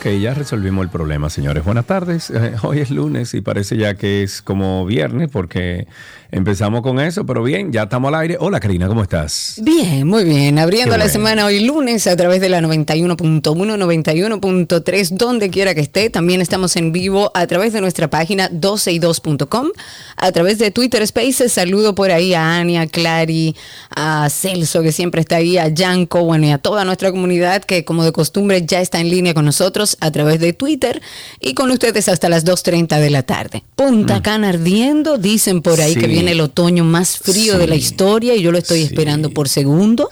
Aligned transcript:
Ok, 0.00 0.06
ya 0.18 0.32
resolvimos 0.32 0.82
el 0.82 0.88
problema, 0.88 1.28
señores. 1.28 1.62
Buenas 1.62 1.84
tardes. 1.84 2.30
Eh, 2.30 2.54
hoy 2.62 2.78
es 2.78 2.90
lunes 2.90 3.34
y 3.34 3.42
parece 3.42 3.76
ya 3.76 3.96
que 3.96 4.22
es 4.22 4.40
como 4.40 4.86
viernes 4.86 5.28
porque 5.30 5.86
empezamos 6.30 6.80
con 6.80 7.00
eso, 7.00 7.26
pero 7.26 7.42
bien, 7.42 7.70
ya 7.70 7.82
estamos 7.82 8.08
al 8.08 8.14
aire. 8.20 8.38
Hola, 8.40 8.60
Karina, 8.60 8.88
¿cómo 8.88 9.02
estás? 9.02 9.60
Bien, 9.62 10.06
muy 10.06 10.24
bien. 10.24 10.58
Abriendo 10.58 10.92
Qué 10.92 10.98
la 10.98 11.04
bueno. 11.04 11.12
semana 11.12 11.44
hoy 11.44 11.60
lunes 11.66 12.06
a 12.06 12.16
través 12.16 12.40
de 12.40 12.48
la 12.48 12.62
91.1, 12.62 13.42
91.3, 13.42 15.10
donde 15.10 15.50
quiera 15.50 15.74
que 15.74 15.82
esté. 15.82 16.08
También 16.08 16.40
estamos 16.40 16.76
en 16.76 16.92
vivo 16.92 17.30
a 17.34 17.46
través 17.46 17.74
de 17.74 17.82
nuestra 17.82 18.08
página 18.08 18.48
12y2.com, 18.50 19.68
a 20.16 20.32
través 20.32 20.58
de 20.58 20.70
Twitter 20.70 21.06
Spaces. 21.06 21.52
Saludo 21.52 21.94
por 21.94 22.10
ahí 22.10 22.32
a 22.32 22.56
Ania, 22.56 22.82
a 22.82 22.86
Clary, 22.86 23.54
a 23.94 24.30
Celso, 24.30 24.80
que 24.80 24.92
siempre 24.92 25.20
está 25.20 25.36
ahí, 25.36 25.58
a 25.58 25.68
Yanko, 25.68 26.24
bueno, 26.24 26.46
y 26.46 26.52
a 26.52 26.58
toda 26.58 26.86
nuestra 26.86 27.10
comunidad 27.10 27.64
que 27.64 27.84
como 27.84 28.02
de 28.02 28.12
costumbre 28.12 28.64
ya 28.64 28.80
está 28.80 28.98
en 28.98 29.10
línea 29.10 29.34
con 29.34 29.44
nosotros 29.44 29.89
a 30.00 30.10
través 30.10 30.40
de 30.40 30.52
Twitter 30.52 31.00
y 31.40 31.54
con 31.54 31.70
ustedes 31.70 32.08
hasta 32.08 32.28
las 32.28 32.44
2.30 32.44 32.98
de 33.00 33.10
la 33.10 33.22
tarde. 33.22 33.64
Punta 33.76 34.22
Cana 34.22 34.48
ardiendo, 34.50 35.18
dicen 35.18 35.62
por 35.62 35.80
ahí 35.80 35.90
Mm. 35.92 35.94
Sí. 35.94 36.00
que 36.00 36.06
viene 36.06 36.32
el 36.32 36.40
otoño 36.40 36.84
más 36.84 37.18
frío 37.18 37.58
de 37.58 37.66
la 37.66 37.74
historia 37.74 38.34
y 38.36 38.42
yo 38.42 38.52
lo 38.52 38.58
estoy 38.58 38.78
Sí. 38.80 38.84
esperando 38.86 39.30
por 39.30 39.48
segundo 39.48 40.08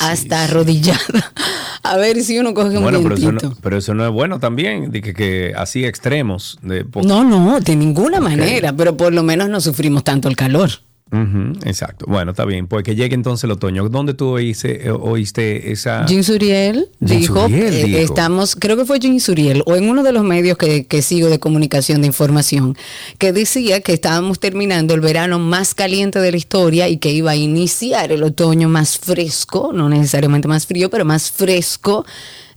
hasta 0.00 0.44
arrodillada. 0.44 1.32
A 1.82 1.96
ver 1.96 2.22
si 2.22 2.38
uno 2.38 2.52
coge 2.54 2.76
un 2.76 2.82
Bueno, 2.82 3.00
pero 3.02 3.14
eso, 3.14 3.32
no, 3.32 3.56
pero 3.62 3.78
eso 3.78 3.94
no 3.94 4.04
es 4.04 4.12
bueno 4.12 4.40
también, 4.40 4.90
de 4.90 5.00
que, 5.00 5.14
que 5.14 5.52
así 5.56 5.84
extremos. 5.84 6.58
De 6.62 6.84
No, 7.04 7.24
no, 7.24 7.60
de 7.60 7.76
ninguna 7.76 8.20
manera, 8.20 8.72
pero 8.72 8.96
por 8.96 9.12
lo 9.14 9.22
menos 9.22 9.48
no 9.48 9.60
sufrimos 9.60 10.04
tanto 10.04 10.28
el 10.28 10.36
calor. 10.36 10.70
Exacto. 11.10 12.04
Bueno, 12.08 12.32
está 12.32 12.44
bien. 12.44 12.66
Pues 12.66 12.84
que 12.84 12.94
llegue 12.94 13.14
entonces 13.14 13.44
el 13.44 13.52
otoño. 13.52 13.88
¿Dónde 13.88 14.14
tú 14.14 14.28
oíste, 14.28 14.88
eh, 14.88 14.90
oíste 14.90 15.72
esa...? 15.72 16.06
Jean 16.06 16.22
Suriel 16.22 16.88
dijo, 17.00 17.42
Suriel 17.42 17.74
eh, 17.74 17.84
dijo. 17.84 17.98
estamos, 17.98 18.56
creo 18.56 18.76
que 18.76 18.84
fue 18.84 18.98
Jean 18.98 19.18
Suriel, 19.20 19.62
o 19.66 19.76
en 19.76 19.88
uno 19.88 20.02
de 20.02 20.12
los 20.12 20.24
medios 20.24 20.58
que, 20.58 20.86
que 20.86 21.02
sigo 21.02 21.28
de 21.28 21.38
comunicación 21.38 22.00
de 22.00 22.08
información, 22.08 22.76
que 23.18 23.32
decía 23.32 23.80
que 23.80 23.92
estábamos 23.92 24.38
terminando 24.38 24.94
el 24.94 25.00
verano 25.00 25.38
más 25.38 25.74
caliente 25.74 26.18
de 26.20 26.30
la 26.30 26.36
historia 26.36 26.88
y 26.88 26.98
que 26.98 27.10
iba 27.10 27.30
a 27.30 27.36
iniciar 27.36 28.12
el 28.12 28.22
otoño 28.22 28.68
más 28.68 28.98
fresco, 28.98 29.72
no 29.72 29.88
necesariamente 29.88 30.48
más 30.48 30.66
frío, 30.66 30.90
pero 30.90 31.04
más 31.04 31.30
fresco 31.30 32.04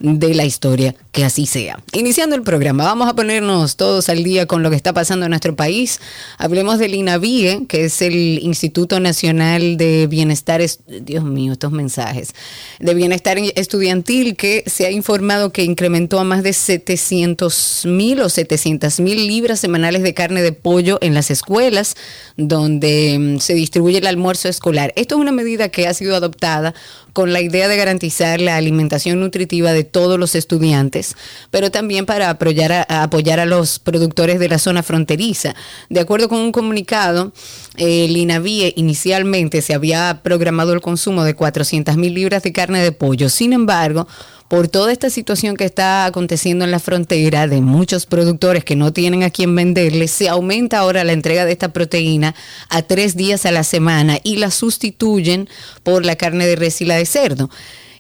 de 0.02 0.34
la 0.34 0.46
historia, 0.46 0.96
que 1.12 1.24
así 1.24 1.46
sea. 1.46 1.80
Iniciando 1.94 2.36
el 2.36 2.42
programa, 2.44 2.84
vamos 2.86 3.08
a 3.08 3.16
ponernos 3.16 3.76
todos 3.76 4.10
al 4.10 4.24
día 4.24 4.46
con 4.48 4.64
lo 4.64 4.70
que 4.70 4.76
está 4.76 4.94
pasando 4.94 5.26
en 5.26 5.30
nuestro 5.30 5.56
país. 5.56 6.00
Hablemos 6.38 6.80
del 6.80 6.96
INAVIE, 6.96 7.66
que 7.68 7.86
es 7.86 8.02
el 8.02 8.40
Instituto 8.42 9.00
Nacional 9.00 9.78
de 9.78 10.08
Bienestar, 10.08 10.62
Es- 10.62 10.80
Dios 10.88 11.24
mío, 11.24 11.54
estos 11.54 11.72
mensajes, 11.72 12.34
de 12.80 12.94
Bienestar 12.94 13.38
Estudiantil, 13.56 14.36
que 14.36 14.64
se 14.68 14.86
ha 14.86 14.92
informado 14.92 15.52
que 15.52 15.64
incrementó 15.64 16.20
a 16.20 16.24
más 16.24 16.44
de 16.44 16.54
700 16.54 17.84
mil 17.86 18.22
o 18.22 18.30
700 18.30 19.00
mil 19.00 19.28
libras 19.28 19.60
semanales 19.60 20.02
de 20.04 20.14
carne 20.14 20.42
de 20.42 20.52
pollo 20.54 20.98
en 21.02 21.14
las 21.14 21.32
escuelas, 21.32 21.96
donde 22.38 23.18
mm, 23.20 23.40
se 23.40 23.54
distribuye 23.54 24.00
el 24.00 24.08
almuerzo 24.08 24.50
escolar. 24.50 24.94
Esto 24.96 25.16
es 25.16 25.22
una 25.22 25.32
medida 25.32 25.70
que 25.70 25.88
ha 25.88 25.94
sido 25.94 26.16
adoptada 26.16 26.74
con 27.14 27.34
la 27.34 27.42
idea 27.42 27.68
de 27.68 27.78
garantizar 27.78 28.40
la 28.42 28.56
alimentación 28.56 29.20
nutritiva 29.20 29.74
de 29.74 29.84
todos 29.84 30.20
los 30.20 30.36
estudiantes, 30.36 31.16
pero 31.50 31.72
también 31.72 32.06
para 32.06 32.30
apoyar 32.30 32.72
a, 32.72 33.04
apoyar 33.04 33.40
a 33.40 33.46
los 33.46 33.80
productores 33.80 34.40
de 34.40 34.50
la 34.50 34.60
zona 34.60 34.84
fronteriza. 34.84 35.56
De 35.90 36.00
acuerdo 36.00 36.30
con 36.30 36.40
un 36.40 36.52
comunicado, 36.52 37.34
el 37.78 38.16
INAVIE 38.16 38.74
inicialmente 38.76 39.62
se 39.62 39.74
había 39.74 40.22
programado 40.24 40.74
el 40.74 40.82
consumo 40.82 41.24
de 41.24 41.36
400 41.36 41.98
mil 41.98 42.14
libras 42.14 42.44
de 42.44 42.54
carne 42.54 42.84
de 42.84 42.92
pollo. 42.92 43.30
Sin 43.30 43.54
embargo, 43.54 44.08
por 44.52 44.68
toda 44.68 44.92
esta 44.92 45.10
situación 45.10 45.56
que 45.56 45.64
está 45.64 46.04
aconteciendo 46.04 46.66
en 46.66 46.72
la 46.72 46.80
frontera 46.80 47.48
de 47.48 47.62
muchos 47.62 48.06
productores 48.06 48.66
que 48.66 48.76
no 48.76 48.92
tienen 48.92 49.24
a 49.24 49.30
quién 49.30 49.56
venderles, 49.56 50.12
se 50.12 50.28
aumenta 50.28 50.80
ahora 50.80 51.06
la 51.06 51.14
entrega 51.14 51.46
de 51.46 51.54
esta 51.54 51.72
proteína 51.72 52.36
a 52.68 52.82
tres 52.82 53.16
días 53.16 53.46
a 53.46 53.54
la 53.54 53.64
semana 53.64 54.20
y 54.24 54.36
la 54.36 54.52
sustituyen 54.52 55.48
por 55.84 56.06
la 56.06 56.18
carne 56.18 56.48
de 56.48 56.58
res 56.58 56.82
y 56.82 56.86
la 56.86 56.98
de 56.98 57.06
cerdo. 57.06 57.50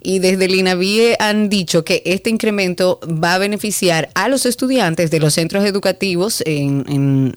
Y 0.03 0.17
desde 0.19 0.45
el 0.45 0.55
INAVIE 0.55 1.15
han 1.19 1.47
dicho 1.47 1.85
que 1.85 2.01
este 2.05 2.29
incremento 2.31 2.99
va 3.05 3.35
a 3.35 3.37
beneficiar 3.37 4.09
a 4.15 4.29
los 4.29 4.47
estudiantes 4.47 5.11
de 5.11 5.19
los 5.19 5.35
centros 5.35 5.63
educativos 5.63 6.41
en, 6.47 6.83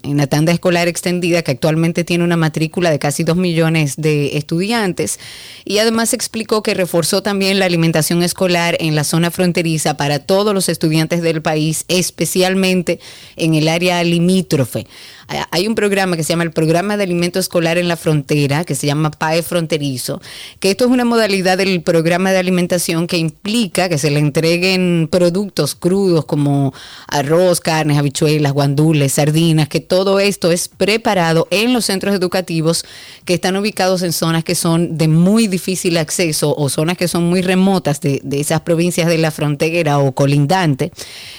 en- 0.03 0.17
la 0.17 0.25
tanda 0.27 0.51
escolar 0.51 0.87
extendida, 0.87 1.43
que 1.43 1.51
actualmente 1.51 2.03
tiene 2.03 2.23
una 2.23 2.37
matrícula 2.37 2.89
de 2.89 2.97
casi 2.99 3.23
2 3.23 3.37
millones 3.37 3.95
de 3.97 4.37
estudiantes. 4.37 5.19
Y 5.63 5.77
además 5.77 6.13
explicó 6.13 6.63
que 6.63 6.73
reforzó 6.73 7.21
también 7.21 7.59
la 7.59 7.65
alimentación 7.65 8.23
escolar 8.23 8.75
en 8.79 8.95
la 8.95 9.03
zona 9.03 9.29
fronteriza 9.29 9.97
para 9.97 10.19
todos 10.19 10.53
los 10.53 10.67
estudiantes 10.69 11.21
del 11.21 11.41
país, 11.43 11.85
especialmente 11.87 12.99
en 13.35 13.53
el 13.53 13.67
área 13.67 14.03
limítrofe. 14.03 14.87
Hay- 15.27 15.65
un 15.67 15.73
programa 15.75 16.15
que 16.15 16.23
se 16.23 16.29
llama 16.33 16.43
el 16.43 16.51
Programa 16.51 16.95
de 16.97 17.03
Alimento 17.03 17.39
Escolar 17.39 17.77
en 17.79 17.87
la 17.87 17.97
Frontera, 17.97 18.63
que 18.65 18.75
se 18.75 18.85
llama 18.85 19.09
PAE 19.09 19.41
Fronterizo, 19.41 20.21
que 20.59 20.69
esto 20.69 20.85
es 20.85 20.91
una 20.91 21.05
modalidad 21.05 21.57
del 21.57 21.81
programa 21.81 22.31
de 22.31 22.37
alimentación 22.37 23.07
que 23.07 23.17
implica 23.17 23.89
que 23.89 23.97
se 23.97 24.11
le 24.11 24.19
entreguen 24.19 25.07
productos 25.11 25.73
crudos 25.73 26.25
como 26.25 26.73
arroz, 27.07 27.61
carnes, 27.61 27.97
habichuelas, 27.97 28.53
guandules, 28.53 29.13
sardinas, 29.13 29.67
que 29.67 29.79
todo 29.79 30.19
esto 30.19 30.51
es 30.51 30.67
preparado 30.67 31.47
en 31.49 31.73
los 31.73 31.85
centros 31.85 32.13
educativos 32.13 32.85
que 33.25 33.33
están 33.33 33.55
ubicados 33.55 34.03
en 34.03 34.13
zonas 34.13 34.43
que 34.43 34.53
son 34.55 34.97
de 34.97 35.07
muy 35.07 35.47
difícil 35.47 35.97
acceso 35.97 36.53
o 36.55 36.69
zonas 36.69 36.97
que 36.97 37.07
son 37.07 37.23
muy 37.23 37.41
remotas 37.41 38.01
de, 38.01 38.21
de 38.23 38.39
esas 38.39 38.61
provincias 38.61 39.07
de 39.07 39.17
la 39.17 39.31
frontera 39.31 39.97
o 39.97 40.13
colindante. 40.13 40.91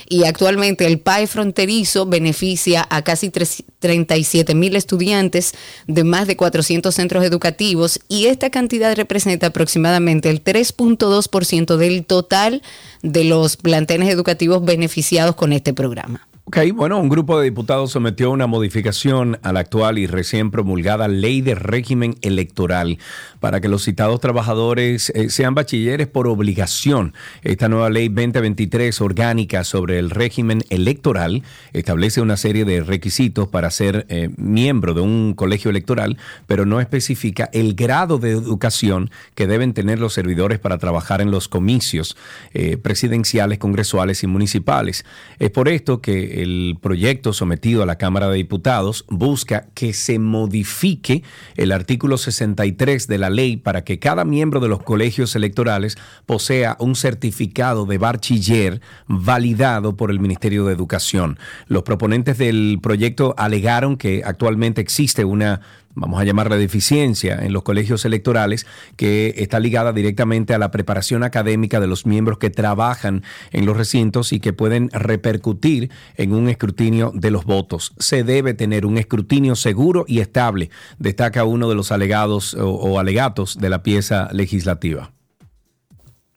Y 0.09 0.25
actualmente 0.25 0.87
el 0.87 0.99
PAE 0.99 1.27
fronterizo 1.29 2.07
beneficia 2.07 2.87
a 2.91 3.03
casi 3.03 3.31
tres- 3.31 3.63
37 3.87 4.57
mil 4.57 4.75
estudiantes 4.75 5.55
de 5.87 6.03
más 6.03 6.27
de 6.27 6.37
400 6.37 6.93
centros 6.93 7.25
educativos 7.25 8.01
y 8.09 8.27
esta 8.27 8.51
cantidad 8.51 8.97
representa 8.97 9.47
aproximadamente 9.47 10.29
el 10.29 10.43
3.2% 10.43 11.77
del 11.77 12.05
total 12.05 12.63
de 13.03 13.23
los 13.23 13.57
planteles 13.57 14.09
educativos 14.09 14.65
beneficiados 14.65 15.37
con 15.37 15.53
este 15.53 15.73
programa. 15.73 16.27
Ok, 16.49 16.59
bueno, 16.77 17.01
un 17.01 17.09
grupo 17.09 17.41
de 17.41 17.47
diputados 17.47 17.91
sometió 17.91 18.31
una 18.31 18.47
modificación 18.47 19.37
a 19.43 19.53
la 19.53 19.59
actual 19.59 19.99
y 19.99 20.07
recién 20.07 20.53
promulgada 20.53 21.09
ley 21.09 21.41
de 21.41 21.57
régimen 21.57 22.15
electoral 22.23 22.99
para 23.41 23.61
que 23.61 23.69
los 23.69 23.83
citados 23.83 24.21
trabajadores 24.21 25.11
eh, 25.11 25.29
sean 25.29 25.57
bachilleres 25.57 26.07
por 26.07 26.29
obligación. 26.29 27.15
Esta 27.43 27.69
nueva 27.69 27.91
ley 27.91 28.07
2023 28.07 29.01
orgánica 29.01 29.65
sobre 29.65 29.99
el 29.99 30.09
régimen 30.09 30.63
electoral 30.71 31.43
establece 31.73 32.21
una 32.21 32.37
serie 32.37 32.65
de 32.65 32.81
requisitos 32.81 33.49
para 33.49 33.69
ser 33.73 34.07
eh, 34.09 34.31
miembro 34.37 34.95
de 34.95 35.01
un 35.01 35.35
colegio 35.35 35.73
electoral, 35.73 36.17
pero 36.47 36.65
no 36.65 36.81
especifica 36.81 37.51
el 37.53 37.75
grado 37.75 38.19
de 38.19 38.31
educación 38.31 39.11
que 39.35 39.49
deben 39.49 39.75
tener 39.75 39.99
los 39.99 40.13
servidores 40.13 40.61
para 40.61 40.79
trabajar 40.79 41.21
en 41.21 41.33
los 41.33 41.49
comicios 41.49 42.17
eh, 42.55 42.77
presidenciales, 42.77 43.59
congresuales 43.59 44.23
y 44.23 44.29
municipales. 44.29 45.05
Es 45.41 45.51
por 45.51 45.69
esto 45.69 46.01
que 46.01 46.36
el 46.43 46.77
proyecto 46.81 47.33
sometido 47.33 47.83
a 47.83 47.87
la 47.87 47.97
Cámara 47.97 48.29
de 48.29 48.37
Diputados 48.37 49.05
busca 49.09 49.67
que 49.75 49.93
se 49.93 50.19
modifique 50.19 51.23
el 51.57 51.73
artículo 51.73 52.19
63 52.19 53.07
de 53.07 53.19
la 53.19 53.31
ley 53.31 53.57
para 53.57 53.85
que 53.85 53.99
cada 53.99 54.25
miembro 54.25 54.61
de 54.61 54.69
los 54.69 54.83
colegios 54.83 55.35
electorales 55.35 55.97
posea 56.27 56.77
un 56.79 56.95
certificado 56.95 57.87
de 57.87 57.99
bachiller 57.99 58.81
validado 59.07 59.97
por 59.97 60.11
el 60.11 60.21
Ministerio 60.21 60.65
de 60.67 60.75
Educación. 60.75 61.39
Los 61.67 61.83
proponentes 61.83 62.39
del 62.39 62.79
proyecto 62.83 63.35
alegaron 63.39 63.97
que 63.97 64.23
actualmente 64.25 64.81
existe 64.81 65.25
una 65.25 65.61
vamos 65.97 66.21
a 66.21 66.25
llamarla 66.25 66.57
deficiencia 66.57 67.41
en 67.43 67.53
los 67.53 67.65
colegios 67.65 68.05
electorales, 68.05 68.67
que 68.97 69.35
está 69.39 69.59
ligada 69.59 69.93
directamente 69.93 70.55
a 70.55 70.59
la 70.59 70.71
preparación 70.71 71.25
académica 71.25 71.81
de 71.81 71.89
los 71.89 72.07
miembros 72.07 72.39
que 72.39 72.51
trabajan 72.51 73.25
en 73.51 73.67
los 73.67 73.77
recintos 73.77 74.33
y 74.33 74.39
que 74.39 74.53
pueden 74.53 74.91
repercutir 74.93 75.91
en 76.17 76.33
un 76.33 76.49
escrutinio 76.49 77.13
de 77.15 77.31
los 77.31 77.45
votos. 77.45 77.95
Se 77.99 78.23
debe 78.23 78.55
tener 78.55 78.87
un 78.87 78.99
escrutinio 78.99 79.57
seguro 79.57 80.05
y 80.07 80.21
estable, 80.21 80.71
destaca 80.99 81.45
uno 81.45 81.69
de 81.69 81.75
los 81.75 81.91
alegados 81.91 82.55
o, 82.55 82.69
o 82.69 82.99
alegatos 83.01 83.59
de 83.59 83.71
la 83.71 83.83
pieza 83.83 84.29
legislativa. 84.33 85.16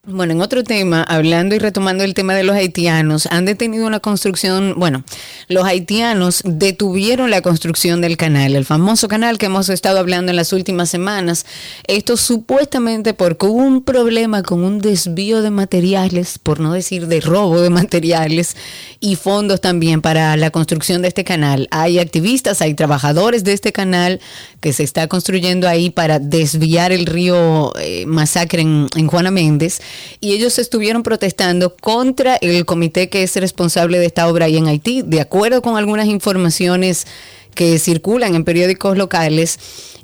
Bueno, 0.05 0.31
en 0.31 0.41
otro 0.41 0.63
tema, 0.63 1.03
hablando 1.03 1.55
y 1.55 1.59
retomando 1.59 2.05
el 2.05 2.13
tema 2.13 2.33
de 2.33 2.45
los 2.45 2.55
haitianos, 2.55 3.27
han 3.31 3.43
detenido 3.43 3.85
una 3.85 3.99
construcción, 3.99 4.75
bueno, 4.77 5.03
los 5.49 5.65
haitianos 5.65 6.41
detuvieron 6.45 7.29
la 7.29 7.41
construcción 7.41 7.99
del 7.99 8.15
canal, 8.15 8.55
el 8.55 8.63
famoso 8.63 9.09
canal 9.09 9.37
que 9.37 9.47
hemos 9.47 9.67
estado 9.67 9.99
hablando 9.99 10.29
en 10.31 10.37
las 10.37 10.53
últimas 10.53 10.89
semanas. 10.89 11.45
Esto 11.85 12.15
supuestamente 12.15 13.13
porque 13.13 13.45
hubo 13.45 13.57
un 13.57 13.83
problema 13.83 14.41
con 14.41 14.63
un 14.63 14.79
desvío 14.79 15.41
de 15.41 15.51
materiales, 15.51 16.39
por 16.39 16.61
no 16.61 16.71
decir 16.71 17.07
de 17.07 17.19
robo 17.19 17.59
de 17.59 17.69
materiales 17.69 18.55
y 19.01 19.17
fondos 19.17 19.59
también 19.59 20.01
para 20.01 20.37
la 20.37 20.49
construcción 20.49 21.01
de 21.01 21.09
este 21.09 21.25
canal. 21.25 21.67
Hay 21.71 21.99
activistas, 21.99 22.61
hay 22.61 22.73
trabajadores 22.73 23.43
de 23.43 23.51
este 23.51 23.73
canal 23.73 24.21
que 24.61 24.71
se 24.71 24.83
está 24.83 25.07
construyendo 25.07 25.67
ahí 25.67 25.89
para 25.89 26.19
desviar 26.19 26.93
el 26.93 27.05
río 27.05 27.73
eh, 27.77 28.05
Masacre 28.07 28.61
en, 28.61 28.87
en 28.95 29.07
Juana 29.07 29.29
Méndez 29.29 29.81
y 30.19 30.33
ellos 30.33 30.59
estuvieron 30.59 31.03
protestando 31.03 31.75
contra 31.75 32.35
el 32.37 32.65
comité 32.65 33.09
que 33.09 33.23
es 33.23 33.35
responsable 33.35 33.99
de 33.99 34.05
esta 34.05 34.27
obra 34.27 34.45
ahí 34.45 34.57
en 34.57 34.67
Haití. 34.67 35.01
De 35.01 35.21
acuerdo 35.21 35.61
con 35.61 35.77
algunas 35.77 36.07
informaciones 36.07 37.07
que 37.55 37.79
circulan 37.79 38.35
en 38.35 38.43
periódicos 38.43 38.97
locales, 38.97 39.59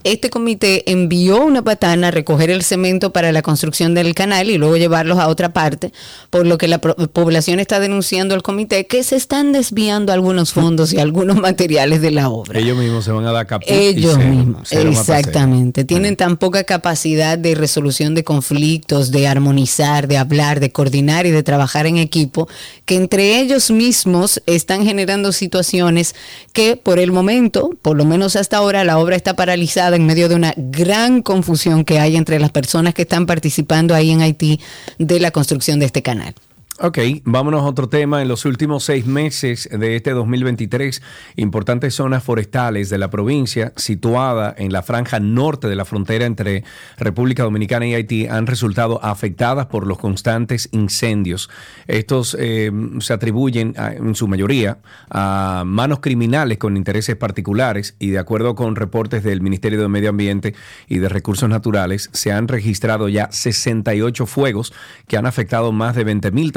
este 0.05 0.29
comité 0.29 0.91
envió 0.91 1.43
una 1.43 1.63
patana 1.63 2.09
a 2.09 2.11
recoger 2.11 2.51
el 2.51 2.61
cemento 2.61 3.11
para 3.11 3.31
la 3.31 3.41
construcción 3.41 3.95
del 3.95 4.13
canal 4.13 4.51
y 4.51 4.57
luego 4.59 4.77
llevarlos 4.77 5.17
a 5.17 5.27
otra 5.27 5.51
parte, 5.51 5.91
por 6.29 6.45
lo 6.45 6.59
que 6.59 6.67
la 6.67 6.79
población 6.79 7.59
está 7.59 7.79
denunciando 7.79 8.35
al 8.35 8.43
comité 8.43 8.85
que 8.85 9.03
se 9.03 9.15
están 9.15 9.51
desviando 9.51 10.13
algunos 10.13 10.53
fondos 10.53 10.93
y 10.93 10.99
algunos 10.99 11.37
materiales 11.41 12.01
de 12.01 12.11
la 12.11 12.29
obra. 12.29 12.59
Ellos 12.59 12.77
mismos 12.77 13.03
se 13.03 13.11
van 13.11 13.25
a 13.25 13.31
dar 13.31 13.47
caput 13.47 13.67
Ellos 13.67 14.19
mismos, 14.19 14.71
exactamente. 14.71 15.83
Tienen 15.85 16.15
tan 16.15 16.37
poca 16.37 16.65
capacidad 16.65 17.39
de 17.39 17.55
resolución 17.55 18.13
de 18.13 18.23
conflictos, 18.23 19.09
de 19.09 19.27
armonizar, 19.27 20.07
de 20.07 20.17
hablar, 20.17 20.59
de 20.59 20.71
coordinar 20.71 21.25
y 21.25 21.31
de 21.31 21.41
trabajar 21.41 21.87
en 21.87 21.97
equipo, 21.97 22.47
que 22.85 22.93
entre 22.93 23.39
ellos 23.39 23.71
mismos 23.71 24.39
están 24.45 24.85
generando 24.85 25.31
situaciones 25.31 26.13
que 26.53 26.77
por 26.77 26.99
el 26.99 27.11
momento, 27.11 27.71
por 27.81 27.97
lo 27.97 28.05
menos 28.05 28.35
hasta 28.35 28.57
ahora, 28.57 28.83
la 28.83 28.99
obra 28.99 29.15
está 29.15 29.35
paralizada 29.35 29.94
en 29.95 30.05
medio 30.05 30.29
de 30.29 30.35
una 30.35 30.53
gran 30.55 31.21
confusión 31.21 31.83
que 31.85 31.99
hay 31.99 32.15
entre 32.15 32.39
las 32.39 32.51
personas 32.51 32.93
que 32.93 33.03
están 33.03 33.25
participando 33.25 33.95
ahí 33.95 34.11
en 34.11 34.21
Haití 34.21 34.59
de 34.99 35.19
la 35.19 35.31
construcción 35.31 35.79
de 35.79 35.85
este 35.87 36.01
canal. 36.01 36.35
Ok, 36.81 36.99
vámonos 37.23 37.61
a 37.61 37.67
otro 37.67 37.87
tema. 37.87 38.21
En 38.21 38.27
los 38.27 38.43
últimos 38.43 38.83
seis 38.83 39.05
meses 39.05 39.69
de 39.71 39.95
este 39.95 40.11
2023, 40.11 41.01
importantes 41.37 41.93
zonas 41.93 42.21
forestales 42.21 42.89
de 42.89 42.97
la 42.97 43.09
provincia, 43.09 43.71
situada 43.77 44.53
en 44.57 44.73
la 44.73 44.83
franja 44.83 45.21
norte 45.21 45.69
de 45.69 45.77
la 45.77 45.85
frontera 45.85 46.25
entre 46.25 46.65
República 46.97 47.43
Dominicana 47.43 47.87
y 47.87 47.93
Haití, 47.93 48.27
han 48.27 48.45
resultado 48.45 49.01
afectadas 49.01 49.67
por 49.67 49.87
los 49.87 49.99
constantes 49.99 50.67
incendios. 50.73 51.49
Estos 51.87 52.35
eh, 52.37 52.69
se 52.99 53.13
atribuyen 53.13 53.73
en 53.77 54.13
su 54.13 54.27
mayoría 54.27 54.79
a 55.09 55.63
manos 55.65 56.01
criminales 56.01 56.57
con 56.57 56.75
intereses 56.75 57.15
particulares 57.15 57.95
y 57.99 58.09
de 58.09 58.19
acuerdo 58.19 58.53
con 58.53 58.75
reportes 58.75 59.23
del 59.23 59.39
Ministerio 59.39 59.81
de 59.81 59.87
Medio 59.87 60.09
Ambiente 60.09 60.53
y 60.89 60.97
de 60.97 61.07
Recursos 61.07 61.47
Naturales, 61.47 62.09
se 62.11 62.33
han 62.33 62.49
registrado 62.49 63.07
ya 63.07 63.29
68 63.31 64.25
fuegos 64.25 64.73
que 65.07 65.15
han 65.15 65.25
afectado 65.25 65.71
más 65.71 65.95
de 65.95 66.03
20 66.03 66.31
mil 66.31 66.51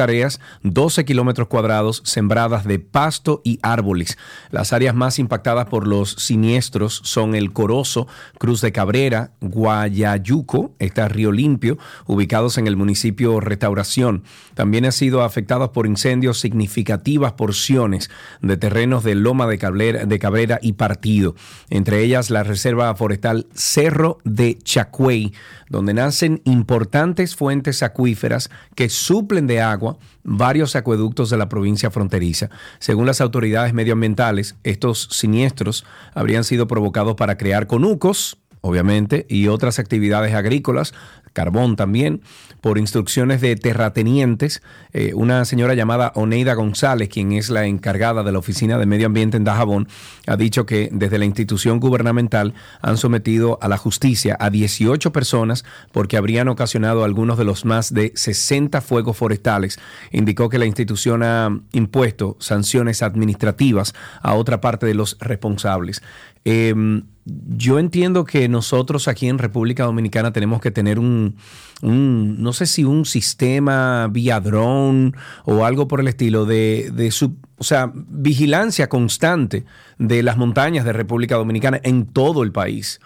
12 0.62 1.04
kilómetros 1.04 1.48
cuadrados 1.48 2.02
sembradas 2.04 2.64
de 2.64 2.78
pasto 2.78 3.42
y 3.44 3.58
árboles. 3.62 4.16
Las 4.50 4.72
áreas 4.72 4.94
más 4.94 5.18
impactadas 5.18 5.66
por 5.66 5.86
los 5.86 6.12
siniestros 6.12 7.00
son 7.04 7.34
el 7.34 7.52
Corozo, 7.52 8.06
Cruz 8.38 8.60
de 8.62 8.72
Cabrera, 8.72 9.32
Guayayuco, 9.40 10.72
está 10.78 11.08
Río 11.08 11.30
Limpio, 11.30 11.78
ubicados 12.06 12.56
en 12.56 12.66
el 12.66 12.76
municipio 12.76 13.40
Restauración. 13.40 14.24
También 14.54 14.86
han 14.86 14.92
sido 14.92 15.22
afectados 15.22 15.70
por 15.70 15.86
incendios 15.86 16.40
significativas 16.40 17.32
porciones 17.34 18.10
de 18.40 18.56
terrenos 18.56 19.04
de 19.04 19.14
Loma 19.14 19.46
de 19.46 19.58
Cabrera, 19.58 20.06
de 20.06 20.18
Cabrera 20.18 20.58
y 20.62 20.72
Partido, 20.72 21.34
entre 21.68 22.02
ellas 22.02 22.30
la 22.30 22.44
Reserva 22.44 22.94
Forestal 22.94 23.46
Cerro 23.52 24.18
de 24.24 24.58
Chacuey, 24.58 25.34
donde 25.68 25.92
nacen 25.92 26.40
importantes 26.44 27.36
fuentes 27.36 27.82
acuíferas 27.82 28.50
que 28.74 28.88
suplen 28.88 29.46
de 29.46 29.60
agua 29.60 29.97
varios 30.22 30.76
acueductos 30.76 31.30
de 31.30 31.36
la 31.36 31.48
provincia 31.48 31.90
fronteriza. 31.90 32.50
Según 32.78 33.06
las 33.06 33.20
autoridades 33.20 33.74
medioambientales, 33.74 34.56
estos 34.64 35.08
siniestros 35.10 35.84
habrían 36.14 36.44
sido 36.44 36.66
provocados 36.66 37.14
para 37.16 37.36
crear 37.36 37.66
conucos, 37.66 38.38
obviamente, 38.60 39.26
y 39.28 39.48
otras 39.48 39.78
actividades 39.78 40.34
agrícolas, 40.34 40.94
carbón 41.32 41.76
también, 41.76 42.22
por 42.60 42.78
instrucciones 42.78 43.40
de 43.40 43.56
terratenientes. 43.56 44.62
Eh, 44.92 45.12
una 45.14 45.44
señora 45.44 45.74
llamada 45.74 46.12
Oneida 46.14 46.54
González, 46.54 47.08
quien 47.08 47.32
es 47.32 47.50
la 47.50 47.66
encargada 47.66 48.22
de 48.22 48.32
la 48.32 48.38
Oficina 48.38 48.78
de 48.78 48.86
Medio 48.86 49.06
Ambiente 49.06 49.36
en 49.36 49.44
Dajabón, 49.44 49.88
ha 50.26 50.36
dicho 50.36 50.66
que 50.66 50.88
desde 50.92 51.18
la 51.18 51.24
institución 51.24 51.80
gubernamental 51.80 52.54
han 52.80 52.96
sometido 52.96 53.58
a 53.60 53.68
la 53.68 53.76
justicia 53.76 54.36
a 54.38 54.50
18 54.50 55.12
personas 55.12 55.64
porque 55.92 56.16
habrían 56.16 56.48
ocasionado 56.48 57.04
algunos 57.04 57.38
de 57.38 57.44
los 57.44 57.64
más 57.64 57.92
de 57.92 58.12
60 58.14 58.80
fuegos 58.80 59.16
forestales. 59.16 59.78
Indicó 60.10 60.48
que 60.48 60.58
la 60.58 60.66
institución 60.66 61.22
ha 61.22 61.50
impuesto 61.72 62.36
sanciones 62.40 63.02
administrativas 63.02 63.94
a 64.22 64.34
otra 64.34 64.60
parte 64.60 64.86
de 64.86 64.94
los 64.94 65.16
responsables. 65.20 66.02
Em, 66.44 67.04
yo 67.46 67.78
entiendo 67.78 68.24
que 68.24 68.48
nosotros 68.48 69.08
aquí 69.08 69.28
en 69.28 69.38
República 69.38 69.84
Dominicana 69.84 70.32
tenemos 70.32 70.60
que 70.60 70.70
tener 70.70 70.98
un, 70.98 71.36
no 71.82 72.52
sé 72.52 72.66
si 72.66 72.84
un 72.84 73.04
sistema 73.04 74.08
vía 74.10 74.40
drone 74.40 75.12
o 75.44 75.64
algo 75.64 75.88
por 75.88 76.00
el 76.00 76.08
estilo 76.08 76.46
de, 76.46 76.90
de 76.92 77.10
su, 77.10 77.36
o 77.58 77.64
sea, 77.64 77.92
vigilancia 77.94 78.88
constante 78.88 79.64
de 79.98 80.22
las 80.22 80.36
montañas 80.36 80.84
de 80.84 80.92
República 80.92 81.36
Dominicana 81.36 81.80
en 81.82 82.06
todo 82.06 82.42
el 82.42 82.52
país. 82.52 83.00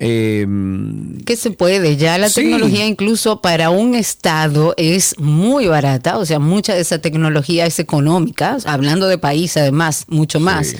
Eh, 0.00 0.46
que 1.26 1.34
se 1.34 1.50
puede, 1.50 1.96
ya 1.96 2.18
la 2.18 2.30
tecnología 2.30 2.86
incluso 2.86 3.40
para 3.40 3.70
un 3.70 3.96
estado 3.96 4.74
es 4.76 5.18
muy 5.18 5.66
barata, 5.66 6.18
o 6.18 6.24
sea, 6.24 6.38
mucha 6.38 6.74
de 6.74 6.82
esa 6.82 7.00
tecnología 7.00 7.66
es 7.66 7.80
económica, 7.80 8.58
hablando 8.64 9.08
de 9.08 9.18
país 9.18 9.56
además, 9.56 10.04
mucho 10.08 10.38
más 10.38 10.76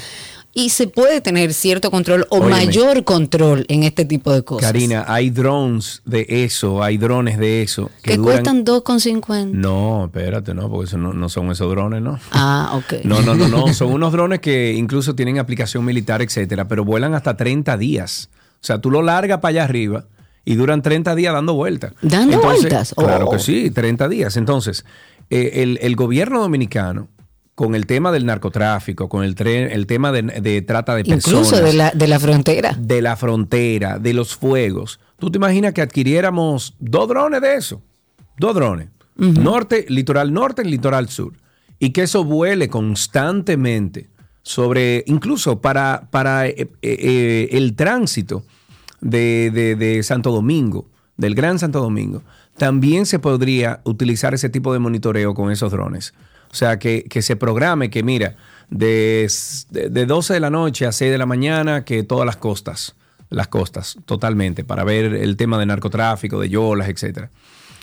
y 0.59 0.71
se 0.71 0.89
puede 0.89 1.21
tener 1.21 1.55
cierto 1.55 1.93
control 1.93 2.27
o 2.31 2.43
mayor 2.43 3.05
control 3.05 3.65
en 3.69 3.85
este 3.85 4.05
tipo 4.05 4.33
de 4.33 4.43
cosas. 4.43 4.73
Karina, 4.73 5.05
hay 5.07 5.31
drones 5.31 6.03
de 6.05 6.27
eso, 6.29 6.83
hay 6.83 6.99
drones 6.99 7.39
de 7.39 7.63
eso. 7.63 7.93
Que, 8.03 8.15
que 8.15 8.19
cuestan 8.19 8.65
2,50. 8.65 9.53
No, 9.53 10.07
espérate, 10.07 10.55
no, 10.55 10.69
porque 10.69 10.87
eso 10.87 10.99
no, 10.99 11.29
son 11.29 11.53
esos 11.53 11.71
drones, 11.71 12.03
¿no? 12.03 12.19
Ah, 12.33 12.73
ok. 12.75 13.05
No, 13.05 13.23
no, 13.23 13.37
no, 13.37 13.47
no, 13.47 13.73
son 13.73 13.93
unos 13.93 14.11
drones 14.11 14.41
que 14.41 14.73
incluso 14.73 15.15
tienen 15.15 15.39
aplicación 15.39 15.85
militar, 15.85 16.23
etcétera, 16.23 16.67
pero 16.67 16.85
vuelan 16.85 17.15
hasta 17.15 17.37
30 17.37 17.77
días. 17.77 18.29
O 18.55 18.67
sea, 18.67 18.81
tú 18.81 18.91
lo 18.91 19.01
largas 19.01 19.39
para 19.39 19.51
allá 19.51 19.65
arriba 19.65 20.07
y 20.45 20.57
duran 20.57 20.83
30 20.83 21.15
días 21.15 21.33
dando 21.33 21.55
vueltas. 21.55 21.93
¿Dando 22.03 22.41
vueltas? 22.41 22.95
Claro 22.97 23.31
que 23.31 23.37
oh. 23.37 23.39
sí, 23.39 23.71
30 23.71 24.09
días. 24.09 24.37
Entonces, 24.37 24.85
eh, 25.31 25.63
el, 25.63 25.79
el 25.83 25.95
gobierno 25.95 26.41
dominicano 26.41 27.07
con 27.59 27.75
el 27.75 27.87
tema 27.87 28.13
del 28.13 28.25
narcotráfico, 28.25 29.09
con 29.09 29.25
el, 29.25 29.35
el 29.37 29.87
tema 29.89 30.13
de, 30.13 30.63
trata 30.63 30.95
de 30.95 31.05
personas. 31.05 31.49
Incluso 31.49 31.61
de 31.61 31.73
la, 31.73 31.91
de 31.91 32.07
la 32.07 32.21
frontera. 32.21 32.77
De 32.79 33.03
la 33.03 33.17
frontera, 33.17 33.99
de 33.99 34.15
los 34.15 34.37
fuegos. 34.37 35.01
¿Tú 35.19 35.29
te 35.29 35.39
imaginas 35.39 35.73
que 35.73 35.83
adquiriéramos 35.83 36.77
dos 36.79 37.09
drones 37.09 37.41
de 37.41 37.57
eso? 37.57 37.83
Dos 38.39 38.55
drones. 38.55 38.91
Norte, 39.17 39.87
litoral 39.89 40.33
norte 40.33 40.63
y 40.65 40.71
litoral 40.71 41.09
sur. 41.09 41.33
Y 41.81 41.91
que 41.91 42.03
eso 42.03 42.23
vuele 42.23 42.69
constantemente 42.69 44.09
sobre, 44.43 45.03
incluso 45.09 45.61
para, 45.61 46.07
para 46.13 46.47
eh, 46.47 46.55
eh, 46.61 46.69
eh, 46.83 47.49
el 47.51 47.75
tránsito 47.75 48.45
de, 49.01 49.51
de 49.51 50.03
Santo 50.05 50.31
Domingo, 50.31 50.87
del 51.17 51.35
Gran 51.35 51.59
Santo 51.59 51.81
Domingo. 51.81 52.23
También 52.57 53.05
se 53.05 53.19
podría 53.19 53.81
utilizar 53.83 54.33
ese 54.33 54.49
tipo 54.49 54.73
de 54.73 54.79
monitoreo 54.79 55.35
con 55.35 55.51
esos 55.51 55.73
drones. 55.73 56.15
O 56.51 56.55
sea, 56.55 56.79
que, 56.79 57.07
se 57.21 57.37
programe 57.37 57.91
que, 57.91 58.03
mira, 58.03 58.37
de, 58.71 59.31
de, 59.71 60.07
12 60.07 60.35
de 60.35 60.41
la 60.41 60.51
noche 60.51 60.87
a 60.87 60.93
6 60.93 61.11
de 61.11 61.19
la 61.19 61.27
mañana, 61.27 61.85
que 61.85 62.03
todas 62.03 62.27
las 62.27 62.37
costas, 62.37 62.95
las 63.31 63.49
costas, 63.49 63.99
totalmente, 64.05 64.65
para 64.65 64.85
ver 64.85 65.15
el 65.15 65.37
tema 65.37 65.59
de 65.59 65.67
narcotráfico, 65.67 66.41
de 66.41 66.49
yolas, 66.49 66.89
etcétera. 66.89 67.31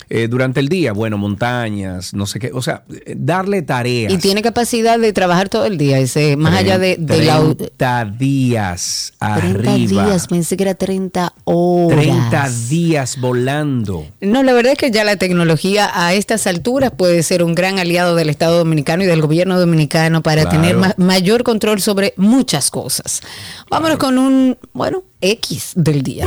Eh, 0.09 0.27
durante 0.27 0.59
el 0.59 0.69
día, 0.69 0.93
bueno, 0.93 1.17
montañas, 1.17 2.13
no 2.13 2.27
sé 2.27 2.39
qué, 2.39 2.51
o 2.53 2.61
sea, 2.61 2.83
darle 3.15 3.63
tareas. 3.63 4.13
Y 4.13 4.17
tiene 4.19 4.43
capacidad 4.43 4.99
de 4.99 5.11
trabajar 5.13 5.49
todo 5.49 5.65
el 5.65 5.79
día, 5.79 5.97
ese, 5.97 6.37
más 6.37 6.53
allá 6.55 6.77
de, 6.77 6.97
de 6.97 7.17
30 7.17 8.05
días 8.05 9.13
30 9.19 9.73
días, 9.75 10.27
pensé 10.27 10.57
que 10.57 10.63
era 10.63 10.75
30 10.75 11.33
horas. 11.45 11.99
30 11.99 12.49
días 12.69 13.19
volando. 13.19 14.05
No, 14.21 14.43
la 14.43 14.53
verdad 14.53 14.73
es 14.73 14.77
que 14.77 14.91
ya 14.91 15.03
la 15.03 15.15
tecnología 15.15 15.89
a 15.93 16.13
estas 16.13 16.47
alturas 16.47 16.91
puede 16.91 17.23
ser 17.23 17.43
un 17.43 17.55
gran 17.55 17.79
aliado 17.79 18.15
del 18.15 18.29
Estado 18.29 18.57
Dominicano 18.57 19.03
y 19.03 19.07
del 19.07 19.21
gobierno 19.21 19.59
dominicano 19.59 20.21
para 20.21 20.49
tener 20.49 20.77
mayor 20.97 21.43
control 21.43 21.81
sobre 21.81 22.13
muchas 22.17 22.71
cosas. 22.71 23.21
Vámonos 23.69 23.97
con 23.97 24.17
un, 24.17 24.57
bueno, 24.73 25.03
X 25.21 25.73
del 25.75 26.03
día. 26.03 26.25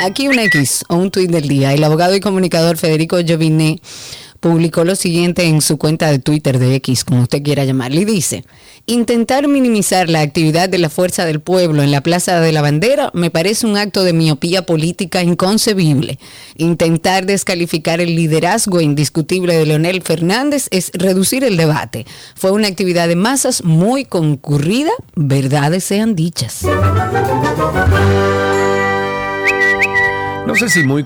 Aquí 0.00 0.28
un 0.28 0.38
X 0.38 0.84
o 0.88 0.96
un 0.96 1.10
tuit 1.10 1.30
del 1.30 1.48
día. 1.48 1.72
El 1.72 1.84
abogado 1.84 2.14
y 2.14 2.20
comunicador 2.20 2.76
Federico 2.76 3.16
Joviné 3.26 3.80
publicó 4.40 4.84
lo 4.84 4.94
siguiente 4.94 5.44
en 5.44 5.62
su 5.62 5.78
cuenta 5.78 6.10
de 6.10 6.18
Twitter 6.18 6.58
de 6.58 6.74
X, 6.74 7.04
como 7.04 7.22
usted 7.22 7.42
quiera 7.42 7.64
llamarle, 7.64 8.02
y 8.02 8.04
dice, 8.04 8.44
intentar 8.84 9.48
minimizar 9.48 10.10
la 10.10 10.20
actividad 10.20 10.68
de 10.68 10.76
la 10.76 10.90
Fuerza 10.90 11.24
del 11.24 11.40
Pueblo 11.40 11.82
en 11.82 11.90
la 11.90 12.02
Plaza 12.02 12.38
de 12.40 12.52
la 12.52 12.60
Bandera 12.60 13.10
me 13.14 13.30
parece 13.30 13.66
un 13.66 13.78
acto 13.78 14.04
de 14.04 14.12
miopía 14.12 14.66
política 14.66 15.22
inconcebible. 15.22 16.18
Intentar 16.58 17.24
descalificar 17.24 18.02
el 18.02 18.16
liderazgo 18.16 18.82
indiscutible 18.82 19.56
de 19.56 19.64
Leonel 19.64 20.02
Fernández 20.02 20.68
es 20.70 20.90
reducir 20.92 21.42
el 21.42 21.56
debate. 21.56 22.04
Fue 22.34 22.50
una 22.50 22.68
actividad 22.68 23.08
de 23.08 23.16
masas 23.16 23.64
muy 23.64 24.04
concurrida, 24.04 24.90
verdades 25.14 25.84
sean 25.84 26.14
dichas. 26.14 26.66
No 30.46 30.54
sé 30.54 30.68
si 30.68 30.84
muy 30.84 31.04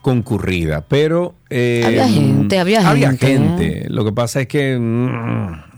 concurrida, 0.00 0.86
pero... 0.88 1.34
Eh, 1.50 1.82
había 1.84 2.08
gente, 2.08 2.58
había, 2.58 2.80
gente. 2.80 3.06
Había 3.06 3.18
gente. 3.18 3.86
Lo 3.88 4.04
que 4.04 4.12
pasa 4.12 4.40
es 4.40 4.48
que... 4.48 4.78
Mm, 4.78 5.73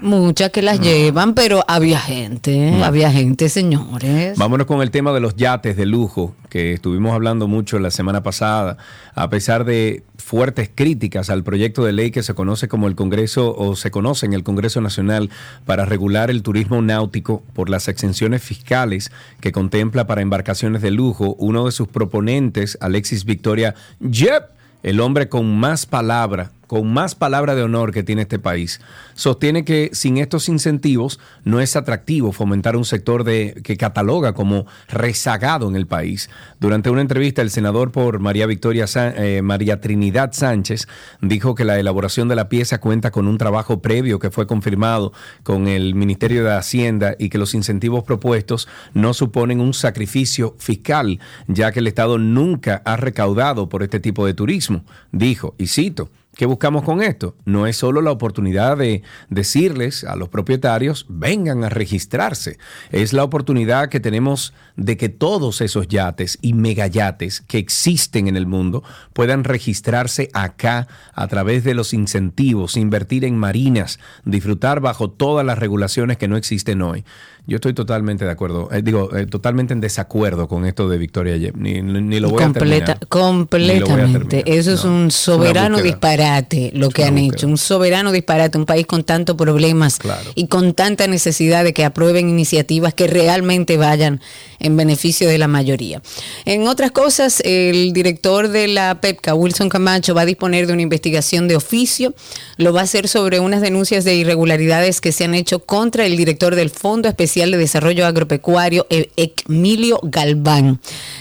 Muchas 0.00 0.50
que 0.50 0.62
las 0.62 0.80
llevan, 0.80 1.34
pero 1.34 1.62
había 1.68 2.00
gente, 2.00 2.82
había 2.82 3.10
gente, 3.12 3.48
señores. 3.48 4.38
Vámonos 4.38 4.66
con 4.66 4.80
el 4.80 4.90
tema 4.90 5.12
de 5.12 5.20
los 5.20 5.36
yates 5.36 5.76
de 5.76 5.84
lujo, 5.84 6.34
que 6.48 6.72
estuvimos 6.72 7.12
hablando 7.12 7.48
mucho 7.48 7.78
la 7.78 7.90
semana 7.90 8.22
pasada, 8.22 8.78
a 9.14 9.28
pesar 9.28 9.64
de 9.64 10.02
fuertes 10.16 10.70
críticas 10.74 11.28
al 11.28 11.42
proyecto 11.42 11.84
de 11.84 11.92
ley 11.92 12.10
que 12.10 12.22
se 12.22 12.34
conoce 12.34 12.68
como 12.68 12.88
el 12.88 12.94
Congreso 12.94 13.54
o 13.54 13.76
se 13.76 13.90
conoce 13.90 14.24
en 14.24 14.32
el 14.32 14.42
Congreso 14.42 14.80
Nacional 14.80 15.28
para 15.66 15.84
regular 15.84 16.30
el 16.30 16.42
turismo 16.42 16.80
náutico 16.80 17.42
por 17.52 17.68
las 17.68 17.88
exenciones 17.88 18.42
fiscales 18.42 19.12
que 19.40 19.52
contempla 19.52 20.06
para 20.06 20.22
embarcaciones 20.22 20.80
de 20.80 20.90
lujo. 20.90 21.34
Uno 21.38 21.66
de 21.66 21.72
sus 21.72 21.88
proponentes, 21.88 22.78
Alexis 22.80 23.24
Victoria 23.24 23.74
Yep, 24.00 24.44
el 24.82 25.00
hombre 25.00 25.28
con 25.28 25.58
más 25.58 25.84
palabra 25.84 26.52
con 26.70 26.92
más 26.92 27.16
palabra 27.16 27.56
de 27.56 27.64
honor 27.64 27.92
que 27.92 28.04
tiene 28.04 28.22
este 28.22 28.38
país, 28.38 28.80
sostiene 29.14 29.64
que 29.64 29.90
sin 29.92 30.18
estos 30.18 30.48
incentivos 30.48 31.18
no 31.42 31.58
es 31.58 31.74
atractivo 31.74 32.30
fomentar 32.30 32.76
un 32.76 32.84
sector 32.84 33.24
que 33.24 33.76
cataloga 33.76 34.34
como 34.34 34.66
rezagado 34.88 35.68
en 35.68 35.74
el 35.74 35.88
país. 35.88 36.30
Durante 36.60 36.88
una 36.88 37.00
entrevista, 37.00 37.42
el 37.42 37.50
senador 37.50 37.90
por 37.90 38.20
María 38.20 38.46
Victoria 38.46 38.84
eh, 38.94 39.42
María 39.42 39.80
Trinidad 39.80 40.32
Sánchez 40.32 40.86
dijo 41.20 41.56
que 41.56 41.64
la 41.64 41.76
elaboración 41.76 42.28
de 42.28 42.36
la 42.36 42.48
pieza 42.48 42.78
cuenta 42.78 43.10
con 43.10 43.26
un 43.26 43.36
trabajo 43.36 43.82
previo 43.82 44.20
que 44.20 44.30
fue 44.30 44.46
confirmado 44.46 45.12
con 45.42 45.66
el 45.66 45.96
Ministerio 45.96 46.44
de 46.44 46.52
Hacienda 46.52 47.16
y 47.18 47.30
que 47.30 47.38
los 47.38 47.52
incentivos 47.52 48.04
propuestos 48.04 48.68
no 48.94 49.12
suponen 49.12 49.58
un 49.58 49.74
sacrificio 49.74 50.54
fiscal, 50.60 51.18
ya 51.48 51.72
que 51.72 51.80
el 51.80 51.88
Estado 51.88 52.16
nunca 52.18 52.80
ha 52.84 52.96
recaudado 52.96 53.68
por 53.68 53.82
este 53.82 53.98
tipo 53.98 54.24
de 54.24 54.34
turismo. 54.34 54.84
Dijo, 55.10 55.56
y 55.58 55.66
cito, 55.66 56.10
¿Qué 56.36 56.46
buscamos 56.46 56.84
con 56.84 57.02
esto? 57.02 57.36
No 57.44 57.66
es 57.66 57.76
solo 57.76 58.02
la 58.02 58.12
oportunidad 58.12 58.76
de 58.76 59.02
decirles 59.30 60.04
a 60.04 60.14
los 60.14 60.28
propietarios, 60.28 61.06
vengan 61.08 61.64
a 61.64 61.68
registrarse. 61.68 62.56
Es 62.92 63.12
la 63.12 63.24
oportunidad 63.24 63.88
que 63.88 63.98
tenemos 63.98 64.54
de 64.76 64.96
que 64.96 65.08
todos 65.08 65.60
esos 65.60 65.88
yates 65.88 66.38
y 66.40 66.54
megayates 66.54 67.40
que 67.40 67.58
existen 67.58 68.28
en 68.28 68.36
el 68.36 68.46
mundo 68.46 68.84
puedan 69.12 69.42
registrarse 69.42 70.30
acá 70.32 70.86
a 71.14 71.26
través 71.26 71.64
de 71.64 71.74
los 71.74 71.92
incentivos, 71.92 72.76
invertir 72.76 73.24
en 73.24 73.36
marinas, 73.36 73.98
disfrutar 74.24 74.80
bajo 74.80 75.10
todas 75.10 75.44
las 75.44 75.58
regulaciones 75.58 76.16
que 76.16 76.28
no 76.28 76.36
existen 76.36 76.80
hoy. 76.80 77.04
Yo 77.50 77.56
estoy 77.56 77.72
totalmente 77.74 78.24
de 78.24 78.30
acuerdo, 78.30 78.68
eh, 78.70 78.80
digo, 78.80 79.12
eh, 79.16 79.26
totalmente 79.26 79.72
en 79.72 79.80
desacuerdo 79.80 80.46
con 80.46 80.64
esto 80.66 80.88
de 80.88 80.98
Victoria 80.98 81.36
Ni, 81.56 81.82
ni, 81.82 82.20
lo 82.20 82.30
voy 82.30 82.44
a 82.44 82.52
terminar. 82.52 83.00
Completamente. 83.08 84.44
Eso 84.46 84.72
es 84.72 84.84
un 84.84 85.10
soberano 85.10 85.82
disparate 85.82 86.70
lo 86.72 86.90
que 86.90 87.02
han 87.02 87.18
hecho. 87.18 87.48
Un 87.48 87.58
soberano 87.58 88.12
disparate. 88.12 88.56
Un 88.56 88.66
país 88.66 88.86
con 88.86 89.02
tantos 89.02 89.34
problemas 89.34 89.98
y 90.36 90.46
con 90.46 90.74
tanta 90.74 91.08
necesidad 91.08 91.64
de 91.64 91.72
que 91.72 91.84
aprueben 91.84 92.28
iniciativas 92.28 92.94
que 92.94 93.08
realmente 93.08 93.76
vayan 93.76 94.20
en 94.60 94.76
beneficio 94.76 95.28
de 95.28 95.38
la 95.38 95.48
mayoría. 95.48 96.02
En 96.44 96.68
otras 96.68 96.92
cosas, 96.92 97.42
el 97.44 97.92
director 97.92 98.46
de 98.46 98.68
la 98.68 99.00
PEPCA, 99.00 99.34
Wilson 99.34 99.70
Camacho, 99.70 100.14
va 100.14 100.20
a 100.20 100.26
disponer 100.26 100.68
de 100.68 100.74
una 100.74 100.82
investigación 100.82 101.48
de 101.48 101.56
oficio. 101.56 102.14
Lo 102.58 102.72
va 102.72 102.82
a 102.82 102.84
hacer 102.84 103.08
sobre 103.08 103.40
unas 103.40 103.60
denuncias 103.60 104.04
de 104.04 104.14
irregularidades 104.14 105.00
que 105.00 105.10
se 105.10 105.24
han 105.24 105.34
hecho 105.34 105.58
contra 105.58 106.06
el 106.06 106.16
director 106.16 106.54
del 106.54 106.70
Fondo 106.70 107.08
Especial 107.08 107.39
de 107.48 107.56
Desarrollo 107.56 108.06
Agropecuario, 108.06 108.86
Emilio 108.90 109.98
Galván. 110.02 110.78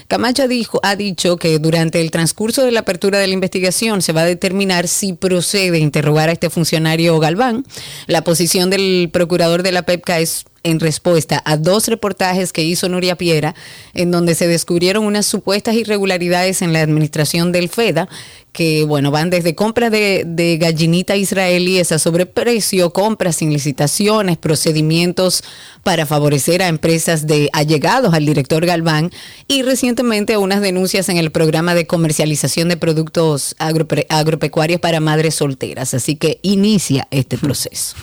Camacho 0.09 0.49
dijo, 0.49 0.81
ha 0.83 0.97
dicho 0.97 1.37
que 1.37 1.59
durante 1.59 2.01
el 2.01 2.11
transcurso 2.11 2.65
de 2.65 2.71
la 2.71 2.81
apertura 2.81 3.19
de 3.19 3.27
la 3.27 3.33
investigación 3.33 4.01
se 4.01 4.11
va 4.11 4.21
a 4.21 4.25
determinar 4.25 4.89
si 4.89 5.13
procede 5.13 5.79
interrogar 5.79 6.27
a 6.27 6.33
este 6.33 6.49
funcionario 6.49 7.17
Galván. 7.19 7.63
La 8.07 8.23
posición 8.23 8.69
del 8.69 9.09
procurador 9.13 9.63
de 9.63 9.71
la 9.71 9.83
PEPCA 9.83 10.19
es 10.19 10.45
en 10.63 10.79
respuesta 10.79 11.41
a 11.45 11.57
dos 11.57 11.87
reportajes 11.87 12.53
que 12.53 12.63
hizo 12.63 12.89
Nuria 12.89 13.15
Piera, 13.15 13.55
en 13.93 14.11
donde 14.11 14.35
se 14.35 14.47
descubrieron 14.47 15.05
unas 15.05 15.25
supuestas 15.25 15.75
irregularidades 15.75 16.61
en 16.61 16.73
la 16.73 16.81
administración 16.81 17.51
del 17.51 17.69
FEDA, 17.69 18.09
que 18.51 18.83
bueno, 18.83 19.11
van 19.11 19.29
desde 19.29 19.55
compras 19.55 19.91
de, 19.91 20.23
de 20.25 20.57
gallinita 20.57 21.15
israelíes 21.15 21.91
a 21.91 21.99
sobreprecio, 21.99 22.91
compras 22.91 23.37
sin 23.37 23.53
licitaciones, 23.53 24.37
procedimientos 24.37 25.43
para 25.83 26.05
favorecer 26.05 26.61
a 26.61 26.67
empresas 26.67 27.27
de 27.27 27.49
allegados 27.53 28.13
al 28.13 28.25
director 28.25 28.65
Galván 28.65 29.11
y 29.47 29.61
recientemente 29.61 30.37
unas 30.37 30.61
denuncias 30.61 31.09
en 31.09 31.17
el 31.17 31.31
programa 31.31 31.73
de 31.75 31.87
comercialización 31.87 32.69
de 32.69 32.77
productos 32.77 33.55
agropecuarios 33.59 34.81
para 34.81 34.99
madres 34.99 35.35
solteras. 35.35 35.93
Así 35.93 36.15
que 36.15 36.39
inicia 36.41 37.07
este 37.11 37.37
proceso. 37.39 37.95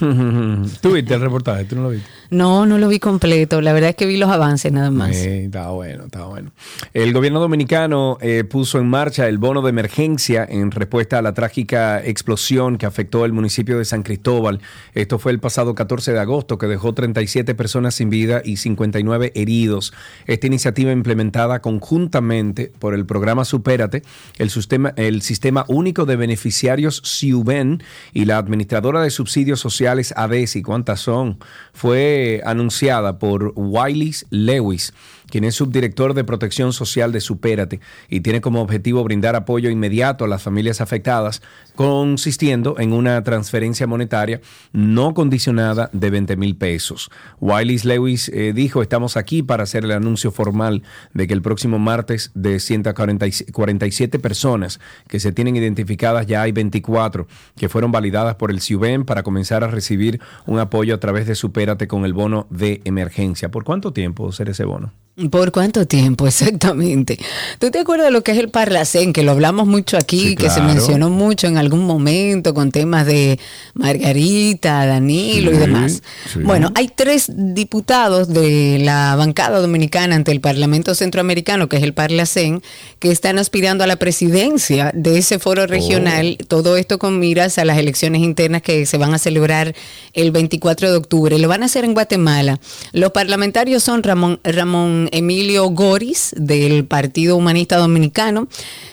¿Tú 0.81 0.93
viste 0.93 1.13
el 1.13 1.21
reportaje? 1.21 1.65
¿Tú 1.65 1.75
no 1.75 1.83
lo 1.83 1.89
viste? 1.89 2.07
No, 2.29 2.46
no 2.65 2.77
lo 2.77 2.87
vi 2.87 2.99
completo. 2.99 3.61
La 3.61 3.73
verdad 3.73 3.91
es 3.91 3.95
que 3.95 4.05
vi 4.05 4.17
los 4.17 4.29
avances 4.29 4.71
nada 4.71 4.91
más. 4.91 5.15
Eh, 5.17 5.45
está 5.45 5.69
bueno, 5.69 6.05
está 6.05 6.25
bueno. 6.25 6.51
El 6.93 7.13
gobierno 7.13 7.39
dominicano 7.39 8.17
eh, 8.21 8.43
puso 8.43 8.79
en 8.79 8.87
marcha 8.87 9.27
el 9.27 9.37
bono 9.37 9.61
de 9.61 9.69
emergencia 9.69 10.45
en 10.49 10.71
respuesta 10.71 11.19
a 11.19 11.21
la 11.21 11.33
trágica 11.33 12.03
explosión 12.03 12.77
que 12.77 12.85
afectó 12.85 13.25
el 13.25 13.33
municipio 13.33 13.77
de 13.77 13.85
San 13.85 14.03
Cristóbal. 14.03 14.59
Esto 14.93 15.19
fue 15.19 15.31
el 15.31 15.39
pasado 15.39 15.75
14 15.75 16.13
de 16.13 16.19
agosto, 16.19 16.57
que 16.57 16.67
dejó 16.67 16.93
37 16.93 17.55
personas 17.55 17.95
sin 17.95 18.09
vida 18.09 18.41
y 18.43 18.57
59 18.57 19.31
heridos. 19.35 19.93
Esta 20.25 20.47
iniciativa 20.47 20.91
implementada 20.91 21.61
conjuntamente 21.61 22.71
por 22.79 22.93
el 22.93 23.05
programa 23.05 23.45
Supérate, 23.45 24.03
el 24.37 24.49
sistema, 24.49 24.93
el 24.95 25.21
sistema 25.21 25.65
único 25.67 26.05
de 26.05 26.15
beneficiarios 26.15 27.01
SIUBEN 27.03 27.83
y 28.13 28.25
la 28.25 28.37
administradora 28.37 29.01
de 29.01 29.09
subsidios 29.09 29.59
sociales 29.59 30.13
ADESI, 30.15 30.61
¿cuántas 30.61 30.99
son? 30.99 31.39
Fue 31.73 32.36
anunciada 32.45 33.19
por 33.19 33.53
Wiley 33.55 34.13
Lewis 34.29 34.93
quien 35.29 35.43
es 35.43 35.55
subdirector 35.55 36.13
de 36.13 36.23
protección 36.23 36.73
social 36.73 37.11
de 37.11 37.21
Supérate 37.21 37.79
y 38.09 38.21
tiene 38.21 38.41
como 38.41 38.61
objetivo 38.61 39.03
brindar 39.03 39.35
apoyo 39.35 39.69
inmediato 39.69 40.25
a 40.25 40.27
las 40.27 40.41
familias 40.41 40.81
afectadas, 40.81 41.41
consistiendo 41.75 42.75
en 42.79 42.93
una 42.93 43.23
transferencia 43.23 43.87
monetaria 43.87 44.41
no 44.73 45.13
condicionada 45.13 45.89
de 45.93 46.09
20 46.09 46.35
mil 46.37 46.55
pesos. 46.55 47.09
Wiley 47.39 47.77
Lewis 47.83 48.29
eh, 48.29 48.53
dijo, 48.53 48.81
estamos 48.81 49.17
aquí 49.17 49.43
para 49.43 49.63
hacer 49.63 49.83
el 49.85 49.91
anuncio 49.91 50.31
formal 50.31 50.83
de 51.13 51.27
que 51.27 51.33
el 51.33 51.41
próximo 51.41 51.79
martes 51.79 52.31
de 52.33 52.59
147 52.59 54.19
personas 54.19 54.79
que 55.07 55.19
se 55.19 55.31
tienen 55.31 55.55
identificadas, 55.55 56.27
ya 56.27 56.41
hay 56.41 56.51
24 56.51 57.27
que 57.55 57.69
fueron 57.69 57.91
validadas 57.91 58.35
por 58.35 58.51
el 58.51 58.61
CIUBEN 58.61 59.05
para 59.05 59.23
comenzar 59.23 59.63
a 59.63 59.67
recibir 59.67 60.19
un 60.45 60.59
apoyo 60.59 60.95
a 60.95 60.99
través 60.99 61.27
de 61.27 61.35
Supérate 61.35 61.87
con 61.87 62.05
el 62.05 62.13
bono 62.13 62.47
de 62.49 62.81
emergencia. 62.85 63.49
¿Por 63.49 63.63
cuánto 63.63 63.93
tiempo 63.93 64.31
ser 64.31 64.49
ese 64.49 64.65
bono? 64.65 65.06
¿Por 65.31 65.51
cuánto 65.51 65.87
tiempo 65.87 66.27
exactamente? 66.27 67.17
¿Tú 67.57 67.71
te 67.71 67.79
acuerdas 67.79 68.05
de 68.07 68.11
lo 68.11 68.21
que 68.23 68.33
es 68.33 68.37
el 68.37 68.49
Parlacén? 68.49 69.13
Que 69.13 69.23
lo 69.23 69.31
hablamos 69.31 69.65
mucho 69.65 69.97
aquí, 69.97 70.29
Sí, 70.29 70.35
que 70.35 70.51
se 70.51 70.61
mencionó 70.61 71.09
mucho 71.09 71.47
en 71.47 71.57
algún 71.57 71.85
momento 71.87 72.53
con 72.53 72.71
temas 72.71 73.07
de 73.07 73.39
Margarita, 73.73 74.85
Danilo 74.85 75.51
y 75.51 75.57
demás. 75.57 76.03
sí. 76.31 76.39
Bueno, 76.43 76.71
hay 76.75 76.89
tres 76.95 77.31
diputados 77.35 78.27
de 78.27 78.77
la 78.79 79.15
bancada 79.15 79.59
dominicana 79.59 80.15
ante 80.15 80.31
el 80.31 80.39
Parlamento 80.39 80.93
Centroamericano, 80.93 81.67
que 81.67 81.77
es 81.77 81.83
el 81.83 81.93
Parlacén, 81.95 82.61
que 82.99 83.09
están 83.11 83.39
aspirando 83.39 83.83
a 83.83 83.87
la 83.87 83.95
presidencia 83.95 84.91
de 84.93 85.17
ese 85.17 85.39
foro 85.39 85.63
Oh. 85.63 85.67
regional. 85.67 86.37
Todo 86.47 86.77
esto 86.77 86.99
con 86.99 87.17
miras 87.19 87.57
a 87.57 87.65
las 87.65 87.79
elecciones 87.79 88.21
internas 88.21 88.61
que 88.61 88.85
se 88.85 88.97
van 88.97 89.15
a 89.15 89.17
celebrar 89.17 89.73
el 90.13 90.29
24 90.31 90.91
de 90.91 90.97
octubre. 90.97 91.39
Lo 91.39 91.47
van 91.47 91.63
a 91.63 91.65
hacer 91.65 91.85
en 91.85 91.95
Guatemala. 91.95 92.59
Los 92.93 93.11
parlamentarios 93.11 93.81
son 93.81 94.03
Ramón, 94.03 94.39
Ramón 94.43 95.06
Emilio 95.11 95.69
Goris, 95.69 96.33
del 96.37 96.85
Partido 96.85 97.35
Humanista 97.35 97.77
Dominicano, 97.77 98.47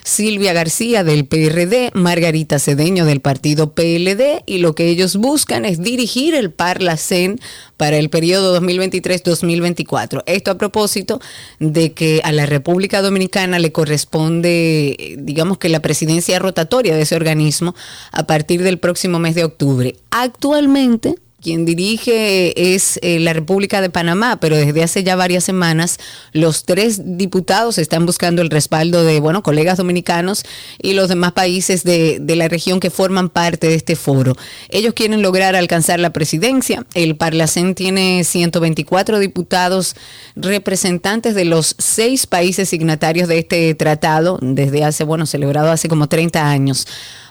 Silvia 0.05 0.53
García, 0.53 1.05
del 1.05 1.27
PRD, 1.27 1.91
Margarita 1.95 2.59
Cedeño, 2.59 3.05
del 3.05 3.21
Partido 3.21 3.73
PLD, 3.73 4.43
y 4.47 4.59
lo 4.59 4.75
que 4.75 4.89
ellos 4.89 5.17
buscan 5.17 5.65
es 5.65 5.83
dirigir 5.83 6.35
el 6.35 6.51
Parlacén 6.51 7.41
para 7.77 7.97
el 7.97 8.11
periodo 8.11 8.61
2023-2024. 8.61 10.23
Esto 10.27 10.51
a 10.51 10.59
propósito 10.59 11.21
de 11.59 11.93
que 11.93 12.21
a 12.25 12.33
la 12.33 12.47
República 12.47 13.03
Dominicana 13.03 13.59
le 13.59 13.73
corresponde, 13.73 15.17
digamos 15.19 15.59
que 15.59 15.69
la 15.69 15.81
presidencia 15.81 16.39
rotatoria 16.39 16.95
de 16.95 17.03
ese 17.03 17.17
organismo 17.17 17.75
a 18.13 18.27
partir 18.27 18.63
del 18.63 18.79
próximo 18.79 19.19
mes 19.19 19.35
de 19.35 19.45
octubre. 19.45 19.97
Actualmente, 20.11 21.17
quien 21.45 21.67
dirige 21.67 22.75
es 22.75 22.99
eh, 23.03 23.21
la 23.21 23.35
República 23.35 23.83
de 23.83 23.91
Panamá, 23.91 24.39
pero 24.41 24.57
desde 24.57 24.83
hace 24.83 25.05
ya 25.05 25.15
varias 25.15 25.45
semanas 25.45 25.99
los 26.33 26.65
tres 26.65 27.03
diputados 27.05 27.77
están 27.77 28.07
buscando 28.07 28.41
el 28.41 28.49
respaldo 28.49 29.05
de, 29.05 29.21
bueno, 29.21 29.43
colegas 29.43 29.77
dominicanos 29.77 30.43
y 30.81 30.95
los 30.95 31.11
demás 31.11 31.33
países 31.33 31.85
de, 31.85 32.19
de 32.19 32.35
la 32.35 32.49
región 32.49 32.81
que 32.81 32.89
forman 32.91 33.29
parte 33.29 33.69
de 33.69 33.75
este 33.75 33.95
foro. 33.95 34.35
Ellos 34.71 34.95
quieren 34.95 35.21
lograr 35.21 35.55
alcanzar 35.55 36.01
la 36.01 36.15
presidencia. 36.15 36.87
El 36.95 37.15
Parlacén 37.15 37.75
tiene 37.75 38.25
124 38.25 39.19
diputados 39.19 39.97
representantes 40.37 41.35
de 41.35 41.45
los 41.45 41.77
seis 41.79 42.27
países 42.27 42.71
signatarios 42.71 43.29
de 43.29 43.41
este 43.41 43.75
tratado 43.75 44.39
desde 44.41 44.83
hace, 44.83 45.05
bueno, 45.05 45.27
celebrado 45.27 45.71
hace 45.71 45.89
como 45.89 46.09
30 46.09 46.49
años. 46.49 46.87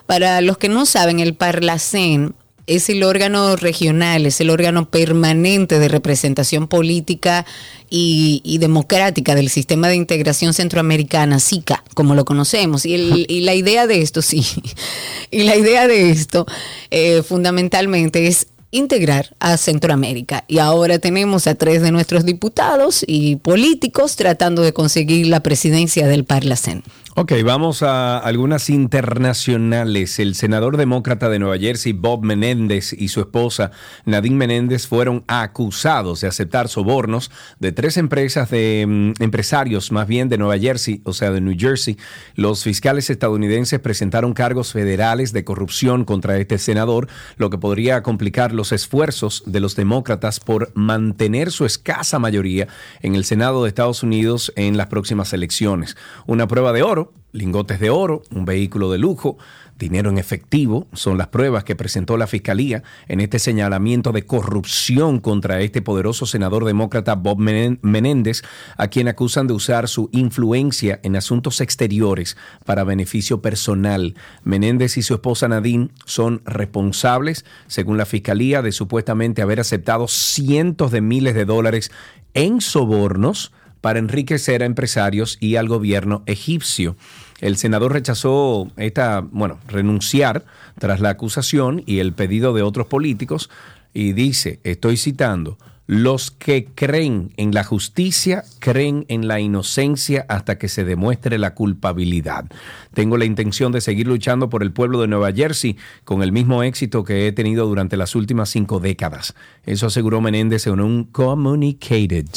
Para 0.05 0.41
los 0.41 0.60
que 0.60 0.70
no 0.70 0.86
saben, 0.86 1.20
el 1.20 1.34
Parlacén 1.34 2.36
es 2.67 2.89
el 2.89 3.03
órgano 3.03 3.55
regional, 3.55 4.25
es 4.25 4.39
el 4.41 4.50
órgano 4.50 4.89
permanente 4.89 5.79
de 5.79 5.88
representación 5.89 6.67
política 6.67 7.46
y, 7.89 8.58
democrática 8.60 9.36
del 9.36 9.50
sistema 9.50 9.88
de 9.88 9.96
integración 9.96 10.53
centroamericana, 10.53 11.39
SICA, 11.39 11.84
como 11.93 12.15
lo 12.15 12.25
conocemos. 12.25 12.86
Y, 12.86 12.96
el- 12.96 13.25
y 13.29 13.41
la 13.41 13.53
idea 13.53 13.86
de 13.86 14.01
esto, 14.01 14.22
sí, 14.22 14.43
y 15.32 15.43
la 15.43 15.55
idea 15.55 15.88
de 15.88 16.10
esto 16.10 16.46
eh, 16.89 17.22
fundamentalmente 17.22 18.27
es 18.27 18.48
integrar 18.72 19.36
a 19.39 19.58
Centroamérica. 19.58 20.46
Y 20.48 20.58
ahora 20.58 20.98
tenemos 20.98 21.46
a 21.46 21.53
tres 21.55 21.82
de 21.84 21.91
nuestros 21.91 22.25
diputados 22.25 23.03
y 23.05 23.36
políticos 23.36 24.15
tratando 24.15 24.63
de 24.63 24.74
conseguir 24.74 25.27
la 25.27 25.41
presidencia 25.41 26.08
del 26.08 26.25
Parlacén. 26.25 26.84
Ok, 27.15 27.32
vamos 27.46 27.84
a 27.84 28.17
algunas 28.17 28.72
internacionales. 28.72 30.17
El 30.17 30.34
senador 30.34 30.77
demócrata 30.77 31.29
de 31.29 31.38
Nueva 31.38 31.60
Jersey, 31.60 31.93
Bob 31.93 32.24
Menéndez, 32.24 32.91
y 32.91 33.10
su 33.10 33.20
esposa, 33.20 33.70
Nadine 34.05 34.36
Menéndez, 34.36 34.88
fueron 34.88 35.24
acusados 35.27 36.22
de 36.22 36.27
aceptar 36.27 36.70
sobornos 36.70 37.29
de 37.60 37.72
tres 37.72 37.98
empresas 37.98 38.50
de 38.50 38.86
mm, 38.88 39.22
empresarios, 39.22 39.91
más 39.91 40.08
bien 40.08 40.27
de 40.27 40.39
Nueva 40.39 40.58
Jersey, 40.58 41.03
o 41.05 41.13
sea, 41.13 41.29
de 41.29 41.39
New 41.39 41.55
Jersey. 41.55 42.00
Los 42.34 42.63
fiscales 42.63 43.12
estadounidenses 43.12 43.79
presentaron 43.79 44.34
cargos 44.34 44.74
federales 44.74 45.34
de 45.34 45.43
corrupción 45.43 46.05
contra 46.05 46.39
este 46.39 46.58
senador, 46.58 47.10
lo 47.38 47.51
que 47.51 47.60
podría 47.60 48.01
complicar 48.01 48.53
los 48.53 48.72
esfuerzos 48.72 49.43
de 49.46 49.60
los 49.60 49.75
demócratas 49.75 50.39
por 50.39 50.72
mantener 50.74 51.51
su 51.51 51.65
escasa 51.65 52.17
mayoría 52.17 52.67
en 53.03 53.13
el 53.13 53.24
Senado 53.24 53.62
de 53.62 53.70
Estados 53.70 54.01
Unidos 54.01 54.51
en 54.55 54.77
las 54.77 54.88
próximas 54.88 55.32
elecciones. 55.34 55.96
Una 56.25 56.48
prueba 56.48 56.74
de 56.74 56.82
oro, 56.82 57.02
lingotes 57.31 57.79
de 57.79 57.89
oro, 57.89 58.22
un 58.31 58.45
vehículo 58.45 58.91
de 58.91 59.00
lujo, 59.00 59.38
dinero 59.77 60.10
en 60.10 60.17
efectivo, 60.17 60.88
son 60.93 61.17
las 61.17 61.27
pruebas 61.27 61.63
que 61.63 61.75
presentó 61.75 62.15
la 62.15 62.27
Fiscalía 62.27 62.83
en 63.07 63.19
este 63.19 63.39
señalamiento 63.39 64.12
de 64.12 64.25
corrupción 64.25 65.20
contra 65.20 65.59
este 65.61 65.81
poderoso 65.81 66.25
senador 66.25 66.63
demócrata 66.63 67.16
Bob 67.16 67.39
Menéndez, 67.39 68.44
a 68.77 68.87
quien 68.87 69.07
acusan 69.07 69.48
de 69.48 69.53
usar 69.53 69.87
su 69.87 70.09
influencia 70.13 71.00
en 71.03 71.16
asuntos 71.16 71.59
exteriores 71.59 72.37
para 72.66 72.83
beneficio 72.83 73.42
personal. 73.42 74.16
Menéndez 74.44 74.98
y 74.98 75.01
su 75.01 75.16
esposa 75.16 75.48
Nadine 75.48 75.89
son 76.05 76.42
responsables, 76.46 77.46
según 77.68 77.98
la 77.98 78.05
Fiscalía, 78.05 78.61
de 78.61 78.72
supuestamente 78.72 79.42
haber 79.42 79.59
aceptado 79.59 80.07
cientos 80.07 80.92
de 80.92 81.01
miles 81.01 81.33
de 81.33 81.46
dólares 81.46 81.92
en 82.35 82.61
sobornos 82.61 83.51
para 83.83 84.00
enriquecer 84.00 84.63
a 84.63 84.65
empresarios 84.65 85.37
y 85.41 85.57
al 85.57 85.67
gobierno 85.67 86.24
egipcio. 86.25 86.96
El 87.41 87.57
senador 87.57 87.91
rechazó 87.91 88.72
esta, 88.77 89.19
bueno, 89.19 89.59
renunciar 89.67 90.46
tras 90.79 91.01
la 91.01 91.09
acusación 91.09 91.83
y 91.85 92.00
el 92.00 92.13
pedido 92.13 92.53
de 92.53 92.61
otros 92.61 92.87
políticos 92.87 93.50
y 93.93 94.13
dice, 94.13 94.61
estoy 94.63 94.96
citando, 94.96 95.57
los 95.85 96.31
que 96.31 96.69
creen 96.74 97.33
en 97.35 97.53
la 97.53 97.65
justicia 97.65 98.46
creen 98.59 99.03
en 99.09 99.27
la 99.27 99.41
inocencia 99.41 100.25
hasta 100.29 100.57
que 100.57 100.69
se 100.69 100.85
demuestre 100.85 101.37
la 101.37 101.53
culpabilidad. 101.53 102.46
Tengo 102.93 103.17
la 103.17 103.25
intención 103.25 103.74
de 103.74 103.81
seguir 103.81 104.07
luchando 104.07 104.50
por 104.50 104.63
el 104.63 104.72
pueblo 104.72 105.01
de 105.01 105.09
Nueva 105.09 105.33
Jersey 105.33 105.75
con 106.05 106.24
el 106.24 106.31
mismo 106.31 106.63
éxito 106.63 107.03
que 107.03 107.27
he 107.27 107.33
tenido 107.33 107.67
durante 107.67 107.98
las 107.98 108.15
últimas 108.15 108.50
cinco 108.50 108.79
décadas. 108.79 109.35
Eso 109.65 109.87
aseguró 109.87 110.22
Menéndez 110.22 110.67
en 110.67 110.79
un 110.79 111.03
communicated. 111.03 112.27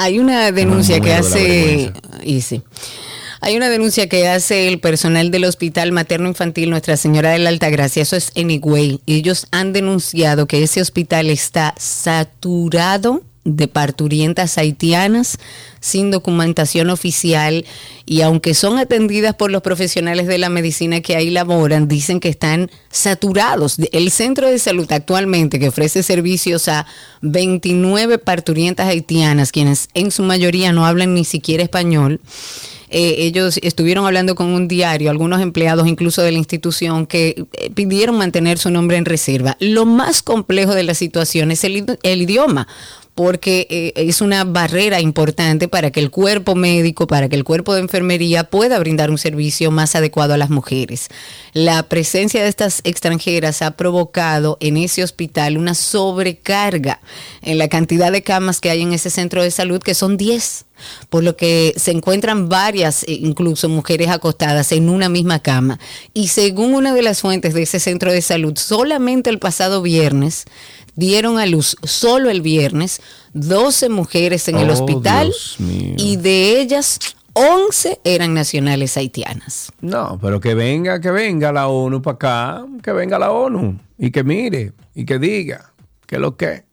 Hay 0.00 0.20
una 0.20 0.52
denuncia 0.52 1.00
que 1.00 1.12
hace. 1.12 1.92
Y 2.22 2.40
sí. 2.42 2.62
Hay 3.40 3.56
una 3.56 3.68
denuncia 3.68 4.08
que 4.08 4.28
hace 4.28 4.68
el 4.68 4.78
personal 4.78 5.32
del 5.32 5.44
Hospital 5.44 5.90
Materno 5.90 6.28
Infantil 6.28 6.70
Nuestra 6.70 6.96
Señora 6.96 7.30
de 7.30 7.40
la 7.40 7.50
Altagracia, 7.50 8.02
eso 8.02 8.14
es 8.14 8.30
en 8.36 8.50
Higüey. 8.50 9.00
Ellos 9.06 9.48
han 9.50 9.72
denunciado 9.72 10.46
que 10.46 10.62
ese 10.62 10.80
hospital 10.80 11.30
está 11.30 11.74
saturado 11.78 13.24
de 13.44 13.68
parturientas 13.68 14.58
haitianas 14.58 15.38
sin 15.80 16.10
documentación 16.10 16.90
oficial 16.90 17.64
y 18.04 18.20
aunque 18.22 18.52
son 18.54 18.78
atendidas 18.78 19.34
por 19.34 19.50
los 19.50 19.62
profesionales 19.62 20.26
de 20.26 20.38
la 20.38 20.48
medicina 20.50 21.00
que 21.00 21.16
ahí 21.16 21.30
laboran, 21.30 21.88
dicen 21.88 22.20
que 22.20 22.28
están 22.28 22.70
saturados. 22.90 23.76
El 23.92 24.10
centro 24.10 24.48
de 24.50 24.58
salud 24.58 24.90
actualmente 24.90 25.58
que 25.58 25.68
ofrece 25.68 26.02
servicios 26.02 26.68
a 26.68 26.86
29 27.22 28.18
parturientas 28.18 28.88
haitianas, 28.88 29.52
quienes 29.52 29.88
en 29.94 30.10
su 30.10 30.22
mayoría 30.22 30.72
no 30.72 30.84
hablan 30.86 31.14
ni 31.14 31.24
siquiera 31.24 31.62
español, 31.62 32.20
eh, 32.90 33.16
ellos 33.18 33.58
estuvieron 33.62 34.06
hablando 34.06 34.34
con 34.34 34.46
un 34.46 34.66
diario, 34.66 35.10
algunos 35.10 35.42
empleados 35.42 35.86
incluso 35.86 36.22
de 36.22 36.32
la 36.32 36.38
institución, 36.38 37.04
que 37.06 37.44
eh, 37.52 37.70
pidieron 37.70 38.16
mantener 38.16 38.56
su 38.56 38.70
nombre 38.70 38.96
en 38.96 39.04
reserva. 39.04 39.58
Lo 39.60 39.84
más 39.84 40.22
complejo 40.22 40.74
de 40.74 40.84
la 40.84 40.94
situación 40.94 41.50
es 41.50 41.64
el, 41.64 41.84
idi- 41.84 41.98
el 42.02 42.22
idioma 42.22 42.66
porque 43.18 43.66
eh, 43.68 43.92
es 43.96 44.20
una 44.20 44.44
barrera 44.44 45.00
importante 45.00 45.66
para 45.66 45.90
que 45.90 45.98
el 45.98 46.12
cuerpo 46.12 46.54
médico, 46.54 47.08
para 47.08 47.28
que 47.28 47.34
el 47.34 47.42
cuerpo 47.42 47.74
de 47.74 47.80
enfermería 47.80 48.44
pueda 48.44 48.78
brindar 48.78 49.10
un 49.10 49.18
servicio 49.18 49.72
más 49.72 49.96
adecuado 49.96 50.34
a 50.34 50.36
las 50.36 50.50
mujeres. 50.50 51.08
La 51.52 51.82
presencia 51.82 52.40
de 52.44 52.48
estas 52.48 52.80
extranjeras 52.84 53.60
ha 53.60 53.72
provocado 53.72 54.56
en 54.60 54.76
ese 54.76 55.02
hospital 55.02 55.58
una 55.58 55.74
sobrecarga 55.74 57.00
en 57.42 57.58
la 57.58 57.66
cantidad 57.66 58.12
de 58.12 58.22
camas 58.22 58.60
que 58.60 58.70
hay 58.70 58.82
en 58.82 58.92
ese 58.92 59.10
centro 59.10 59.42
de 59.42 59.50
salud, 59.50 59.82
que 59.82 59.94
son 59.94 60.16
10 60.16 60.66
por 61.10 61.24
lo 61.24 61.36
que 61.36 61.74
se 61.76 61.90
encuentran 61.90 62.48
varias, 62.48 63.02
eh, 63.02 63.18
incluso 63.20 63.68
mujeres 63.68 64.10
acostadas 64.10 64.70
en 64.70 64.88
una 64.88 65.08
misma 65.08 65.40
cama. 65.40 65.80
Y 66.14 66.28
según 66.28 66.72
una 66.72 66.94
de 66.94 67.02
las 67.02 67.20
fuentes 67.20 67.52
de 67.52 67.62
ese 67.62 67.80
centro 67.80 68.12
de 68.12 68.22
salud, 68.22 68.56
solamente 68.56 69.28
el 69.28 69.40
pasado 69.40 69.82
viernes 69.82 70.44
dieron 70.98 71.38
a 71.38 71.46
luz, 71.46 71.76
solo 71.84 72.28
el 72.28 72.42
viernes, 72.42 73.00
12 73.32 73.88
mujeres 73.88 74.48
en 74.48 74.56
el 74.56 74.68
Oh, 74.68 74.72
hospital 74.72 75.32
y 75.96 76.16
de 76.16 76.60
ellas 76.60 76.98
11 77.34 78.00
eran 78.02 78.34
nacionales 78.34 78.96
haitianas. 78.96 79.70
No, 79.80 80.18
pero 80.20 80.40
que 80.40 80.54
venga, 80.54 81.00
que 81.00 81.12
venga 81.12 81.52
la 81.52 81.68
ONU 81.68 82.02
para 82.02 82.14
acá, 82.16 82.66
que 82.82 82.90
venga 82.92 83.16
la 83.16 83.30
ONU 83.30 83.78
y 83.96 84.10
que 84.10 84.24
mire 84.24 84.72
y 84.92 85.04
que 85.04 85.20
diga 85.20 85.72
que 86.06 86.18
lo 86.18 86.36
que. 86.36 86.64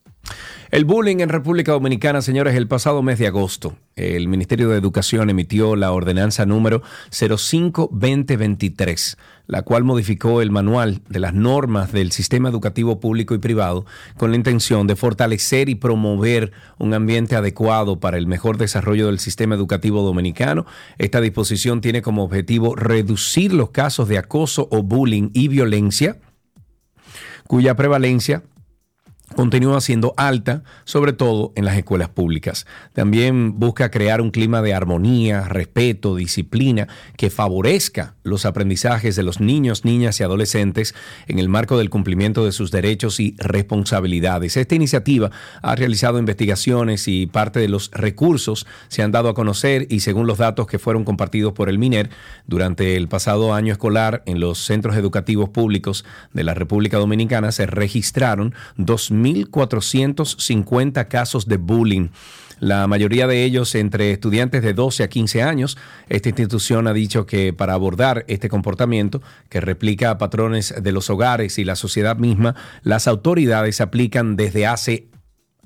El 0.75 0.83
bullying 0.83 1.21
en 1.21 1.29
República 1.29 1.71
Dominicana, 1.71 2.21
señores, 2.21 2.53
el 2.53 2.67
pasado 2.67 3.01
mes 3.01 3.17
de 3.17 3.27
agosto, 3.27 3.77
el 3.95 4.27
Ministerio 4.27 4.67
de 4.67 4.77
Educación 4.77 5.29
emitió 5.29 5.77
la 5.77 5.93
ordenanza 5.93 6.45
número 6.45 6.81
05-2023, 7.11 9.15
la 9.47 9.61
cual 9.61 9.85
modificó 9.85 10.41
el 10.41 10.51
manual 10.51 10.99
de 11.07 11.21
las 11.21 11.33
normas 11.33 11.93
del 11.93 12.11
sistema 12.11 12.49
educativo 12.49 12.99
público 12.99 13.33
y 13.33 13.37
privado 13.37 13.85
con 14.17 14.31
la 14.31 14.35
intención 14.35 14.85
de 14.85 14.97
fortalecer 14.97 15.69
y 15.69 15.75
promover 15.75 16.51
un 16.77 16.93
ambiente 16.93 17.37
adecuado 17.37 18.01
para 18.01 18.17
el 18.17 18.27
mejor 18.27 18.57
desarrollo 18.57 19.05
del 19.05 19.19
sistema 19.19 19.55
educativo 19.55 20.01
dominicano. 20.01 20.65
Esta 20.97 21.21
disposición 21.21 21.79
tiene 21.79 22.01
como 22.01 22.25
objetivo 22.25 22.75
reducir 22.75 23.53
los 23.53 23.69
casos 23.69 24.09
de 24.09 24.17
acoso 24.17 24.67
o 24.69 24.83
bullying 24.83 25.29
y 25.31 25.47
violencia 25.47 26.17
cuya 27.47 27.75
prevalencia 27.75 28.43
continúa 29.35 29.81
siendo 29.81 30.13
alta, 30.15 30.63
sobre 30.85 31.13
todo 31.13 31.51
en 31.55 31.65
las 31.65 31.77
escuelas 31.77 32.09
públicas. 32.09 32.65
También 32.93 33.59
busca 33.59 33.91
crear 33.91 34.21
un 34.21 34.31
clima 34.31 34.61
de 34.61 34.73
armonía, 34.73 35.41
respeto, 35.41 36.15
disciplina, 36.15 36.87
que 37.17 37.29
favorezca 37.29 38.15
los 38.23 38.45
aprendizajes 38.45 39.15
de 39.15 39.23
los 39.23 39.41
niños, 39.41 39.83
niñas 39.83 40.19
y 40.19 40.23
adolescentes 40.23 40.95
en 41.27 41.39
el 41.39 41.49
marco 41.49 41.77
del 41.77 41.89
cumplimiento 41.89 42.45
de 42.45 42.53
sus 42.53 42.71
derechos 42.71 43.19
y 43.19 43.35
responsabilidades. 43.37 44.55
Esta 44.55 44.75
iniciativa 44.75 45.31
ha 45.61 45.75
realizado 45.75 46.17
investigaciones 46.17 47.07
y 47.07 47.27
parte 47.27 47.59
de 47.59 47.67
los 47.67 47.91
recursos 47.91 48.65
se 48.87 49.03
han 49.03 49.11
dado 49.11 49.29
a 49.29 49.33
conocer 49.33 49.85
y 49.89 49.99
según 49.99 50.27
los 50.27 50.37
datos 50.37 50.65
que 50.65 50.79
fueron 50.79 51.03
compartidos 51.03 51.53
por 51.53 51.69
el 51.69 51.77
MINER 51.77 52.09
durante 52.47 52.95
el 52.95 53.09
pasado 53.09 53.53
año 53.53 53.73
escolar 53.73 54.23
en 54.25 54.39
los 54.39 54.59
centros 54.59 54.95
educativos 54.95 55.49
públicos 55.49 56.05
de 56.33 56.43
la 56.45 56.53
República 56.53 56.97
Dominicana 56.97 57.51
se 57.51 57.65
registraron 57.65 58.53
2.000 58.77 59.24
4.450 59.33 61.07
casos 61.07 61.47
de 61.47 61.57
bullying 61.57 62.09
la 62.59 62.87
mayoría 62.87 63.27
de 63.27 63.43
ellos 63.43 63.75
entre 63.75 64.11
estudiantes 64.11 64.61
de 64.63 64.73
12 64.73 65.03
a 65.03 65.09
15 65.09 65.43
años. 65.43 65.77
Esta 66.07 66.29
institución 66.29 66.87
ha 66.87 66.93
dicho 66.93 67.25
que 67.25 67.53
para 67.53 67.73
abordar 67.73 68.25
este 68.27 68.49
comportamiento, 68.49 69.21
que 69.49 69.61
replica 69.61 70.17
patrones 70.17 70.73
de 70.81 70.91
los 70.91 71.09
hogares 71.09 71.57
y 71.59 71.65
la 71.65 71.75
sociedad 71.75 72.17
misma, 72.17 72.55
las 72.81 73.07
autoridades 73.07 73.81
aplican 73.81 74.35
desde 74.35 74.67
hace 74.67 75.09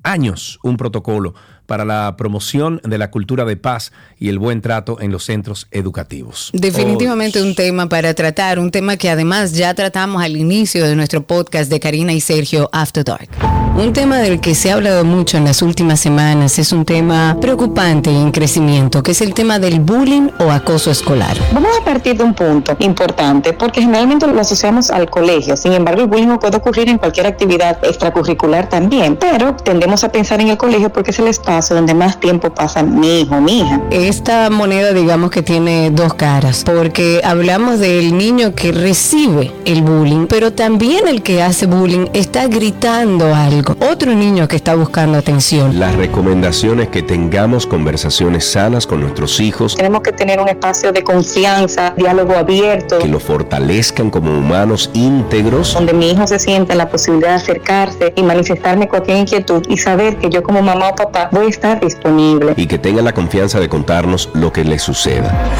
años 0.02 0.58
un 0.62 0.76
protocolo 0.76 1.34
para 1.70 1.84
la 1.84 2.16
promoción 2.16 2.80
de 2.82 2.98
la 2.98 3.12
cultura 3.12 3.44
de 3.44 3.56
paz 3.56 3.92
y 4.18 4.28
el 4.28 4.40
buen 4.40 4.60
trato 4.60 5.00
en 5.00 5.12
los 5.12 5.22
centros 5.24 5.68
educativos. 5.70 6.50
Definitivamente 6.52 7.40
un 7.40 7.54
tema 7.54 7.88
para 7.88 8.12
tratar, 8.12 8.58
un 8.58 8.72
tema 8.72 8.96
que 8.96 9.08
además 9.08 9.52
ya 9.52 9.72
tratamos 9.72 10.20
al 10.20 10.36
inicio 10.36 10.84
de 10.84 10.96
nuestro 10.96 11.22
podcast 11.22 11.70
de 11.70 11.78
Karina 11.78 12.12
y 12.12 12.20
Sergio 12.20 12.68
After 12.72 13.04
Dark. 13.04 13.28
Un 13.76 13.92
tema 13.92 14.18
del 14.18 14.40
que 14.40 14.56
se 14.56 14.72
ha 14.72 14.74
hablado 14.74 15.04
mucho 15.04 15.36
en 15.36 15.44
las 15.44 15.62
últimas 15.62 16.00
semanas 16.00 16.58
es 16.58 16.72
un 16.72 16.84
tema 16.84 17.38
preocupante 17.40 18.10
y 18.10 18.16
en 18.16 18.32
crecimiento, 18.32 19.00
que 19.04 19.12
es 19.12 19.20
el 19.20 19.32
tema 19.32 19.60
del 19.60 19.78
bullying 19.78 20.28
o 20.40 20.50
acoso 20.50 20.90
escolar. 20.90 21.36
Vamos 21.52 21.70
a 21.80 21.84
partir 21.84 22.18
de 22.18 22.24
un 22.24 22.34
punto 22.34 22.76
importante, 22.80 23.52
porque 23.52 23.80
generalmente 23.80 24.26
lo 24.26 24.40
asociamos 24.40 24.90
al 24.90 25.08
colegio. 25.08 25.56
Sin 25.56 25.72
embargo, 25.72 26.00
el 26.00 26.08
bullying 26.08 26.36
puede 26.38 26.56
ocurrir 26.56 26.88
en 26.88 26.98
cualquier 26.98 27.28
actividad 27.28 27.78
extracurricular 27.84 28.68
también, 28.68 29.16
pero 29.16 29.54
tendemos 29.54 30.02
a 30.02 30.10
pensar 30.10 30.40
en 30.40 30.48
el 30.48 30.56
colegio 30.56 30.92
porque 30.92 31.12
es 31.12 31.18
el 31.20 31.28
espacio 31.28 31.59
donde 31.68 31.94
más 31.94 32.18
tiempo 32.18 32.50
pasa 32.50 32.82
mi 32.82 33.20
hijo, 33.20 33.40
mi 33.40 33.60
hija. 33.60 33.80
Esta 33.90 34.50
moneda, 34.50 34.92
digamos 34.92 35.30
que 35.30 35.42
tiene 35.42 35.90
dos 35.90 36.14
caras, 36.14 36.64
porque 36.64 37.20
hablamos 37.24 37.78
del 37.78 38.16
niño 38.16 38.54
que 38.54 38.72
recibe 38.72 39.52
el 39.64 39.82
bullying, 39.82 40.26
pero 40.26 40.52
también 40.52 41.06
el 41.06 41.22
que 41.22 41.42
hace 41.42 41.66
bullying 41.66 42.06
está 42.12 42.46
gritando 42.46 43.34
algo. 43.34 43.76
Otro 43.90 44.14
niño 44.14 44.48
que 44.48 44.56
está 44.56 44.74
buscando 44.74 45.18
atención. 45.18 45.78
Las 45.78 45.94
recomendaciones 45.96 46.88
que 46.88 47.02
tengamos 47.02 47.66
conversaciones 47.66 48.50
sanas 48.50 48.86
con 48.86 49.00
nuestros 49.00 49.40
hijos. 49.40 49.76
Tenemos 49.76 50.02
que 50.02 50.12
tener 50.12 50.40
un 50.40 50.48
espacio 50.48 50.92
de 50.92 51.02
confianza, 51.02 51.94
diálogo 51.96 52.34
abierto. 52.34 52.98
Que 52.98 53.08
lo 53.08 53.20
fortalezcan 53.20 54.10
como 54.10 54.36
humanos 54.36 54.90
íntegros. 54.94 55.74
Donde 55.74 55.92
mi 55.92 56.10
hijo 56.10 56.26
se 56.26 56.38
sienta 56.38 56.74
la 56.74 56.88
posibilidad 56.88 57.30
de 57.30 57.34
acercarse 57.34 58.12
y 58.16 58.22
manifestarme 58.22 58.88
cualquier 58.88 59.18
inquietud 59.18 59.62
y 59.68 59.76
saber 59.76 60.16
que 60.16 60.30
yo 60.30 60.42
como 60.42 60.62
mamá 60.62 60.90
o 60.90 60.94
papá 60.94 61.28
voy 61.32 61.49
estar 61.50 61.80
disponible. 61.80 62.54
Y 62.56 62.66
que 62.66 62.78
tenga 62.78 63.02
la 63.02 63.12
confianza 63.12 63.60
de 63.60 63.68
contarnos 63.68 64.30
lo 64.34 64.52
que 64.52 64.64
le 64.64 64.78
suceda. 64.78 65.54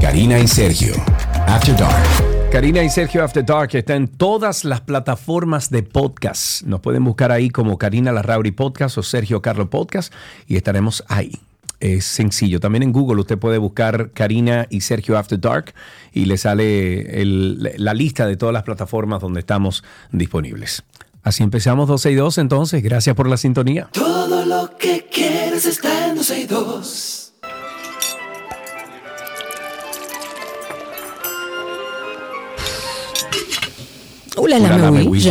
Karina 0.00 0.38
y 0.38 0.46
Sergio, 0.46 0.94
After 1.46 1.76
Dark. 1.76 2.04
Karina 2.52 2.84
y 2.84 2.90
Sergio 2.90 3.24
After 3.24 3.44
Dark 3.44 3.70
está 3.72 3.96
en 3.96 4.06
todas 4.06 4.64
las 4.64 4.80
plataformas 4.80 5.70
de 5.70 5.82
podcast. 5.82 6.62
Nos 6.62 6.80
pueden 6.80 7.02
buscar 7.02 7.32
ahí 7.32 7.50
como 7.50 7.78
Karina 7.78 8.12
Larrauri 8.12 8.52
Podcast 8.52 8.96
o 8.98 9.02
Sergio 9.02 9.42
Carlo 9.42 9.68
Podcast 9.70 10.14
y 10.46 10.56
estaremos 10.56 11.02
ahí. 11.08 11.40
Es 11.80 12.04
sencillo. 12.04 12.60
También 12.60 12.84
en 12.84 12.92
Google 12.92 13.20
usted 13.20 13.38
puede 13.38 13.58
buscar 13.58 14.10
Karina 14.12 14.66
y 14.70 14.82
Sergio 14.82 15.18
After 15.18 15.40
Dark 15.40 15.74
y 16.12 16.26
le 16.26 16.38
sale 16.38 17.24
la 17.24 17.92
lista 17.92 18.26
de 18.26 18.36
todas 18.36 18.52
las 18.52 18.62
plataformas 18.62 19.20
donde 19.20 19.40
estamos 19.40 19.82
disponibles. 20.12 20.84
Así 21.24 21.42
empezamos 21.42 21.88
12 21.88 22.10
y 22.10 22.14
2 22.16 22.38
entonces. 22.38 22.82
Gracias 22.82 23.16
por 23.16 23.28
la 23.28 23.38
sintonía. 23.38 23.88
Todo 23.92 24.44
lo 24.44 24.76
que 24.76 25.08
quieres 25.10 25.64
está 25.64 26.08
en 26.08 26.16
12 26.16 26.40
y 26.40 26.44
2. 26.44 27.20
Hola, 34.36 34.58
la 34.58 34.90
me 34.90 35.04
voy, 35.04 35.28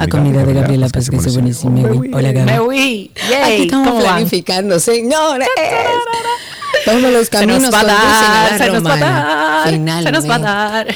a 0.00 0.08
comida 0.08 0.44
de 0.44 0.54
Gabriela 0.54 0.88
Paz, 0.88 1.10
que 1.10 1.16
es 1.16 1.34
buenísima. 1.34 1.82
Hola, 1.82 2.32
Gabriela. 2.32 2.44
Me 2.46 2.60
voy. 2.60 3.10
Aquí 3.44 3.62
estamos 3.64 4.02
planificando, 4.02 4.80
señores. 4.80 5.48
Todos 6.84 7.02
los 7.02 7.28
caminos 7.28 7.56
se 7.56 7.62
nos 7.62 7.74
va 7.74 7.80
a 7.80 7.84
dar, 7.84 8.58
se 8.58 8.70
nos 8.70 8.86
va 8.86 8.94
a 8.94 8.98
dar, 8.98 10.02
se 10.02 10.12
nos 10.12 10.28
va 10.28 10.34
a 10.34 10.38
dar. 10.38 10.86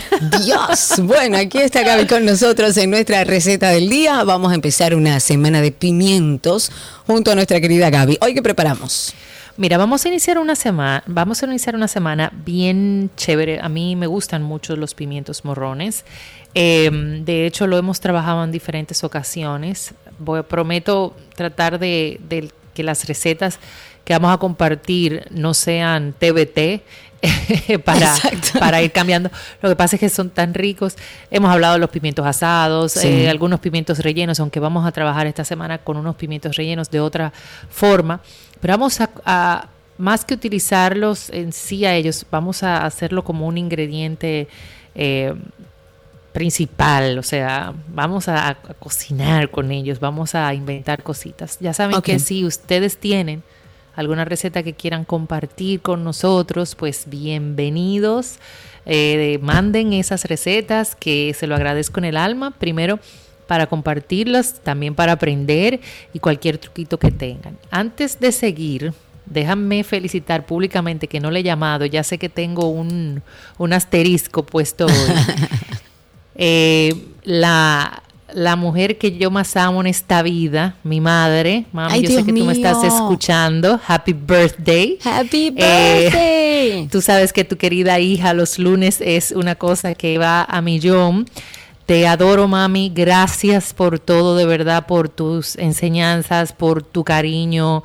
Dios. 0.40 0.94
Bueno, 0.98 1.38
aquí 1.38 1.58
está 1.58 1.82
Gaby 1.82 2.06
con 2.06 2.24
nosotros 2.24 2.76
en 2.76 2.90
nuestra 2.90 3.24
receta 3.24 3.70
del 3.70 3.88
día. 3.88 4.24
Vamos 4.24 4.52
a 4.52 4.54
empezar 4.54 4.94
una 4.94 5.20
semana 5.20 5.60
de 5.60 5.72
pimientos 5.72 6.70
junto 7.06 7.30
a 7.30 7.34
nuestra 7.34 7.60
querida 7.60 7.90
Gaby. 7.90 8.18
Hoy 8.20 8.34
qué 8.34 8.42
preparamos. 8.42 9.14
Mira, 9.58 9.76
vamos 9.76 10.04
a 10.04 10.08
iniciar 10.08 10.38
una 10.38 10.56
semana, 10.56 11.02
vamos 11.06 11.42
a 11.42 11.46
iniciar 11.46 11.76
una 11.76 11.86
semana 11.86 12.32
bien 12.44 13.10
chévere. 13.16 13.60
A 13.60 13.68
mí 13.68 13.96
me 13.96 14.06
gustan 14.06 14.42
mucho 14.42 14.76
los 14.76 14.94
pimientos 14.94 15.44
morrones. 15.44 16.04
Em, 16.54 17.24
de 17.24 17.46
hecho, 17.46 17.66
lo 17.66 17.76
hemos 17.76 18.00
trabajado 18.00 18.42
en 18.44 18.50
diferentes 18.50 19.04
ocasiones. 19.04 19.92
Voy, 20.18 20.42
prometo 20.42 21.14
tratar 21.36 21.78
de, 21.78 22.18
de 22.28 22.50
que 22.72 22.82
las 22.82 23.06
recetas 23.06 23.58
que 24.04 24.12
vamos 24.12 24.34
a 24.34 24.38
compartir 24.38 25.26
no 25.30 25.54
sean 25.54 26.14
TBT 26.18 26.82
para, 27.84 28.14
para 28.58 28.82
ir 28.82 28.90
cambiando. 28.90 29.30
Lo 29.60 29.68
que 29.68 29.76
pasa 29.76 29.96
es 29.96 30.00
que 30.00 30.08
son 30.08 30.30
tan 30.30 30.54
ricos. 30.54 30.96
Hemos 31.30 31.50
hablado 31.50 31.74
de 31.74 31.80
los 31.80 31.90
pimientos 31.90 32.26
asados, 32.26 32.96
eh, 32.96 33.28
algunos 33.28 33.60
pimientos 33.60 34.00
rellenos, 34.00 34.40
aunque 34.40 34.60
vamos 34.60 34.86
a 34.86 34.92
trabajar 34.92 35.26
esta 35.26 35.44
semana 35.44 35.78
con 35.78 35.96
unos 35.96 36.16
pimientos 36.16 36.56
rellenos 36.56 36.90
de 36.90 37.00
otra 37.00 37.32
forma. 37.70 38.20
Pero 38.60 38.74
vamos 38.74 38.98
a, 39.00 39.68
más 39.98 40.24
que 40.24 40.34
utilizarlos 40.34 41.30
en 41.30 41.52
sí 41.52 41.84
a 41.84 41.94
ellos, 41.94 42.26
vamos 42.30 42.62
a 42.62 42.84
hacerlo 42.84 43.22
como 43.22 43.46
un 43.46 43.56
ingrediente 43.56 44.48
eh, 44.94 45.34
principal, 46.32 47.18
o 47.18 47.22
sea, 47.22 47.74
vamos 47.88 48.26
a, 48.28 48.56
cocinar 48.78 49.50
con 49.50 49.70
ellos, 49.70 50.00
vamos 50.00 50.34
a 50.34 50.52
inventar 50.54 51.02
cositas. 51.02 51.58
Ya 51.60 51.72
saben 51.72 52.00
que 52.02 52.18
si 52.18 52.44
ustedes 52.44 52.96
tienen 52.96 53.42
alguna 53.94 54.24
receta 54.24 54.62
que 54.62 54.74
quieran 54.74 55.04
compartir 55.04 55.80
con 55.80 56.04
nosotros, 56.04 56.74
pues 56.74 57.04
bienvenidos. 57.06 58.38
Eh, 58.84 59.38
manden 59.42 59.92
esas 59.92 60.24
recetas 60.24 60.96
que 60.96 61.34
se 61.38 61.46
lo 61.46 61.54
agradezco 61.54 62.00
en 62.00 62.06
el 62.06 62.16
alma. 62.16 62.50
Primero 62.52 62.98
para 63.46 63.66
compartirlas, 63.66 64.60
también 64.62 64.94
para 64.94 65.12
aprender 65.12 65.80
y 66.12 66.18
cualquier 66.20 66.58
truquito 66.58 66.98
que 66.98 67.10
tengan. 67.10 67.58
Antes 67.70 68.18
de 68.18 68.32
seguir, 68.32 68.94
déjame 69.26 69.84
felicitar 69.84 70.46
públicamente 70.46 71.06
que 71.06 71.20
no 71.20 71.30
le 71.30 71.40
he 71.40 71.42
llamado, 71.42 71.84
ya 71.84 72.02
sé 72.02 72.18
que 72.18 72.28
tengo 72.28 72.68
un, 72.68 73.22
un 73.58 73.72
asterisco 73.72 74.44
puesto 74.44 74.86
hoy. 74.86 74.92
Eh, 76.34 76.94
la, 77.24 78.01
la 78.34 78.56
mujer 78.56 78.98
que 78.98 79.16
yo 79.16 79.30
más 79.30 79.56
amo 79.56 79.80
en 79.80 79.86
esta 79.86 80.22
vida, 80.22 80.76
mi 80.82 81.00
madre. 81.00 81.66
Mami, 81.72 82.02
yo 82.02 82.10
sé 82.10 82.24
que 82.24 82.32
tú 82.32 82.44
me 82.44 82.52
estás 82.52 82.82
escuchando. 82.84 83.80
Happy 83.86 84.12
birthday. 84.12 84.98
Happy 85.04 85.54
eh, 85.56 86.08
birthday. 86.10 86.88
tú 86.90 87.00
sabes 87.00 87.32
que 87.32 87.44
tu 87.44 87.56
querida 87.56 87.98
hija 88.00 88.34
los 88.34 88.58
lunes 88.58 89.00
es 89.00 89.32
una 89.32 89.54
cosa 89.54 89.94
que 89.94 90.18
va 90.18 90.44
a 90.44 90.60
millón. 90.60 91.26
Te 91.86 92.06
adoro, 92.06 92.48
mami. 92.48 92.90
Gracias 92.94 93.74
por 93.74 93.98
todo, 93.98 94.36
de 94.36 94.46
verdad, 94.46 94.86
por 94.86 95.08
tus 95.08 95.56
enseñanzas, 95.56 96.52
por 96.52 96.82
tu 96.82 97.04
cariño, 97.04 97.82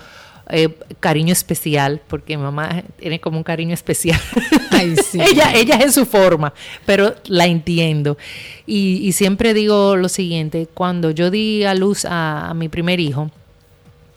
eh, 0.50 0.70
cariño 1.00 1.34
especial, 1.34 2.02
porque 2.08 2.38
mamá 2.38 2.84
tiene 3.00 3.20
como 3.20 3.38
un 3.38 3.44
cariño 3.44 3.74
especial. 3.74 4.20
Ay, 4.72 4.96
sí. 4.96 5.20
ella, 5.22 5.54
ella 5.54 5.76
es 5.76 5.86
en 5.86 5.92
su 5.94 6.06
forma, 6.06 6.54
pero 6.86 7.16
la 7.26 7.46
entiendo. 7.46 8.18
Y, 8.66 8.98
y 9.08 9.12
siempre 9.14 9.54
digo 9.54 9.96
lo 9.96 10.10
siguiente, 10.10 10.68
cuando 10.74 11.12
yo 11.12 11.30
di 11.32 11.64
a 11.66 11.74
luz 11.74 12.06
a, 12.06 12.50
a 12.50 12.54
mi 12.54 12.70
primer 12.70 13.00
hijo, 13.00 13.30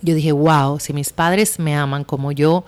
yo 0.02 0.14
dije, 0.14 0.32
wow, 0.32 0.78
si 0.80 0.92
mis 0.92 1.10
padres 1.12 1.58
me 1.58 1.74
aman 1.76 2.04
como 2.04 2.32
yo 2.32 2.64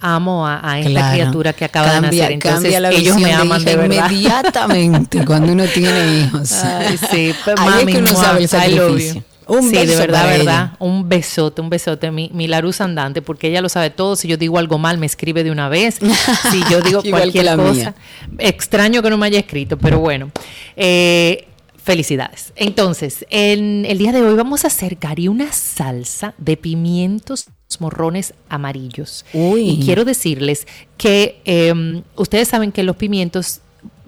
amo 0.00 0.46
a, 0.46 0.60
a 0.62 0.78
esta 0.78 0.90
Claro. 0.90 1.12
criatura 1.14 1.52
que 1.52 1.64
acaba 1.64 1.88
Cambia- 1.90 2.10
de 2.10 2.16
nacer, 2.18 2.32
entonces 2.32 2.80
la 2.80 2.90
ellos 2.90 3.16
me 3.16 3.24
de 3.26 3.32
aman 3.32 3.60
hija 3.60 3.70
de 3.70 3.76
verdad. 3.76 4.10
Inmediatamente 4.10 5.24
cuando 5.24 5.52
uno 5.52 5.64
tiene 5.66 6.20
hijos. 6.20 6.52
Ay, 6.62 6.96
sí, 7.10 7.34
pero 7.44 7.60
Ahí 7.62 7.80
es 7.80 7.86
que 7.86 7.98
uno 7.98 8.12
mua, 8.12 8.22
sabe 8.24 8.42
el 8.42 8.48
sacrificio. 8.48 9.22
Un 9.48 9.62
sí, 9.62 9.76
de 9.76 9.96
verdad, 9.96 10.22
para 10.22 10.36
verdad. 10.36 10.64
ella. 10.70 10.76
Un 10.78 11.08
besote, 11.08 11.60
un 11.60 11.70
besote. 11.70 12.10
Mi, 12.10 12.30
mi 12.32 12.46
Larus 12.46 12.80
andante, 12.80 13.22
porque 13.22 13.48
ella 13.48 13.60
lo 13.60 13.68
sabe 13.68 13.90
todo. 13.90 14.14
Si 14.14 14.28
yo 14.28 14.36
digo 14.36 14.58
algo 14.58 14.78
mal, 14.78 14.98
me 14.98 15.06
escribe 15.06 15.42
de 15.42 15.50
una 15.50 15.68
vez. 15.68 15.98
Si 16.50 16.62
yo 16.70 16.80
digo 16.80 17.02
cualquier 17.02 17.44
la 17.46 17.56
cosa. 17.56 17.72
mía. 17.72 17.94
Extraño 18.38 19.02
que 19.02 19.10
no 19.10 19.18
me 19.18 19.26
haya 19.26 19.38
escrito, 19.38 19.76
pero 19.78 19.98
bueno. 19.98 20.30
Eh, 20.76 21.48
felicidades. 21.82 22.52
Entonces, 22.56 23.26
en 23.30 23.84
el 23.86 23.98
día 23.98 24.12
de 24.12 24.22
hoy 24.22 24.34
vamos 24.34 24.64
a 24.64 24.68
hacer, 24.68 24.98
Cari, 24.98 25.28
una 25.28 25.52
salsa 25.52 26.34
de 26.38 26.56
pimientos 26.56 27.46
morrones 27.80 28.34
amarillos. 28.48 29.24
Uy. 29.32 29.70
Y 29.70 29.84
quiero 29.84 30.04
decirles 30.04 30.66
que 30.96 31.40
eh, 31.44 32.02
ustedes 32.16 32.48
saben 32.48 32.72
que 32.72 32.82
los 32.82 32.96
pimientos 32.96 33.60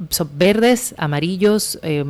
son 0.08 0.30
verdes, 0.34 0.94
amarillos, 0.96 1.78
eh, 1.82 2.04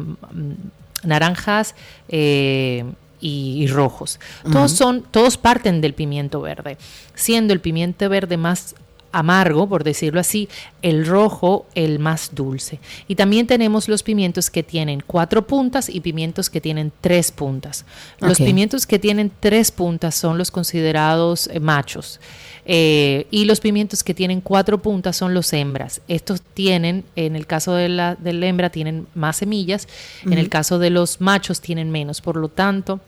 naranjas 1.03 1.75
eh, 2.09 2.85
y, 3.21 3.63
y 3.63 3.67
rojos. 3.67 4.21
Todos 4.53 4.73
son, 4.73 5.03
todos 5.11 5.37
parten 5.37 5.81
del 5.81 5.95
pimiento 5.95 6.41
verde, 6.41 6.79
siendo 7.15 7.53
el 7.53 7.61
pimiento 7.61 8.09
verde 8.09 8.37
más 8.37 8.75
amargo, 9.13 9.69
por 9.69 9.85
decirlo 9.85 10.21
así, 10.21 10.49
el 10.83 11.07
rojo 11.07 11.67
el 11.75 11.99
más 11.99 12.31
dulce. 12.35 12.79
Y 13.09 13.17
también 13.17 13.47
tenemos 13.47 13.89
los 13.89 14.03
pimientos 14.03 14.51
que 14.51 14.63
tienen 14.63 15.03
cuatro 15.07 15.47
puntas 15.47 15.89
y 15.89 16.01
pimientos 16.01 16.51
que 16.51 16.61
tienen 16.61 16.93
tres 17.01 17.33
puntas. 17.33 17.85
Los 18.21 18.39
pimientos 18.39 18.87
que 18.87 18.99
tienen 18.99 19.31
tres 19.41 19.71
puntas 19.71 20.15
son 20.15 20.39
los 20.39 20.51
considerados 20.51 21.49
eh, 21.49 21.61
machos. 21.61 22.21
Eh, 22.67 23.27
y 23.31 23.47
los 23.47 23.59
pimientos 23.59 24.05
que 24.05 24.15
tienen 24.15 24.41
cuatro 24.41 24.81
puntas 24.81 25.17
son 25.17 25.35
los 25.35 25.53
hembras. 25.53 26.03
Estos 26.07 26.43
tienen, 26.43 27.05
en 27.17 27.35
el 27.35 27.47
caso 27.47 27.73
de 27.73 27.89
la, 27.89 28.15
de 28.15 28.33
la 28.33 28.47
hembra, 28.47 28.71
tienen 28.71 29.07
más 29.15 29.39
semillas. 29.39 29.89
En 30.25 30.35
el 30.35 30.49
caso 30.49 30.79
de 30.79 30.91
los 30.91 31.21
machos 31.21 31.61
tienen 31.61 31.91
menos. 31.91 32.21
Por 32.21 32.37
lo 32.37 32.49
tanto, 32.49 33.01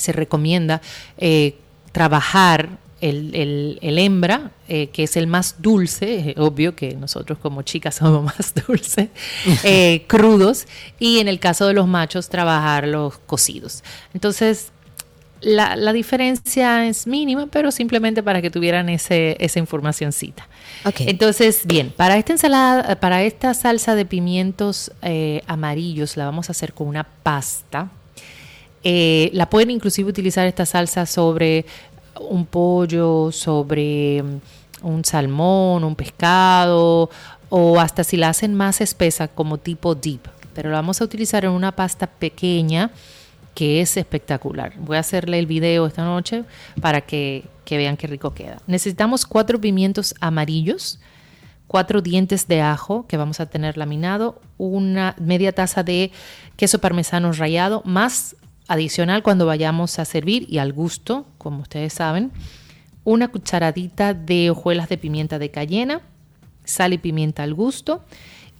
se 0.00 0.12
recomienda 0.12 0.80
eh, 1.18 1.56
trabajar 1.92 2.78
el, 3.00 3.34
el- 3.34 3.78
el 3.82 3.98
hembra, 3.98 4.52
eh, 4.68 4.88
que 4.88 5.02
es 5.04 5.16
el 5.16 5.26
más 5.26 5.56
dulce, 5.60 6.30
eh, 6.30 6.34
obvio 6.38 6.74
que 6.74 6.94
nosotros 6.96 7.38
como 7.38 7.62
chicas 7.62 7.94
somos 8.00 8.24
más 8.24 8.54
dulces, 8.66 9.08
eh, 9.64 10.04
crudos, 10.06 10.66
y 10.98 11.18
en 11.18 11.28
el 11.28 11.38
caso 11.38 11.66
de 11.66 11.74
los 11.74 11.86
machos 11.86 12.28
trabajar 12.28 12.86
los 12.88 13.18
cocidos. 13.18 13.82
Entonces, 14.14 14.72
la, 15.42 15.76
la 15.76 15.92
diferencia 15.92 16.86
es 16.86 17.06
mínima, 17.06 17.46
pero 17.48 17.70
simplemente 17.70 18.22
para 18.22 18.40
que 18.40 18.50
tuvieran 18.50 18.88
ese, 18.88 19.36
esa 19.38 19.58
informacioncita. 19.58 20.48
Entonces, 21.06 21.60
bien, 21.66 21.92
para 21.94 22.16
esta 22.16 22.32
ensalada, 22.32 22.98
para 22.98 23.22
esta 23.22 23.52
salsa 23.52 23.94
de 23.94 24.06
pimientos 24.06 24.90
eh, 25.02 25.42
amarillos, 25.46 26.16
la 26.16 26.24
vamos 26.24 26.48
a 26.48 26.52
hacer 26.52 26.72
con 26.72 26.88
una 26.88 27.04
pasta. 27.04 27.90
Eh, 28.88 29.30
la 29.32 29.50
pueden 29.50 29.72
inclusive 29.72 30.08
utilizar 30.08 30.46
esta 30.46 30.64
salsa 30.64 31.06
sobre 31.06 31.66
un 32.20 32.46
pollo, 32.46 33.32
sobre 33.32 34.22
mm, 34.22 34.86
un 34.86 35.04
salmón, 35.04 35.82
un 35.82 35.96
pescado, 35.96 37.10
o 37.48 37.80
hasta 37.80 38.04
si 38.04 38.16
la 38.16 38.28
hacen 38.28 38.54
más 38.54 38.80
espesa 38.80 39.26
como 39.26 39.58
tipo 39.58 39.96
dip. 39.96 40.28
Pero 40.54 40.70
la 40.70 40.76
vamos 40.76 41.00
a 41.00 41.04
utilizar 41.04 41.44
en 41.44 41.50
una 41.50 41.72
pasta 41.72 42.06
pequeña 42.06 42.92
que 43.56 43.80
es 43.80 43.96
espectacular. 43.96 44.74
Voy 44.78 44.98
a 44.98 45.00
hacerle 45.00 45.40
el 45.40 45.46
video 45.46 45.84
esta 45.88 46.04
noche 46.04 46.44
para 46.80 47.00
que, 47.00 47.42
que 47.64 47.78
vean 47.78 47.96
qué 47.96 48.06
rico 48.06 48.34
queda. 48.34 48.58
Necesitamos 48.68 49.26
cuatro 49.26 49.60
pimientos 49.60 50.14
amarillos, 50.20 51.00
cuatro 51.66 52.02
dientes 52.02 52.46
de 52.46 52.60
ajo 52.60 53.04
que 53.08 53.16
vamos 53.16 53.40
a 53.40 53.46
tener 53.46 53.78
laminado, 53.78 54.40
una 54.58 55.16
media 55.18 55.52
taza 55.52 55.82
de 55.82 56.12
queso 56.54 56.80
parmesano 56.80 57.32
rallado, 57.32 57.82
más 57.84 58.36
adicional 58.68 59.22
cuando 59.22 59.46
vayamos 59.46 59.98
a 59.98 60.04
servir 60.04 60.46
y 60.48 60.58
al 60.58 60.72
gusto, 60.72 61.26
como 61.38 61.62
ustedes 61.62 61.92
saben, 61.92 62.32
una 63.04 63.28
cucharadita 63.28 64.14
de 64.14 64.50
hojuelas 64.50 64.88
de 64.88 64.98
pimienta 64.98 65.38
de 65.38 65.50
cayena, 65.50 66.00
sal 66.64 66.92
y 66.92 66.98
pimienta 66.98 67.44
al 67.44 67.54
gusto 67.54 68.04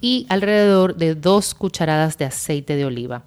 y 0.01 0.27
alrededor 0.29 0.97
de 0.97 1.15
dos 1.15 1.55
cucharadas 1.55 2.19
de 2.19 2.27
aceite 2.27 2.77
de 2.77 2.85
oliva. 2.85 3.25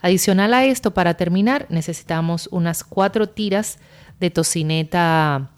Adicional 0.00 0.54
a 0.54 0.64
esto, 0.64 0.92
para 0.92 1.14
terminar, 1.14 1.66
necesitamos 1.68 2.48
unas 2.52 2.84
cuatro 2.84 3.28
tiras 3.28 3.78
de 4.18 4.30
tocineta 4.30 5.50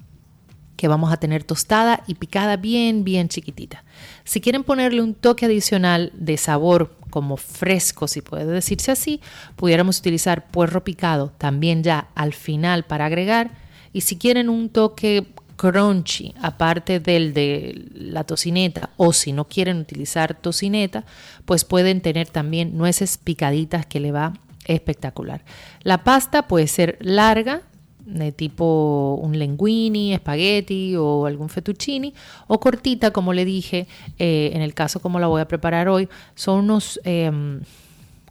que 0.77 0.89
vamos 0.89 1.13
a 1.13 1.17
tener 1.19 1.45
tostada 1.45 2.03
y 2.09 2.15
picada 2.15 2.57
bien, 2.57 3.05
bien 3.05 3.29
chiquitita. 3.29 3.85
Si 4.25 4.41
quieren 4.41 4.65
ponerle 4.65 5.01
un 5.01 5.15
toque 5.15 5.47
adicional 5.47 6.11
de 6.15 6.37
sabor 6.37 6.97
como 7.13 7.37
fresco, 7.37 8.09
si 8.09 8.23
puede 8.23 8.47
decirse 8.47 8.91
así, 8.91 9.21
pudiéramos 9.55 9.99
utilizar 9.99 10.51
puerro 10.51 10.83
picado 10.83 11.31
también 11.37 11.83
ya 11.83 12.09
al 12.15 12.33
final 12.33 12.85
para 12.85 13.05
agregar. 13.05 13.51
Y 13.93 14.01
si 14.01 14.17
quieren 14.17 14.49
un 14.49 14.71
toque 14.71 15.27
crunchy, 15.57 16.35
aparte 16.41 17.01
del 17.01 17.35
de 17.35 17.85
la 17.95 18.25
tocineta, 18.25 18.89
o 18.97 19.13
si 19.13 19.33
no 19.33 19.47
quieren 19.47 19.77
utilizar 19.77 20.33
tocineta, 20.33 21.05
pues 21.45 21.67
pueden 21.67 22.01
tener 22.01 22.29
también 22.29 22.79
nueces 22.79 23.19
picaditas 23.19 23.85
que 23.85 24.01
le 24.01 24.11
va 24.11 24.33
espectacular. 24.65 25.45
La 25.83 26.05
pasta 26.05 26.49
puede 26.49 26.67
ser 26.67 26.97
larga, 27.01 27.61
de 28.05 28.33
tipo 28.33 29.19
un 29.23 29.39
linguini, 29.39 30.13
espagueti 30.13 30.97
o 30.97 31.27
algún 31.27 31.49
fettuccini, 31.49 32.15
o 32.47 32.61
cortita, 32.61 33.11
como 33.11 33.33
le 33.33 33.45
dije, 33.45 33.87
eh, 34.19 34.51
en 34.55 34.63
el 34.63 34.75
caso 34.75 35.01
como 35.01 35.19
la 35.19 35.27
voy 35.27 35.41
a 35.41 35.49
preparar 35.49 35.89
hoy, 35.89 36.09
son 36.35 36.65
unos 36.65 37.01
em, 37.05 37.61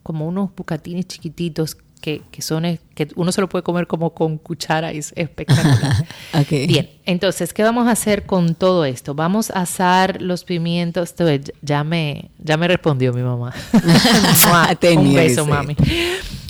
como 0.04 0.28
unos 0.28 0.50
bucatines 0.56 1.08
chiquititos 1.08 1.78
que, 2.02 2.22
que 2.32 2.42
son 2.42 2.80
que 2.96 3.08
uno 3.16 3.32
se 3.32 3.40
lo 3.40 3.48
puede 3.48 3.64
comer 3.64 3.88
como 3.88 4.10
con 4.14 4.38
cuchara 4.38 4.92
y 4.92 4.98
es 4.98 5.14
espectacular. 5.16 6.06
Ok. 6.34 6.50
Bien, 6.68 6.90
entonces, 7.06 7.54
¿qué 7.54 7.62
vamos 7.62 7.88
a 7.88 7.92
hacer 7.92 8.26
con 8.26 8.56
todo 8.56 8.86
esto? 8.86 9.14
Vamos 9.14 9.52
a 9.52 9.62
asar 9.62 10.22
los 10.22 10.44
pimientos. 10.44 11.14
Ya 11.62 11.84
me, 11.84 12.32
ya 12.40 12.58
me 12.58 12.68
respondió 12.68 13.14
mi 13.14 13.22
mamá. 13.22 13.54
Un 14.98 15.14
beso, 15.14 15.46
mami. 15.46 15.76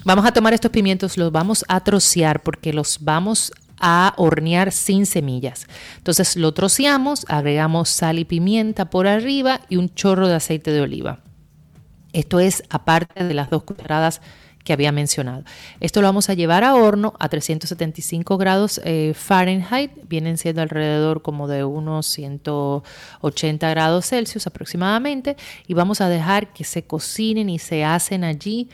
Vamos 0.03 0.25
a 0.25 0.31
tomar 0.31 0.53
estos 0.53 0.71
pimientos, 0.71 1.17
los 1.17 1.31
vamos 1.31 1.63
a 1.67 1.79
trocear 1.81 2.41
porque 2.41 2.73
los 2.73 2.99
vamos 3.01 3.51
a 3.79 4.13
hornear 4.17 4.71
sin 4.71 5.05
semillas. 5.05 5.67
Entonces 5.97 6.35
lo 6.35 6.53
troceamos, 6.53 7.25
agregamos 7.27 7.89
sal 7.89 8.17
y 8.17 8.25
pimienta 8.25 8.89
por 8.89 9.05
arriba 9.05 9.61
y 9.69 9.77
un 9.77 9.93
chorro 9.93 10.27
de 10.27 10.35
aceite 10.35 10.71
de 10.71 10.81
oliva. 10.81 11.19
Esto 12.13 12.39
es 12.39 12.63
aparte 12.69 13.23
de 13.23 13.33
las 13.35 13.51
dos 13.51 13.63
cucharadas 13.63 14.21
que 14.63 14.73
había 14.73 14.91
mencionado. 14.91 15.43
Esto 15.79 16.01
lo 16.01 16.07
vamos 16.07 16.29
a 16.29 16.33
llevar 16.33 16.63
a 16.63 16.75
horno 16.75 17.13
a 17.19 17.29
375 17.29 18.37
grados 18.37 18.81
eh, 18.83 19.13
Fahrenheit, 19.15 19.91
vienen 20.07 20.37
siendo 20.37 20.61
alrededor 20.61 21.21
como 21.21 21.47
de 21.47 21.63
unos 21.63 22.07
180 22.07 23.69
grados 23.69 24.07
Celsius 24.07 24.47
aproximadamente, 24.47 25.35
y 25.67 25.73
vamos 25.73 26.01
a 26.01 26.09
dejar 26.09 26.53
que 26.53 26.63
se 26.63 26.83
cocinen 26.83 27.49
y 27.49 27.59
se 27.59 27.83
hacen 27.83 28.23
allí 28.23 28.69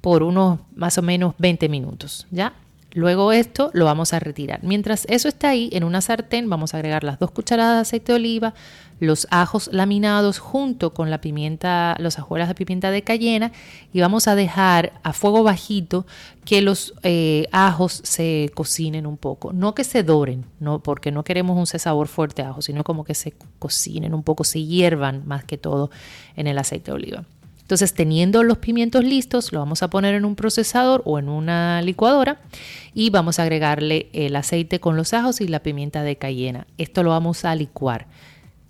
por 0.00 0.22
unos 0.22 0.60
más 0.74 0.98
o 0.98 1.02
menos 1.02 1.34
20 1.38 1.68
minutos, 1.68 2.26
¿ya? 2.30 2.54
Luego 2.92 3.32
esto 3.32 3.70
lo 3.74 3.84
vamos 3.84 4.14
a 4.14 4.18
retirar. 4.18 4.60
Mientras 4.62 5.04
eso 5.10 5.28
está 5.28 5.50
ahí, 5.50 5.68
en 5.72 5.84
una 5.84 6.00
sartén 6.00 6.48
vamos 6.48 6.72
a 6.72 6.78
agregar 6.78 7.04
las 7.04 7.18
dos 7.18 7.30
cucharadas 7.30 7.76
de 7.76 7.80
aceite 7.82 8.12
de 8.12 8.16
oliva, 8.16 8.54
los 8.98 9.28
ajos 9.30 9.68
laminados 9.72 10.38
junto 10.38 10.94
con 10.94 11.10
la 11.10 11.20
pimienta, 11.20 11.96
los 11.98 12.18
ajuelas 12.18 12.48
de 12.48 12.54
pimienta 12.54 12.90
de 12.90 13.02
cayena 13.02 13.52
y 13.92 14.00
vamos 14.00 14.26
a 14.26 14.34
dejar 14.34 14.94
a 15.02 15.12
fuego 15.12 15.42
bajito 15.42 16.06
que 16.46 16.62
los 16.62 16.94
eh, 17.02 17.46
ajos 17.52 18.00
se 18.04 18.50
cocinen 18.54 19.06
un 19.06 19.18
poco. 19.18 19.52
No 19.52 19.74
que 19.74 19.84
se 19.84 20.02
doren, 20.02 20.46
no, 20.58 20.82
porque 20.82 21.12
no 21.12 21.24
queremos 21.24 21.58
un 21.58 21.66
sabor 21.66 22.08
fuerte 22.08 22.40
a 22.40 22.48
ajo, 22.48 22.62
sino 22.62 22.84
como 22.84 23.04
que 23.04 23.14
se 23.14 23.34
cocinen 23.58 24.14
un 24.14 24.22
poco, 24.22 24.44
se 24.44 24.64
hiervan 24.64 25.26
más 25.26 25.44
que 25.44 25.58
todo 25.58 25.90
en 26.36 26.46
el 26.46 26.58
aceite 26.58 26.90
de 26.90 26.94
oliva. 26.96 27.24
Entonces, 27.68 27.92
teniendo 27.92 28.44
los 28.44 28.56
pimientos 28.56 29.04
listos, 29.04 29.52
lo 29.52 29.58
vamos 29.58 29.82
a 29.82 29.90
poner 29.90 30.14
en 30.14 30.24
un 30.24 30.36
procesador 30.36 31.02
o 31.04 31.18
en 31.18 31.28
una 31.28 31.82
licuadora 31.82 32.40
y 32.94 33.10
vamos 33.10 33.38
a 33.38 33.42
agregarle 33.42 34.08
el 34.14 34.36
aceite 34.36 34.80
con 34.80 34.96
los 34.96 35.12
ajos 35.12 35.42
y 35.42 35.48
la 35.48 35.62
pimienta 35.62 36.02
de 36.02 36.16
cayena. 36.16 36.66
Esto 36.78 37.02
lo 37.02 37.10
vamos 37.10 37.44
a 37.44 37.54
licuar. 37.54 38.06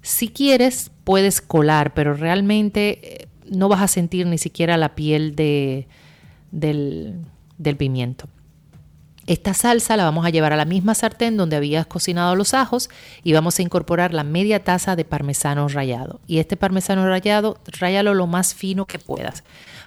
Si 0.03 0.31
quieres, 0.31 0.91
puedes 1.05 1.41
colar, 1.41 1.95
pero 1.95 2.15
realmente 2.15 2.99
eh, 3.23 3.29
no 3.49 3.69
vas 3.69 3.83
a 3.83 3.87
sentir 3.87 4.27
ni 4.27 4.37
siquiera 4.37 4.77
la 4.77 4.97
piel 4.97 5.37
de, 5.37 5.87
del, 6.51 7.21
del 7.57 7.77
pimiento. 7.77 8.29
Esta 9.29 9.53
salsa 9.53 9.99
la 9.99 10.05
vamos 10.05 10.25
a 10.25 10.31
llevar 10.31 10.55
a 10.55 10.57
la 10.57 10.65
misma 10.65 10.95
sartén 10.95 11.37
donde 11.37 11.57
habías 11.57 11.87
cocinado 11.87 12.35
los 12.35 12.55
ajos 12.55 12.89
y 13.23 13.35
vamos 13.35 13.59
a 13.59 13.63
incorporar 13.63 14.15
la 14.15 14.25
media 14.25 14.65
taza 14.65 14.97
de 14.97 15.05
parmesano 15.05 15.69
rallado. 15.69 16.23
Y 16.27 16.39
este 16.39 16.57
parmesano 16.57 17.07
rallado, 17.07 17.59
rayalo 17.79 18.15
lo 18.15 18.27
más 18.27 18.55
fino 18.55 18.87
que 18.87 18.99
puedas. 18.99 19.45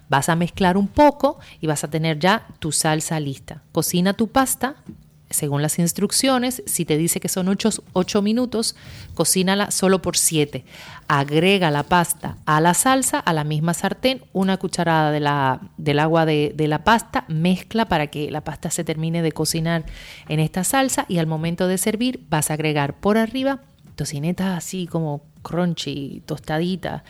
Vas 0.10 0.30
a 0.30 0.36
mezclar 0.36 0.78
un 0.78 0.88
poco 0.88 1.40
y 1.60 1.66
vas 1.66 1.84
a 1.84 1.90
tener 1.90 2.20
ya 2.20 2.46
tu 2.60 2.72
salsa 2.72 3.20
lista. 3.20 3.64
Cocina 3.72 4.14
tu 4.14 4.28
pasta 4.28 4.76
según 5.32 5.62
las 5.62 5.80
instrucciones, 5.80 6.64
si 6.66 6.86
te 6.86 6.98
dice 6.98 7.20
que 7.20 7.30
son 7.30 7.48
8, 7.48 8.22
minutos, 8.22 8.76
cocínala 9.14 9.72
solo 9.72 10.02
por 10.02 10.18
7. 10.18 10.64
Agrega 11.08 11.72
la 11.72 11.84
pasta 11.84 12.38
a 12.46 12.62
la 12.62 12.74
salsa, 12.74 13.20
a 13.20 13.34
la 13.34 13.44
misma 13.44 13.74
sartén, 13.74 14.22
una 14.34 14.58
cucharada 14.58 15.12
de 15.12 15.20
la, 15.20 15.62
del 15.78 16.00
agua 16.00 16.26
de, 16.26 16.54
de, 16.56 16.68
la 16.68 16.84
pasta, 16.84 17.26
mezcla 17.28 17.86
para 17.86 18.08
que 18.08 18.32
la 18.32 18.42
pasta 18.42 18.72
se 18.72 18.84
termine 18.84 19.22
de 19.22 19.32
cocinar 19.32 19.86
en 20.28 20.40
esta 20.40 20.64
salsa 20.64 21.06
y 21.08 21.18
al 21.18 21.28
momento 21.28 21.68
de 21.68 21.78
servir 21.78 22.26
vas 22.30 22.52
a 22.52 22.54
agregar 22.54 22.94
por 23.00 23.18
arriba 23.18 23.62
tocineta 23.96 24.58
así 24.58 24.88
como 24.88 25.22
crunchy, 25.44 26.24
tostadita 26.26 27.04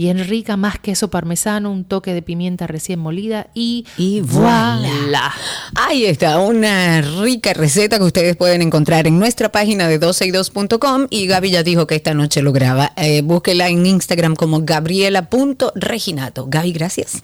bien 0.00 0.18
rica, 0.26 0.56
más 0.56 0.78
queso 0.78 1.10
parmesano, 1.10 1.70
un 1.70 1.84
toque 1.84 2.14
de 2.14 2.22
pimienta 2.22 2.66
recién 2.66 2.98
molida 2.98 3.48
y, 3.52 3.84
y 3.98 4.22
voilà. 4.22 5.30
Ahí 5.74 6.06
está, 6.06 6.38
una 6.38 7.02
rica 7.02 7.52
receta 7.52 7.98
que 7.98 8.04
ustedes 8.04 8.34
pueden 8.34 8.62
encontrar 8.62 9.06
en 9.06 9.18
nuestra 9.18 9.52
página 9.52 9.88
de 9.88 10.00
12y2.com 10.00 11.08
y 11.10 11.26
Gaby 11.26 11.50
ya 11.50 11.62
dijo 11.62 11.86
que 11.86 11.96
esta 11.96 12.14
noche 12.14 12.40
lo 12.40 12.50
graba. 12.52 12.92
Eh, 12.96 13.20
búsquela 13.20 13.68
en 13.68 13.84
Instagram 13.84 14.36
como 14.36 14.62
gabriela.reginato. 14.62 16.46
Gaby, 16.48 16.72
gracias. 16.72 17.22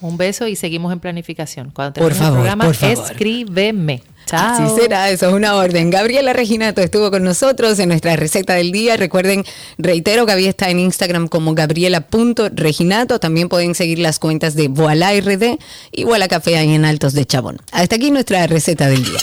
Un 0.00 0.16
beso 0.16 0.48
y 0.48 0.56
seguimos 0.56 0.92
en 0.92 0.98
planificación. 0.98 1.70
Cuando 1.70 2.00
por 2.00 2.14
favor, 2.14 2.30
el 2.30 2.34
programa, 2.34 2.64
por 2.64 2.74
favor. 2.74 3.10
escríbeme. 3.12 4.02
Chao. 4.26 4.66
Así 4.66 4.80
será, 4.80 5.08
eso 5.10 5.28
es 5.28 5.32
una 5.32 5.54
orden. 5.54 5.90
Gabriela 5.90 6.32
Reginato 6.32 6.80
estuvo 6.80 7.12
con 7.12 7.22
nosotros 7.22 7.78
en 7.78 7.88
nuestra 7.88 8.16
receta 8.16 8.54
del 8.54 8.72
día. 8.72 8.96
Recuerden, 8.96 9.44
reitero, 9.78 10.26
Gaby 10.26 10.46
está 10.46 10.68
en 10.68 10.80
Instagram 10.80 11.28
como 11.28 11.54
gabriela.reginato. 11.54 13.20
También 13.20 13.48
pueden 13.48 13.76
seguir 13.76 14.00
las 14.00 14.18
cuentas 14.18 14.56
de 14.56 14.66
Voila 14.66 15.12
RD 15.12 15.58
y 15.92 16.04
Voila 16.04 16.26
Café 16.26 16.58
ahí 16.58 16.74
en 16.74 16.84
Altos 16.84 17.12
de 17.12 17.24
Chabón. 17.24 17.58
Hasta 17.70 17.94
aquí 17.94 18.10
nuestra 18.10 18.44
receta 18.48 18.88
del 18.88 19.04
día. 19.04 19.20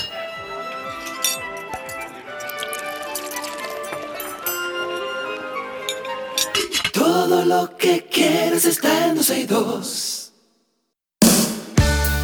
Todo 6.93 7.43
lo 7.43 7.75
que 7.77 8.07
quieres 8.09 8.63
está 8.63 9.07
en 9.07 9.17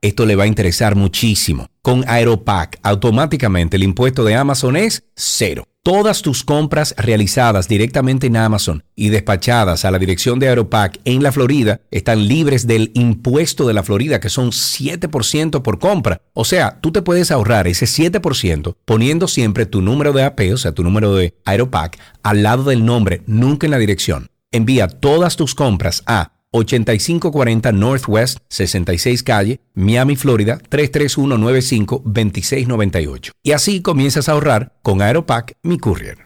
esto 0.00 0.26
le 0.26 0.36
va 0.36 0.44
a 0.44 0.48
interesar 0.48 0.96
muchísimo. 0.96 1.68
Con 1.82 2.04
Aeropack, 2.08 2.78
automáticamente 2.82 3.76
el 3.76 3.84
impuesto 3.84 4.24
de 4.24 4.34
Amazon 4.34 4.76
es 4.76 5.04
cero. 5.14 5.66
Todas 5.82 6.22
tus 6.22 6.42
compras 6.42 6.96
realizadas 6.98 7.68
directamente 7.68 8.26
en 8.26 8.36
Amazon 8.36 8.82
y 8.96 9.10
despachadas 9.10 9.84
a 9.84 9.92
la 9.92 10.00
dirección 10.00 10.40
de 10.40 10.48
Aeropack 10.48 10.98
en 11.04 11.22
la 11.22 11.30
Florida 11.30 11.80
están 11.92 12.26
libres 12.26 12.66
del 12.66 12.90
impuesto 12.94 13.68
de 13.68 13.74
la 13.74 13.84
Florida, 13.84 14.18
que 14.18 14.28
son 14.28 14.50
7% 14.50 15.62
por 15.62 15.78
compra. 15.78 16.22
O 16.34 16.44
sea, 16.44 16.80
tú 16.80 16.90
te 16.90 17.02
puedes 17.02 17.30
ahorrar 17.30 17.68
ese 17.68 17.86
7% 17.86 18.74
poniendo 18.84 19.28
siempre 19.28 19.64
tu 19.64 19.80
número 19.80 20.12
de 20.12 20.24
AP, 20.24 20.40
o 20.52 20.56
sea, 20.56 20.72
tu 20.72 20.82
número 20.82 21.14
de 21.14 21.34
Aeropack, 21.44 22.00
al 22.24 22.42
lado 22.42 22.64
del 22.64 22.84
nombre, 22.84 23.22
nunca 23.26 23.68
en 23.68 23.70
la 23.70 23.78
dirección. 23.78 24.28
Envía 24.50 24.88
todas 24.88 25.36
tus 25.36 25.54
compras 25.54 26.02
a 26.06 26.32
8540 26.52 27.72
Northwest 27.72 28.38
66 28.48 29.22
Calle, 29.22 29.60
Miami, 29.74 30.16
Florida 30.16 30.58
33195-2698. 30.70 33.30
Y 33.42 33.52
así 33.52 33.80
comienzas 33.82 34.28
a 34.28 34.32
ahorrar 34.32 34.72
con 34.82 35.00
Aeropack 35.00 35.54
Mi 35.62 35.78
Courier. 35.78 36.25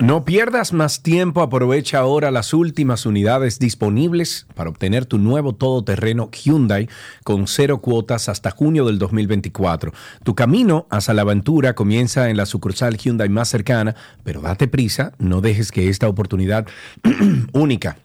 no 0.00 0.24
pierdas 0.24 0.72
más 0.72 1.02
tiempo, 1.02 1.40
aprovecha 1.40 1.98
ahora 1.98 2.30
las 2.30 2.52
últimas 2.52 3.06
unidades 3.06 3.58
disponibles 3.58 4.46
para 4.54 4.70
obtener 4.70 5.06
tu 5.06 5.18
nuevo 5.18 5.54
todoterreno 5.54 6.30
Hyundai 6.30 6.88
con 7.22 7.46
cero 7.46 7.80
cuotas 7.80 8.28
hasta 8.28 8.50
junio 8.50 8.84
del 8.86 8.98
2024. 8.98 9.92
Tu 10.24 10.34
camino 10.34 10.86
hacia 10.90 11.14
la 11.14 11.22
aventura 11.22 11.74
comienza 11.74 12.28
en 12.28 12.36
la 12.36 12.46
sucursal 12.46 12.96
Hyundai 12.96 13.28
más 13.28 13.48
cercana, 13.48 13.94
pero 14.24 14.40
date 14.40 14.66
prisa, 14.66 15.12
no 15.18 15.40
dejes 15.40 15.70
que 15.70 15.88
esta 15.88 16.08
oportunidad 16.08 16.66
única 17.52 17.96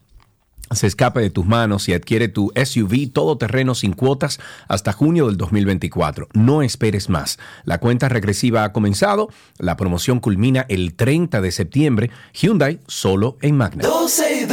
se 0.71 0.87
escape 0.87 1.19
de 1.19 1.29
tus 1.29 1.45
manos 1.45 1.89
y 1.89 1.93
adquiere 1.93 2.27
tu 2.27 2.51
SUV 2.55 3.11
todoterreno 3.11 3.75
sin 3.75 3.93
cuotas 3.93 4.39
hasta 4.67 4.93
junio 4.93 5.27
del 5.27 5.37
2024. 5.37 6.27
No 6.33 6.61
esperes 6.61 7.09
más. 7.09 7.39
La 7.63 7.79
cuenta 7.79 8.09
regresiva 8.09 8.63
ha 8.63 8.73
comenzado. 8.73 9.29
La 9.57 9.77
promoción 9.77 10.19
culmina 10.19 10.65
el 10.69 10.93
30 10.93 11.41
de 11.41 11.51
septiembre. 11.51 12.11
Hyundai 12.33 12.79
solo 12.87 13.37
en 13.41 13.57
Magna. 13.57 13.83
12 13.83 14.47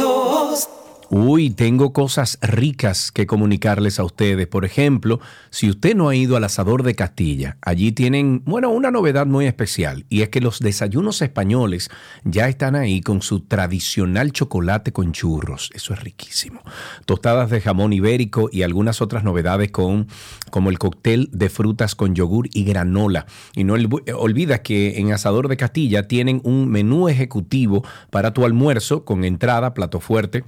Uy, 1.09 1.51
tengo 1.51 1.93
cosas 1.93 2.37
ricas 2.41 3.13
que 3.13 3.25
comunicarles 3.25 3.97
a 3.97 4.03
ustedes. 4.03 4.45
Por 4.45 4.65
ejemplo, 4.65 5.21
si 5.49 5.69
usted 5.69 5.95
no 5.95 6.09
ha 6.09 6.15
ido 6.15 6.35
al 6.35 6.43
asador 6.43 6.83
de 6.83 6.95
Castilla, 6.95 7.57
allí 7.61 7.93
tienen, 7.93 8.41
bueno, 8.43 8.71
una 8.71 8.91
novedad 8.91 9.25
muy 9.25 9.45
especial 9.45 10.05
y 10.09 10.21
es 10.21 10.29
que 10.29 10.41
los 10.41 10.59
desayunos 10.59 11.21
españoles 11.21 11.89
ya 12.25 12.49
están 12.49 12.75
ahí 12.75 12.99
con 12.99 13.21
su 13.21 13.39
tradicional 13.39 14.33
chocolate 14.33 14.91
con 14.91 15.13
churros. 15.13 15.69
Eso 15.73 15.93
es 15.93 16.03
riquísimo. 16.03 16.61
Tostadas 17.05 17.49
de 17.51 17.61
jamón 17.61 17.93
ibérico 17.93 18.49
y 18.51 18.63
algunas 18.63 19.01
otras 19.01 19.23
novedades 19.23 19.71
con, 19.71 20.07
como 20.49 20.69
el 20.69 20.77
cóctel 20.77 21.29
de 21.31 21.47
frutas 21.47 21.95
con 21.95 22.15
yogur 22.15 22.49
y 22.51 22.65
granola. 22.65 23.27
Y 23.55 23.63
no 23.63 23.75
olvides 23.75 24.59
que 24.59 24.99
en 24.99 25.13
Asador 25.13 25.47
de 25.47 25.55
Castilla 25.55 26.05
tienen 26.09 26.41
un 26.43 26.67
menú 26.67 27.07
ejecutivo 27.07 27.85
para 28.09 28.33
tu 28.33 28.43
almuerzo 28.43 29.05
con 29.05 29.23
entrada, 29.23 29.73
plato 29.73 30.01
fuerte 30.01 30.43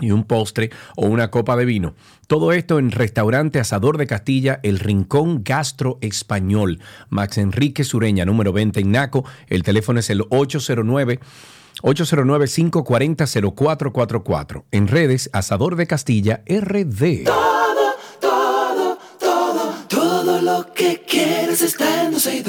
y 0.00 0.10
un 0.10 0.24
postre 0.24 0.70
o 0.96 1.06
una 1.06 1.30
copa 1.30 1.56
de 1.56 1.64
vino. 1.64 1.94
Todo 2.26 2.52
esto 2.52 2.78
en 2.78 2.90
Restaurante 2.90 3.60
Asador 3.60 3.98
de 3.98 4.06
Castilla, 4.06 4.60
El 4.62 4.78
Rincón 4.78 5.42
Gastro 5.44 5.98
Español. 6.00 6.80
Max 7.08 7.38
Enrique 7.38 7.84
Sureña, 7.84 8.24
número 8.24 8.52
20 8.52 8.80
en 8.80 8.92
Naco. 8.92 9.24
El 9.48 9.62
teléfono 9.62 10.00
es 10.00 10.10
el 10.10 10.22
809 10.28 11.20
809-540-0444. 11.82 14.64
En 14.70 14.88
redes, 14.88 15.30
Asador 15.32 15.76
de 15.76 15.86
Castilla, 15.86 16.42
RD. 16.46 17.24
Todo, 17.24 17.94
todo, 18.20 18.98
todo, 19.18 19.74
todo 19.88 20.42
lo 20.42 20.74
que 20.74 21.02
quieres 21.08 21.62
está 21.62 22.04
en 22.04 22.12
12 22.12 22.44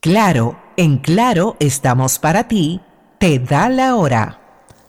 Claro, 0.00 0.60
en 0.76 0.98
Claro 0.98 1.56
estamos 1.60 2.18
para 2.18 2.48
ti. 2.48 2.80
Te 3.18 3.38
da 3.38 3.68
la 3.68 3.94
hora. 3.94 4.41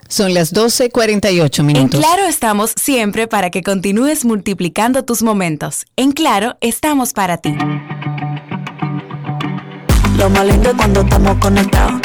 Son 0.07 0.33
las 0.33 0.53
12:48 0.53 1.59
En 1.59 1.65
minutos. 1.65 1.99
Claro 1.99 2.25
estamos 2.27 2.73
siempre 2.75 3.27
para 3.27 3.49
que 3.49 3.63
continúes 3.63 4.25
multiplicando 4.25 5.03
tus 5.03 5.23
momentos. 5.23 5.85
En 5.95 6.11
Claro 6.11 6.57
estamos 6.61 7.13
para 7.13 7.37
ti. 7.37 7.55
Lo 10.17 10.29
más 10.29 10.45
lindo 10.45 10.69
es 10.69 10.75
cuando 10.75 11.01
estamos 11.01 11.37
conectados. 11.39 12.01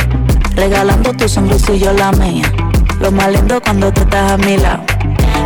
Regalando 0.55 1.13
tu 1.13 1.29
sonrisa 1.29 1.73
y 1.73 1.79
yo 1.79 1.93
la 1.93 2.11
mía. 2.13 2.51
Lo 3.01 3.13
más 3.13 3.31
lindo 3.31 3.57
es 3.57 3.61
cuando 3.61 3.93
tú 3.93 4.01
estás 4.01 4.33
a 4.33 4.37
mi 4.39 4.57
lado. 4.57 4.83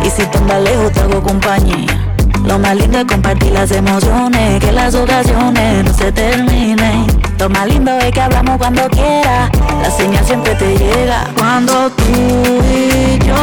Y 0.05 0.09
si 0.09 0.25
tú 0.27 0.37
andas 0.39 0.63
lejos, 0.63 0.91
te 0.91 0.99
hago 1.01 1.21
compañía. 1.21 2.12
Lo 2.45 2.59
más 2.59 2.75
lindo 2.75 2.99
es 2.99 3.05
compartir 3.05 3.51
las 3.51 3.71
emociones. 3.71 4.59
Que 4.59 4.71
las 4.71 4.93
ocasiones 4.95 5.85
no 5.85 5.93
se 5.93 6.11
terminen. 6.11 7.05
Lo 7.39 7.49
más 7.49 7.67
lindo 7.67 7.91
es 7.99 8.11
que 8.11 8.21
hablamos 8.21 8.57
cuando 8.57 8.87
quieras. 8.89 9.49
La 9.81 9.91
señal 9.91 10.25
siempre 10.25 10.55
te 10.55 10.77
llega. 10.77 11.25
Cuando 11.37 11.89
tú 11.91 12.03
y 12.03 13.19
yo 13.25 13.35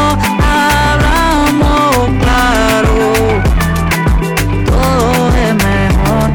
hablamos 0.43 2.09
claro. 2.21 3.13
Todo 4.67 5.29
es 5.29 5.55
mejor. 5.55 6.31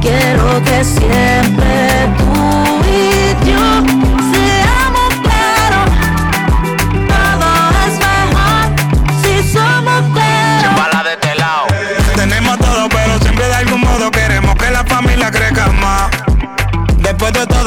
Quiero 0.00 0.62
que 0.64 0.84
siempre 0.84 1.61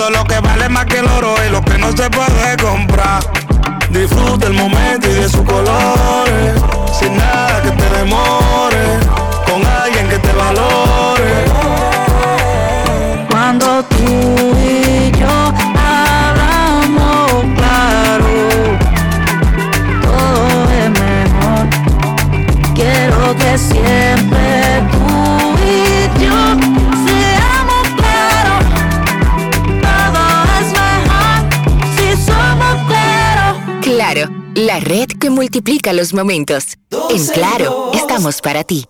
lo 0.09 0.23
que 0.25 0.39
vale 0.39 0.69
más 0.69 0.85
que 0.85 0.99
el 0.99 1.05
oro 1.05 1.35
es 1.41 1.51
lo 1.51 1.61
que 1.61 1.77
no 1.77 1.91
se 1.95 2.09
puede 2.09 2.57
comprar. 2.57 3.23
Disfruta 3.89 4.47
el 4.47 4.53
momento 4.53 5.09
y 5.09 5.13
de 5.13 5.29
sus 5.29 5.41
colores. 5.41 6.61
Sin 6.99 7.15
nada 7.15 7.61
que 7.61 7.71
te 7.71 7.89
demore. 7.97 8.74
La 34.75 34.81
red 34.81 35.07
que 35.07 35.29
multiplica 35.29 35.93
los 35.93 36.13
momentos. 36.13 36.77
En 37.09 37.25
Claro, 37.27 37.91
estamos 37.93 38.41
para 38.41 38.65
ti. 38.65 38.85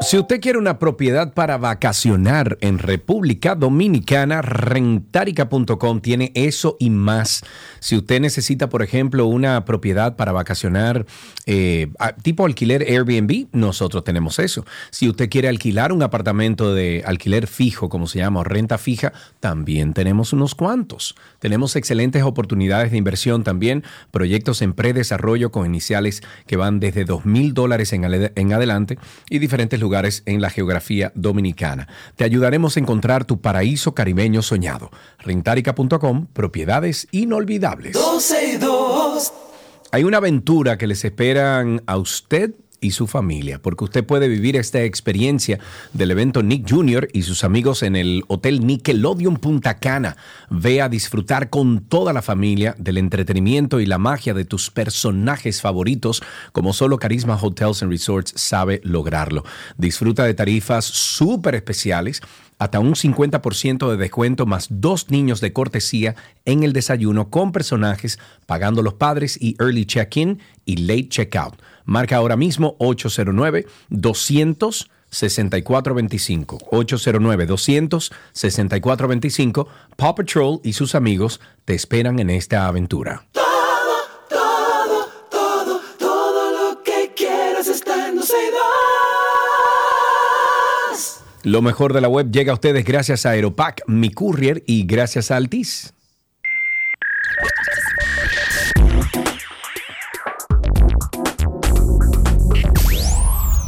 Si 0.00 0.18
usted 0.18 0.42
quiere 0.42 0.58
una 0.58 0.78
propiedad 0.78 1.32
para 1.32 1.56
vacacionar 1.56 2.58
en 2.60 2.78
República 2.78 3.54
Dominicana, 3.54 4.42
rentarica.com 4.42 6.00
tiene 6.00 6.32
eso 6.34 6.76
y 6.78 6.90
más. 6.90 7.42
Si 7.80 7.96
usted 7.96 8.20
necesita, 8.20 8.68
por 8.68 8.82
ejemplo, 8.82 9.26
una 9.26 9.64
propiedad 9.64 10.14
para 10.14 10.32
vacacionar 10.32 11.06
eh, 11.46 11.88
tipo 12.22 12.44
alquiler 12.44 12.82
Airbnb, 12.82 13.46
nosotros 13.52 14.04
tenemos 14.04 14.38
eso. 14.38 14.66
Si 14.90 15.08
usted 15.08 15.30
quiere 15.30 15.48
alquilar 15.48 15.92
un 15.92 16.02
apartamento 16.02 16.74
de 16.74 17.02
alquiler 17.06 17.46
fijo, 17.46 17.88
como 17.88 18.06
se 18.06 18.18
llama, 18.18 18.44
renta 18.44 18.76
fija, 18.76 19.14
también 19.40 19.94
tenemos 19.94 20.34
unos 20.34 20.54
cuantos. 20.54 21.16
Tenemos 21.38 21.74
excelentes 21.74 22.22
oportunidades 22.22 22.90
de 22.90 22.98
inversión 22.98 23.44
también, 23.44 23.82
proyectos 24.10 24.60
en 24.60 24.74
predesarrollo 24.74 25.50
con 25.50 25.64
iniciales 25.64 26.22
que 26.46 26.56
van 26.56 26.80
desde 26.80 27.06
2 27.06 27.24
mil 27.24 27.54
dólares 27.54 27.94
en 27.94 28.52
adelante 28.52 28.98
y 29.30 29.38
diferentes 29.38 29.80
lugares 29.80 29.85
en 30.26 30.40
la 30.40 30.50
geografía 30.50 31.12
dominicana. 31.14 31.88
Te 32.16 32.24
ayudaremos 32.24 32.76
a 32.76 32.80
encontrar 32.80 33.24
tu 33.24 33.40
paraíso 33.40 33.94
caribeño 33.94 34.42
soñado. 34.42 34.90
Rentarica.com, 35.18 36.26
propiedades 36.32 37.08
inolvidables. 37.12 37.92
12 37.92 38.54
y 38.54 38.56
2. 38.56 39.32
Hay 39.92 40.04
una 40.04 40.18
aventura 40.18 40.76
que 40.76 40.86
les 40.86 41.04
esperan 41.04 41.82
a 41.86 41.96
usted 41.96 42.52
y 42.80 42.92
su 42.92 43.06
familia, 43.06 43.60
porque 43.60 43.84
usted 43.84 44.04
puede 44.04 44.28
vivir 44.28 44.56
esta 44.56 44.82
experiencia 44.82 45.58
del 45.92 46.10
evento 46.10 46.42
Nick 46.42 46.70
Jr. 46.70 47.08
y 47.12 47.22
sus 47.22 47.44
amigos 47.44 47.82
en 47.82 47.96
el 47.96 48.24
Hotel 48.28 48.66
Nickelodeon 48.66 49.36
Punta 49.36 49.78
Cana. 49.78 50.16
Ve 50.50 50.80
a 50.80 50.88
disfrutar 50.88 51.50
con 51.50 51.80
toda 51.80 52.12
la 52.12 52.22
familia 52.22 52.74
del 52.78 52.98
entretenimiento 52.98 53.80
y 53.80 53.86
la 53.86 53.98
magia 53.98 54.34
de 54.34 54.44
tus 54.44 54.70
personajes 54.70 55.60
favoritos, 55.60 56.22
como 56.52 56.72
solo 56.72 56.98
Carisma 56.98 57.36
Hotels 57.36 57.82
and 57.82 57.92
Resorts 57.92 58.32
sabe 58.36 58.80
lograrlo. 58.84 59.44
Disfruta 59.76 60.24
de 60.24 60.34
tarifas 60.34 60.84
súper 60.84 61.54
especiales 61.54 62.22
hasta 62.58 62.80
un 62.80 62.94
50% 62.94 63.90
de 63.90 63.96
descuento 63.96 64.46
más 64.46 64.68
dos 64.70 65.10
niños 65.10 65.40
de 65.40 65.52
cortesía 65.52 66.14
en 66.44 66.62
el 66.62 66.72
desayuno 66.72 67.28
con 67.28 67.52
personajes 67.52 68.18
pagando 68.46 68.82
los 68.82 68.94
padres 68.94 69.38
y 69.40 69.56
early 69.60 69.84
check-in 69.84 70.40
y 70.64 70.76
late 70.78 71.08
checkout. 71.08 71.60
Marca 71.86 72.16
ahora 72.16 72.36
mismo 72.36 72.76
809 72.78 73.66
200 73.88 74.90
6425 75.08 76.58
809 76.70 77.46
200 77.46 78.12
6425 78.32 79.68
Paw 79.96 80.14
Patrol 80.14 80.60
y 80.62 80.74
sus 80.74 80.94
amigos 80.94 81.40
te 81.64 81.74
esperan 81.74 82.18
en 82.18 82.28
esta 82.30 82.66
aventura. 82.66 83.24
Todo, 83.32 83.44
todo, 84.28 85.80
todo 85.98 86.72
lo 86.72 86.82
que 86.82 87.12
quieras 87.16 87.68
está 87.68 88.08
en 88.08 88.16
12 88.16 88.32
y 88.32 88.50
2. 88.50 88.58
Lo 91.44 91.62
mejor 91.62 91.92
de 91.92 92.00
la 92.00 92.08
web 92.08 92.32
llega 92.32 92.50
a 92.50 92.54
ustedes 92.54 92.84
gracias 92.84 93.24
a 93.24 93.30
Aeropack, 93.30 93.82
Mi 93.86 94.10
Courier 94.10 94.64
y 94.66 94.84
gracias 94.84 95.30
a 95.30 95.36
Altis. 95.36 95.94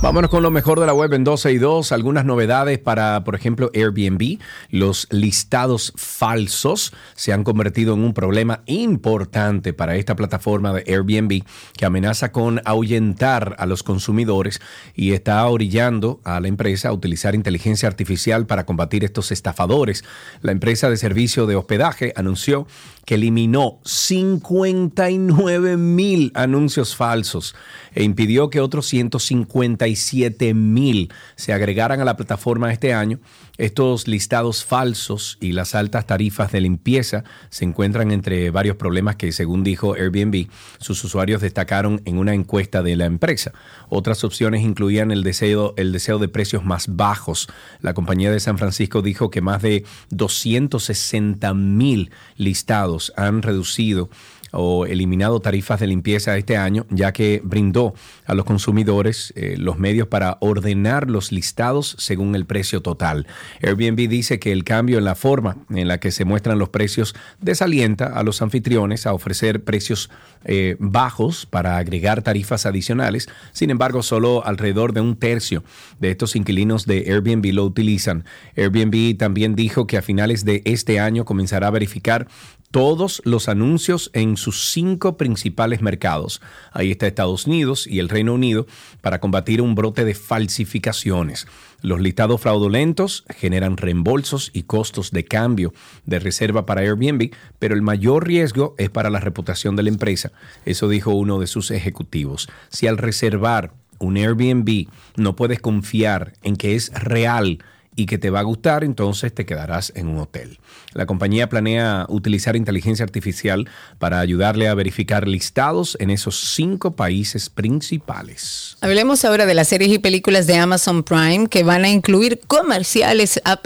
Vámonos 0.01 0.31
con 0.31 0.45
lo 0.45 0.53
mejor 0.53 0.79
de 0.79 0.87
la 0.87 0.95
web 0.95 1.13
en 1.13 1.25
12 1.25 1.51
y 1.51 1.59
2. 1.59 1.91
Algunas 1.91 2.25
novedades 2.25 2.79
para, 2.79 3.25
por 3.25 3.35
ejemplo, 3.35 3.69
Airbnb. 3.75 4.39
Los 4.71 5.09
listados 5.11 5.93
falsos 5.97 6.93
se 7.17 7.33
han 7.33 7.43
convertido 7.43 7.95
en 7.95 8.05
un 8.05 8.15
problema 8.15 8.63
importante 8.67 9.73
para 9.73 9.97
esta 9.97 10.15
plataforma 10.15 10.73
de 10.73 10.85
Airbnb 10.87 11.43
que 11.77 11.85
amenaza 11.85 12.31
con 12.31 12.63
ahuyentar 12.65 13.57
a 13.59 13.67
los 13.67 13.83
consumidores 13.83 14.61
y 14.95 15.15
está 15.15 15.45
orillando 15.49 16.21
a 16.23 16.39
la 16.39 16.47
empresa 16.47 16.91
a 16.91 16.93
utilizar 16.93 17.35
inteligencia 17.35 17.89
artificial 17.89 18.47
para 18.47 18.67
combatir 18.67 19.03
estos 19.03 19.33
estafadores. 19.33 20.05
La 20.43 20.53
empresa 20.53 20.89
de 20.89 20.97
servicio 20.97 21.47
de 21.47 21.57
hospedaje 21.57 22.13
anunció 22.15 22.69
que 23.09 23.15
eliminó 23.15 23.81
59 23.87 25.79
mil 25.79 26.31
anuncios 26.35 26.95
falsos 26.95 27.55
e 27.95 28.05
impidió 28.05 28.51
que 28.51 28.61
otros 28.61 28.85
157 28.89 30.53
mil 30.53 31.11
se 31.35 31.55
agregaran 31.55 32.03
a 32.03 32.05
la 32.05 32.19
plataforma 32.19 32.71
este 32.71 32.93
año. 32.93 33.19
Estos 33.57 34.07
listados 34.07 34.63
falsos 34.63 35.39
y 35.41 35.53
las 35.53 35.75
altas 35.75 36.07
tarifas 36.07 36.53
de 36.53 36.61
limpieza 36.61 37.25
se 37.49 37.65
encuentran 37.65 38.13
entre 38.13 38.51
varios 38.51 38.77
problemas 38.77 39.17
que, 39.17 39.33
según 39.33 39.65
dijo 39.65 39.95
Airbnb, 39.95 40.47
sus 40.79 41.03
usuarios 41.03 41.41
destacaron 41.41 42.03
en 42.05 42.19
una 42.19 42.35
encuesta 42.35 42.83
de 42.83 42.95
la 42.95 43.07
empresa. 43.07 43.53
Otras 43.89 44.23
opciones 44.23 44.63
incluían 44.63 45.11
el 45.11 45.25
deseo, 45.25 45.73
el 45.79 45.93
deseo 45.93 46.19
de 46.19 46.29
precios 46.29 46.65
más 46.65 46.95
bajos. 46.95 47.49
La 47.81 47.95
compañía 47.95 48.31
de 48.31 48.39
San 48.39 48.59
Francisco 48.59 49.01
dijo 49.01 49.31
que 49.31 49.41
más 49.41 49.63
de 49.63 49.85
260 50.11 51.55
mil 51.55 52.11
listados 52.37 52.98
han 53.17 53.43
reducido 53.43 54.09
o 54.53 54.87
eliminado 54.87 55.41
tarifas 55.41 55.81
de 55.81 55.87
limpieza 55.87 56.37
este 56.37 56.57
año, 56.57 56.87
ya 56.91 57.13
que 57.13 57.41
brindó 57.45 57.95
a 58.27 58.35
los 58.35 58.45
consumidores 58.45 59.33
eh, 59.37 59.57
los 59.59 59.79
medios 59.79 60.09
para 60.09 60.39
ordenar 60.41 61.11
los 61.11 61.33
listados 61.33 61.97
según 61.99 62.35
el 62.35 62.47
precio 62.47 62.81
total. 62.81 63.27
Airbnb 63.63 64.09
dice 64.09 64.39
que 64.39 64.53
el 64.53 64.65
cambio 64.65 64.99
en 64.99 65.05
la 65.05 65.15
forma 65.15 65.59
en 65.71 65.89
la 65.89 65.99
que 65.99 66.11
se 66.11 66.25
muestran 66.25 66.59
los 66.59 66.69
precios 66.71 67.15
desalienta 67.41 68.07
a 68.07 68.23
los 68.23 68.43
anfitriones 68.43 69.07
a 69.07 69.13
ofrecer 69.13 69.65
precios 69.65 70.11
eh, 70.45 70.77
bajos 70.79 71.47
para 71.47 71.77
agregar 71.79 72.23
tarifas 72.23 72.65
adicionales. 72.65 73.29
Sin 73.53 73.71
embargo, 73.71 74.03
solo 74.03 74.45
alrededor 74.47 74.93
de 74.93 75.01
un 75.01 75.17
tercio 75.17 75.65
de 75.99 76.11
estos 76.11 76.37
inquilinos 76.37 76.87
de 76.87 77.05
Airbnb 77.09 77.53
lo 77.53 77.65
utilizan. 77.65 78.25
Airbnb 78.57 79.17
también 79.19 79.55
dijo 79.55 79.87
que 79.87 79.99
a 79.99 80.03
finales 80.03 80.45
de 80.45 80.63
este 80.65 81.01
año 81.01 81.25
comenzará 81.25 81.69
a 81.69 81.71
verificar 81.71 82.29
todos 82.71 83.23
los 83.25 83.49
anuncios 83.49 84.11
en 84.13 84.37
sus 84.37 84.71
cinco 84.71 85.17
principales 85.17 85.81
mercados. 85.81 86.41
Ahí 86.73 86.91
está 86.91 87.07
Estados 87.07 87.47
Unidos 87.47 87.87
y 87.87 87.99
el 87.99 88.09
Reino 88.09 88.35
Unido 88.35 88.67
para 89.01 89.21
combatir 89.21 89.63
un 89.63 89.75
brote 89.75 90.05
de 90.05 90.15
falsificaciones. 90.15 91.47
Los 91.81 92.01
listados 92.01 92.41
fraudulentos 92.41 93.25
generan 93.29 93.77
reembolsos 93.77 94.51
y 94.53 94.65
costos 94.65 95.13
de 95.13 95.25
cambio 95.25 95.73
de 96.07 96.19
reserva 96.19 96.67
para 96.67 96.83
Airbnb, 96.83 97.31
pero 97.59 97.75
el 97.75 97.83
mayor 97.83 98.27
riesgo 98.27 98.75
es 98.79 98.91
para 98.91 99.11
la 99.11 99.21
reputación 99.21 99.77
de 99.77 99.85
la 99.85 99.91
empresa. 99.91 100.33
Eso 100.65 100.89
dijo 100.89 101.13
uno 101.13 101.39
de 101.39 101.47
sus 101.47 101.71
ejecutivos. 101.71 102.49
Si 102.69 102.87
al 102.87 102.99
reservar 102.99 103.73
un 103.99 104.17
Airbnb 104.17 104.89
no 105.17 105.37
puedes 105.37 105.61
confiar 105.61 106.35
en 106.43 106.57
que 106.57 106.75
es 106.75 106.93
real, 106.93 107.59
y 107.99 108.07
que 108.07 108.17
te 108.17 108.31
va 108.31 108.39
a 108.39 108.45
gustar, 108.45 108.85
entonces 108.85 109.35
te 109.35 109.45
quedarás 109.45 109.93
en 109.97 110.07
un 110.07 110.21
hotel. 110.21 110.61
La 110.93 111.05
compañía 111.05 111.49
planea 111.49 112.07
utilizar 112.09 112.55
inteligencia 112.55 113.05
artificial 113.05 113.69
para 113.99 114.21
ayudarle 114.21 114.69
a 114.69 114.75
verificar 114.75 115.27
listados 115.27 115.97
en 115.99 116.11
esos 116.11 116.55
cinco 116.55 116.93
países 116.93 117.51
principales. 117.51 118.77
Hablemos 118.83 119.25
ahora 119.25 119.47
de 119.47 119.55
las 119.55 119.67
series 119.67 119.93
y 119.93 119.99
películas 119.99 120.47
de 120.47 120.55
Amazon 120.55 121.03
Prime 121.03 121.49
que 121.49 121.65
van 121.65 121.85
a 121.85 121.89
incluir 121.89 122.39
comerciales 122.47 123.41
a, 123.45 123.61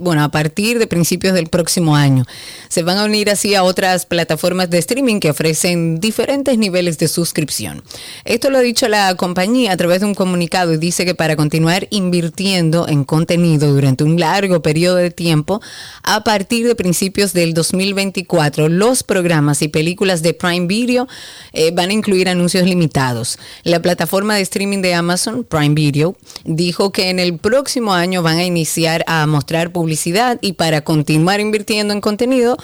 bueno, 0.00 0.22
a 0.22 0.28
partir 0.28 0.78
de 0.78 0.86
principios 0.86 1.32
del 1.32 1.46
próximo 1.46 1.96
año. 1.96 2.26
Se 2.68 2.82
van 2.82 2.98
a 2.98 3.06
unir 3.06 3.30
así 3.30 3.54
a 3.54 3.62
otras 3.62 4.04
plataformas 4.04 4.68
de 4.68 4.76
streaming 4.76 5.18
que 5.18 5.30
ofrecen 5.30 5.98
diferentes 5.98 6.58
niveles 6.58 6.98
de 6.98 7.08
suscripción. 7.08 7.82
Esto 8.26 8.50
lo 8.50 8.58
ha 8.58 8.60
dicho 8.60 8.86
la 8.86 9.14
compañía 9.14 9.72
a 9.72 9.76
través 9.78 10.00
de 10.00 10.06
un 10.06 10.14
comunicado 10.14 10.74
y 10.74 10.76
dice 10.76 11.06
que 11.06 11.14
para 11.14 11.36
continuar 11.36 11.88
invirtiendo 11.88 12.86
en 12.86 13.04
contenido 13.04 13.77
durante 13.78 14.02
un 14.02 14.18
largo 14.18 14.60
periodo 14.60 14.96
de 14.96 15.12
tiempo, 15.12 15.60
a 16.02 16.24
partir 16.24 16.66
de 16.66 16.74
principios 16.74 17.32
del 17.32 17.54
2024, 17.54 18.68
los 18.68 19.04
programas 19.04 19.62
y 19.62 19.68
películas 19.68 20.20
de 20.20 20.34
Prime 20.34 20.66
Video 20.66 21.06
eh, 21.52 21.70
van 21.70 21.90
a 21.90 21.92
incluir 21.92 22.28
anuncios 22.28 22.66
limitados. 22.66 23.38
La 23.62 23.80
plataforma 23.80 24.34
de 24.34 24.40
streaming 24.40 24.82
de 24.82 24.94
Amazon, 24.94 25.44
Prime 25.44 25.74
Video, 25.76 26.16
dijo 26.44 26.90
que 26.90 27.10
en 27.10 27.20
el 27.20 27.38
próximo 27.38 27.94
año 27.94 28.20
van 28.20 28.38
a 28.38 28.44
iniciar 28.44 29.04
a 29.06 29.24
mostrar 29.28 29.70
publicidad 29.70 30.40
y 30.40 30.54
para 30.54 30.80
continuar 30.80 31.38
invirtiendo 31.38 31.94
en 31.94 32.00
contenido, 32.00 32.56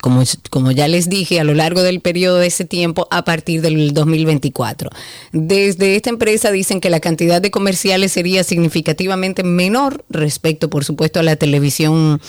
como, 0.00 0.22
como 0.48 0.70
ya 0.72 0.88
les 0.88 1.10
dije, 1.10 1.38
a 1.38 1.44
lo 1.44 1.52
largo 1.52 1.82
del 1.82 2.00
periodo 2.00 2.38
de 2.38 2.46
ese 2.46 2.64
tiempo, 2.64 3.08
a 3.10 3.24
partir 3.24 3.60
del 3.60 3.92
2024. 3.92 4.88
Desde 5.32 5.96
esta 5.96 6.08
empresa 6.08 6.50
dicen 6.50 6.80
que 6.80 6.88
la 6.88 7.00
cantidad 7.00 7.42
de 7.42 7.50
comerciales 7.50 8.12
sería 8.12 8.42
significativamente 8.42 9.42
menor 9.42 10.02
respecto 10.08 10.61
por 10.70 10.84
supuesto, 10.84 11.20
a 11.20 11.22
la 11.22 11.36
televisión 11.36 12.20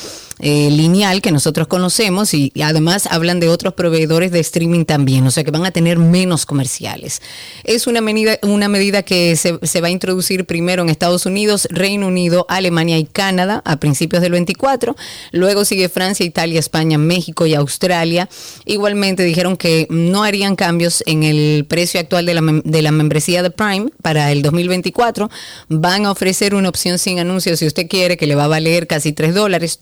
eh, 0.45 0.69
lineal 0.69 1.21
que 1.21 1.31
nosotros 1.31 1.67
conocemos 1.67 2.33
y, 2.33 2.51
además 2.61 3.07
hablan 3.09 3.39
de 3.39 3.47
otros 3.47 3.75
proveedores 3.75 4.29
de 4.33 4.41
streaming 4.41 4.83
también, 4.83 5.25
o 5.25 5.31
sea 5.31 5.45
que 5.45 5.51
van 5.51 5.65
a 5.65 5.71
tener 5.71 5.97
menos 5.97 6.45
comerciales. 6.45 7.21
Es 7.63 7.87
una 7.87 8.01
medida, 8.01 8.37
una 8.41 8.67
medida 8.67 9.03
que 9.03 9.37
se, 9.37 9.81
va 9.81 9.87
a 9.87 9.89
introducir 9.89 10.45
primero 10.45 10.83
en 10.83 10.89
Estados 10.89 11.25
Unidos, 11.25 11.65
Reino 11.71 12.07
Unido, 12.07 12.45
Alemania 12.49 12.97
y 12.97 13.05
Canadá 13.05 13.61
a 13.63 13.77
principios 13.77 14.21
del 14.21 14.33
24, 14.33 14.97
luego 15.31 15.63
sigue 15.63 15.87
Francia, 15.87 16.25
Italia, 16.25 16.59
España, 16.59 16.97
México 16.97 17.45
y 17.45 17.53
Australia. 17.53 18.27
Igualmente 18.65 19.23
dijeron 19.23 19.55
que 19.55 19.87
no 19.89 20.23
harían 20.23 20.57
cambios 20.57 21.03
en 21.05 21.23
el 21.23 21.63
precio 21.69 22.01
actual 22.01 22.25
de 22.25 22.33
la, 22.33 22.41
de 22.65 22.81
la 22.81 22.91
membresía 22.91 23.43
de 23.43 23.49
Prime 23.49 23.91
para 24.01 24.29
el 24.33 24.41
2024. 24.41 25.29
Van 25.69 26.05
a 26.05 26.11
ofrecer 26.11 26.53
una 26.53 26.67
opción 26.67 26.99
sin 26.99 27.19
anuncios 27.19 27.59
si 27.59 27.65
usted 27.65 27.87
quiere 27.87 28.17
que 28.17 28.27
le 28.27 28.35
va 28.35 28.43
a 28.43 28.47
valer 28.49 28.87
casi 28.87 29.13
3 29.13 29.33
dólares, 29.33 29.77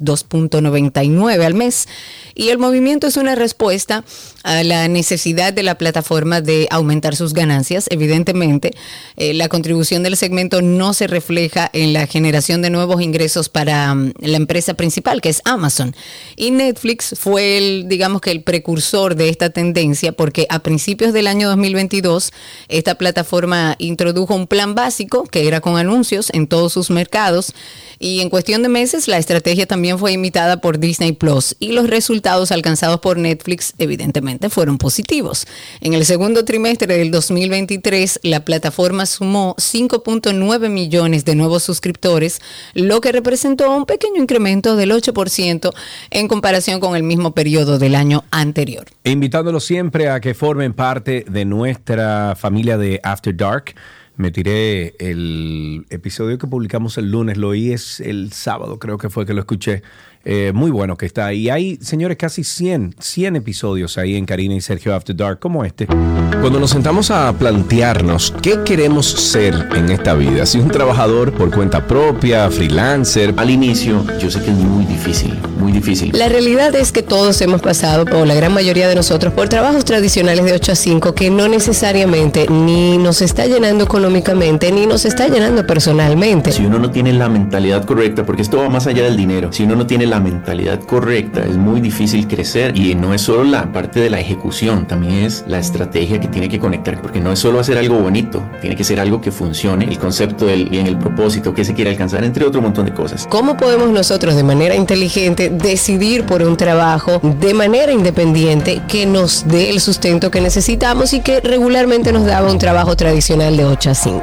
2.99 0.51 1.43
al 1.43 1.53
mes. 1.53 1.87
Y 2.35 2.49
el 2.49 2.59
movimiento 2.59 3.07
es 3.07 3.17
una 3.17 3.35
respuesta 3.35 4.03
a 4.43 4.63
la 4.63 4.87
necesidad 4.87 5.53
de 5.53 5.63
la 5.63 5.75
plataforma 5.75 6.41
de 6.41 6.67
aumentar 6.71 7.15
sus 7.15 7.33
ganancias. 7.33 7.87
Evidentemente, 7.89 8.71
eh, 9.17 9.33
la 9.33 9.49
contribución 9.49 10.03
del 10.03 10.17
segmento 10.17 10.61
no 10.61 10.93
se 10.93 11.07
refleja 11.07 11.69
en 11.73 11.93
la 11.93 12.07
generación 12.07 12.61
de 12.61 12.69
nuevos 12.69 13.01
ingresos 13.01 13.49
para 13.49 13.93
um, 13.93 14.11
la 14.19 14.37
empresa 14.37 14.73
principal, 14.73 15.21
que 15.21 15.29
es 15.29 15.41
Amazon. 15.45 15.95
Y 16.35 16.51
Netflix 16.51 17.15
fue 17.19 17.57
el, 17.57 17.87
digamos 17.87 18.21
que 18.21 18.31
el 18.31 18.43
precursor 18.43 19.15
de 19.15 19.29
esta 19.29 19.49
tendencia, 19.49 20.11
porque 20.11 20.47
a 20.49 20.59
principios 20.59 21.13
del 21.13 21.27
año 21.27 21.47
2022, 21.49 22.31
esta 22.67 22.95
plataforma 22.95 23.75
introdujo 23.79 24.35
un 24.35 24.47
plan 24.47 24.75
básico 24.75 25.23
que 25.23 25.47
era 25.47 25.61
con 25.61 25.77
anuncios 25.77 26.29
en 26.33 26.47
todos 26.47 26.73
sus 26.73 26.89
mercados 26.89 27.53
y 27.99 28.21
en 28.21 28.29
cuestión 28.31 28.63
de 28.63 28.69
meses, 28.69 29.07
la 29.07 29.19
estrategia 29.19 29.67
también 29.67 29.99
fue 29.99 30.13
imitada 30.13 30.59
por 30.59 30.79
Disney 30.79 31.11
Plus 31.11 31.55
y 31.59 31.73
los 31.73 31.87
resultados 31.87 32.51
alcanzados 32.51 32.99
por 32.99 33.17
Netflix, 33.17 33.73
evidentemente, 33.77 34.30
fueron 34.49 34.77
positivos. 34.77 35.47
En 35.81 35.93
el 35.93 36.05
segundo 36.05 36.45
trimestre 36.45 36.97
del 36.97 37.11
2023, 37.11 38.19
la 38.23 38.45
plataforma 38.45 39.05
sumó 39.05 39.55
5.9 39.57 40.69
millones 40.69 41.25
de 41.25 41.35
nuevos 41.35 41.63
suscriptores, 41.63 42.41
lo 42.73 43.01
que 43.01 43.11
representó 43.11 43.75
un 43.75 43.85
pequeño 43.85 44.21
incremento 44.21 44.75
del 44.75 44.91
8% 44.91 45.71
en 46.09 46.27
comparación 46.27 46.79
con 46.79 46.95
el 46.95 47.03
mismo 47.03 47.33
periodo 47.33 47.79
del 47.79 47.95
año 47.95 48.23
anterior. 48.31 48.85
Invitándolos 49.03 49.65
siempre 49.65 50.09
a 50.09 50.19
que 50.19 50.33
formen 50.33 50.73
parte 50.73 51.25
de 51.29 51.45
nuestra 51.45 52.35
familia 52.35 52.77
de 52.77 52.99
After 53.03 53.35
Dark 53.35 53.75
me 54.17 54.31
tiré 54.31 54.93
el 54.99 55.85
episodio 55.89 56.37
que 56.37 56.45
publicamos 56.45 56.97
el 56.97 57.09
lunes, 57.09 57.37
lo 57.37 57.49
oí 57.49 57.71
es 57.71 57.99
el 57.99 58.31
sábado, 58.31 58.77
creo 58.77 58.97
que 58.97 59.09
fue 59.09 59.25
que 59.25 59.33
lo 59.33 59.39
escuché. 59.39 59.81
Eh, 60.23 60.51
muy 60.53 60.71
bueno 60.71 60.97
que 60.97 61.05
está. 61.05 61.33
Y 61.33 61.49
hay, 61.49 61.77
señores, 61.81 62.17
casi 62.17 62.43
100, 62.43 62.95
100 62.99 63.35
episodios 63.37 63.97
ahí 63.97 64.15
en 64.15 64.25
Karina 64.25 64.55
y 64.55 64.61
Sergio 64.61 64.93
After 64.93 65.15
Dark, 65.15 65.39
como 65.39 65.65
este. 65.65 65.87
Cuando 65.87 66.59
nos 66.59 66.71
sentamos 66.71 67.11
a 67.11 67.31
plantearnos 67.33 68.33
qué 68.41 68.63
queremos 68.63 69.05
ser 69.05 69.67
en 69.75 69.89
esta 69.89 70.13
vida, 70.13 70.45
si 70.45 70.59
un 70.59 70.69
trabajador 70.69 71.33
por 71.33 71.51
cuenta 71.51 71.85
propia, 71.85 72.49
freelancer. 72.49 73.33
Al 73.37 73.49
inicio, 73.49 74.05
yo 74.19 74.29
sé 74.29 74.41
que 74.41 74.49
es 74.49 74.57
muy 74.57 74.85
difícil, 74.85 75.37
muy 75.59 75.71
difícil. 75.71 76.11
La 76.13 76.29
realidad 76.29 76.73
es 76.75 76.91
que 76.91 77.03
todos 77.03 77.41
hemos 77.41 77.61
pasado, 77.61 78.05
o 78.15 78.25
la 78.25 78.33
gran 78.33 78.53
mayoría 78.53 78.87
de 78.87 78.95
nosotros, 78.95 79.33
por 79.33 79.49
trabajos 79.49 79.85
tradicionales 79.85 80.45
de 80.45 80.53
8 80.53 80.71
a 80.71 80.75
5 80.75 81.15
que 81.15 81.29
no 81.29 81.47
necesariamente 81.47 82.47
ni 82.49 82.97
nos 82.97 83.21
está 83.21 83.45
llenando 83.45 83.83
económicamente, 83.83 84.71
ni 84.71 84.85
nos 84.85 85.05
está 85.05 85.27
llenando 85.27 85.65
personalmente. 85.65 86.51
Si 86.51 86.65
uno 86.65 86.79
no 86.79 86.91
tiene 86.91 87.13
la 87.13 87.29
mentalidad 87.29 87.85
correcta, 87.85 88.25
porque 88.25 88.41
esto 88.41 88.57
va 88.57 88.69
más 88.69 88.87
allá 88.87 89.03
del 89.03 89.17
dinero, 89.17 89.51
si 89.51 89.63
uno 89.63 89.75
no 89.75 89.85
tiene 89.85 90.05
la 90.11 90.19
mentalidad 90.19 90.81
correcta, 90.81 91.39
es 91.39 91.55
muy 91.55 91.79
difícil 91.79 92.27
crecer 92.27 92.77
y 92.77 92.95
no 92.95 93.13
es 93.13 93.21
solo 93.21 93.45
la 93.45 93.71
parte 93.71 94.01
de 94.01 94.09
la 94.09 94.19
ejecución, 94.19 94.85
también 94.85 95.23
es 95.23 95.45
la 95.47 95.57
estrategia 95.57 96.19
que 96.19 96.27
tiene 96.27 96.49
que 96.49 96.59
conectar, 96.59 97.01
porque 97.01 97.21
no 97.21 97.31
es 97.31 97.39
solo 97.39 97.61
hacer 97.61 97.77
algo 97.77 97.97
bonito, 97.97 98.43
tiene 98.59 98.75
que 98.75 98.83
ser 98.83 98.99
algo 98.99 99.21
que 99.21 99.31
funcione, 99.31 99.85
el 99.85 99.97
concepto 99.97 100.47
del 100.47 100.67
bien, 100.67 100.85
el 100.85 100.97
propósito 100.97 101.53
que 101.53 101.63
se 101.63 101.73
quiere 101.73 101.91
alcanzar, 101.91 102.25
entre 102.25 102.45
otro 102.45 102.61
montón 102.61 102.87
de 102.87 102.93
cosas. 102.93 103.25
¿Cómo 103.29 103.55
podemos 103.55 103.89
nosotros 103.89 104.35
de 104.35 104.43
manera 104.43 104.75
inteligente 104.75 105.49
decidir 105.49 106.25
por 106.25 106.41
un 106.43 106.57
trabajo 106.57 107.21
de 107.23 107.53
manera 107.53 107.93
independiente 107.93 108.81
que 108.89 109.05
nos 109.05 109.47
dé 109.47 109.69
el 109.69 109.79
sustento 109.79 110.29
que 110.29 110.41
necesitamos 110.41 111.13
y 111.13 111.21
que 111.21 111.39
regularmente 111.39 112.11
nos 112.11 112.25
daba 112.25 112.51
un 112.51 112.59
trabajo 112.59 112.97
tradicional 112.97 113.55
de 113.55 113.63
8 113.63 113.89
a 113.89 113.95
5? 113.95 114.21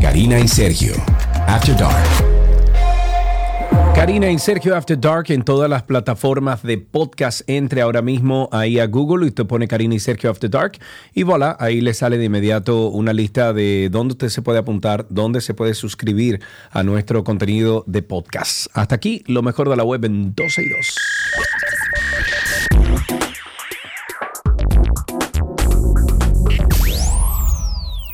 Karina 0.00 0.40
y 0.40 0.48
Sergio, 0.48 0.94
After 1.46 1.76
Dark. 1.76 2.25
Karina 3.96 4.30
y 4.30 4.38
Sergio 4.38 4.76
After 4.76 5.00
Dark 5.00 5.30
en 5.30 5.42
todas 5.42 5.70
las 5.70 5.82
plataformas 5.84 6.62
de 6.62 6.76
podcast. 6.76 7.40
Entre 7.46 7.80
ahora 7.80 8.02
mismo 8.02 8.46
ahí 8.52 8.78
a 8.78 8.86
Google 8.86 9.24
y 9.24 9.30
usted 9.30 9.46
pone 9.46 9.66
Karina 9.66 9.94
y 9.94 10.00
Sergio 10.00 10.30
After 10.30 10.50
Dark 10.50 10.78
y 11.14 11.22
voilà, 11.22 11.56
ahí 11.58 11.80
le 11.80 11.94
sale 11.94 12.18
de 12.18 12.26
inmediato 12.26 12.88
una 12.88 13.14
lista 13.14 13.54
de 13.54 13.88
dónde 13.90 14.12
usted 14.12 14.28
se 14.28 14.42
puede 14.42 14.58
apuntar, 14.58 15.06
dónde 15.08 15.40
se 15.40 15.54
puede 15.54 15.72
suscribir 15.72 16.42
a 16.70 16.82
nuestro 16.82 17.24
contenido 17.24 17.84
de 17.86 18.02
podcast. 18.02 18.66
Hasta 18.74 18.96
aquí, 18.96 19.24
lo 19.28 19.40
mejor 19.40 19.70
de 19.70 19.76
la 19.76 19.82
web 19.82 20.04
en 20.04 20.34
12 20.34 20.62
y 20.62 20.68
2. 20.68 20.96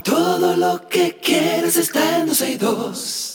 Todo 0.05 0.57
lo 0.57 0.89
que 0.89 1.19
quieres 1.21 1.77
está 1.77 2.21
en 2.21 2.27
12 2.27 2.51
y 2.53 2.57
2. 2.57 3.33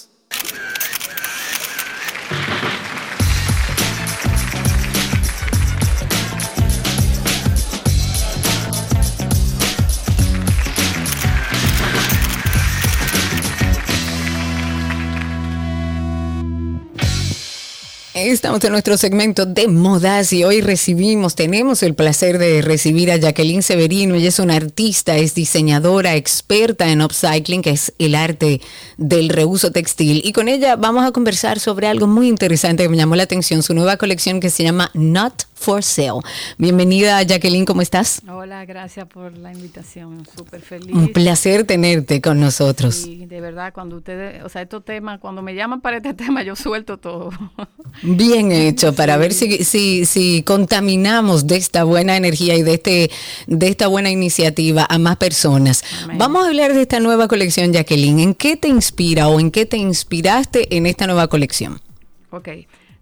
Estamos 18.20 18.64
en 18.64 18.72
nuestro 18.72 18.98
segmento 18.98 19.46
de 19.46 19.68
modas 19.68 20.34
y 20.34 20.44
hoy 20.44 20.62
recibimos, 20.62 21.36
tenemos 21.36 21.84
el 21.84 21.94
placer 21.94 22.40
de 22.40 22.64
recibir 22.64 23.12
a 23.12 23.18
Jacqueline 23.18 23.62
Severino. 23.62 24.16
Ella 24.16 24.30
es 24.30 24.40
una 24.40 24.56
artista, 24.56 25.18
es 25.18 25.36
diseñadora, 25.36 26.16
experta 26.16 26.90
en 26.90 27.04
upcycling, 27.04 27.62
que 27.62 27.70
es 27.70 27.94
el 28.00 28.16
arte 28.16 28.60
del 28.98 29.30
reuso 29.30 29.72
textil. 29.72 30.24
Y 30.26 30.34
con 30.34 30.48
ella 30.48 30.78
vamos 30.78 31.06
a 31.06 31.12
conversar 31.12 31.60
sobre 31.60 31.86
algo 31.86 32.08
muy 32.08 32.28
interesante 32.28 32.82
que 32.82 32.90
me 32.90 32.98
llamó 32.98 33.16
la 33.16 33.22
atención, 33.22 33.62
su 33.62 33.76
nueva 33.76 33.98
colección 33.98 34.40
que 34.40 34.50
se 34.50 34.64
llama 34.64 34.90
Not 34.96 35.44
for 35.58 35.84
Sale. 35.84 36.22
Bienvenida 36.58 37.22
Jacqueline, 37.24 37.66
¿cómo 37.66 37.82
estás? 37.82 38.22
Hola, 38.30 38.64
gracias 38.66 39.08
por 39.08 39.38
la 39.38 39.52
invitación, 39.52 40.26
súper 40.38 40.62
feliz. 40.62 40.96
Un 40.96 41.12
placer 41.12 41.66
tenerte 41.66 42.22
con 42.22 42.40
nosotros. 42.40 43.06
Y 43.06 43.26
de 43.26 43.42
verdad, 43.42 43.74
cuando 43.74 43.98
ustedes, 43.98 44.44
o 44.44 44.50
sea, 44.50 44.62
estos 44.62 44.86
temas, 44.86 45.20
cuando 45.20 45.42
me 45.42 45.56
llaman 45.56 45.82
para 45.82 45.98
este 45.98 46.14
tema, 46.14 46.44
yo 46.44 46.56
suelto 46.56 46.98
todo. 46.98 47.32
Bien 48.04 48.52
hecho, 48.52 48.94
para 48.94 49.18
ver 49.18 49.34
si, 49.34 49.64
si, 49.64 50.06
si 50.06 50.44
contaminamos 50.44 51.48
de 51.48 51.58
esta 51.58 51.84
buena 51.84 52.16
energía 52.16 52.56
y 52.56 52.64
de, 52.64 52.76
este, 52.76 53.12
de 53.48 53.68
esta 53.68 53.88
buena 53.88 54.10
iniciativa 54.10 54.86
a 54.88 54.98
más 54.98 55.18
personas. 55.18 55.84
Vamos 56.16 56.46
a 56.46 56.48
hablar 56.48 56.74
de 56.74 56.84
esta 56.84 57.00
nueva 57.00 57.28
colección, 57.28 57.74
Jacqueline. 57.74 58.20
¿En 58.20 58.34
qué 58.36 58.58
te 58.58 58.68
inspira 58.68 59.28
o 59.28 59.40
en 59.40 59.52
qué 59.52 59.66
te 59.66 59.78
inspiraste 59.78 60.78
en 60.78 60.86
esta 60.86 61.08
nueva 61.08 61.28
colección? 61.28 61.82
Ok. 62.30 62.50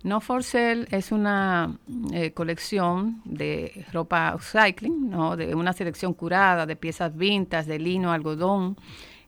No 0.06 0.22
for 0.22 0.44
Sale 0.44 0.86
es 0.92 1.12
una 1.12 1.80
eh, 2.14 2.32
colección 2.32 3.24
de 3.26 3.88
ropa 3.92 4.36
upcycling, 4.36 5.10
¿no? 5.10 5.36
de 5.36 5.56
una 5.56 5.74
selección 5.74 6.14
curada 6.14 6.68
de 6.68 6.76
piezas 6.76 7.18
vintas, 7.18 7.66
de 7.66 7.80
lino, 7.80 8.12
algodón, 8.12 8.78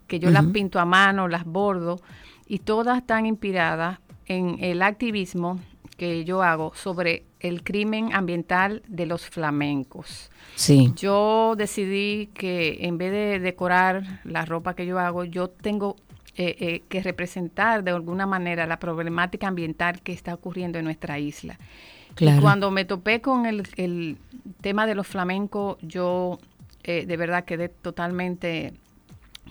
que 0.05 0.19
yo 0.19 0.29
las 0.29 0.45
pinto 0.45 0.79
a 0.79 0.85
mano, 0.85 1.27
las 1.27 1.45
bordo, 1.45 1.99
y 2.45 2.59
todas 2.59 2.99
están 2.99 3.25
inspiradas 3.25 3.97
en 4.27 4.63
el 4.63 4.83
activismo 4.83 5.59
que 5.97 6.23
yo 6.25 6.43
hago 6.43 6.71
sobre 6.75 7.25
el 7.39 7.63
crimen 7.63 8.13
ambiental 8.13 8.83
de 8.87 9.07
los 9.07 9.25
flamencos. 9.25 10.29
Sí. 10.53 10.93
Yo 10.95 11.55
decidí 11.57 12.27
que 12.35 12.85
en 12.85 12.99
vez 12.99 13.11
de 13.11 13.39
decorar 13.39 14.21
la 14.25 14.45
ropa 14.45 14.75
que 14.75 14.85
yo 14.85 14.99
hago, 14.99 15.23
yo 15.23 15.49
tengo 15.49 15.95
eh, 16.39 16.55
eh, 16.59 16.83
que 16.87 17.01
representar 17.01 17.83
de 17.83 17.91
alguna 17.91 18.25
manera 18.27 18.65
la 18.67 18.77
problemática 18.77 19.47
ambiental 19.47 20.01
que 20.01 20.13
está 20.13 20.33
ocurriendo 20.33 20.77
en 20.77 20.85
nuestra 20.85 21.17
isla. 21.19 21.57
Claro. 22.15 22.37
Y 22.37 22.41
cuando 22.41 22.71
me 22.71 22.85
topé 22.85 23.21
con 23.21 23.45
el, 23.45 23.67
el 23.75 24.17
tema 24.61 24.85
de 24.85 24.95
los 24.95 25.07
flamencos, 25.07 25.77
yo 25.81 26.39
eh, 26.83 27.05
de 27.05 27.17
verdad 27.17 27.43
quedé 27.45 27.69
totalmente 27.69 28.73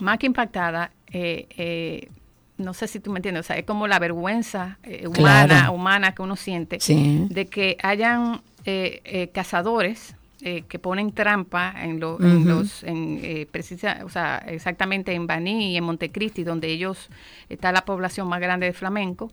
más 0.01 0.19
que 0.19 0.27
impactada. 0.27 0.93
no 2.59 2.73
sé 2.73 2.89
si 2.89 3.01
tú 3.01 3.11
me 3.13 3.19
entiendes, 3.19 3.41
o 3.41 3.47
sea, 3.47 3.59
es 3.59 3.65
como 3.65 3.87
la 3.87 3.99
vergüenza 3.99 4.79
humana, 5.07 5.47
Claro. 5.47 5.73
humana 5.73 6.15
que 6.15 6.23
uno 6.23 6.37
siente 6.37 6.81
Sí. 6.81 7.27
de 7.31 7.47
que 7.47 7.77
hayan 7.83 8.41
cazadores 9.33 10.16
eh, 10.43 10.63
que 10.69 10.79
ponen 10.79 11.13
trampa 11.13 11.75
en, 11.83 11.99
lo- 12.01 12.19
en 12.21 12.47
los, 12.47 12.83
en, 12.85 13.21
eh, 13.23 13.47
precisa, 13.51 14.01
o 14.05 14.09
sea, 14.09 14.39
exactamente 14.47 15.13
en 15.13 15.27
Baní 15.27 15.73
y 15.73 15.77
en 15.77 15.85
Montecristi, 15.85 16.45
donde 16.45 16.69
ellos 16.69 17.09
está 17.49 17.73
la 17.73 17.85
población 17.85 18.29
más 18.29 18.41
grande 18.41 18.67
de 18.67 18.73
flamenco, 18.73 19.33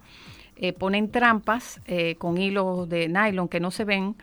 eh, 0.55 0.71
ponen 0.73 1.11
trampas 1.11 1.81
eh, 1.87 2.15
con 2.15 2.37
hilos 2.37 2.87
de 2.87 3.07
nylon 3.09 3.47
que 3.49 3.59
no 3.59 3.71
se 3.71 3.83
ven 3.85 4.15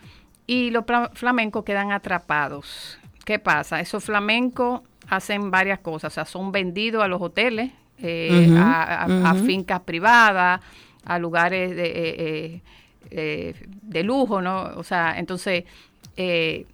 y 0.47 0.71
los 0.71 0.85
flamencos 1.15 1.65
quedan 1.65 1.93
atrapados. 1.93 2.99
¿Qué 3.25 3.39
pasa? 3.39 3.81
Esos 3.81 4.05
flamencos 4.05 4.81
hacen 5.09 5.51
varias 5.51 5.81
cosas, 5.81 6.13
o 6.13 6.15
sea, 6.15 6.25
son 6.25 6.51
vendidos 6.53 7.03
a 7.03 7.09
los 7.09 7.21
hoteles, 7.21 7.73
eh, 7.99 8.49
a, 8.57 9.05
a- 9.05 9.31
fincas 9.45 9.81
privadas, 9.81 10.61
a 11.05 11.19
lugares 11.19 11.75
de, 11.77 11.87
eh, 11.87 11.93
eh, 12.19 12.63
eh, 13.11 13.55
de 13.83 14.03
lujo, 14.03 14.41
¿no? 14.41 14.63
O 14.77 14.83
sea, 14.83 15.19
entonces 15.19 15.65
eh, 16.17 16.67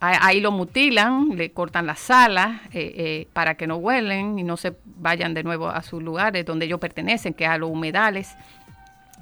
ahí 0.00 0.40
lo 0.40 0.50
mutilan, 0.50 1.30
le 1.36 1.50
cortan 1.50 1.86
las 1.86 2.10
alas 2.10 2.60
eh, 2.72 2.92
eh, 2.96 3.28
para 3.32 3.54
que 3.54 3.66
no 3.66 3.76
huelen 3.76 4.38
y 4.38 4.42
no 4.42 4.56
se 4.56 4.74
vayan 4.96 5.34
de 5.34 5.42
nuevo 5.42 5.68
a 5.68 5.82
sus 5.82 6.02
lugares 6.02 6.44
donde 6.44 6.66
ellos 6.66 6.80
pertenecen, 6.80 7.34
que 7.34 7.44
es 7.44 7.50
a 7.50 7.58
los 7.58 7.70
humedales. 7.70 8.34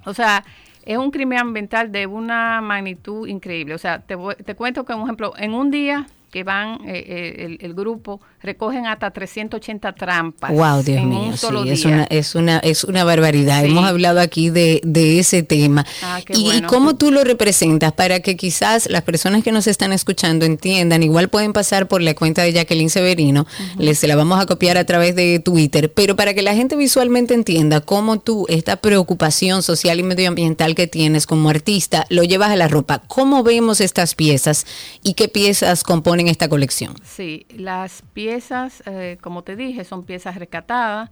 O 0.05 0.14
sea, 0.14 0.44
es 0.84 0.98
un 0.98 1.11
crimen 1.11 1.38
ambiental 1.38 1.92
de 1.92 2.07
una 2.07 2.61
magnitud 2.61 3.28
increíble. 3.28 3.74
O 3.74 3.78
sea, 3.78 4.00
te, 4.00 4.16
te 4.44 4.55
cuento 4.55 4.84
que, 4.84 4.92
por 4.92 5.03
ejemplo, 5.05 5.34
en 5.36 5.55
un 5.55 5.70
día 5.70 6.07
que 6.33 6.45
van 6.45 6.80
eh, 6.89 7.05
eh, 7.07 7.45
el, 7.45 7.59
el 7.61 7.74
grupo, 7.74 8.20
recogen 8.41 8.87
hasta 8.87 9.11
380 9.11 9.93
trampas. 9.93 10.51
Wow, 10.51 10.83
Dios 10.83 11.03
en 11.03 11.09
mío, 11.11 11.20
un 11.20 11.37
sí, 11.37 11.47
es 11.70 11.85
una, 11.85 12.05
es 12.05 12.35
una, 12.35 12.59
es 12.59 12.85
una 12.85 13.05
barbaridad. 13.05 13.62
Sí. 13.62 13.68
Hemos 13.68 13.85
hablado 13.85 14.18
aquí 14.18 14.49
de, 14.49 14.80
de 14.83 15.18
ese 15.18 15.43
tema. 15.43 15.85
Ah, 16.03 16.20
y, 16.30 16.62
cómo 16.62 16.97
tú 16.97 17.11
lo 17.11 17.22
representas 17.22 17.93
para 17.93 18.20
que 18.20 18.37
quizás 18.37 18.89
las 18.89 19.03
personas 19.03 19.45
que 19.45 19.53
nos 19.53 19.66
están 19.66 19.93
escuchando 19.93 20.47
entiendan, 20.47 21.03
igual 21.03 21.28
pueden 21.28 21.53
pasar 21.53 21.87
por 21.87 22.01
la 22.01 22.14
cuenta 22.14 22.43
de 22.43 22.55
Jacqueline 22.55 22.89
Severino, 22.89 23.47
les 23.78 23.99
se 23.99 24.09
la 24.09 24.16
vamos 24.16 24.41
a 24.41 24.47
copiar 24.47 24.78
a 24.78 24.85
través 24.85 25.14
de 25.14 25.39
Twitter, 25.39 25.93
pero 25.93 26.16
para 26.16 26.33
que 26.33 26.41
la 26.41 26.55
gente 26.55 26.76
visualmente 26.76 27.35
entienda 27.35 27.83
cómo 27.83 28.20
tú 28.20 28.47
esta 28.49 28.76
preocupación 28.76 29.62
social 29.62 30.01
y 30.01 30.03
medioambiental 30.03 30.74
que 30.74 30.87
tienes 30.87 31.26
como 31.26 31.51
artista 31.51 32.07
lo 32.09 32.22
llevas 32.22 32.51
a 32.51 32.57
la 32.57 32.68
ropa. 32.68 33.03
¿Cómo 33.07 33.43
vemos 33.43 33.83
estas 33.83 34.14
piezas 34.14 34.66
y 35.03 35.12
qué 35.12 35.28
piezas 35.28 35.83
componen 35.83 36.22
esta 36.29 36.49
colección? 36.49 36.95
Sí, 37.03 37.47
las 37.57 38.03
piezas, 38.12 38.83
eh, 38.87 39.18
como 39.20 39.43
te 39.43 39.57
dije, 39.57 39.85
son 39.85 40.05
piezas 40.05 40.37
rescatadas. 40.37 41.11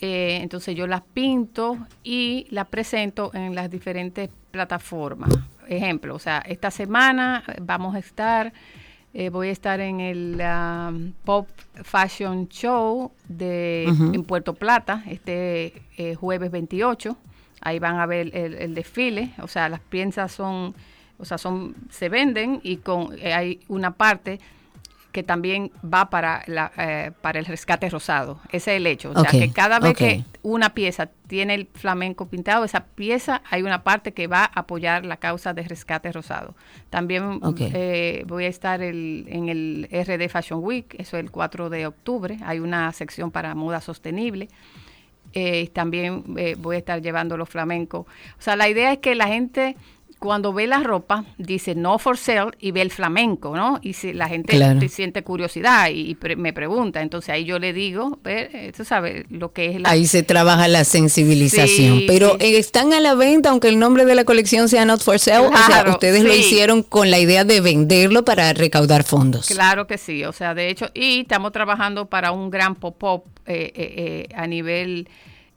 eh, 0.00 0.40
entonces 0.42 0.74
yo 0.76 0.86
las 0.86 1.02
pinto 1.02 1.78
y 2.02 2.46
las 2.50 2.66
presento 2.68 3.30
en 3.34 3.54
las 3.54 3.70
diferentes 3.70 4.28
plataformas. 4.50 5.30
Ejemplo, 5.68 6.14
o 6.14 6.18
sea, 6.18 6.38
esta 6.46 6.70
semana 6.70 7.42
vamos 7.62 7.94
a 7.94 7.98
estar, 8.00 8.52
eh, 9.14 9.30
voy 9.30 9.48
a 9.48 9.52
estar 9.52 9.80
en 9.80 10.00
el 10.00 10.42
um, 10.42 11.12
Pop 11.24 11.48
Fashion 11.82 12.48
Show 12.48 13.12
de 13.28 13.84
en 13.84 14.24
Puerto 14.24 14.52
Plata, 14.54 15.02
este 15.08 15.82
jueves 16.18 16.50
28. 16.50 17.16
Ahí 17.62 17.78
van 17.78 17.98
a 17.98 18.04
ver 18.04 18.30
el, 18.36 18.54
el 18.54 18.74
desfile. 18.74 19.30
O 19.40 19.48
sea, 19.48 19.70
las 19.70 19.80
piezas 19.80 20.32
son, 20.32 20.74
o 21.18 21.24
sea, 21.24 21.38
son, 21.38 21.74
se 21.90 22.08
venden 22.08 22.60
y 22.62 22.78
con 22.78 23.16
eh, 23.20 23.32
hay 23.34 23.60
una 23.68 23.92
parte 23.92 24.40
que 25.12 25.22
también 25.22 25.70
va 25.84 26.10
para 26.10 26.42
la, 26.48 26.72
eh, 26.76 27.12
para 27.20 27.38
el 27.38 27.44
rescate 27.44 27.88
rosado. 27.88 28.40
Ese 28.50 28.72
es 28.72 28.78
el 28.78 28.86
hecho. 28.88 29.10
O 29.10 29.12
sea, 29.12 29.30
que 29.46 29.52
cada 29.52 29.78
vez 29.78 29.96
que 29.96 30.24
una 30.42 30.74
pieza 30.74 31.08
tiene 31.28 31.54
el 31.54 31.68
flamenco 31.72 32.26
pintado, 32.26 32.64
esa 32.64 32.80
pieza 32.86 33.40
hay 33.48 33.62
una 33.62 33.84
parte 33.84 34.12
que 34.12 34.26
va 34.26 34.40
a 34.42 34.60
apoyar 34.60 35.06
la 35.06 35.18
causa 35.18 35.54
de 35.54 35.62
rescate 35.62 36.10
rosado. 36.10 36.56
También 36.90 37.38
eh, 37.74 38.24
voy 38.26 38.46
a 38.46 38.48
estar 38.48 38.82
el- 38.82 39.26
en 39.28 39.48
el 39.48 39.88
RD 39.92 40.28
Fashion 40.28 40.58
Week, 40.64 40.92
eso 40.98 41.16
es 41.16 41.22
el 41.22 41.30
4 41.30 41.70
de 41.70 41.86
octubre. 41.86 42.36
Hay 42.44 42.58
una 42.58 42.90
sección 42.90 43.30
para 43.30 43.54
moda 43.54 43.80
sostenible. 43.80 44.48
Eh, 45.32 45.68
también 45.72 46.24
eh, 46.36 46.56
voy 46.58 46.74
a 46.74 46.78
estar 46.78 47.00
llevando 47.02 47.36
los 47.36 47.48
flamencos. 47.48 48.00
O 48.06 48.42
sea, 48.42 48.56
la 48.56 48.68
idea 48.68 48.92
es 48.92 48.98
que 48.98 49.14
la 49.14 49.28
gente 49.28 49.76
cuando 50.24 50.52
ve 50.54 50.66
la 50.66 50.78
ropa 50.80 51.24
dice 51.36 51.74
no 51.74 51.98
for 51.98 52.16
sale 52.16 52.52
y 52.58 52.70
ve 52.72 52.80
el 52.80 52.90
flamenco, 52.90 53.54
¿no? 53.54 53.78
Y 53.82 53.92
si 53.92 54.12
la 54.14 54.26
gente 54.28 54.56
Claro. 54.56 54.80
te 54.80 54.88
siente 54.88 55.22
curiosidad 55.22 55.90
y, 55.90 56.10
y 56.10 56.14
pre- 56.14 56.34
me 56.36 56.52
pregunta, 56.54 57.02
entonces 57.02 57.28
ahí 57.28 57.44
yo 57.44 57.58
le 57.58 57.72
digo, 57.74 58.18
eh, 58.24 58.72
tú 58.76 58.84
sabes 58.84 59.26
lo 59.28 59.52
que 59.52 59.66
es 59.66 59.80
la 59.80 59.90
Ahí 59.90 60.06
se 60.06 60.22
trabaja 60.22 60.66
la 60.68 60.84
sensibilización. 60.84 61.98
Sí, 61.98 62.04
Pero 62.08 62.30
sí. 62.40 62.46
eh, 62.46 62.58
están 62.58 62.92
a 62.92 63.00
la 63.00 63.14
venta, 63.14 63.50
aunque 63.50 63.68
el 63.68 63.78
nombre 63.78 64.04
de 64.04 64.14
la 64.14 64.24
colección 64.24 64.68
sea 64.68 64.84
Not 64.84 65.02
for 65.02 65.18
Sale. 65.18 65.46
o 65.46 65.50
sea, 65.52 65.66
Claro, 65.66 65.90
ustedes 65.92 66.24
lo 66.24 66.34
hicieron 66.34 66.82
con 66.82 67.10
la 67.10 67.18
idea 67.18 67.44
de 67.44 67.60
venderlo 67.60 68.24
para 68.24 68.52
recaudar 68.54 69.04
fondos. 69.04 69.46
Claro 69.48 69.86
que 69.86 69.98
sí, 69.98 70.24
o 70.24 70.32
sea, 70.32 70.54
de 70.54 70.68
hecho, 70.70 70.90
y 70.94 71.20
estamos 71.20 71.52
trabajando 71.52 72.06
para 72.06 72.32
un 72.32 72.50
gran 72.50 72.74
pop-up 72.76 73.24
eh, 73.46 73.72
eh, 73.74 73.94
eh, 74.28 74.34
a 74.34 74.46
nivel, 74.46 75.08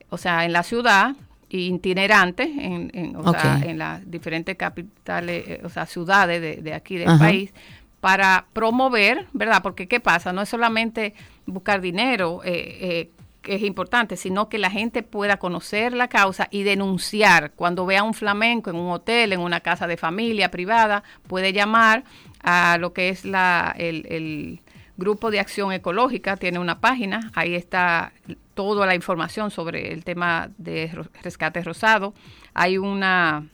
o 0.09 0.17
sea, 0.17 0.43
en 0.45 0.51
la 0.51 0.63
ciudad, 0.63 1.15
itinerante, 1.49 2.43
en, 2.43 2.91
en, 2.93 3.15
o 3.15 3.31
sea, 3.31 3.61
en 3.63 3.77
las 3.77 4.09
diferentes 4.09 4.55
capitales, 4.55 5.43
eh, 5.47 5.61
o 5.63 5.69
sea, 5.69 5.85
ciudades 5.85 6.41
de, 6.41 6.61
de 6.61 6.73
aquí 6.73 6.97
del 6.97 7.09
Ajá. 7.09 7.19
país, 7.19 7.53
para 7.99 8.45
promover, 8.53 9.27
¿verdad? 9.33 9.61
Porque 9.63 9.87
¿qué 9.87 9.99
pasa? 9.99 10.33
No 10.33 10.41
es 10.41 10.49
solamente 10.49 11.13
buscar 11.45 11.81
dinero, 11.81 12.41
eh, 12.43 12.77
eh, 12.81 13.11
que 13.41 13.55
es 13.55 13.63
importante, 13.63 14.17
sino 14.17 14.49
que 14.49 14.57
la 14.57 14.69
gente 14.69 15.03
pueda 15.03 15.37
conocer 15.37 15.93
la 15.93 16.09
causa 16.09 16.47
y 16.51 16.63
denunciar. 16.63 17.51
Cuando 17.51 17.85
vea 17.85 18.03
un 18.03 18.13
flamenco 18.13 18.69
en 18.69 18.75
un 18.75 18.91
hotel, 18.91 19.31
en 19.31 19.39
una 19.39 19.61
casa 19.61 19.87
de 19.87 19.95
familia 19.95 20.51
privada, 20.51 21.03
puede 21.27 21.53
llamar 21.53 22.03
a 22.43 22.77
lo 22.77 22.91
que 22.91 23.09
es 23.09 23.23
la, 23.23 23.73
el, 23.77 24.05
el 24.09 24.59
Grupo 24.97 25.31
de 25.31 25.39
Acción 25.39 25.71
Ecológica, 25.71 26.37
tiene 26.37 26.59
una 26.59 26.79
página, 26.79 27.31
ahí 27.35 27.55
está 27.55 28.11
toda 28.53 28.85
la 28.85 28.95
información 28.95 29.51
sobre 29.51 29.93
el 29.93 30.03
tema 30.03 30.49
de 30.57 30.91
rescate 31.21 31.63
rosado. 31.63 32.13
Hay 32.53 32.77
una 32.77 33.45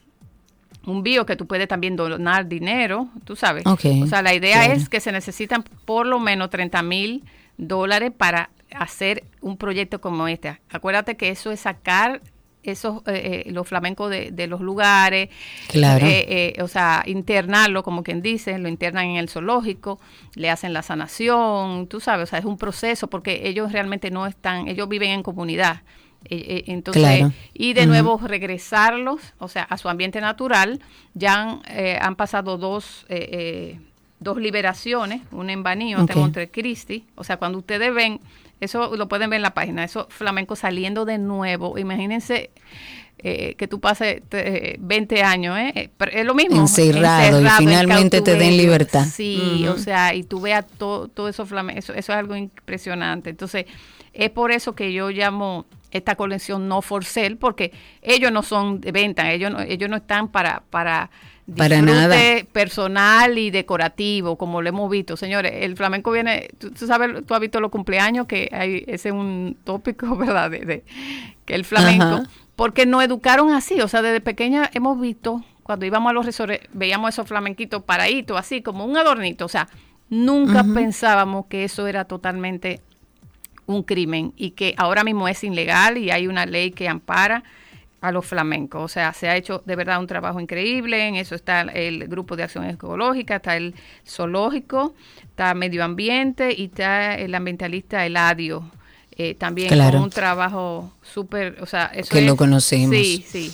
un 0.85 1.03
bio 1.03 1.25
que 1.25 1.35
tú 1.35 1.47
puedes 1.47 1.67
también 1.67 1.95
donar 1.95 2.47
dinero, 2.47 3.07
tú 3.23 3.35
sabes. 3.35 3.65
O 3.65 3.77
sea, 3.77 4.21
la 4.21 4.33
idea 4.33 4.65
claro. 4.65 4.73
es 4.73 4.89
que 4.89 4.99
se 4.99 5.11
necesitan 5.11 5.63
por 5.85 6.05
lo 6.05 6.19
menos 6.19 6.49
30 6.49 6.81
mil 6.83 7.23
dólares 7.57 8.11
para 8.15 8.49
hacer 8.75 9.23
un 9.41 9.57
proyecto 9.57 10.01
como 10.01 10.27
este. 10.27 10.59
Acuérdate 10.69 11.15
que 11.15 11.29
eso 11.29 11.51
es 11.51 11.61
sacar 11.61 12.21
esos 12.63 13.01
eh, 13.07 13.43
eh, 13.45 13.51
los 13.51 13.67
flamencos 13.67 14.09
de, 14.09 14.31
de 14.31 14.47
los 14.47 14.61
lugares, 14.61 15.29
Claro. 15.67 16.05
eh, 16.05 16.53
eh, 16.57 16.61
o 16.61 16.67
sea, 16.67 17.03
internarlo, 17.05 17.83
como 17.83 18.03
quien 18.03 18.21
dice, 18.21 18.57
lo 18.57 18.67
internan 18.69 19.05
en 19.05 19.15
el 19.17 19.29
zoológico, 19.29 19.99
le 20.35 20.49
hacen 20.49 20.73
la 20.73 20.81
sanación, 20.81 21.87
tú 21.87 21.99
sabes, 21.99 22.23
o 22.23 22.29
sea, 22.29 22.39
es 22.39 22.45
un 22.45 22.57
proceso 22.57 23.07
porque 23.07 23.47
ellos 23.47 23.71
realmente 23.71 24.11
no 24.11 24.25
están, 24.25 24.67
ellos 24.67 24.87
viven 24.89 25.09
en 25.11 25.23
comunidad. 25.23 25.81
Entonces, 26.29 27.03
Claro. 27.03 27.33
y 27.53 27.73
de 27.73 27.85
nuevo 27.85 28.17
regresarlos, 28.17 29.19
o 29.39 29.49
sea, 29.49 29.63
a 29.63 29.77
su 29.77 29.89
ambiente 29.89 30.21
natural, 30.21 30.79
ya 31.13 31.33
han, 31.41 31.61
han 32.01 32.15
pasado 32.15 32.57
dos, 32.57 33.05
eh, 33.09 33.27
eh, 33.31 33.79
dos 34.19 34.37
liberaciones, 34.37 35.21
una 35.31 35.51
en 35.51 35.63
Baní, 35.63 35.95
otra 35.95 36.15
en. 36.15 36.21
Montecristi, 36.21 37.05
o 37.15 37.25
sea, 37.25 37.35
cuando 37.37 37.57
ustedes 37.57 37.93
ven, 37.93 38.21
eso 38.63 38.95
lo 38.95 39.07
pueden 39.07 39.29
ver 39.29 39.37
en 39.37 39.43
la 39.43 39.53
página, 39.53 39.83
eso 39.83 40.07
flamenco 40.09 40.55
saliendo 40.55 41.05
de 41.05 41.17
nuevo, 41.17 41.77
imagínense 41.77 42.51
eh, 43.19 43.55
que 43.55 43.67
tú 43.67 43.79
pases 43.79 44.21
te- 44.27 44.75
20 44.79 45.23
años, 45.23 45.57
¿eh? 45.57 45.71
Eh, 45.75 45.89
pero 45.95 46.11
es 46.11 46.25
lo 46.25 46.33
mismo. 46.33 46.59
Encerrado 46.59 47.41
y 47.41 47.45
en 47.45 47.51
finalmente 47.53 48.21
te 48.21 48.35
den 48.35 48.57
libertad. 48.57 49.05
Sí, 49.05 49.65
o 49.67 49.77
sea, 49.77 50.13
y 50.13 50.23
tú 50.23 50.41
veas 50.41 50.65
todo, 50.77 51.07
todo 51.07 51.29
eso 51.29 51.45
flamenco, 51.45 51.79
eso, 51.79 51.93
eso 51.93 52.11
es 52.11 52.17
algo 52.17 52.35
impresionante. 52.35 53.29
Entonces, 53.29 53.65
es 54.11 54.29
por 54.29 54.51
eso 54.51 54.73
que 54.75 54.91
yo 54.91 55.09
llamo 55.09 55.65
esta 55.91 56.15
colección 56.15 56.67
no 56.67 56.81
for 56.81 57.05
sale, 57.05 57.35
porque 57.35 57.71
ellos 58.01 58.31
no 58.31 58.41
son 58.43 58.81
de 58.81 58.91
venta, 58.91 59.31
ellos 59.31 59.51
no, 59.51 59.61
ellos 59.61 59.89
no 59.89 59.97
están 59.97 60.27
para, 60.27 60.63
para 60.69 61.09
Para 61.57 61.81
nada. 61.81 62.15
personal 62.53 63.37
y 63.37 63.51
decorativo, 63.51 64.37
como 64.37 64.61
lo 64.61 64.69
hemos 64.69 64.89
visto. 64.89 65.17
Señores, 65.17 65.51
el 65.55 65.75
flamenco 65.75 66.11
viene, 66.11 66.47
tú, 66.57 66.71
tú 66.71 66.87
sabes, 66.87 67.25
tú 67.25 67.33
has 67.33 67.39
visto 67.41 67.59
los 67.59 67.69
cumpleaños, 67.69 68.27
que 68.27 68.49
hay, 68.53 68.83
ese 68.87 69.09
es 69.09 69.13
un 69.15 69.57
tópico, 69.63 70.15
¿verdad? 70.17 70.49
De, 70.51 70.59
de- 70.59 70.83
que 71.45 71.55
el 71.55 71.65
flamenco, 71.65 72.03
Ajá. 72.05 72.23
porque 72.55 72.85
nos 72.85 73.03
educaron 73.03 73.51
así, 73.51 73.81
o 73.81 73.87
sea, 73.89 74.01
desde 74.01 74.21
pequeña 74.21 74.69
hemos 74.73 74.99
visto, 75.01 75.43
cuando 75.63 75.85
íbamos 75.85 76.09
a 76.09 76.13
los 76.13 76.25
resorts, 76.25 76.59
veíamos 76.71 77.09
esos 77.09 77.27
flamenquitos 77.27 77.83
paraditos, 77.83 78.39
así 78.39 78.61
como 78.61 78.85
un 78.85 78.95
adornito, 78.95 79.43
o 79.43 79.49
sea, 79.49 79.67
nunca 80.09 80.63
pensábamos 80.73 81.47
que 81.47 81.65
eso 81.65 81.87
era 81.87 82.05
totalmente 82.05 82.79
un 83.65 83.83
crimen 83.83 84.33
y 84.37 84.51
que 84.51 84.73
ahora 84.77 85.03
mismo 85.03 85.27
es 85.27 85.43
ilegal 85.43 85.97
y 85.97 86.11
hay 86.11 86.27
una 86.27 86.45
ley 86.45 86.71
que 86.71 86.87
ampara 86.87 87.43
a 88.03 88.11
los 88.11 88.25
flamencos. 88.25 88.83
O 88.83 88.87
sea, 88.89 89.13
se 89.13 89.29
ha 89.29 89.35
hecho 89.37 89.63
de 89.65 89.75
verdad 89.77 89.97
un 89.99 90.07
trabajo 90.07 90.39
increíble. 90.41 91.07
En 91.07 91.15
eso 91.15 91.35
está 91.35 91.61
el 91.61 92.07
grupo 92.09 92.35
de 92.35 92.43
acción 92.43 92.65
ecológica, 92.65 93.37
está 93.37 93.55
el 93.55 93.73
zoológico, 94.05 94.93
está 95.23 95.53
medio 95.53 95.83
ambiente 95.85 96.53
y 96.55 96.65
está 96.65 97.15
el 97.15 97.33
ambientalista 97.33 98.05
Eladio. 98.05 98.69
eh, 99.15 99.35
también 99.35 99.69
Claro. 99.69 99.97
con 99.99 100.03
un 100.05 100.09
trabajo 100.09 100.91
súper, 101.03 101.57
o 101.61 101.67
sea, 101.67 101.85
eso 101.93 102.09
Que 102.11 102.21
lo 102.23 102.35
conocemos. 102.35 102.95
Sí, 102.95 103.23
sí. 103.27 103.53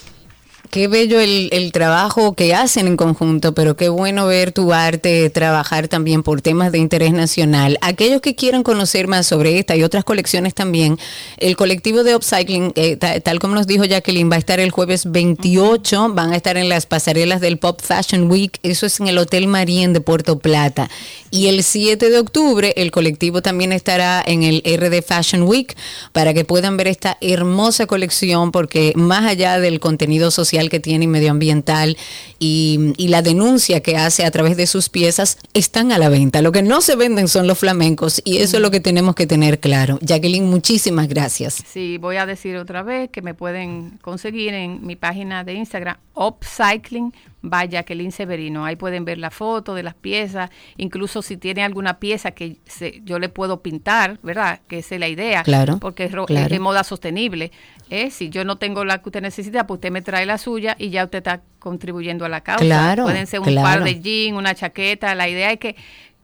Qué 0.70 0.88
bello 0.88 1.20
el, 1.20 1.50
el 1.52 1.72
trabajo 1.72 2.34
que 2.36 2.54
hacen 2.54 2.86
en 2.86 2.96
conjunto, 2.96 3.56
pero 3.56 3.76
qué 3.76 3.90
bueno 3.90 4.28
ver 4.28 4.52
tu 4.52 4.72
arte 4.72 5.32
trabajar 5.32 5.88
también 5.88 6.22
por 6.22 6.42
temas 6.44 6.72
de 6.72 6.78
interés 6.78 7.12
nacional. 7.12 7.80
Aquellos 7.82 8.22
que 8.22 8.36
quieran 8.36 8.62
conocer 8.62 9.08
más 9.08 9.26
sobre 9.26 9.58
esta 9.58 9.76
y 9.76 9.82
otras 9.82 10.04
colecciones 10.04 10.54
también, 10.54 11.00
el 11.38 11.56
colectivo 11.58 12.04
de 12.04 12.16
Upcycling, 12.16 12.74
eh, 12.76 12.98
ta- 12.98 13.20
tal 13.20 13.40
como 13.40 13.56
nos 13.56 13.66
dijo 13.66 13.84
Jacqueline, 13.84 14.30
va 14.32 14.36
a 14.36 14.40
estar 14.40 14.60
el 14.60 14.70
jueves 14.70 15.10
28, 15.12 16.14
van 16.14 16.34
a 16.34 16.36
estar 16.36 16.56
en 16.56 16.70
las 16.70 16.86
pasarelas 16.86 17.42
del 17.42 17.58
Pop 17.58 17.82
Fashion 17.82 18.30
Week, 18.30 18.60
eso 18.62 18.86
es 18.86 19.00
en 19.00 19.08
el 19.08 19.18
Hotel 19.18 19.48
Marien 19.48 19.92
de 19.92 20.02
Puerto 20.02 20.38
Plata. 20.38 20.88
Y 21.32 21.48
el 21.48 21.64
7 21.64 22.10
de 22.10 22.20
octubre 22.20 22.74
el 22.76 22.92
colectivo 22.92 23.42
también 23.42 23.72
estará 23.72 24.24
en 24.26 24.44
el 24.44 24.64
RD 24.66 25.02
Fashion 25.02 25.44
Week 25.44 25.76
para 26.12 26.34
que 26.34 26.46
puedan 26.46 26.78
ver 26.78 26.88
esta 26.88 27.18
hermosa 27.22 27.86
colección 27.86 28.52
porque 28.52 28.94
más 28.96 29.26
allá 29.26 29.60
del 29.60 29.80
contenido 29.80 30.32
social 30.32 30.70
que 30.70 30.80
tiene 30.80 31.06
y 31.06 31.08
medioambiental 31.08 31.98
y, 32.40 32.94
y 32.98 33.08
la 33.10 33.22
denuncia 33.22 33.82
que 33.82 33.98
hace 33.98 34.26
a 34.26 34.32
través 34.32 34.58
de 34.58 34.68
sus 34.68 34.90
piezas 34.90 35.38
están 35.54 35.92
a 35.92 35.98
la 35.98 36.10
venta. 36.10 36.42
Lo 36.42 36.52
que 36.52 36.64
no 36.64 36.82
se 36.82 36.96
venden 36.96 37.28
son 37.28 37.48
los 37.48 37.60
flamencos 37.60 38.22
y 38.26 38.38
eso 38.38 38.58
es 38.58 38.62
lo 38.62 38.72
que 38.72 38.80
tenemos 38.80 39.16
que 39.16 39.28
tener 39.28 39.60
claro. 39.60 40.00
Jacqueline, 40.02 40.46
muchísimas 40.46 41.08
gracias. 41.08 41.64
Sí, 41.72 41.98
voy 41.98 42.18
a 42.18 42.26
decir 42.26 42.56
otra 42.58 42.84
vez 42.84 43.10
que 43.10 43.22
me 43.22 43.34
pueden 43.34 44.00
conseguir 44.02 44.54
en 44.54 44.86
mi 44.86 44.96
página 44.96 45.44
de 45.44 45.54
Instagram, 45.54 45.98
Upcycling 46.14 47.14
by 47.42 47.68
Jacqueline 47.70 48.12
Severino. 48.12 48.66
Ahí 48.66 48.76
pueden 48.76 49.06
ver 49.06 49.18
la 49.18 49.32
foto 49.32 49.74
de 49.76 49.84
las 49.84 49.94
piezas, 49.96 50.50
incluso 50.78 51.22
si 51.22 51.38
tiene 51.38 51.64
alguna 51.64 52.00
pieza 52.00 52.32
que 52.32 52.58
se- 52.66 53.02
yo 53.06 53.18
le 53.20 53.30
puedo 53.30 53.62
pintar, 53.62 54.20
¿verdad? 54.24 54.60
Que 54.68 54.80
esa 54.80 54.96
es 54.96 55.00
la 55.00 55.08
idea. 55.08 55.44
Claro, 55.44 55.78
Porque 55.80 56.06
es, 56.06 56.12
ro- 56.12 56.26
claro. 56.26 56.46
es 56.48 56.52
de 56.52 56.60
moda 56.60 56.84
sostenible. 56.84 57.52
¿eh? 57.90 58.12
Si 58.12 58.30
yo 58.30 58.44
no 58.44 58.58
tengo 58.58 58.84
la 58.86 59.02
que 59.02 59.10
usted 59.10 59.22
necesita, 59.22 59.66
pues 59.66 59.78
usted 59.78 59.92
me 59.92 60.02
trae 60.02 60.26
la 60.26 60.38
suya 60.38 60.76
y 60.78 60.90
ya 60.90 61.06
usted 61.06 61.20
está 61.20 61.42
contribuyendo 61.60 62.26
a 62.26 62.30
la 62.30 62.42
causa. 62.42 62.64
Claro, 62.64 63.04
Pueden 63.04 63.26
ser 63.28 63.40
un 63.40 63.46
claro. 63.48 63.68
par 63.68 63.84
de 63.84 64.00
jeans, 64.00 64.38
una 64.38 64.54
chaqueta. 64.54 65.16
La 65.16 65.28
idea 65.30 65.52
es 65.52 65.60
que 65.60 65.76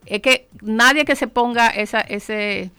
es 0.05 0.22
que 0.22 0.47
nadie 0.61 1.03
que 1.05 1.16
se 1.16 1.28
ponga 1.28 1.70
esa 1.70 2.01
ese 2.01 2.70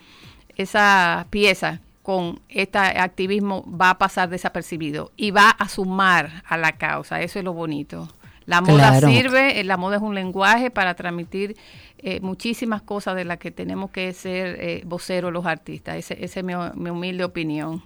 esa 0.56 1.26
pieza 1.30 1.80
con 2.02 2.40
este 2.48 2.78
activismo 2.78 3.64
va 3.68 3.90
a 3.90 3.98
pasar 3.98 4.28
desapercibido 4.28 5.10
y 5.16 5.32
va 5.32 5.50
a 5.50 5.68
sumar 5.68 6.44
a 6.46 6.56
la 6.56 6.72
causa. 6.72 7.20
Eso 7.20 7.38
es 7.40 7.44
lo 7.44 7.52
bonito. 7.52 8.08
La 8.46 8.60
moda 8.60 8.90
Claro. 8.90 9.08
sirve, 9.08 9.60
eh, 9.60 9.64
la 9.64 9.76
moda 9.76 9.96
es 9.96 10.02
un 10.02 10.14
lenguaje 10.14 10.70
para 10.70 10.94
transmitir 10.94 11.56
eh, 11.98 12.20
muchísimas 12.20 12.82
cosas 12.82 13.16
de 13.16 13.24
las 13.24 13.38
que 13.38 13.50
tenemos 13.50 13.90
que 13.90 14.12
ser 14.12 14.56
eh, 14.60 14.82
voceros 14.86 15.32
los 15.32 15.46
artistas. 15.46 15.96
Ese- 15.96 16.24
Esa 16.24 16.40
es 16.40 16.44
mi, 16.46 16.52
mi 16.76 16.90
humilde 16.90 17.24
opinión. 17.24 17.82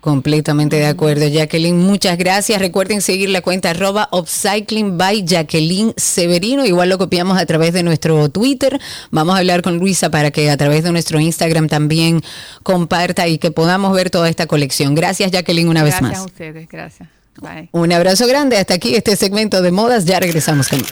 Completamente 0.00 0.76
de 0.76 0.86
acuerdo, 0.86 1.26
Jacqueline. 1.26 1.76
Muchas 1.76 2.16
gracias. 2.16 2.60
Recuerden 2.60 3.00
seguir 3.02 3.30
la 3.30 3.40
cuenta 3.40 3.70
arroba 3.70 4.08
Upcycling 4.12 4.96
by 4.96 5.24
Jacqueline 5.24 5.92
Severino. 5.96 6.64
Igual 6.64 6.88
lo 6.88 6.98
copiamos 6.98 7.36
a 7.36 7.44
través 7.46 7.72
de 7.74 7.82
nuestro 7.82 8.28
Twitter. 8.28 8.78
Vamos 9.10 9.34
a 9.34 9.38
hablar 9.38 9.60
con 9.60 9.76
Luisa 9.78 10.08
para 10.08 10.30
que 10.30 10.50
a 10.50 10.56
través 10.56 10.84
de 10.84 10.92
nuestro 10.92 11.18
Instagram 11.18 11.66
también 11.66 12.20
comparta 12.62 13.26
y 13.26 13.38
que 13.38 13.50
podamos 13.50 13.92
ver 13.92 14.08
toda 14.10 14.28
esta 14.28 14.46
colección. 14.46 14.94
Gracias, 14.94 15.32
Jacqueline, 15.32 15.68
una 15.68 15.82
vez 15.82 15.94
Gracias 15.98 16.10
más. 16.12 16.20
a 16.20 16.24
ustedes, 16.26 16.68
gracias. 16.68 17.08
Bye. 17.40 17.68
Un 17.72 17.92
abrazo 17.92 18.26
grande. 18.26 18.56
Hasta 18.58 18.74
aquí 18.74 18.94
este 18.94 19.16
segmento 19.16 19.62
de 19.62 19.70
modas. 19.70 20.04
Ya 20.04 20.20
regresamos 20.20 20.68
con. 20.68 20.82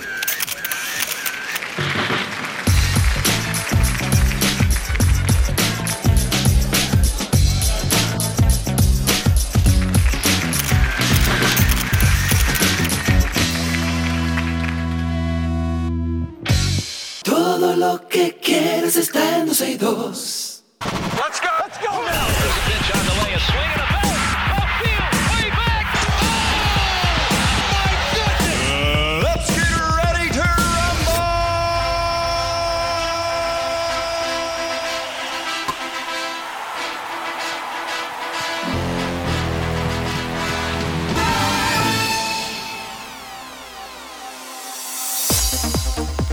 Todo 17.22 17.76
lo 17.76 18.06
que 18.08 18.38
quieres 18.42 18.96
está 18.96 19.38
en 19.38 19.46
12 19.46 19.70
y 19.70 19.76
2. 19.76 20.62
Let's 20.80 21.40
go. 21.40 21.48
Let's 21.64 21.78
go 21.80 22.02
now. 22.04 23.75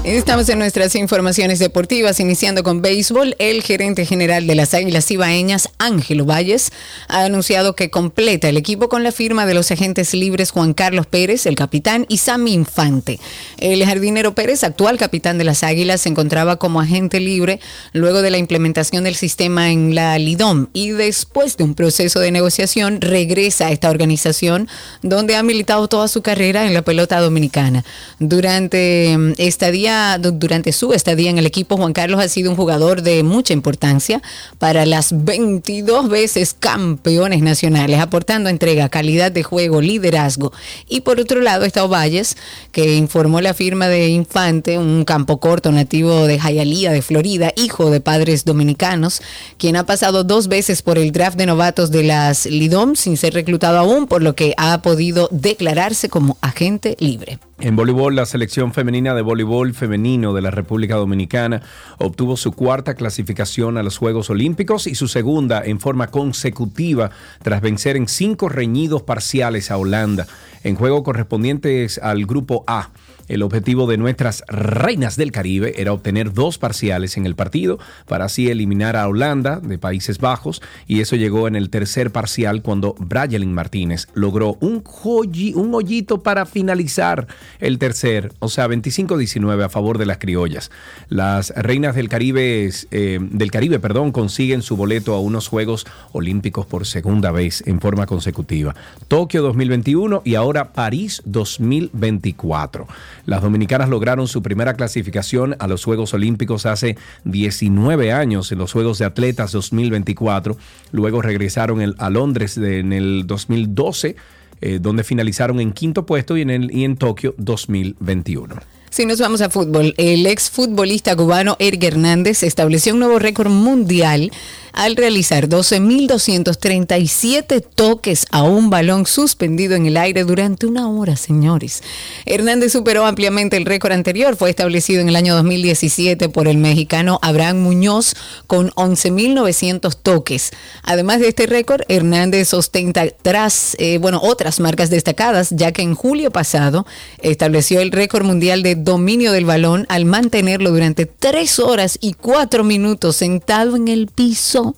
Estamos 0.06 0.50
en 0.50 0.60
nuestras 0.60 0.96
informaciones 0.96 1.60
deportivas, 1.60 2.20
iniciando 2.20 2.62
con 2.62 2.82
béisbol. 2.82 3.38
El 3.40 3.64
gerente 3.64 4.06
general 4.06 4.46
de 4.48 4.56
las 4.56 4.74
Águilas 4.74 5.10
Ibaeñas, 5.10 5.70
Ángelo 5.78 6.26
Valles, 6.26 6.74
ha 7.08 7.24
anunciado 7.24 7.74
que 7.74 7.90
completa 7.90 8.50
el 8.50 8.58
equipo 8.58 8.90
con 8.90 9.04
la 9.04 9.14
firma 9.14 9.46
de 9.46 9.54
los 9.54 9.72
agentes 9.72 10.14
libres 10.14 10.52
Juan 10.52 10.74
Carlos 10.74 11.08
Pérez, 11.08 11.46
el 11.46 11.56
capitán, 11.56 12.06
y 12.10 12.18
Sammy 12.18 12.52
Infante. 12.52 13.18
El 13.58 13.86
jardinero 13.86 14.36
Pérez, 14.36 14.66
actual 14.66 14.98
capitán 14.98 15.38
de 15.38 15.46
las 15.46 15.64
Águilas, 15.64 16.02
se 16.02 16.10
encontraba 16.10 16.58
como 16.58 16.82
agente 16.82 17.22
libre 17.22 17.62
luego 17.94 18.22
de 18.22 18.30
la 18.30 18.38
implementación 18.38 19.06
del 19.06 19.16
sistema 19.16 19.72
en 19.72 19.96
la 19.96 20.20
Lidom 20.20 20.68
y 20.74 20.90
después 20.90 21.56
de 21.56 21.64
un 21.64 21.76
proceso 21.76 22.20
de 22.20 22.32
negociación 22.32 23.00
regresa 23.00 23.68
a 23.68 23.72
esta 23.72 23.90
organización 23.90 24.68
donde 25.02 25.38
ha 25.38 25.44
militado 25.44 25.88
toda 25.88 26.10
su 26.10 26.22
carrera 26.22 26.68
en 26.68 26.74
la 26.74 26.82
pelota 26.82 27.22
dominicana. 27.22 27.86
Durante 28.20 29.18
mm, 29.18 29.34
esta 29.38 29.72
día 29.72 29.93
durante 30.18 30.72
su 30.72 30.94
estadía 30.94 31.30
en 31.30 31.38
el 31.38 31.46
equipo, 31.46 31.78
Juan 31.78 31.94
Carlos 31.94 32.22
ha 32.22 32.28
sido 32.28 32.52
un 32.52 32.58
jugador 32.58 33.02
de 33.02 33.24
mucha 33.24 33.54
importancia 33.54 34.22
para 34.58 34.86
las 34.86 35.26
22 35.26 36.10
veces 36.10 36.56
campeones 36.58 37.42
nacionales, 37.42 38.00
aportando 38.00 38.50
entrega, 38.50 38.90
calidad 38.90 39.32
de 39.32 39.44
juego, 39.44 39.82
liderazgo. 39.82 40.52
Y 40.88 41.02
por 41.02 41.20
otro 41.20 41.42
lado 41.42 41.66
está 41.66 41.84
Ovalles, 41.84 42.38
que 42.72 42.96
informó 42.96 43.42
la 43.42 43.54
firma 43.54 43.88
de 43.88 44.10
Infante, 44.10 44.78
un 44.78 45.06
campo 45.06 45.40
corto 45.40 45.72
nativo 45.72 46.26
de 46.28 46.40
Hialeah, 46.40 46.92
de 46.92 47.02
Florida, 47.02 47.52
hijo 47.56 47.92
de 47.92 48.02
padres 48.02 48.46
dominicanos, 48.46 49.22
quien 49.58 49.76
ha 49.76 49.86
pasado 49.86 50.24
dos 50.24 50.48
veces 50.48 50.82
por 50.82 50.98
el 50.98 51.12
draft 51.12 51.38
de 51.38 51.46
novatos 51.46 51.92
de 51.92 52.04
las 52.04 52.46
Lidom 52.46 52.96
sin 52.96 53.18
ser 53.18 53.34
reclutado 53.34 53.78
aún, 53.78 54.08
por 54.08 54.22
lo 54.22 54.36
que 54.36 54.54
ha 54.58 54.82
podido 54.82 55.30
declararse 55.32 56.10
como 56.10 56.38
agente 56.42 56.96
libre. 57.00 57.40
En 57.60 57.76
voleibol, 57.76 58.16
la 58.16 58.26
selección 58.26 58.74
femenina 58.74 59.14
de 59.14 59.22
voleibol 59.22 59.74
femenino 59.84 60.34
de 60.34 60.42
la 60.42 60.50
República 60.50 60.96
Dominicana 60.96 61.62
obtuvo 61.98 62.38
su 62.38 62.54
cuarta 62.54 62.94
clasificación 62.94 63.78
a 63.78 63.84
los 63.84 63.98
Juegos 63.98 64.30
Olímpicos 64.30 64.88
y 64.88 64.96
su 64.96 65.10
segunda 65.10 65.62
en 65.66 65.82
forma 65.82 66.08
consecutiva 66.08 67.12
tras 67.42 67.60
vencer 67.60 67.98
en 67.98 68.08
cinco 68.08 68.48
reñidos 68.48 69.02
parciales 69.02 69.72
a 69.72 69.78
Holanda 69.78 70.26
en 70.64 70.76
juego 70.76 71.04
correspondientes 71.04 71.98
al 71.98 72.26
Grupo 72.26 72.64
A. 72.66 72.92
El 73.34 73.42
objetivo 73.42 73.88
de 73.88 73.98
nuestras 73.98 74.44
reinas 74.48 75.18
del 75.18 75.32
Caribe 75.32 75.74
era 75.82 75.92
obtener 75.92 76.34
dos 76.34 76.60
parciales 76.60 77.18
en 77.18 77.26
el 77.26 77.34
partido 77.34 77.80
para 78.08 78.26
así 78.26 78.48
eliminar 78.52 78.96
a 78.96 79.08
Holanda 79.08 79.60
de 79.60 79.80
Países 79.80 80.20
Bajos 80.20 80.62
y 80.88 81.02
eso 81.02 81.16
llegó 81.16 81.48
en 81.48 81.56
el 81.56 81.72
tercer 81.72 82.12
parcial 82.12 82.62
cuando 82.62 82.94
Brayelin 83.00 83.52
Martínez 83.52 84.08
logró 84.14 84.56
un, 84.60 84.84
joyi- 84.84 85.56
un 85.56 85.74
hoyito 85.74 86.22
para 86.22 86.46
finalizar 86.46 87.26
el 87.60 87.80
tercer, 87.80 88.32
o 88.38 88.50
sea, 88.50 88.68
25-19 88.68 89.64
a 89.64 89.70
favor 89.70 89.98
de 89.98 90.06
las 90.06 90.20
criollas. 90.20 90.70
Las 91.10 91.50
reinas 91.56 91.96
del 91.96 92.10
Caribe, 92.10 92.70
eh, 92.92 93.18
del 93.20 93.50
Caribe 93.50 93.80
perdón, 93.80 94.12
consiguen 94.12 94.62
su 94.62 94.78
boleto 94.78 95.16
a 95.16 95.20
unos 95.20 95.48
Juegos 95.48 95.88
Olímpicos 96.12 96.68
por 96.68 96.86
segunda 96.86 97.32
vez 97.32 97.64
en 97.66 97.82
forma 97.82 98.06
consecutiva. 98.06 98.76
Tokio 99.08 99.42
2021 99.42 100.22
y 100.24 100.36
ahora 100.36 100.72
París 100.74 101.24
2024. 101.26 102.86
Las 103.26 103.42
dominicanas 103.42 103.90
lograron 103.90 104.28
su 104.28 104.42
primera 104.42 104.74
clasificación 104.74 105.56
a 105.60 105.68
los 105.68 105.86
Juegos 105.86 106.14
Olímpicos 106.14 106.66
hace 106.66 106.98
19 107.24 108.12
años 108.12 108.52
en 108.52 108.58
los 108.58 108.74
Juegos 108.74 109.00
de 109.00 109.06
Atletas 109.06 109.52
2024. 109.54 110.58
Luego 110.92 111.22
regresaron 111.22 111.96
a 111.98 112.10
Londres 112.10 112.58
en 112.58 112.92
el 112.92 113.26
2012, 113.26 114.16
eh, 114.62 114.80
donde 114.82 115.04
finalizaron 115.04 115.60
en 115.60 115.72
quinto 115.72 116.06
puesto 116.06 116.36
y 116.38 116.42
en, 116.42 116.50
el, 116.50 116.72
y 116.76 116.84
en 116.84 116.98
Tokio 116.98 117.34
2021. 117.38 118.56
Si 118.94 119.08
nos 119.08 119.18
vamos 119.18 119.42
a 119.42 119.50
fútbol, 119.50 119.96
el 119.98 120.28
ex 120.28 120.52
futbolista 120.52 121.16
cubano 121.16 121.56
Eric 121.58 121.84
Hernández 121.84 122.44
estableció 122.44 122.94
un 122.94 123.00
nuevo 123.00 123.18
récord 123.18 123.50
mundial 123.50 124.30
al 124.74 124.96
realizar 124.96 125.48
12.237 125.48 127.64
toques 127.76 128.26
a 128.32 128.44
un 128.44 128.70
balón 128.70 129.06
suspendido 129.06 129.76
en 129.76 129.86
el 129.86 129.98
aire 129.98 130.24
durante 130.24 130.66
una 130.66 130.90
hora, 130.90 131.16
señores. 131.16 131.84
Hernández 132.26 132.72
superó 132.74 133.06
ampliamente 133.06 133.56
el 133.56 133.66
récord 133.66 133.94
anterior, 133.94 134.36
fue 134.36 134.50
establecido 134.50 135.00
en 135.02 135.10
el 135.10 135.16
año 135.16 135.36
2017 135.36 136.30
por 136.30 136.48
el 136.48 136.58
mexicano 136.58 137.20
Abraham 137.22 137.60
Muñoz 137.60 138.16
con 138.48 138.72
11.900 138.72 139.96
toques. 140.02 140.50
Además 140.82 141.20
de 141.20 141.28
este 141.30 141.46
récord, 141.46 141.84
Hernández 141.88 142.52
ostenta 142.54 143.06
tras, 143.22 143.76
eh, 143.80 144.00
bueno, 144.00 144.20
otras 144.24 144.60
marcas 144.60 144.90
destacadas, 144.90 145.52
ya 145.52 145.72
que 145.72 145.84
en 145.84 145.96
julio 145.96 146.32
pasado 146.32 146.86
estableció 147.20 147.80
el 147.80 147.92
récord 147.92 148.26
mundial 148.26 148.64
de 148.64 148.76
dominio 148.84 149.32
del 149.32 149.46
balón 149.46 149.86
al 149.90 150.06
mantenerlo 150.06 150.72
durante 150.72 151.06
3 151.06 151.60
horas 151.60 151.98
y 152.02 152.14
4 152.14 152.64
minutos 152.64 153.16
sentado 153.18 153.76
en 153.76 153.88
el 153.88 154.08
piso 154.08 154.76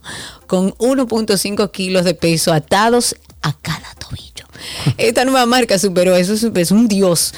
con 0.48 0.72
1.5 0.74 1.72
kilos 1.72 2.06
de 2.06 2.14
peso 2.14 2.54
atados 2.54 3.16
a 3.42 3.54
cada 3.54 3.94
tobillo. 4.00 4.46
Esta 4.98 5.26
nueva 5.26 5.46
marca 5.46 5.78
superó, 5.80 6.16
eso 6.16 6.34
es, 6.34 6.44
es 6.44 6.72
un 6.72 6.88
dios. 6.88 7.34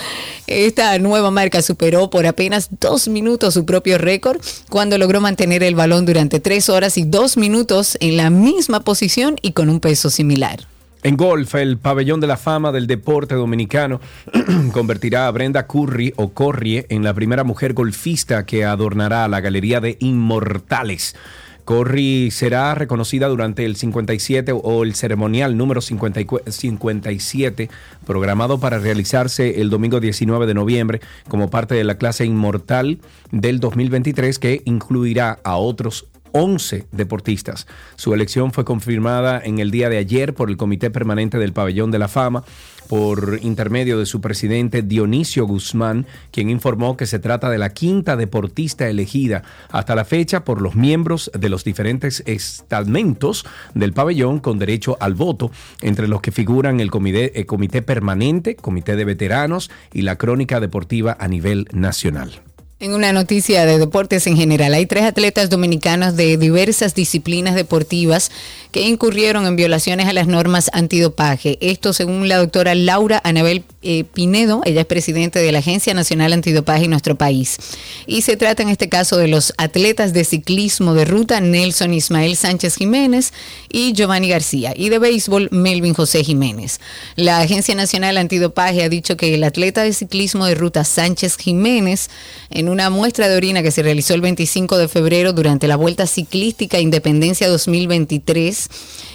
Esta 0.47 0.97
nueva 0.99 1.31
marca 1.31 1.61
superó 1.61 2.09
por 2.09 2.25
apenas 2.25 2.69
dos 2.79 3.07
minutos 3.07 3.53
su 3.53 3.65
propio 3.65 3.97
récord 3.97 4.39
cuando 4.69 4.97
logró 4.97 5.21
mantener 5.21 5.63
el 5.63 5.75
balón 5.75 6.05
durante 6.05 6.39
tres 6.39 6.69
horas 6.69 6.97
y 6.97 7.03
dos 7.03 7.37
minutos 7.37 7.97
en 7.99 8.17
la 8.17 8.29
misma 8.29 8.81
posición 8.81 9.37
y 9.41 9.51
con 9.51 9.69
un 9.69 9.79
peso 9.79 10.09
similar. 10.09 10.67
En 11.07 11.15
golf, 11.15 11.55
el 11.55 11.77
pabellón 11.77 12.19
de 12.19 12.27
la 12.27 12.35
fama 12.35 12.73
del 12.73 12.85
deporte 12.85 13.33
dominicano 13.33 14.01
convertirá 14.73 15.27
a 15.27 15.31
Brenda 15.31 15.65
Curry 15.65 16.13
o 16.17 16.33
Corrie 16.33 16.85
en 16.89 17.01
la 17.05 17.13
primera 17.13 17.45
mujer 17.45 17.71
golfista 17.73 18.45
que 18.45 18.65
adornará 18.65 19.25
la 19.29 19.39
galería 19.39 19.79
de 19.79 19.95
inmortales. 20.01 21.15
Corrie 21.63 22.29
será 22.29 22.75
reconocida 22.75 23.29
durante 23.29 23.63
el 23.63 23.77
57 23.77 24.51
o 24.51 24.83
el 24.83 24.95
ceremonial 24.95 25.55
número 25.55 25.79
50 25.79 26.19
y 26.19 26.25
cu- 26.25 26.41
57, 26.45 27.69
programado 28.05 28.59
para 28.59 28.77
realizarse 28.77 29.61
el 29.61 29.69
domingo 29.69 30.01
19 30.01 30.45
de 30.45 30.53
noviembre 30.55 30.99
como 31.29 31.49
parte 31.49 31.75
de 31.75 31.85
la 31.85 31.97
clase 31.97 32.25
inmortal 32.25 32.99
del 33.31 33.61
2023 33.61 34.39
que 34.39 34.61
incluirá 34.65 35.39
a 35.45 35.55
otros 35.55 36.05
11 36.31 36.85
deportistas. 36.91 37.67
Su 37.95 38.13
elección 38.13 38.51
fue 38.51 38.65
confirmada 38.65 39.41
en 39.43 39.59
el 39.59 39.71
día 39.71 39.89
de 39.89 39.97
ayer 39.97 40.33
por 40.33 40.49
el 40.49 40.57
Comité 40.57 40.89
Permanente 40.89 41.37
del 41.37 41.53
Pabellón 41.53 41.91
de 41.91 41.99
la 41.99 42.07
Fama 42.07 42.43
por 42.87 43.39
intermedio 43.41 43.99
de 43.99 44.05
su 44.05 44.21
presidente 44.21 44.81
Dionisio 44.81 45.45
Guzmán, 45.45 46.05
quien 46.31 46.49
informó 46.49 46.97
que 46.97 47.05
se 47.05 47.19
trata 47.19 47.49
de 47.49 47.57
la 47.57 47.73
quinta 47.73 48.15
deportista 48.15 48.87
elegida 48.87 49.43
hasta 49.69 49.95
la 49.95 50.05
fecha 50.05 50.43
por 50.43 50.61
los 50.61 50.75
miembros 50.75 51.31
de 51.37 51.49
los 51.49 51.63
diferentes 51.63 52.23
estamentos 52.25 53.45
del 53.73 53.93
pabellón 53.93 54.39
con 54.39 54.59
derecho 54.59 54.97
al 54.99 55.13
voto, 55.13 55.51
entre 55.81 56.07
los 56.07 56.21
que 56.21 56.31
figuran 56.31 56.79
el 56.79 56.91
comité, 56.91 57.39
el 57.39 57.45
comité 57.45 57.81
permanente, 57.81 58.55
comité 58.55 58.95
de 58.95 59.05
veteranos 59.05 59.69
y 59.93 60.03
la 60.03 60.15
crónica 60.15 60.59
deportiva 60.59 61.17
a 61.19 61.27
nivel 61.27 61.67
nacional. 61.73 62.46
En 62.79 62.93
una 62.93 63.11
noticia 63.11 63.65
de 63.65 63.79
deportes 63.79 64.27
en 64.27 64.37
general, 64.37 64.71
hay 64.75 64.85
tres 64.85 65.03
atletas 65.03 65.49
dominicanos 65.49 66.15
de 66.15 66.37
diversas 66.37 66.93
disciplinas 66.93 67.55
deportivas 67.55 68.29
que 68.71 68.81
incurrieron 68.81 69.47
en 69.47 69.55
violaciones 69.55 70.07
a 70.07 70.13
las 70.13 70.27
normas 70.27 70.69
antidopaje. 70.73 71.57
Esto 71.59 71.91
según 71.91 72.27
la 72.27 72.37
doctora 72.37 72.75
Laura 72.75 73.19
Anabel 73.23 73.63
eh, 73.81 74.03
Pinedo, 74.03 74.61
ella 74.65 74.81
es 74.81 74.85
presidente 74.85 75.39
de 75.39 75.51
la 75.51 75.59
Agencia 75.59 75.95
Nacional 75.95 76.33
Antidopaje 76.33 76.83
en 76.83 76.91
nuestro 76.91 77.15
país. 77.15 77.57
Y 78.05 78.21
se 78.21 78.37
trata 78.37 78.61
en 78.61 78.69
este 78.69 78.89
caso 78.89 79.17
de 79.17 79.27
los 79.27 79.53
atletas 79.57 80.13
de 80.13 80.23
ciclismo 80.23 80.93
de 80.93 81.05
ruta 81.05 81.41
Nelson 81.41 81.95
Ismael 81.95 82.37
Sánchez 82.37 82.75
Jiménez 82.75 83.33
y 83.69 83.93
Giovanni 83.93 84.29
García, 84.29 84.73
y 84.75 84.89
de 84.89 84.99
béisbol 84.99 85.49
Melvin 85.51 85.95
José 85.95 86.23
Jiménez. 86.23 86.79
La 87.15 87.39
Agencia 87.39 87.73
Nacional 87.73 88.17
Antidopaje 88.17 88.83
ha 88.83 88.89
dicho 88.89 89.17
que 89.17 89.33
el 89.33 89.43
atleta 89.43 89.81
de 89.81 89.93
ciclismo 89.93 90.45
de 90.45 90.53
ruta 90.53 90.83
Sánchez 90.83 91.37
Jiménez, 91.37 92.11
en 92.51 92.66
una 92.69 92.89
muestra 92.89 93.29
de 93.29 93.35
orina 93.35 93.61
que 93.61 93.71
se 93.71 93.83
realizó 93.83 94.13
el 94.13 94.21
25 94.21 94.77
de 94.77 94.87
febrero 94.87 95.33
durante 95.33 95.67
la 95.67 95.75
Vuelta 95.75 96.07
Ciclística 96.07 96.79
Independencia 96.79 97.49
2023 97.49 98.69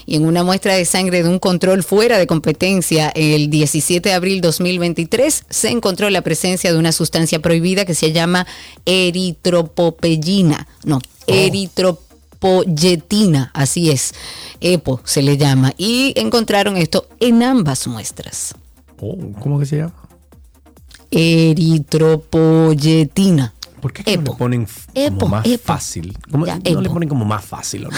y 0.06 0.16
en 0.16 0.26
una 0.26 0.44
muestra 0.44 0.74
de 0.74 0.84
sangre 0.84 1.22
de 1.22 1.28
un 1.28 1.38
control 1.38 1.82
fuera 1.82 2.18
de 2.18 2.26
competencia 2.26 3.10
el 3.14 3.50
17 3.50 4.08
de 4.08 4.14
abril 4.14 4.40
2023 4.40 5.44
se 5.48 5.70
encontró 5.70 6.10
la 6.10 6.22
presencia 6.22 6.72
de 6.72 6.78
una 6.78 6.92
sustancia 6.92 7.40
prohibida 7.40 7.84
que 7.84 7.94
se 7.94 8.12
llama 8.12 8.46
eritropopellina, 8.84 10.66
no, 10.84 11.00
eritropoyetina, 11.26 13.50
así 13.54 13.90
es, 13.90 14.14
EPO 14.60 15.00
se 15.04 15.22
le 15.22 15.36
llama, 15.36 15.72
y 15.78 16.12
encontraron 16.16 16.76
esto 16.76 17.06
en 17.20 17.42
ambas 17.42 17.86
muestras. 17.86 18.54
¿Cómo 19.40 19.58
que 19.58 19.66
se 19.66 19.78
llama? 19.78 19.94
Eritropoyetina. 21.12 23.52
¿Por 23.80 23.92
qué 23.92 24.02
no 24.16 24.22
le 24.22 24.26
ponen 24.38 24.66
como 25.18 25.28
más 25.28 25.46
fácil? 25.64 26.16
¿Cómo- 26.30 26.46
Ya, 26.46 26.56
no 26.58 26.80
le 26.80 26.88
ponen 26.88 27.08
como 27.08 27.24
más 27.24 27.44
fácil. 27.44 27.88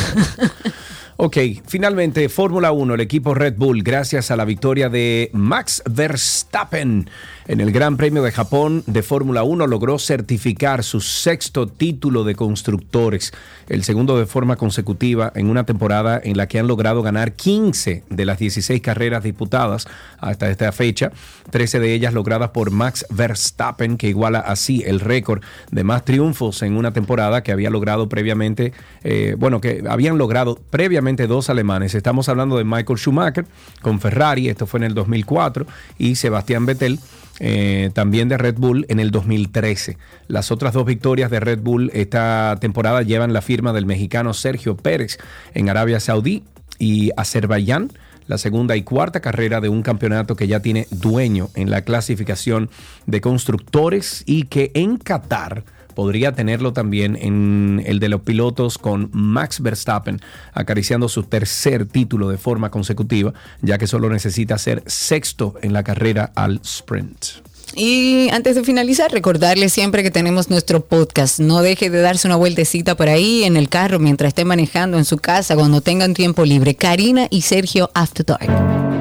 ok, 1.16 1.36
finalmente, 1.66 2.28
Fórmula 2.28 2.72
1, 2.72 2.94
el 2.94 3.00
equipo 3.00 3.34
Red 3.34 3.54
Bull, 3.56 3.82
gracias 3.82 4.30
a 4.30 4.36
la 4.36 4.44
victoria 4.44 4.88
de 4.88 5.30
Max 5.32 5.82
Verstappen 5.88 7.08
en 7.46 7.60
el 7.60 7.72
Gran 7.72 7.96
Premio 7.96 8.22
de 8.22 8.32
Japón 8.32 8.82
de 8.86 9.02
Fórmula 9.02 9.42
1, 9.42 9.66
logró 9.66 9.98
certificar 9.98 10.82
su 10.82 11.00
sexto 11.00 11.68
título 11.68 12.24
de 12.24 12.34
constructores, 12.34 13.32
el 13.68 13.84
segundo 13.84 14.18
de 14.18 14.26
forma 14.26 14.56
consecutiva 14.56 15.30
en 15.34 15.50
una 15.50 15.64
temporada 15.64 16.20
en 16.22 16.36
la 16.36 16.48
que 16.48 16.58
han 16.58 16.66
logrado 16.66 17.02
ganar 17.02 17.34
15 17.34 18.04
de 18.08 18.24
las 18.24 18.38
16 18.38 18.80
carreras 18.80 19.22
disputadas 19.22 19.86
hasta 20.18 20.50
esta 20.50 20.72
fecha, 20.72 21.12
13 21.50 21.80
de 21.80 21.94
ellas 21.94 22.14
logradas 22.14 22.50
por 22.50 22.70
Max 22.70 23.06
Verstappen, 23.10 23.98
que 23.98 24.08
iguala 24.08 24.40
así 24.40 24.82
el 24.86 25.00
récord 25.00 25.42
de 25.70 25.84
más 25.84 26.04
triunfos 26.04 26.62
en 26.62 26.76
una 26.76 26.92
temporada 26.92 27.42
que 27.42 27.52
había 27.52 27.70
logrado 27.70 28.08
previamente, 28.08 28.72
eh, 29.04 29.36
bueno, 29.38 29.60
que 29.60 29.84
habían 29.86 30.18
logrado 30.18 30.58
previamente 30.70 31.03
dos 31.04 31.50
alemanes. 31.50 31.94
Estamos 31.94 32.28
hablando 32.28 32.56
de 32.56 32.64
Michael 32.64 32.98
Schumacher 32.98 33.46
con 33.82 34.00
Ferrari, 34.00 34.48
esto 34.48 34.66
fue 34.66 34.78
en 34.78 34.84
el 34.84 34.94
2004, 34.94 35.66
y 35.98 36.14
Sebastián 36.16 36.66
Vettel. 36.66 36.98
eh, 37.40 37.90
también 37.94 38.28
de 38.28 38.38
Red 38.38 38.58
Bull 38.58 38.86
en 38.88 39.00
el 39.00 39.10
2013. 39.10 39.98
Las 40.28 40.52
otras 40.52 40.72
dos 40.72 40.86
victorias 40.86 41.32
de 41.32 41.40
Red 41.40 41.60
Bull 41.62 41.90
esta 41.92 42.56
temporada 42.60 43.02
llevan 43.02 43.32
la 43.32 43.42
firma 43.42 43.72
del 43.72 43.86
mexicano 43.86 44.34
Sergio 44.34 44.76
Pérez 44.76 45.18
en 45.52 45.68
Arabia 45.68 45.98
Saudí 45.98 46.44
y 46.78 47.10
Azerbaiyán 47.16 47.90
la 48.26 48.38
segunda 48.38 48.76
y 48.76 48.82
cuarta 48.82 49.20
carrera 49.20 49.60
de 49.60 49.68
un 49.68 49.82
campeonato 49.82 50.36
que 50.36 50.46
ya 50.46 50.60
tiene 50.60 50.86
dueño 50.90 51.50
en 51.54 51.70
la 51.70 51.82
clasificación 51.82 52.70
de 53.06 53.20
constructores 53.20 54.22
y 54.26 54.44
que 54.44 54.70
en 54.74 54.96
Qatar 54.96 55.64
podría 55.94 56.32
tenerlo 56.32 56.72
también 56.72 57.16
en 57.16 57.82
el 57.86 58.00
de 58.00 58.08
los 58.08 58.22
pilotos 58.22 58.78
con 58.78 59.10
Max 59.12 59.60
Verstappen 59.60 60.20
acariciando 60.52 61.08
su 61.08 61.24
tercer 61.24 61.86
título 61.86 62.28
de 62.28 62.38
forma 62.38 62.70
consecutiva, 62.70 63.32
ya 63.62 63.78
que 63.78 63.86
solo 63.86 64.10
necesita 64.10 64.58
ser 64.58 64.82
sexto 64.86 65.54
en 65.62 65.72
la 65.72 65.82
carrera 65.82 66.32
al 66.34 66.60
sprint. 66.64 67.44
Y 67.76 68.28
antes 68.30 68.54
de 68.54 68.62
finalizar, 68.62 69.10
recordarles 69.10 69.72
siempre 69.72 70.02
que 70.02 70.10
tenemos 70.10 70.48
nuestro 70.48 70.84
podcast. 70.84 71.40
No 71.40 71.62
deje 71.62 71.90
de 71.90 72.00
darse 72.00 72.28
una 72.28 72.36
vueltecita 72.36 72.94
por 72.94 73.08
ahí 73.08 73.44
en 73.44 73.56
el 73.56 73.68
carro 73.68 73.98
mientras 73.98 74.28
esté 74.28 74.44
manejando 74.44 74.98
en 74.98 75.04
su 75.04 75.18
casa, 75.18 75.56
cuando 75.56 75.80
tengan 75.80 76.14
tiempo 76.14 76.44
libre. 76.44 76.74
Karina 76.74 77.26
y 77.30 77.42
Sergio 77.42 77.90
After 77.94 78.24
Dark. 78.26 78.50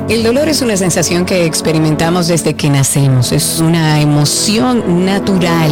El 0.09 0.23
dolor 0.23 0.49
es 0.49 0.61
una 0.61 0.75
sensación 0.75 1.25
que 1.25 1.45
experimentamos 1.45 2.27
desde 2.27 2.55
que 2.55 2.69
nacemos. 2.69 3.31
Es 3.31 3.59
una 3.59 4.01
emoción 4.01 5.05
natural. 5.05 5.71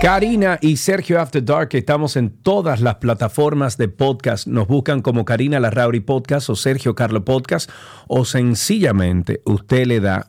Karina 0.00 0.58
y 0.62 0.76
Sergio 0.76 1.20
After 1.20 1.44
Dark, 1.44 1.70
estamos 1.72 2.16
en 2.16 2.30
todas 2.30 2.80
las 2.80 2.96
plataformas 2.96 3.76
de 3.76 3.88
podcast. 3.88 4.46
Nos 4.46 4.68
buscan 4.68 5.02
como 5.02 5.24
Karina 5.24 5.58
Larrauri 5.58 5.98
Podcast 5.98 6.48
o 6.50 6.54
Sergio 6.54 6.94
Carlo 6.94 7.24
Podcast 7.24 7.68
o 8.06 8.24
sencillamente 8.24 9.42
usted 9.44 9.86
le 9.86 9.98
da 9.98 10.28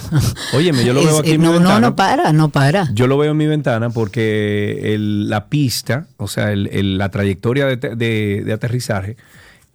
Óyeme, 0.53 0.85
yo 0.85 0.93
lo 0.93 1.01
Es- 1.01 1.07
veo 1.07 1.19
aquí 1.21 1.31
eh, 1.31 1.35
en 1.35 1.41
mi 1.41 1.47
no, 1.47 1.53
no, 1.55 1.59
ventana. 1.61 1.81
no 1.81 1.97
para, 1.97 2.33
no 2.33 2.49
para. 2.49 2.91
Yo 2.93 3.07
lo 3.07 3.17
veo 3.17 3.31
en 3.31 3.37
mi 3.37 3.47
ventana 3.47 3.91
porque 3.91 4.95
el- 4.95 5.29
la 5.31 5.47
pista, 5.49 6.09
o 6.17 6.27
sea, 6.27 6.51
el- 6.53 6.67
el- 6.73 6.99
la 6.99 7.09
trayectoria 7.11 7.67
de- 7.67 8.43
de 8.45 8.53
aterrizaje 8.53 9.17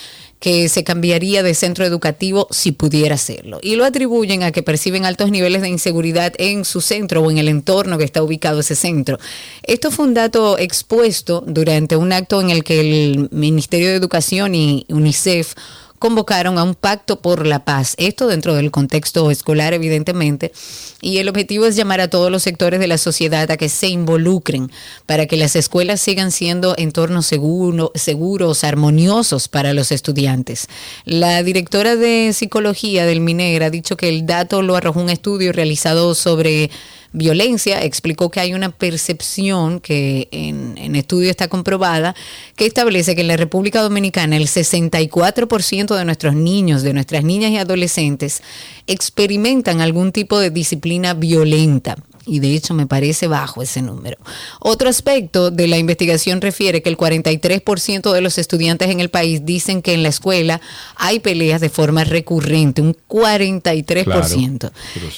que 0.41 0.69
se 0.69 0.85
cambiaría 0.85 1.43
de 1.43 1.55
centro 1.55 1.85
educativo 1.85 2.47
si 2.51 2.73
pudiera 2.73 3.17
hacerlo. 3.17 3.59
Y 3.63 3.77
lo 3.77 3.85
atribuyen 3.85 4.43
a 4.43 4.53
que 4.53 4.63
perciben 4.63 5.05
altos 5.05 5.31
niveles 5.31 5.63
de 5.63 5.69
inseguridad 5.69 6.33
en 6.39 6.65
su 6.65 6.81
centro 6.81 7.23
o 7.23 7.31
en 7.31 7.39
el 7.39 7.49
entorno 7.49 7.99
que 7.99 8.05
está 8.05 8.23
ubicado 8.23 8.61
ese 8.61 8.77
centro. 8.77 9.19
Esto 9.63 9.91
fue 9.91 10.07
un 10.07 10.15
dato 10.15 10.59
expuesto 10.59 11.43
durante 11.47 11.97
un 11.97 12.13
acto 12.13 12.41
en 12.41 12.51
el 12.51 12.65
que 12.65 12.81
el 12.81 13.29
Ministerio 13.33 13.89
de 13.89 13.97
Educación 13.97 14.55
y 14.55 14.87
UNICEF 14.89 15.55
convocaron 15.99 16.59
a 16.59 16.63
un 16.63 16.75
pacto 16.75 17.21
por 17.21 17.47
la 17.47 17.65
paz. 17.65 17.95
Esto 17.99 18.27
dentro 18.27 18.55
del 18.55 18.71
contexto 18.71 19.31
escolar, 19.31 19.75
evidentemente. 19.75 20.53
Y 21.01 21.19
el 21.19 21.29
objetivo 21.29 21.67
es 21.67 21.77
llamar 21.77 22.01
a 22.01 22.09
todos 22.09 22.31
los 22.31 22.43
sectores 22.43 22.81
de 22.81 22.87
la 22.87 22.99
sociedad 22.99 23.51
a 23.51 23.57
que 23.57 23.69
se 23.69 23.89
involucren 23.89 24.71
para 25.07 25.27
que 25.27 25.37
las 25.37 25.57
escuelas 25.57 26.01
sigan 26.01 26.33
siendo 26.33 26.75
entornos 26.77 27.27
seguro- 27.27 27.93
seguros, 27.95 28.65
armoniosos 28.65 29.49
para 29.49 29.75
los 29.75 29.93
estudiantes. 29.93 30.67
La 31.05 31.43
directora 31.43 31.97
de 31.97 32.33
psicología 32.33 33.07
del 33.07 33.21
MINER 33.21 33.63
ha 33.63 33.71
dicho 33.71 33.97
que 33.97 34.09
el 34.09 34.27
dato 34.27 34.63
lo 34.63 34.77
arrojó 34.77 35.01
un 35.01 35.11
estudio 35.11 35.53
realizado 35.53 36.15
sobre 36.15 36.71
violencia, 37.13 37.83
explicó 37.83 38.31
que 38.31 38.41
hay 38.41 38.55
una 38.55 38.71
percepción 38.71 39.81
que 39.81 40.29
en, 40.31 40.77
en 40.79 40.97
estudio 40.97 41.31
está 41.31 41.49
comprobada, 41.49 42.15
que 42.57 42.67
establece 42.67 43.15
que 43.15 43.23
en 43.23 43.29
la 43.29 43.37
República 43.37 43.83
Dominicana 43.83 44.37
el 44.37 44.47
64% 44.47 45.97
de 45.97 46.05
nuestros 46.05 46.35
niños, 46.35 46.83
de 46.83 46.93
nuestras 46.93 47.25
niñas 47.25 47.51
y 47.53 47.59
adolescentes, 47.59 48.43
experimentan 48.87 49.81
algún 49.81 50.13
tipo 50.13 50.39
de 50.39 50.51
disciplina 50.51 51.15
violenta. 51.15 51.97
Y 52.29 52.41
de 52.41 52.55
hecho 52.55 52.75
me 52.75 52.87
parece 52.87 53.27
bajo 53.27 53.63
ese 53.63 53.83
número. 53.83 54.19
Otro 54.61 54.89
aspecto 54.89 55.51
de 55.51 55.67
la 55.67 55.79
investigación 55.79 56.41
refiere 56.41 56.83
que 56.83 56.91
el 56.91 56.97
43% 56.97 58.13
de 58.13 58.21
los 58.21 58.39
estudiantes 58.39 58.91
en 58.91 59.01
el 59.01 59.09
país 59.09 59.45
dicen 59.45 59.83
que 59.83 59.95
en 59.95 60.03
la 60.03 60.11
escuela 60.11 60.61
hay 60.97 61.21
peleas 61.21 61.61
de 61.61 61.71
forma 61.71 62.05
recurrente, 62.05 62.83
un 62.83 62.97
43%. 63.09 64.71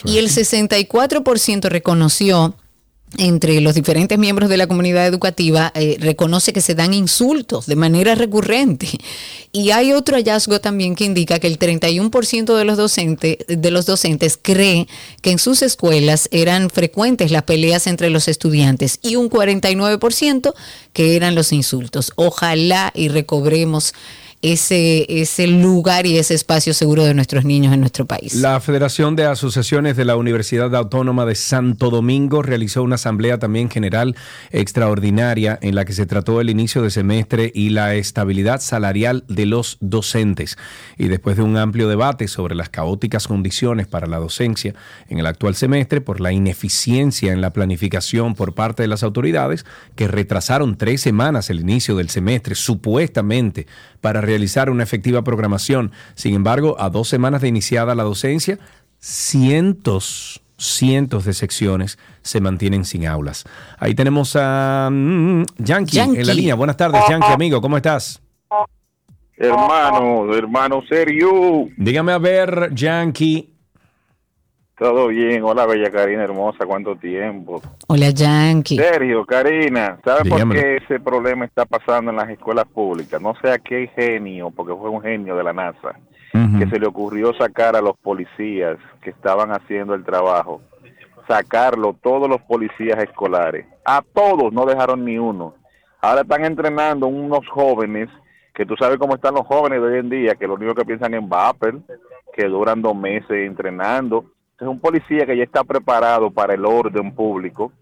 Y 0.04 0.18
el 0.18 0.28
64% 0.28 1.68
reconoció 1.68 2.54
entre 3.18 3.61
los 3.61 3.74
diferentes 3.74 4.18
miembros 4.18 4.48
de 4.48 4.56
la 4.56 4.66
comunidad 4.66 5.06
educativa 5.06 5.72
eh, 5.74 5.96
reconoce 6.00 6.52
que 6.52 6.61
se 6.61 6.74
dan 6.74 6.94
insultos 6.94 7.66
de 7.66 7.76
manera 7.76 8.14
recurrente. 8.14 8.88
Y 9.52 9.70
hay 9.70 9.92
otro 9.92 10.16
hallazgo 10.16 10.61
también 10.61 10.94
que 10.94 11.04
indica 11.04 11.40
que 11.40 11.48
el 11.48 11.58
31% 11.58 12.56
de 12.56 12.64
los 12.64 12.76
docentes 12.76 13.38
de 13.48 13.70
los 13.70 13.84
docentes 13.86 14.38
cree 14.40 14.86
que 15.22 15.32
en 15.32 15.38
sus 15.38 15.62
escuelas 15.62 16.28
eran 16.30 16.70
frecuentes 16.70 17.32
las 17.32 17.42
peleas 17.42 17.86
entre 17.88 18.11
los 18.11 18.28
estudiantes 18.28 19.00
y 19.02 19.16
un 19.16 19.28
49% 19.28 20.54
que 20.92 21.16
eran 21.16 21.34
los 21.34 21.52
insultos. 21.52 22.12
Ojalá 22.14 22.92
y 22.94 23.08
recobremos 23.08 23.92
ese, 24.43 25.20
ese 25.20 25.47
lugar 25.47 26.07
y 26.07 26.16
ese 26.16 26.34
espacio 26.34 26.72
seguro 26.72 27.05
de 27.05 27.12
nuestros 27.12 27.45
niños 27.45 27.74
en 27.74 27.80
nuestro 27.80 28.07
país. 28.07 28.34
La 28.34 28.59
Federación 28.61 29.14
de 29.14 29.26
Asociaciones 29.26 29.97
de 29.97 30.05
la 30.07 30.16
Universidad 30.16 30.74
Autónoma 30.74 31.26
de 31.26 31.34
Santo 31.34 31.91
Domingo 31.91 32.43
realizó 32.43 32.82
una 32.82 32.95
asamblea 32.95 33.38
también 33.38 33.70
general 33.70 34.16
extraordinaria 34.51 35.59
en 35.61 35.74
la 35.74 35.84
que 35.84 35.93
se 35.93 36.07
trató 36.07 36.41
el 36.41 36.49
inicio 36.49 36.82
de 36.82 36.91
semestre 36.91 37.53
y 37.55 37.70
la 37.70 37.95
estabilidad 37.95 38.61
salarial 38.61 39.24
de 39.28 39.47
los 39.47 39.76
docentes. 39.80 40.57
Y 40.97 41.09
después 41.09 41.36
de 41.36 41.43
un 41.43 41.57
amplio 41.59 41.88
debate 41.88 42.26
sobre 42.26 42.55
las 42.55 42.70
caóticas 42.70 43.28
condiciones 43.28 43.86
para 43.86 44.07
la 44.07 44.18
docencia 44.18 44.74
en 45.09 45.18
el 45.18 45.26
actual 45.26 45.55
semestre 45.55 46.01
por 46.01 46.20
la 46.20 46.32
ineficiencia 46.32 47.32
en 47.32 47.43
la 47.43 47.53
planificación 47.53 48.34
por 48.34 48.55
parte 48.55 48.82
de 48.82 48.88
las 48.88 49.03
autoridades 49.03 49.66
que 49.97 50.09
retrasaron 50.09 50.76
tres 50.76 51.03
semanas 51.03 51.51
el 51.51 51.61
inicio 51.61 51.95
del 51.97 52.09
semestre 52.09 52.55
supuestamente 52.55 53.66
para 54.01 54.20
realizar 54.30 54.70
una 54.70 54.84
efectiva 54.84 55.22
programación. 55.22 55.90
Sin 56.14 56.34
embargo, 56.34 56.76
a 56.78 56.88
dos 56.88 57.08
semanas 57.08 57.42
de 57.42 57.48
iniciada 57.48 57.96
la 57.96 58.04
docencia, 58.04 58.58
cientos, 59.00 60.40
cientos 60.56 61.24
de 61.24 61.32
secciones 61.32 61.98
se 62.22 62.40
mantienen 62.40 62.84
sin 62.84 63.08
aulas. 63.08 63.44
Ahí 63.78 63.94
tenemos 63.94 64.36
a 64.36 64.88
mm, 64.92 65.42
Yankee, 65.58 65.98
en 65.98 66.26
la 66.26 66.34
línea. 66.34 66.54
Buenas 66.54 66.76
tardes, 66.76 67.02
Yankee, 67.08 67.32
amigo, 67.32 67.60
¿cómo 67.60 67.76
estás? 67.76 68.22
Hermano, 69.36 70.32
hermano 70.34 70.82
serio. 70.88 71.68
Dígame 71.76 72.12
a 72.12 72.18
ver, 72.18 72.70
Yankee. 72.72 73.49
Todo 74.80 75.08
bien. 75.08 75.44
Hola, 75.44 75.66
bella 75.66 75.90
Karina 75.90 76.24
hermosa. 76.24 76.64
¿Cuánto 76.64 76.96
tiempo? 76.96 77.60
Hola, 77.86 78.08
Yankee. 78.08 78.78
Sergio, 78.78 79.26
Karina, 79.26 79.98
¿sabes 80.02 80.26
por 80.26 80.50
qué 80.50 80.76
ese 80.76 80.98
problema 80.98 81.44
está 81.44 81.66
pasando 81.66 82.10
en 82.10 82.16
las 82.16 82.30
escuelas 82.30 82.64
públicas? 82.64 83.20
No 83.20 83.34
sé 83.42 83.52
a 83.52 83.58
qué 83.58 83.90
genio, 83.94 84.50
porque 84.50 84.72
fue 84.72 84.88
un 84.88 85.02
genio 85.02 85.36
de 85.36 85.44
la 85.44 85.52
NASA, 85.52 86.00
que 86.32 86.66
se 86.66 86.78
le 86.80 86.86
ocurrió 86.86 87.34
sacar 87.34 87.76
a 87.76 87.82
los 87.82 87.94
policías 87.98 88.78
que 89.02 89.10
estaban 89.10 89.50
haciendo 89.50 89.92
el 89.92 90.02
trabajo, 90.02 90.62
sacarlo 91.28 91.94
todos 92.02 92.26
los 92.26 92.40
policías 92.40 93.02
escolares. 93.02 93.66
A 93.84 94.00
todos, 94.14 94.50
no 94.50 94.64
dejaron 94.64 95.04
ni 95.04 95.18
uno. 95.18 95.56
Ahora 96.00 96.22
están 96.22 96.46
entrenando 96.46 97.06
unos 97.06 97.46
jóvenes, 97.50 98.08
que 98.54 98.64
tú 98.64 98.76
sabes 98.78 98.96
cómo 98.96 99.16
están 99.16 99.34
los 99.34 99.46
jóvenes 99.46 99.82
de 99.82 99.88
hoy 99.88 99.98
en 99.98 100.08
día, 100.08 100.36
que 100.36 100.46
lo 100.46 100.54
único 100.54 100.74
que 100.74 100.86
piensan 100.86 101.12
en 101.12 101.28
vapor, 101.28 101.80
que 102.32 102.46
duran 102.46 102.80
dos 102.80 102.96
meses 102.96 103.46
entrenando. 103.46 104.24
Es 104.61 104.66
un 104.66 104.78
policía 104.78 105.24
que 105.24 105.36
ya 105.36 105.44
está 105.44 105.64
preparado 105.64 106.30
para 106.30 106.52
el 106.52 106.66
orden 106.66 107.14
público, 107.14 107.72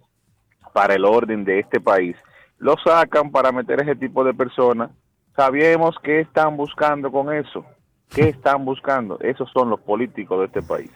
para 0.73 0.95
el 0.95 1.05
orden 1.05 1.45
de 1.45 1.59
este 1.59 1.81
país. 1.81 2.17
Lo 2.59 2.77
sacan 2.77 3.33
para 3.33 3.51
meter 3.51 3.81
ese 3.83 3.97
tipo 3.97 4.23
de 4.23 4.33
personas. 4.33 4.91
Sabemos 5.35 5.97
qué 6.03 6.21
están 6.21 6.57
buscando 6.57 7.11
con 7.11 7.33
eso. 7.35 7.65
¿Qué 8.09 8.29
están 8.29 8.65
buscando? 8.65 9.19
Esos 9.21 9.51
son 9.51 9.71
los 9.71 9.81
políticos 9.81 10.39
de 10.39 10.47
este 10.47 10.63
país. 10.63 10.91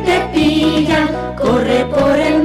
corre 1.51 1.85
por 1.87 2.17
el. 2.17 2.40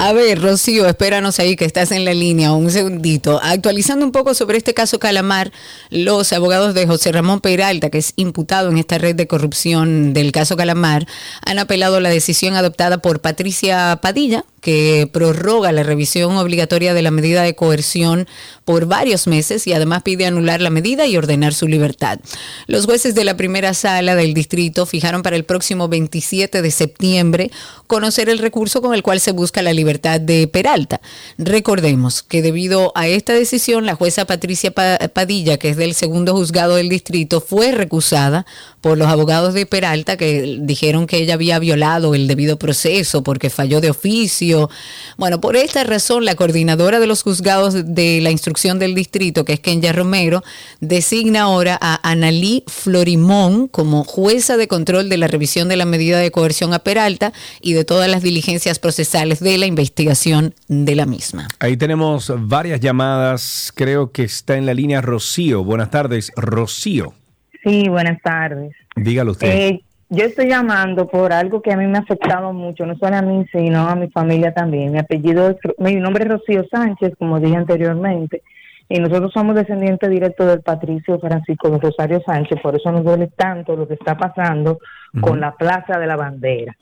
A 0.00 0.12
ver, 0.12 0.40
Rocío, 0.40 0.86
espéranos 0.86 1.38
ahí 1.38 1.56
que 1.56 1.64
estás 1.64 1.92
en 1.92 2.04
la 2.04 2.14
línea, 2.14 2.52
un 2.52 2.70
segundito. 2.70 3.40
Actualizando 3.42 4.04
un 4.04 4.12
poco 4.12 4.34
sobre 4.34 4.58
este 4.58 4.74
caso 4.74 4.98
Calamar, 4.98 5.52
los 5.90 6.32
abogados 6.32 6.74
de 6.74 6.86
José 6.86 7.12
Ramón 7.12 7.40
Peralta, 7.40 7.90
que 7.90 7.98
es 7.98 8.12
imputado 8.16 8.70
en 8.70 8.78
esta 8.78 8.98
red 8.98 9.14
de 9.14 9.26
corrupción 9.26 10.12
del 10.12 10.32
caso 10.32 10.56
Calamar, 10.56 11.06
han 11.42 11.58
apelado 11.58 12.00
la 12.00 12.08
decisión 12.08 12.56
adoptada 12.56 12.98
por 12.98 13.20
Patricia 13.20 13.98
Padilla, 14.02 14.44
que 14.60 15.08
prorroga 15.10 15.72
la 15.72 15.82
revisión 15.82 16.36
obligatoria 16.36 16.94
de 16.94 17.02
la 17.02 17.10
medida 17.10 17.42
de 17.42 17.54
coerción 17.54 18.28
por 18.64 18.86
varios 18.86 19.26
meses 19.26 19.66
y 19.66 19.72
además 19.72 20.02
pide 20.02 20.26
anular 20.26 20.60
la 20.60 20.70
medida 20.70 21.06
y 21.06 21.16
ordenar 21.16 21.54
su 21.54 21.66
libertad. 21.66 22.20
Los 22.66 22.84
jueces 22.84 23.14
de 23.14 23.24
la 23.24 23.36
primera 23.36 23.74
sala 23.74 24.14
del 24.14 24.34
distrito 24.34 24.86
fijaron 24.86 25.22
para 25.22 25.36
el 25.36 25.44
próximo 25.44 25.88
27 25.88 26.62
de 26.62 26.70
septiembre 26.70 27.50
conocer 27.86 28.28
el 28.28 28.38
recurso 28.38 28.82
con 28.82 28.94
el 28.94 29.02
cual 29.02 29.19
se 29.20 29.32
busca 29.32 29.62
la 29.62 29.72
libertad 29.72 30.20
de 30.20 30.48
Peralta. 30.48 31.00
Recordemos 31.38 32.22
que 32.22 32.42
debido 32.42 32.92
a 32.94 33.06
esta 33.06 33.32
decisión, 33.32 33.86
la 33.86 33.94
jueza 33.94 34.24
Patricia 34.24 34.70
Pa- 34.70 34.98
Padilla, 35.12 35.58
que 35.58 35.70
es 35.70 35.76
del 35.76 35.94
segundo 35.94 36.34
juzgado 36.34 36.76
del 36.76 36.88
distrito, 36.88 37.40
fue 37.40 37.72
recusada 37.72 38.46
por 38.80 38.96
los 38.96 39.08
abogados 39.08 39.54
de 39.54 39.66
Peralta 39.66 40.16
que 40.16 40.58
dijeron 40.60 41.06
que 41.06 41.18
ella 41.18 41.34
había 41.34 41.58
violado 41.58 42.14
el 42.14 42.26
debido 42.28 42.58
proceso 42.58 43.22
porque 43.22 43.50
falló 43.50 43.80
de 43.80 43.90
oficio. 43.90 44.70
Bueno, 45.16 45.40
por 45.40 45.56
esta 45.56 45.84
razón, 45.84 46.24
la 46.24 46.34
coordinadora 46.34 47.00
de 47.00 47.06
los 47.06 47.22
juzgados 47.22 47.94
de 47.94 48.20
la 48.20 48.30
instrucción 48.30 48.78
del 48.78 48.94
distrito, 48.94 49.44
que 49.44 49.54
es 49.54 49.60
Kenya 49.60 49.92
Romero, 49.92 50.42
designa 50.80 51.42
ahora 51.42 51.78
a 51.80 52.10
Analí 52.10 52.64
Florimón 52.66 53.68
como 53.68 54.04
jueza 54.04 54.56
de 54.56 54.68
control 54.68 55.08
de 55.08 55.18
la 55.18 55.26
revisión 55.26 55.68
de 55.68 55.76
la 55.76 55.84
medida 55.84 56.18
de 56.18 56.30
coerción 56.30 56.74
a 56.74 56.78
Peralta 56.78 57.32
y 57.60 57.74
de 57.74 57.84
todas 57.84 58.08
las 58.10 58.22
diligencias 58.22 58.78
procesales 58.78 59.40
de 59.40 59.58
la 59.58 59.66
investigación 59.66 60.54
de 60.68 60.94
la 60.94 61.06
misma. 61.06 61.48
Ahí 61.58 61.76
tenemos 61.76 62.32
varias 62.36 62.80
llamadas. 62.80 63.72
Creo 63.74 64.12
que 64.12 64.24
está 64.24 64.56
en 64.56 64.66
la 64.66 64.74
línea 64.74 65.00
Rocío. 65.00 65.64
Buenas 65.64 65.90
tardes, 65.90 66.32
Rocío. 66.36 67.14
Sí, 67.62 67.88
buenas 67.88 68.20
tardes. 68.22 68.72
Dígalo 68.96 69.32
usted. 69.32 69.48
Eh, 69.48 69.80
yo 70.08 70.24
estoy 70.24 70.48
llamando 70.48 71.06
por 71.06 71.32
algo 71.32 71.62
que 71.62 71.72
a 71.72 71.76
mí 71.76 71.86
me 71.86 71.98
ha 71.98 72.00
afectado 72.00 72.52
mucho, 72.52 72.84
no 72.84 72.96
solo 72.96 73.16
a 73.16 73.22
mí, 73.22 73.46
sino 73.52 73.88
a 73.88 73.94
mi 73.94 74.08
familia 74.10 74.52
también. 74.52 74.92
Mi 74.92 74.98
apellido 74.98 75.50
es, 75.50 75.56
mi 75.78 75.94
nombre 75.96 76.24
es 76.24 76.30
Rocío 76.30 76.64
Sánchez, 76.68 77.12
como 77.16 77.38
dije 77.38 77.56
anteriormente, 77.56 78.42
y 78.88 78.98
nosotros 78.98 79.32
somos 79.32 79.54
descendientes 79.54 80.10
directos 80.10 80.48
del 80.48 80.62
patricio 80.62 81.20
Francisco 81.20 81.70
de 81.70 81.78
Rosario 81.78 82.20
Sánchez, 82.26 82.58
por 82.60 82.74
eso 82.74 82.90
nos 82.90 83.04
duele 83.04 83.28
tanto 83.28 83.76
lo 83.76 83.86
que 83.86 83.94
está 83.94 84.16
pasando 84.16 84.80
con 85.20 85.38
la 85.38 85.52
Plaza 85.54 85.96
de 86.00 86.06
la 86.08 86.16
Bandera. 86.16 86.76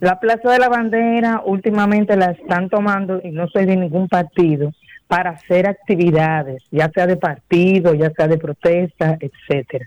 La 0.00 0.18
Plaza 0.18 0.50
de 0.50 0.58
la 0.58 0.70
Bandera 0.70 1.42
últimamente 1.44 2.16
la 2.16 2.30
están 2.30 2.70
tomando, 2.70 3.20
y 3.22 3.32
no 3.32 3.48
soy 3.48 3.66
de 3.66 3.76
ningún 3.76 4.08
partido, 4.08 4.72
para 5.08 5.30
hacer 5.30 5.66
actividades, 5.66 6.62
ya 6.70 6.90
sea 6.90 7.06
de 7.06 7.16
partido, 7.16 7.92
ya 7.92 8.10
sea 8.10 8.28
de 8.28 8.38
protesta, 8.38 9.18
etcétera. 9.20 9.86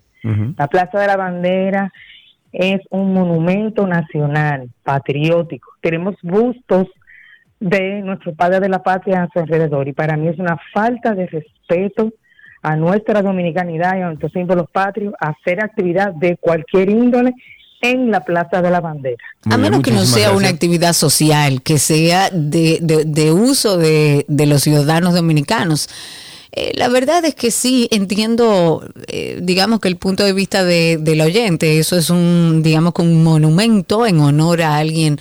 La 0.58 0.68
Plaza 0.68 1.00
de 1.00 1.08
la 1.08 1.18
Bandera 1.18 1.92
es 2.52 2.82
un 2.90 3.14
monumento 3.14 3.86
nacional, 3.88 4.70
patriótico. 4.84 5.70
Tenemos 5.82 6.16
bustos 6.24 6.88
de 7.60 8.02
nuestro 8.02 8.34
padre 8.34 8.60
de 8.60 8.70
la 8.70 8.82
patria 8.84 9.24
a 9.24 9.30
su 9.32 9.40
alrededor 9.40 9.88
y 9.88 9.94
para 9.94 10.16
mí 10.18 10.28
es 10.30 10.40
una 10.40 10.58
falta 10.74 11.14
de 11.14 11.28
respeto 11.28 12.14
a 12.62 12.76
nuestra 12.76 13.22
dominicanidad 13.22 13.98
y 13.98 14.02
a 14.02 14.08
nuestros 14.08 14.32
símbolos 14.32 14.70
patrios 14.72 15.14
hacer 15.20 15.64
actividad 15.64 16.14
de 16.14 16.38
cualquier 16.38 16.90
índole 16.90 17.34
en 17.82 18.12
la 18.12 18.20
Plaza 18.26 18.62
de 18.62 18.70
la 18.70 18.82
Bandera. 18.82 19.24
A 19.50 19.58
menos 19.58 19.82
que 19.82 19.92
no 19.92 20.04
sea 20.04 20.32
una 20.34 20.50
actividad 20.50 20.92
social, 20.94 21.62
que 21.62 21.78
sea 21.78 22.30
de, 22.30 22.80
de- 22.82 23.06
de 23.06 23.32
uso 23.32 23.78
de, 23.78 24.26
de 24.28 24.46
los 24.46 24.64
ciudadanos 24.64 25.14
dominicanos. 25.14 25.88
Eh, 26.52 26.72
la 26.76 26.88
verdad 26.88 27.24
es 27.26 27.36
que 27.36 27.52
sí, 27.52 27.88
entiendo, 27.92 28.84
eh, 29.08 29.40
digamos 29.42 29.80
que 29.80 29.88
el 29.88 29.98
punto 29.98 30.24
de 30.24 30.34
vista 30.34 30.64
de, 30.64 30.98
del 31.00 31.22
oyente, 31.22 31.78
eso 31.80 31.96
es 31.96 32.10
un, 32.10 32.62
digamos 32.64 32.94
que 32.94 33.04
un 33.04 33.24
monumento 33.24 34.06
en 34.08 34.20
honor 34.20 34.64
a 34.64 34.78
alguien 34.78 35.20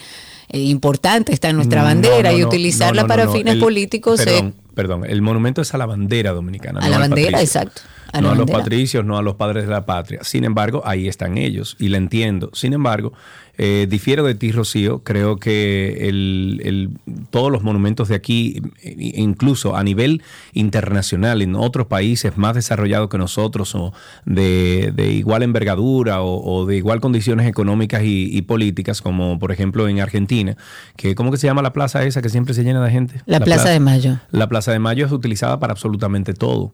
eh, 0.48 0.58
importante, 0.58 1.32
está 1.34 1.50
en 1.50 1.56
nuestra 1.56 1.82
bandera 1.82 2.32
no, 2.32 2.38
y 2.38 2.44
utilizarla 2.44 3.02
no, 3.02 3.08
para 3.08 3.28
fines 3.28 3.54
El- 3.54 3.60
políticos. 3.60 4.20
eh, 4.20 4.24
Perdón, 4.24 4.54
perdón, 4.74 5.04
el 5.06 5.20
monumento 5.20 5.60
es 5.60 5.74
a 5.74 5.78
la 5.78 5.84
bandera 5.86 6.32
dominicana. 6.32 6.80
A 6.80 6.84
no 6.84 6.90
la 6.90 6.98
bandera, 6.98 7.40
exacto, 7.42 7.82
a 8.10 8.22
no 8.22 8.30
a 8.30 8.34
los 8.34 8.50
patricios, 8.50 9.04
no 9.04 9.18
a 9.18 9.22
los 9.22 9.34
padres 9.34 9.64
de 9.66 9.70
la 9.70 9.84
patria. 9.84 10.20
Sin 10.24 10.44
embargo, 10.44 10.80
ahí 10.86 11.08
están 11.08 11.36
ellos 11.36 11.76
y 11.78 11.88
la 11.88 11.98
entiendo. 11.98 12.48
Sin 12.54 12.72
embargo, 12.72 13.12
eh, 13.58 13.86
difiero 13.90 14.24
de 14.24 14.34
ti, 14.34 14.52
Rocío. 14.52 15.00
Creo 15.02 15.36
que 15.38 16.08
el- 16.08 16.60
el- 16.64 16.90
todos 17.30 17.50
los 17.52 17.62
monumentos 17.62 18.08
de 18.08 18.14
aquí, 18.14 18.62
incluso 18.96 19.76
a 19.76 19.82
nivel 19.82 20.22
internacional, 20.54 21.42
en 21.42 21.54
otros 21.56 21.86
países 21.86 22.36
más 22.36 22.54
desarrollados 22.54 23.08
que 23.08 23.18
nosotros 23.18 23.74
o 23.74 23.92
de, 24.24 24.92
de 24.94 25.12
igual 25.12 25.42
envergadura 25.42 26.20
o, 26.22 26.40
o 26.60 26.66
de 26.66 26.76
igual 26.76 27.00
condiciones 27.00 27.46
económicas 27.46 28.02
y, 28.04 28.28
y 28.36 28.42
políticas, 28.42 29.02
como 29.02 29.38
por 29.38 29.52
ejemplo 29.52 29.88
en 29.88 30.00
Argentina, 30.00 30.56
que 30.96 31.14
¿cómo 31.14 31.30
que 31.30 31.36
se 31.36 31.46
llama 31.46 31.62
la 31.62 31.72
plaza 31.72 32.04
esa 32.04 32.22
que 32.22 32.28
siempre 32.28 32.54
se 32.54 32.62
llena 32.64 32.84
de 32.84 32.90
gente? 32.90 33.20
La 33.26 33.40
Plaza 33.40 33.70
de 33.70 33.80
Mayo. 33.80 34.18
La 34.30 34.48
Plaza 34.48 34.72
de 34.72 34.78
Mayo 34.78 35.06
es 35.06 35.12
utilizada 35.12 35.58
para 35.58 35.72
absolutamente 35.72 36.32
todo. 36.34 36.72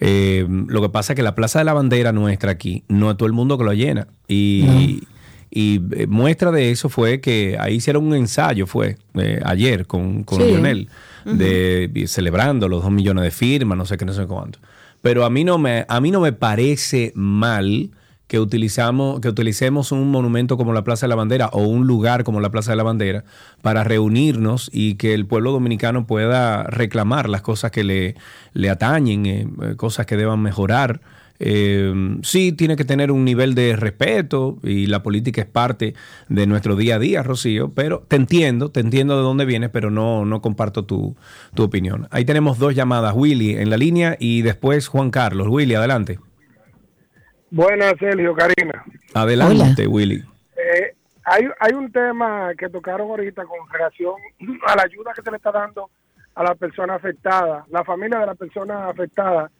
Eh, 0.00 0.46
lo 0.48 0.82
que 0.82 0.88
pasa 0.88 1.12
es 1.12 1.16
que 1.16 1.22
la 1.22 1.34
Plaza 1.34 1.60
de 1.60 1.64
la 1.64 1.72
Bandera 1.74 2.12
nuestra 2.12 2.50
aquí, 2.50 2.82
no 2.88 3.10
es 3.10 3.16
todo 3.16 3.26
el 3.26 3.32
mundo 3.32 3.56
que 3.58 3.64
lo 3.64 3.72
llena. 3.72 4.08
Y, 4.26 5.04
y, 5.54 5.80
eh, 5.96 6.06
muestra 6.08 6.50
de 6.50 6.70
eso 6.72 6.88
fue 6.88 7.20
que 7.20 7.56
ahí 7.60 7.76
hicieron 7.76 8.04
un 8.04 8.14
ensayo, 8.14 8.66
fue 8.66 8.96
eh, 9.14 9.40
ayer 9.44 9.86
con, 9.86 10.24
con 10.24 10.40
Sí. 10.40 10.48
Lionel, 10.48 10.88
de, 11.24 11.88
de- 11.88 12.06
celebrando 12.08 12.68
los 12.68 12.82
dos 12.82 12.90
millones 12.92 13.24
de 13.24 13.30
firmas, 13.30 13.78
no 13.78 13.86
sé 13.86 13.96
qué, 13.96 14.04
no 14.04 14.12
sé 14.12 14.26
cuánto. 14.26 14.58
Pero 15.00 15.24
a 15.24 15.30
mí 15.30 15.44
no 15.44 15.56
me, 15.58 15.86
a 15.88 16.00
mí 16.00 16.10
no 16.10 16.20
me 16.20 16.32
parece 16.32 17.12
mal 17.14 17.90
que 18.26 18.40
utilizamos, 18.40 19.20
que 19.20 19.28
utilicemos 19.28 19.92
un 19.92 20.10
monumento 20.10 20.56
como 20.56 20.72
la 20.72 20.82
Plaza 20.82 21.04
de 21.06 21.10
la 21.10 21.14
Bandera 21.14 21.48
o 21.52 21.62
un 21.62 21.86
lugar 21.86 22.24
como 22.24 22.40
la 22.40 22.48
Plaza 22.50 22.72
de 22.72 22.76
la 22.76 22.82
Bandera 22.82 23.22
para 23.62 23.84
reunirnos 23.84 24.70
y 24.72 24.94
que 24.94 25.12
el 25.14 25.26
pueblo 25.26 25.52
dominicano 25.52 26.06
pueda 26.06 26.64
reclamar 26.64 27.28
las 27.28 27.42
cosas 27.42 27.70
que 27.70 27.84
le, 27.84 28.16
le 28.54 28.70
atañen, 28.70 29.26
eh, 29.26 29.46
eh, 29.62 29.76
cosas 29.76 30.06
que 30.06 30.16
deban 30.16 30.40
mejorar. 30.40 31.00
Eh, 31.40 31.92
sí, 32.22 32.52
tiene 32.52 32.76
que 32.76 32.84
tener 32.84 33.10
un 33.10 33.24
nivel 33.24 33.54
de 33.54 33.74
respeto 33.76 34.58
y 34.62 34.86
la 34.86 35.02
política 35.02 35.40
es 35.40 35.48
parte 35.48 35.94
de 36.28 36.46
nuestro 36.46 36.76
día 36.76 36.96
a 36.96 36.98
día, 36.98 37.22
Rocío, 37.22 37.72
pero 37.74 38.04
te 38.06 38.16
entiendo, 38.16 38.70
te 38.70 38.80
entiendo 38.80 39.16
de 39.16 39.22
dónde 39.22 39.44
vienes, 39.44 39.70
pero 39.70 39.90
no, 39.90 40.24
no 40.24 40.40
comparto 40.40 40.84
tu, 40.84 41.16
tu 41.54 41.64
opinión. 41.64 42.06
Ahí 42.10 42.24
tenemos 42.24 42.58
dos 42.58 42.74
llamadas, 42.74 43.14
Willy 43.16 43.56
en 43.56 43.70
la 43.70 43.76
línea 43.76 44.16
y 44.18 44.42
después 44.42 44.88
Juan 44.88 45.10
Carlos. 45.10 45.48
Willy, 45.48 45.74
adelante. 45.74 46.18
Buenas, 47.50 47.94
Sergio, 47.98 48.34
Karina. 48.34 48.84
Adelante, 49.12 49.86
Willy. 49.86 50.24
Eh, 50.56 50.94
hay, 51.24 51.44
hay 51.60 51.72
un 51.72 51.90
tema 51.90 52.52
que 52.56 52.68
tocaron 52.68 53.10
ahorita 53.10 53.44
con 53.44 53.58
relación 53.72 54.14
a 54.66 54.76
la 54.76 54.82
ayuda 54.82 55.12
que 55.14 55.22
se 55.22 55.30
le 55.30 55.36
está 55.36 55.52
dando 55.52 55.90
a 56.34 56.42
la 56.42 56.54
persona 56.54 56.94
afectada, 56.96 57.64
la 57.70 57.84
familia 57.84 58.18
de 58.18 58.26
la 58.26 58.34
persona 58.34 58.88
afectada 58.88 59.50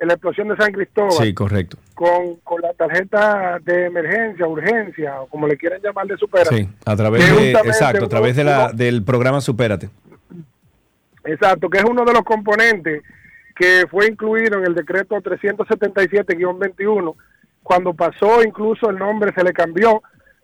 en 0.00 0.08
la 0.08 0.14
explosión 0.14 0.48
de 0.48 0.56
San 0.56 0.72
Cristóbal, 0.72 1.12
Sí, 1.12 1.34
correcto. 1.34 1.76
con, 1.94 2.36
con 2.36 2.62
la 2.62 2.72
tarjeta 2.72 3.58
de 3.62 3.84
emergencia, 3.86 4.46
urgencia, 4.46 5.20
o 5.20 5.26
como 5.26 5.46
le 5.46 5.58
quieran 5.58 5.80
llamar 5.82 6.06
de 6.06 6.16
supera. 6.16 6.46
Sí, 6.46 6.66
a 6.86 6.96
través 6.96 7.36
de, 7.36 7.50
exacto, 7.52 8.06
a 8.06 8.08
través 8.08 8.34
de 8.34 8.44
la, 8.44 8.72
del 8.72 9.04
programa 9.04 9.42
Supérate. 9.42 9.90
Exacto, 11.24 11.68
que 11.68 11.78
es 11.78 11.84
uno 11.84 12.04
de 12.06 12.14
los 12.14 12.22
componentes 12.22 13.02
que 13.54 13.84
fue 13.90 14.06
incluido 14.06 14.58
en 14.58 14.66
el 14.68 14.74
decreto 14.74 15.16
377-21, 15.16 17.14
cuando 17.62 17.92
pasó 17.92 18.42
incluso 18.42 18.88
el 18.88 18.96
nombre 18.96 19.32
se 19.34 19.44
le 19.44 19.52
cambió 19.52 20.02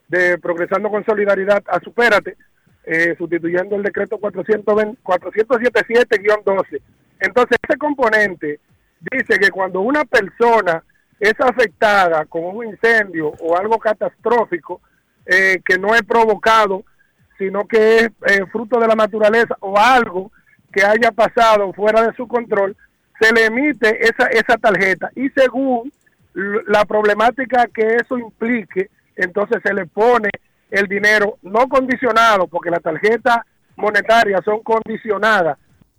de 0.09 0.37
Progresando 0.37 0.91
con 0.91 1.03
Solidaridad 1.07 1.65
a 1.67 1.81
Supérate, 1.81 2.37
eh, 2.85 3.15
sustituyendo 3.17 3.75
el 3.75 3.83
decreto 3.83 4.19
420 4.19 5.01
477-12. 5.03 6.81
Entonces, 7.21 7.57
ese 7.67 7.79
componente 7.79 8.61
dice 9.01 9.39
que 9.39 9.51
cuando 9.51 9.81
una 9.81 10.05
persona 10.05 10.83
es 11.19 11.35
afectada 11.41 12.25
con 12.27 12.45
un 12.45 12.67
incendio 12.67 13.33
o 13.41 13.57
algo 13.57 13.79
catastrófico 13.79 14.81
eh, 15.25 15.61
que 15.65 15.79
no 15.79 15.95
es 15.95 16.03
provocado, 16.03 16.85
sino 17.39 17.67
que 17.67 17.99
es 17.99 18.11
eh, 18.27 18.45
fruto 18.51 18.79
de 18.79 18.89
la 18.89 18.95
naturaleza 18.95 19.57
o 19.61 19.79
algo 19.79 20.31
que 20.73 20.85
haya 20.85 21.11
pasado 21.11 21.73
fuera 21.73 22.03
de 22.03 22.15
su 22.15 22.29
control, 22.29 22.77
se 23.21 23.33
le 23.33 23.47
emite 23.47 23.99
esa, 24.03 24.27
esa 24.27 24.57
tarjeta. 24.59 25.11
Y 25.15 25.31
según 25.31 25.91
la 26.67 26.85
problemática 26.85 27.67
que 27.73 27.97
eso 27.97 28.19
implique, 28.19 28.91
entonces 29.17 29.59
se 29.65 29.73
le 29.73 29.87
pone 29.87 30.29
el 30.71 30.87
dinero 30.87 31.39
no 31.43 31.69
condicionado, 31.69 32.47
porque 32.47 32.71
las 32.71 32.83
tarjetas 32.83 33.39
monetarias 33.77 34.43
son 34.45 34.63
condicionadas, 34.63 35.59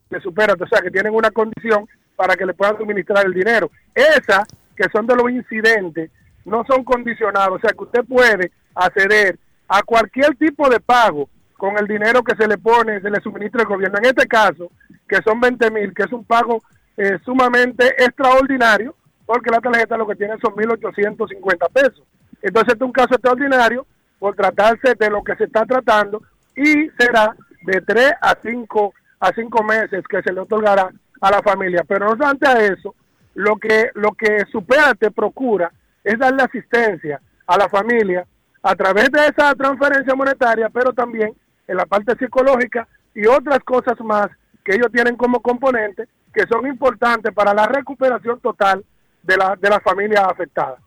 de 0.09 0.21
supérate, 0.21 0.63
o 0.63 0.67
sea, 0.67 0.81
que 0.81 0.91
tienen 0.91 1.13
una 1.13 1.31
condición 1.31 1.87
para 2.17 2.35
que 2.35 2.45
le 2.45 2.53
puedan 2.53 2.77
suministrar 2.77 3.25
el 3.25 3.33
dinero. 3.33 3.71
Esas 3.95 4.45
que 4.75 4.89
son 4.91 5.07
de 5.07 5.15
los 5.15 5.29
incidentes 5.31 6.11
no 6.43 6.65
son 6.67 6.83
condicionados, 6.83 7.57
o 7.57 7.59
sea, 7.59 7.71
que 7.71 7.83
usted 7.83 8.03
puede 8.03 8.51
acceder 8.75 9.39
a 9.67 9.81
cualquier 9.83 10.35
tipo 10.35 10.69
de 10.69 10.79
pago 10.79 11.29
con 11.55 11.77
el 11.77 11.87
dinero 11.87 12.23
que 12.23 12.35
se 12.35 12.47
le 12.47 12.57
pone, 12.57 13.01
se 13.01 13.09
le 13.09 13.21
suministra 13.21 13.61
el 13.61 13.67
gobierno. 13.67 13.97
En 13.99 14.05
este 14.05 14.27
caso, 14.27 14.71
que 15.07 15.21
son 15.23 15.39
20 15.39 15.71
mil, 15.71 15.93
que 15.93 16.03
es 16.03 16.11
un 16.11 16.23
pago 16.25 16.61
eh, 16.97 17.17
sumamente 17.23 17.87
extraordinario, 18.03 18.95
porque 19.25 19.51
la 19.51 19.59
tarjeta 19.59 19.97
lo 19.97 20.07
que 20.07 20.15
tiene 20.15 20.35
son 20.41 20.53
1.850 20.53 21.71
pesos. 21.71 22.03
Entonces, 22.41 22.73
este 22.73 22.83
es 22.83 22.87
un 22.87 22.91
caso 22.91 23.13
extraordinario 23.13 23.85
por 24.19 24.35
tratarse 24.35 24.95
de 24.97 25.09
lo 25.09 25.23
que 25.23 25.35
se 25.35 25.45
está 25.45 25.65
tratando 25.65 26.21
y 26.55 26.89
será 26.97 27.35
de 27.63 27.81
3 27.81 28.13
a 28.21 28.37
5 28.41 28.93
a 29.19 29.31
cinco 29.33 29.63
meses 29.63 30.03
que 30.07 30.21
se 30.21 30.31
le 30.31 30.41
otorgará 30.41 30.91
a 31.21 31.31
la 31.31 31.41
familia. 31.41 31.83
Pero 31.87 32.05
no 32.05 32.11
obstante 32.11 32.47
a 32.47 32.59
eso, 32.65 32.95
lo 33.35 33.57
que, 33.57 33.89
lo 33.95 34.13
que 34.13 34.45
Superate 34.51 35.11
procura 35.11 35.71
es 36.03 36.17
darle 36.17 36.43
asistencia 36.43 37.21
a 37.45 37.57
la 37.57 37.69
familia 37.69 38.25
a 38.63 38.75
través 38.75 39.11
de 39.11 39.27
esa 39.27 39.53
transferencia 39.55 40.15
monetaria, 40.15 40.69
pero 40.69 40.91
también 40.93 41.33
en 41.67 41.77
la 41.77 41.85
parte 41.85 42.15
psicológica 42.17 42.87
y 43.13 43.25
otras 43.25 43.59
cosas 43.59 43.99
más 44.01 44.27
que 44.63 44.75
ellos 44.75 44.91
tienen 44.91 45.15
como 45.15 45.41
componente 45.41 46.07
que 46.33 46.43
son 46.49 46.67
importantes 46.67 47.33
para 47.33 47.53
la 47.53 47.65
recuperación 47.65 48.39
total 48.39 48.83
de 49.23 49.37
la, 49.37 49.55
de 49.59 49.69
la 49.69 49.79
familia 49.79 50.25
afectada. 50.25 50.77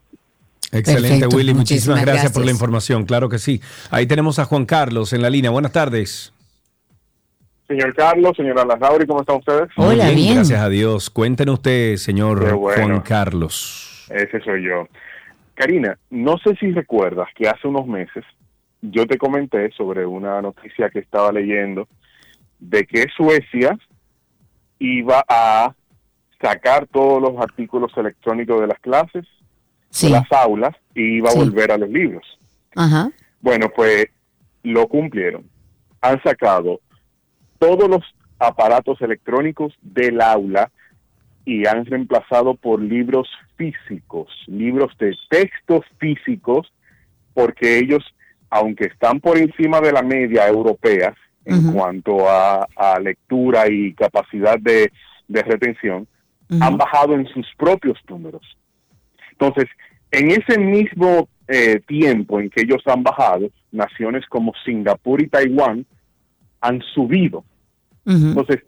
Excelente, 0.72 1.08
Perfecto, 1.08 1.36
Willy. 1.36 1.54
Muchísimas 1.54 1.98
muchísimas 1.98 2.02
gracias, 2.02 2.32
por 2.32 2.44
la 2.44 2.50
información. 2.50 3.04
Claro 3.04 3.28
que 3.28 3.38
sí. 3.38 3.60
Ahí 3.90 4.06
tenemos 4.06 4.38
a 4.38 4.44
Juan 4.44 4.66
Carlos 4.66 5.12
en 5.12 5.22
la 5.22 5.30
línea. 5.30 5.50
Buenas 5.50 5.72
tardes. 5.72 6.32
Señor 7.70 7.94
Carlos, 7.94 8.36
señora 8.36 8.64
Larrauri, 8.64 9.06
¿cómo 9.06 9.20
están 9.20 9.36
ustedes? 9.36 9.68
Muy 9.76 9.94
Gracias 9.94 10.60
a 10.60 10.68
Dios. 10.68 11.08
Cuéntenos 11.08 11.54
usted, 11.54 11.94
señor 11.98 12.52
bueno. 12.56 12.84
Juan 12.84 13.00
Carlos. 13.02 14.08
Ese 14.10 14.40
soy 14.40 14.64
yo. 14.64 14.88
Karina, 15.54 15.96
no 16.10 16.36
sé 16.38 16.56
si 16.56 16.72
recuerdas 16.72 17.28
que 17.36 17.48
hace 17.48 17.68
unos 17.68 17.86
meses 17.86 18.24
yo 18.82 19.06
te 19.06 19.16
comenté 19.18 19.70
sobre 19.70 20.04
una 20.04 20.42
noticia 20.42 20.90
que 20.90 20.98
estaba 20.98 21.30
leyendo 21.30 21.86
de 22.58 22.84
que 22.86 23.06
Suecia 23.16 23.78
iba 24.80 25.24
a 25.28 25.72
sacar 26.42 26.88
todos 26.88 27.22
los 27.22 27.40
artículos 27.40 27.92
electrónicos 27.96 28.62
de 28.62 28.66
las 28.66 28.80
clases, 28.80 29.28
Sí. 29.90 30.06
de 30.08 30.14
las 30.14 30.32
aulas, 30.32 30.74
y 30.92 31.18
iba 31.18 31.28
a 31.28 31.34
Sí. 31.34 31.38
volver 31.38 31.70
a 31.70 31.78
los 31.78 31.88
libros. 31.88 32.26
Ajá. 32.74 33.12
Bueno, 33.40 33.68
pues 33.76 34.06
lo 34.64 34.88
cumplieron. 34.88 35.44
Han 36.00 36.20
sacado 36.24 36.80
todos 37.60 37.88
los 37.88 38.02
aparatos 38.38 39.00
electrónicos 39.02 39.74
del 39.82 40.20
aula 40.20 40.72
y 41.44 41.66
han 41.66 41.84
reemplazado 41.84 42.54
por 42.54 42.80
libros 42.80 43.28
físicos, 43.56 44.28
libros 44.46 44.96
de 44.98 45.14
textos 45.28 45.84
físicos, 45.98 46.72
porque 47.34 47.78
ellos, 47.78 48.02
aunque 48.48 48.86
están 48.86 49.20
por 49.20 49.36
encima 49.36 49.80
de 49.80 49.92
la 49.92 50.02
media 50.02 50.48
europea 50.48 51.14
en 51.44 51.72
cuanto 51.72 52.28
a, 52.28 52.66
a 52.76 52.98
lectura 52.98 53.68
y 53.68 53.92
capacidad 53.94 54.58
de, 54.58 54.90
de 55.28 55.42
retención, 55.42 56.06
han 56.60 56.76
bajado 56.76 57.14
en 57.14 57.26
sus 57.28 57.46
propios 57.56 57.98
números. 58.08 58.42
Entonces, 59.32 59.66
en 60.10 60.30
ese 60.30 60.58
mismo 60.58 61.28
eh, 61.46 61.80
tiempo 61.86 62.40
en 62.40 62.50
que 62.50 62.62
ellos 62.62 62.82
han 62.86 63.02
bajado, 63.02 63.50
naciones 63.70 64.24
como 64.26 64.52
Singapur 64.64 65.22
y 65.22 65.28
Taiwán 65.28 65.86
han 66.60 66.82
subido. 66.94 67.44
Entonces, 68.06 68.60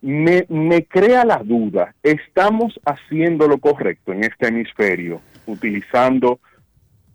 me, 0.00 0.46
me 0.48 0.84
crea 0.84 1.24
la 1.24 1.38
duda, 1.38 1.94
¿estamos 2.02 2.78
haciendo 2.84 3.48
lo 3.48 3.58
correcto 3.58 4.12
en 4.12 4.24
este 4.24 4.48
hemisferio, 4.48 5.20
utilizando 5.46 6.40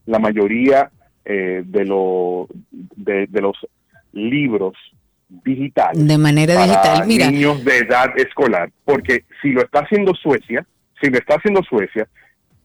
la 0.06 0.19
mayoría 0.19 0.91
eh, 1.23 1.64
de, 1.65 1.86
lo, 1.86 2.48
de, 2.72 3.28
de 3.28 3.41
los 3.41 3.56
libros 4.11 4.73
digitales? 5.30 6.06
De 6.06 6.18
manera 6.18 6.56
para 6.56 6.68
digital, 6.68 7.07
mira. 7.07 7.32
niños 7.32 7.64
de 7.64 7.78
edad 7.78 8.18
escolar, 8.18 8.72
porque 8.84 9.26
si 9.41 9.52
lo 9.52 9.61
está 9.61 9.80
haciendo 9.82 10.14
Suecia, 10.15 10.65
si 11.02 11.10
lo 11.10 11.18
está 11.18 11.36
haciendo 11.36 11.61
Suecia, 11.64 12.07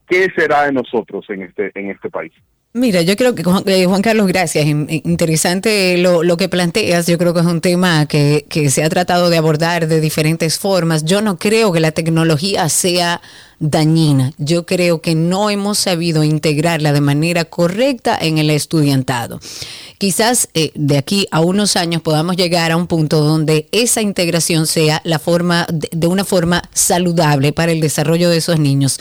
¿qué 0.07 0.27
será 0.35 0.63
de 0.65 0.71
nosotros 0.73 1.25
en 1.29 1.43
este 1.43 1.71
en 1.75 1.91
este 1.91 2.09
país? 2.09 2.33
Mira, 2.73 3.01
yo 3.01 3.15
creo 3.15 3.33
que 3.33 3.43
Juan, 3.43 3.63
eh, 3.65 3.87
Carlos, 4.03 4.27
gracias. 4.27 4.65
In- 4.67 4.87
Interesante 5.03 5.97
lo, 5.97 6.21
lo 6.23 6.37
que 6.37 6.47
planteas. 6.47 7.07
Yo 7.07 7.17
creo 7.17 7.33
que 7.33 7.39
es 7.39 7.45
un 7.45 7.59
tema 7.61 8.05
que, 8.05 8.45
que 8.49 8.69
se 8.69 8.83
ha 8.83 8.89
tratado 8.89 9.29
de 9.29 9.37
abordar 9.37 9.87
de 9.87 9.99
diferentes 9.99 10.59
formas. 10.59 11.03
Yo 11.03 11.21
no 11.21 11.39
creo 11.39 11.71
que 11.71 11.79
la 11.79 11.91
tecnología 11.91 12.69
sea 12.69 13.21
dañina. 13.59 14.33
Yo 14.37 14.65
creo 14.65 15.01
que 15.01 15.15
no 15.15 15.49
hemos 15.49 15.79
sabido 15.79 16.23
integrarla 16.23 16.93
de 16.93 17.01
manera 17.01 17.45
correcta 17.45 18.17
en 18.19 18.37
el 18.37 18.49
estudiantado. 18.49 19.39
Quizás 19.97 20.49
eh, 20.53 20.71
de 20.75 20.97
aquí 20.97 21.27
a 21.31 21.41
unos 21.41 21.75
años 21.75 22.03
podamos 22.03 22.35
llegar 22.35 22.71
a 22.71 22.77
un 22.77 22.85
punto 22.85 23.21
donde 23.21 23.67
esa 23.71 24.01
integración 24.01 24.67
sea 24.67 25.01
la 25.03 25.17
forma 25.17 25.65
de, 25.71 26.07
una 26.07 26.23
forma 26.23 26.61
saludable 26.73 27.51
para 27.51 27.71
el 27.71 27.81
desarrollo 27.81 28.29
de 28.29 28.37
esos 28.37 28.59
niños. 28.59 28.99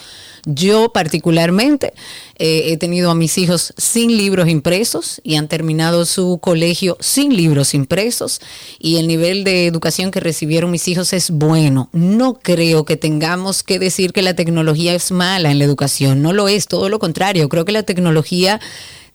Yo 0.48 0.92
particularmente 0.92 1.92
eh, 2.38 2.72
he 2.72 2.76
tenido 2.76 3.10
a 3.10 3.16
mis 3.16 3.36
hijos 3.36 3.74
sin 3.76 4.16
libros 4.16 4.48
impresos 4.48 5.20
y 5.24 5.34
han 5.34 5.48
terminado 5.48 6.06
su 6.06 6.38
colegio 6.40 6.96
sin 7.00 7.36
libros 7.36 7.74
impresos 7.74 8.40
y 8.78 8.98
el 8.98 9.08
nivel 9.08 9.42
de 9.42 9.66
educación 9.66 10.12
que 10.12 10.20
recibieron 10.20 10.70
mis 10.70 10.86
hijos 10.86 11.12
es 11.12 11.32
bueno. 11.32 11.88
No 11.92 12.34
creo 12.34 12.84
que 12.84 12.96
tengamos 12.96 13.64
que 13.64 13.80
decir 13.80 14.12
que 14.12 14.22
la 14.22 14.36
tecnología 14.36 14.45
es 14.94 15.12
mala 15.12 15.50
en 15.50 15.58
la 15.58 15.64
educación, 15.64 16.22
no 16.22 16.32
lo 16.32 16.48
es, 16.48 16.66
todo 16.66 16.88
lo 16.88 16.98
contrario. 16.98 17.48
Creo 17.48 17.64
que 17.64 17.72
la 17.72 17.82
tecnología 17.82 18.60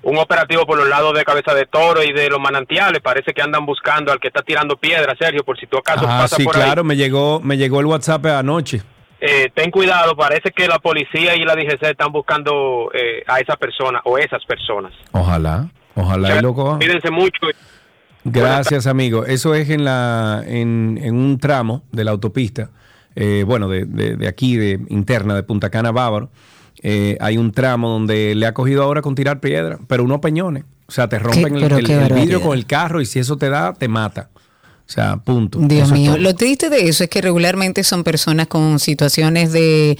un 0.02 0.18
operativo 0.18 0.66
por 0.66 0.78
los 0.78 0.88
lados 0.88 1.14
de 1.16 1.24
Cabeza 1.24 1.54
de 1.54 1.66
Toro 1.66 2.02
y 2.02 2.12
de 2.12 2.28
los 2.28 2.40
manantiales. 2.40 3.00
Parece 3.00 3.32
que 3.32 3.42
andan 3.42 3.66
buscando 3.66 4.12
al 4.12 4.20
que 4.20 4.28
está 4.28 4.42
tirando 4.42 4.76
piedra, 4.76 5.14
Sergio, 5.18 5.44
por 5.44 5.58
si 5.58 5.66
tu 5.66 5.78
acaso 5.78 6.04
Ah, 6.08 6.20
pasa 6.22 6.36
sí, 6.36 6.44
por 6.44 6.56
ahí. 6.56 6.62
claro, 6.62 6.84
me 6.84 6.96
llegó, 6.96 7.40
me 7.40 7.56
llegó 7.56 7.80
el 7.80 7.86
WhatsApp 7.86 8.24
anoche. 8.26 8.82
Eh, 9.20 9.50
ten 9.52 9.70
cuidado, 9.72 10.14
parece 10.14 10.52
que 10.52 10.68
la 10.68 10.78
policía 10.78 11.34
y 11.34 11.40
la 11.44 11.56
DGC 11.56 11.82
están 11.82 12.12
buscando 12.12 12.90
eh, 12.94 13.24
a 13.26 13.40
esa 13.40 13.56
persona 13.56 14.00
o 14.04 14.16
esas 14.16 14.44
personas. 14.44 14.92
Ojalá, 15.10 15.66
ojalá 16.02 16.38
y 16.38 16.42
lo 16.42 16.54
coja. 16.54 16.76
Cuídense 16.78 17.10
mucho. 17.10 17.38
Gracias, 18.24 18.86
amigo. 18.86 19.24
Eso 19.24 19.54
es 19.54 19.70
en 19.70 19.84
la 19.84 20.42
en, 20.46 20.98
en 21.02 21.14
un 21.14 21.38
tramo 21.38 21.82
de 21.92 22.04
la 22.04 22.10
autopista, 22.10 22.70
eh, 23.14 23.44
bueno, 23.46 23.68
de, 23.68 23.84
de- 23.86 24.16
de 24.16 24.28
aquí, 24.28 24.56
de 24.56 24.80
interna, 24.88 25.34
de 25.34 25.42
Punta 25.42 25.70
Cana 25.70 25.92
Bávaro. 25.92 26.30
Eh, 26.82 27.16
hay 27.20 27.38
un 27.38 27.52
tramo 27.52 27.88
donde 27.88 28.34
le 28.34 28.46
ha 28.46 28.54
cogido 28.54 28.82
ahora 28.82 29.02
con 29.02 29.14
tirar 29.14 29.40
piedra, 29.40 29.78
pero 29.88 30.04
unos 30.04 30.20
peñones. 30.20 30.64
O 30.86 30.92
sea, 30.92 31.08
te 31.08 31.18
rompen 31.18 31.56
el, 31.56 32.12
vidrio 32.14 32.40
con 32.40 32.56
el 32.56 32.66
carro 32.66 33.00
y 33.00 33.06
si 33.06 33.18
eso 33.18 33.36
te 33.36 33.48
da, 33.50 33.72
te 33.74 33.88
mata. 33.88 34.30
O 34.86 34.90
sea, 34.90 35.18
punto. 35.18 35.58
Dios 35.60 35.88
Eso 35.88 35.94
mío, 35.94 36.16
lo 36.16 36.34
triste 36.34 36.70
de 36.70 36.88
eso 36.88 37.04
es 37.04 37.10
que 37.10 37.20
regularmente 37.20 37.84
son 37.84 38.04
personas 38.04 38.46
con 38.46 38.78
situaciones 38.78 39.52
de 39.52 39.98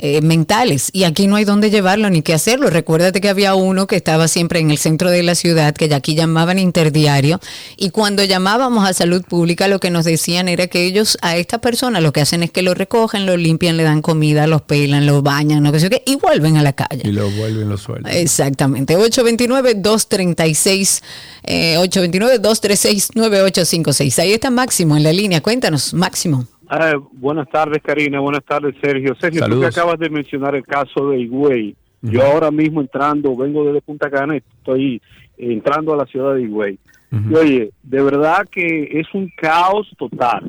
eh, 0.00 0.20
mentales 0.22 0.90
y 0.92 1.04
aquí 1.04 1.26
no 1.26 1.36
hay 1.36 1.44
dónde 1.44 1.70
llevarlo 1.70 2.10
ni 2.10 2.22
qué 2.22 2.34
hacerlo. 2.34 2.70
Recuérdate 2.70 3.20
que 3.20 3.28
había 3.28 3.54
uno 3.54 3.86
que 3.86 3.96
estaba 3.96 4.28
siempre 4.28 4.60
en 4.60 4.70
el 4.70 4.78
centro 4.78 5.10
de 5.10 5.22
la 5.22 5.34
ciudad, 5.34 5.74
que 5.74 5.92
aquí 5.94 6.14
llamaban 6.14 6.58
interdiario, 6.58 7.40
y 7.76 7.90
cuando 7.90 8.24
llamábamos 8.24 8.88
a 8.88 8.92
salud 8.92 9.22
pública 9.24 9.68
lo 9.68 9.80
que 9.80 9.90
nos 9.90 10.04
decían 10.04 10.48
era 10.48 10.68
que 10.68 10.84
ellos 10.84 11.18
a 11.22 11.36
estas 11.36 11.60
personas 11.60 12.02
lo 12.02 12.12
que 12.12 12.20
hacen 12.20 12.42
es 12.42 12.50
que 12.50 12.60
lo 12.62 12.74
recogen, 12.74 13.24
lo 13.26 13.36
limpian, 13.36 13.76
le 13.76 13.82
dan 13.82 14.00
comida, 14.02 14.46
los 14.46 14.62
pelan, 14.62 15.06
los 15.06 15.22
bañan, 15.22 15.62
no 15.62 15.78
sé 15.78 15.90
qué, 15.90 16.02
y 16.06 16.16
vuelven 16.16 16.56
a 16.56 16.62
la 16.62 16.72
calle. 16.72 17.02
Y 17.04 17.12
lo 17.12 17.30
vuelven 17.30 17.68
los 17.68 17.82
sueldos. 17.82 18.10
Exactamente. 18.12 18.96
829-236, 18.96 21.02
eh, 21.44 21.76
829-236-9856. 21.78 24.18
Ahí 24.18 24.32
está 24.32 24.50
Máximo 24.50 24.96
en 24.96 25.02
la 25.02 25.12
línea. 25.12 25.40
Cuéntanos, 25.40 25.92
Máximo. 25.94 26.46
Ah, 26.68 26.94
buenas 27.12 27.48
tardes, 27.48 27.82
Karina. 27.82 28.20
Buenas 28.20 28.44
tardes, 28.44 28.74
Sergio. 28.82 29.14
Sergio, 29.14 29.40
tú 29.40 29.46
Saludos. 29.46 29.74
que 29.74 29.80
acabas 29.80 29.98
de 29.98 30.10
mencionar 30.10 30.54
el 30.54 30.64
caso 30.64 31.10
de 31.10 31.20
Higüey. 31.20 31.76
Yo 32.02 32.22
ahora 32.22 32.50
mismo 32.50 32.80
entrando, 32.80 33.34
vengo 33.36 33.64
desde 33.64 33.80
Punta 33.80 34.08
Cana, 34.08 34.36
estoy 34.36 35.02
entrando 35.36 35.92
a 35.92 35.96
la 35.96 36.06
ciudad 36.06 36.34
de 36.34 36.42
Higüey. 36.42 36.78
Y 37.10 37.34
oye, 37.34 37.70
de 37.82 38.02
verdad 38.02 38.46
que 38.50 39.00
es 39.00 39.06
un 39.14 39.32
caos 39.34 39.88
total. 39.96 40.44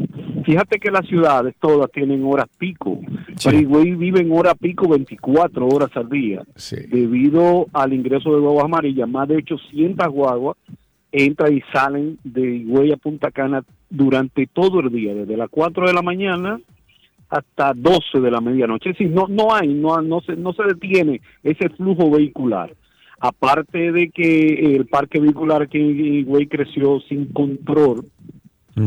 Fíjate 0.46 0.78
que 0.78 0.92
las 0.92 1.08
ciudades 1.08 1.56
todas 1.60 1.90
tienen 1.92 2.24
horas 2.26 2.48
pico. 2.58 3.00
Pero 3.44 3.58
Higüey 3.58 3.96
vive 3.96 4.20
en 4.20 4.32
hora 4.32 4.54
pico 4.56 4.90
24 4.90 5.68
horas 5.68 5.90
al 5.96 6.10
día. 6.10 6.44
Debido 6.90 7.68
al 7.72 7.94
ingreso 7.94 8.34
de 8.36 8.42
guaguas 8.42 8.66
amarillas, 8.66 9.08
más 9.08 9.28
de 9.30 9.38
800 9.38 10.08
guaguas 10.10 10.58
entran 11.12 11.58
y 11.58 11.62
salen 11.74 12.18
de 12.24 12.42
Higüey 12.58 12.92
a 12.92 12.98
Punta 12.98 13.32
Cana 13.32 13.64
durante 13.90 14.48
todo 14.48 14.80
el 14.82 14.90
día, 14.92 15.14
desde 15.14 15.38
las 15.38 15.50
4 15.50 15.88
de 15.88 15.94
la 15.94 16.02
mañana 16.02 16.60
hasta 17.30 17.74
12 17.76 18.20
de 18.20 18.32
la 18.32 18.42
medianoche. 18.42 18.90
Es 18.92 18.98
decir, 18.98 19.14
no, 19.14 19.28
no 19.28 19.54
hay, 19.54 19.68
no, 19.74 20.02
no, 20.02 20.22
se, 20.22 20.36
no 20.36 20.54
se 20.54 20.64
detiene 20.64 21.22
ese 21.44 21.70
flujo 21.70 22.10
vehicular. 22.10 22.74
Aparte 23.20 23.92
de 23.92 24.10
que 24.12 24.76
el 24.76 24.86
parque 24.86 25.20
vehicular 25.20 25.64
aquí 25.64 25.78
en 25.80 26.00
Higüey 26.00 26.48
creció 26.48 27.00
sin 27.02 27.26
control, 27.34 28.06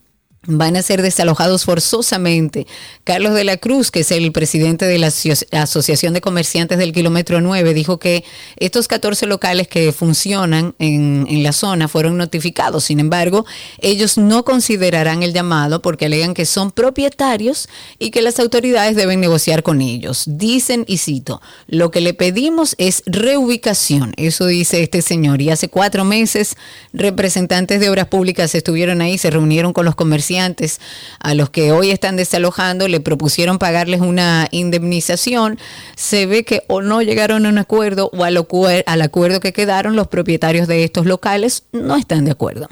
van 0.47 0.77
a 0.77 0.83
ser 0.83 1.03
desalojados 1.03 1.65
forzosamente. 1.65 2.67
Carlos 3.05 3.35
de 3.35 3.45
la 3.45 3.57
Cruz, 3.57 3.91
que 3.91 4.01
es 4.01 4.11
el 4.13 4.31
presidente 4.33 4.85
de 4.87 4.99
la 4.99 5.09
Asoci- 5.09 5.47
Asociación 5.53 6.15
de 6.15 6.21
Comerciantes 6.21 6.79
del 6.79 6.93
Kilómetro 6.93 7.41
9, 7.41 7.75
dijo 7.75 7.99
que 7.99 8.25
estos 8.57 8.87
14 8.89 9.27
locales 9.27 9.67
que 9.69 9.91
funcionan 9.93 10.75
en 10.79 11.43
la 11.43 11.53
zona 11.53 11.89
fueron 11.89 12.17
notificados. 12.17 12.85
Sin 12.85 13.01
embargo, 13.01 13.45
ellos 13.81 14.19
no 14.19 14.45
considerarán 14.45 15.23
el 15.23 15.33
llamado 15.33 15.83
porque 15.83 16.07
alegan 16.07 16.35
que 16.35 16.47
son 16.47 16.71
propietarios 16.71 17.69
y 17.99 18.11
que 18.11 18.23
las 18.23 18.39
autoridades 18.39 18.95
deben 18.95 19.21
negociar 19.21 19.63
con 19.63 19.81
ellos. 19.81 20.25
Dicen, 20.27 20.85
y 20.87 20.99
cito, 20.99 21.41
lo 21.67 21.91
que 21.91 22.01
le 22.01 22.15
pedimos 22.15 22.75
es 22.79 23.03
reubicación. 23.07 24.13
Eso 24.17 24.47
dice 24.47 24.83
este 24.83 25.03
señor. 25.03 25.43
Y 25.43 25.51
hace 25.51 25.69
cuatro 25.69 26.05
meses, 26.05 26.57
representantes 26.93 27.81
de 27.81 27.91
obras 27.91 28.07
públicas 28.09 28.55
estuvieron 28.55 29.01
ahí, 29.01 29.19
se 29.19 29.31
reunieron 29.31 29.73
con 29.73 29.85
los 29.85 29.95
comerciantes 29.95 30.36
a 30.41 31.35
los 31.35 31.51
que 31.51 31.73
hoy 31.73 31.91
están 31.91 32.17
desalojando, 32.17 32.89
le 32.89 33.01
propusieron 33.01 33.59
pagarles 33.59 34.01
una 34.01 34.47
indemnización. 34.51 35.59
Se 35.97 36.27
ve 36.27 36.45
que 36.45 36.63
o 36.69 36.83
no 36.83 37.03
llegaron 37.03 37.47
a 37.47 37.49
un 37.49 37.59
acuerdo 37.59 38.11
o 38.13 38.25
al, 38.25 38.37
acuer- 38.37 38.85
al 38.87 39.03
acuerdo 39.03 39.41
que 39.41 39.53
quedaron 39.53 39.97
los 39.97 40.09
propietarios 40.09 40.69
de 40.69 40.85
estos 40.85 41.07
locales 41.07 41.65
no 41.73 41.97
están 41.97 42.25
de 42.25 42.33
acuerdo. 42.33 42.69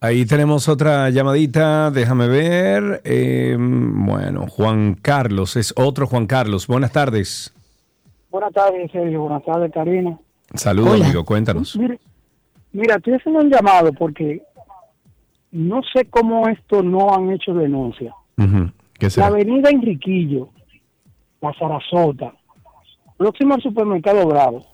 Ahí 0.00 0.26
tenemos 0.26 0.68
otra 0.68 1.08
llamadita, 1.08 1.90
déjame 1.90 2.28
ver. 2.28 3.00
Eh, 3.04 3.56
bueno, 3.58 4.46
Juan 4.48 4.94
Carlos, 5.00 5.56
es 5.56 5.72
otro 5.76 6.06
Juan 6.06 6.26
Carlos. 6.26 6.66
Buenas 6.66 6.92
tardes. 6.92 7.52
Buenas 8.30 8.52
tardes, 8.52 8.90
Sergio. 8.92 9.22
Buenas 9.22 9.42
tardes, 9.44 9.72
Karina. 9.72 10.18
Saludos, 10.54 11.00
amigo, 11.00 11.24
cuéntanos. 11.24 11.74
Mira, 11.76 11.96
mira, 12.72 12.96
estoy 12.96 13.14
haciendo 13.14 13.40
un 13.40 13.50
llamado 13.50 13.92
porque 13.94 14.42
no 15.54 15.80
sé 15.94 16.04
cómo 16.06 16.48
esto 16.48 16.82
no 16.82 17.14
han 17.14 17.30
hecho 17.30 17.54
denuncia. 17.54 18.12
Ujú, 18.36 18.70
¿Qué 18.98 19.08
La 19.16 19.28
avenida 19.28 19.70
Enriquillo, 19.70 20.48
la 21.40 21.52
Sarasota, 21.54 22.34
próximo 23.16 23.54
al 23.54 23.62
supermercado 23.62 24.26
Bravo, 24.26 24.66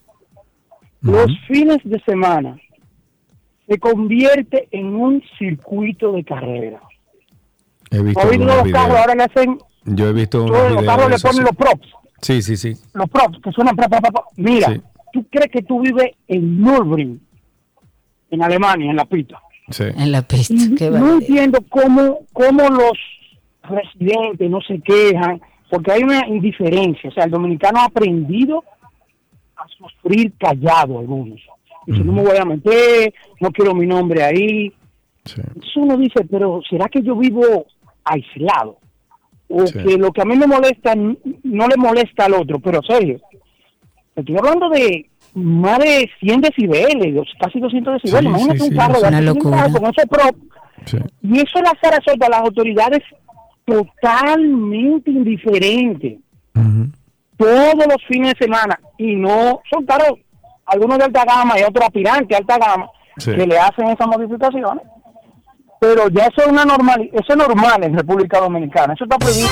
los 1.02 1.26
fines 1.46 1.78
de 1.84 2.00
semana 2.00 2.58
se 3.68 3.78
convierte 3.78 4.68
en 4.70 4.94
un 4.94 5.22
circuito 5.38 6.12
de 6.12 6.24
carrera. 6.24 6.80
He 7.90 8.02
visto 8.02 8.26
Hoy 8.26 8.38
los 8.38 8.46
carros 8.48 8.64
videos. 8.64 8.88
ahora 8.96 9.14
le 9.14 9.22
hacen, 9.24 9.58
Yo 9.84 10.08
he 10.08 10.12
visto 10.12 10.44
unos 10.44 10.56
todos 10.56 10.72
los 10.72 10.84
carros 10.84 11.10
le 11.10 11.18
ponen 11.18 11.36
sí. 11.36 11.42
los 11.42 11.56
props, 11.56 11.88
Sí, 12.22 12.42
sí, 12.42 12.56
sí. 12.56 12.72
los 12.94 13.08
props 13.10 13.38
que 13.42 13.52
suenan 13.52 13.76
pra, 13.76 13.88
pra, 13.88 14.00
pra, 14.00 14.10
pra. 14.10 14.22
Mira, 14.36 14.68
Sí. 14.74 14.80
tú 15.12 15.26
crees 15.30 15.50
que 15.52 15.62
tú 15.62 15.80
vives 15.80 16.12
en 16.28 16.60
Nürburgring, 16.60 17.20
en 18.30 18.42
Alemania, 18.42 18.90
en 18.90 18.96
la 18.96 19.04
pista. 19.04 19.40
Sí. 19.70 19.84
En 19.96 20.12
la 20.12 20.22
pista. 20.22 20.54
Qué 20.76 20.90
no 20.90 21.14
entiendo 21.14 21.58
cómo, 21.68 22.20
cómo 22.32 22.68
los 22.68 22.92
residentes 23.62 24.50
no 24.50 24.60
se 24.62 24.80
quejan, 24.80 25.40
porque 25.70 25.92
hay 25.92 26.02
una 26.02 26.26
indiferencia. 26.26 27.10
O 27.10 27.12
sea, 27.12 27.24
el 27.24 27.30
dominicano 27.30 27.78
ha 27.80 27.84
aprendido 27.84 28.64
a 29.56 29.66
sufrir 29.68 30.32
callado 30.38 30.98
algunos. 30.98 31.40
Dice, 31.86 32.04
no 32.04 32.12
me 32.12 32.22
voy 32.22 32.36
a 32.36 32.44
meter, 32.44 33.12
no 33.40 33.50
quiero 33.50 33.74
mi 33.74 33.86
nombre 33.86 34.22
ahí. 34.22 34.72
Entonces 35.24 35.76
uno 35.76 35.96
dice, 35.96 36.24
pero 36.30 36.60
¿será 36.68 36.88
que 36.88 37.02
yo 37.02 37.14
vivo 37.16 37.66
aislado? 38.04 38.78
O 39.48 39.66
Sí. 39.66 39.78
que 39.82 39.96
lo 39.98 40.12
que 40.12 40.22
a 40.22 40.24
mí 40.24 40.36
me 40.36 40.46
molesta 40.46 40.94
no 40.94 41.68
le 41.68 41.76
molesta 41.76 42.26
al 42.26 42.34
otro, 42.34 42.58
pero 42.60 42.80
serio. 42.82 43.20
Estoy 44.16 44.36
hablando 44.36 44.68
de 44.70 45.09
más 45.34 45.78
de 45.78 46.08
100 46.20 46.40
decibeles, 46.40 47.26
casi 47.40 47.60
200 47.60 47.94
decibeles. 48.02 48.20
Sí, 48.22 48.28
Imagínate 48.28 48.58
sí, 48.60 48.68
un 48.70 48.76
carro 48.76 48.94
es 48.94 49.00
una 49.02 49.08
hace 49.18 49.22
locura. 49.22 49.64
50 49.66 49.80
con 49.80 49.90
ese 49.90 50.06
prop. 50.06 50.36
Y 51.22 51.40
eso 51.40 51.58
es 51.58 51.62
la 51.62 51.72
Sarasota, 51.80 52.28
las 52.28 52.40
autoridades 52.40 53.00
totalmente 53.64 55.10
indiferentes. 55.10 56.18
Todos 57.36 57.74
los 57.86 57.96
fines 58.06 58.34
de 58.34 58.44
semana. 58.46 58.78
Y 58.98 59.14
no 59.16 59.60
son 59.72 59.86
carros, 59.86 60.18
algunos 60.66 60.98
de 60.98 61.04
alta 61.04 61.24
gama 61.24 61.58
y 61.58 61.62
otros 61.62 61.84
aspirantes 61.86 62.28
de 62.28 62.36
alta 62.36 62.58
gama, 62.58 62.90
Sí. 63.16 63.32
que 63.34 63.46
le 63.46 63.58
hacen 63.58 63.88
esas 63.88 64.06
modificaciones. 64.06 64.84
Pero 65.80 66.08
ya 66.10 66.24
eso 66.24 66.42
es 66.42 66.48
una 66.48 66.64
normal, 66.64 67.08
eso 67.12 67.26
es 67.28 67.36
normal 67.36 67.82
en 67.84 67.96
República 67.96 68.38
Dominicana. 68.40 68.92
Eso 68.94 69.04
está 69.04 69.16
previsto. 69.16 69.48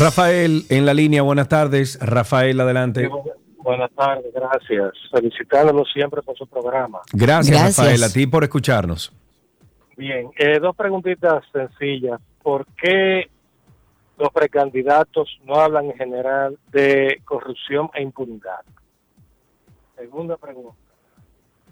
Rafael, 0.00 0.64
en 0.68 0.86
la 0.86 0.94
línea, 0.94 1.22
buenas 1.22 1.48
tardes. 1.48 1.98
Rafael, 2.00 2.60
adelante. 2.60 3.08
Buenas 3.58 3.90
tardes, 3.92 4.32
gracias. 4.32 4.92
Felicitándolo 5.10 5.84
siempre 5.84 6.22
por 6.22 6.36
su 6.36 6.46
programa. 6.46 7.00
Gracias, 7.12 7.50
Gracias. 7.58 7.78
Rafael, 7.78 8.02
a 8.04 8.08
ti 8.08 8.26
por 8.26 8.44
escucharnos. 8.44 9.12
Bien, 9.96 10.30
eh, 10.38 10.58
dos 10.60 10.76
preguntitas 10.76 11.42
sencillas. 11.52 12.20
¿Por 12.42 12.64
qué 12.80 13.28
los 14.16 14.30
precandidatos 14.30 15.28
no 15.44 15.54
hablan 15.56 15.86
en 15.86 15.96
general 15.96 16.58
de 16.70 17.20
corrupción 17.24 17.90
e 17.94 18.02
impunidad? 18.02 18.60
Segunda 19.96 20.36
pregunta. 20.36 20.76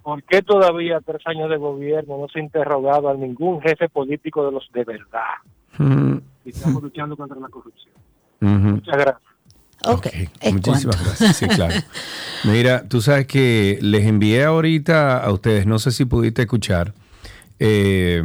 ¿Por 0.02 0.22
qué 0.24 0.42
todavía 0.42 1.00
tres 1.04 1.22
años 1.26 1.48
de 1.48 1.56
gobierno 1.56 2.18
no 2.18 2.28
se 2.28 2.40
ha 2.40 2.42
interrogado 2.42 3.08
a 3.08 3.14
ningún 3.14 3.60
jefe 3.60 3.88
político 3.88 4.44
de 4.44 4.52
los 4.52 4.68
de 4.72 4.84
verdad? 4.84 5.34
Mm, 5.78 6.18
Y 6.44 6.50
estamos 6.50 6.82
luchando 6.82 7.16
contra 7.16 7.38
la 7.40 7.48
corrupción. 7.48 7.94
Muchas 8.40 8.96
gracias. 8.96 9.22
Ok, 9.84 10.06
Muchísimas 10.52 11.04
gracias. 11.04 11.36
Sí, 11.36 11.46
claro. 11.46 11.74
Mira, 12.44 12.88
tú 12.88 13.00
sabes 13.00 13.26
que 13.26 13.78
les 13.82 14.04
envié 14.06 14.44
ahorita 14.44 15.18
a 15.18 15.32
ustedes, 15.32 15.66
no 15.66 15.78
sé 15.78 15.92
si 15.92 16.04
pudiste 16.04 16.42
escuchar, 16.42 16.94
eh, 17.58 18.22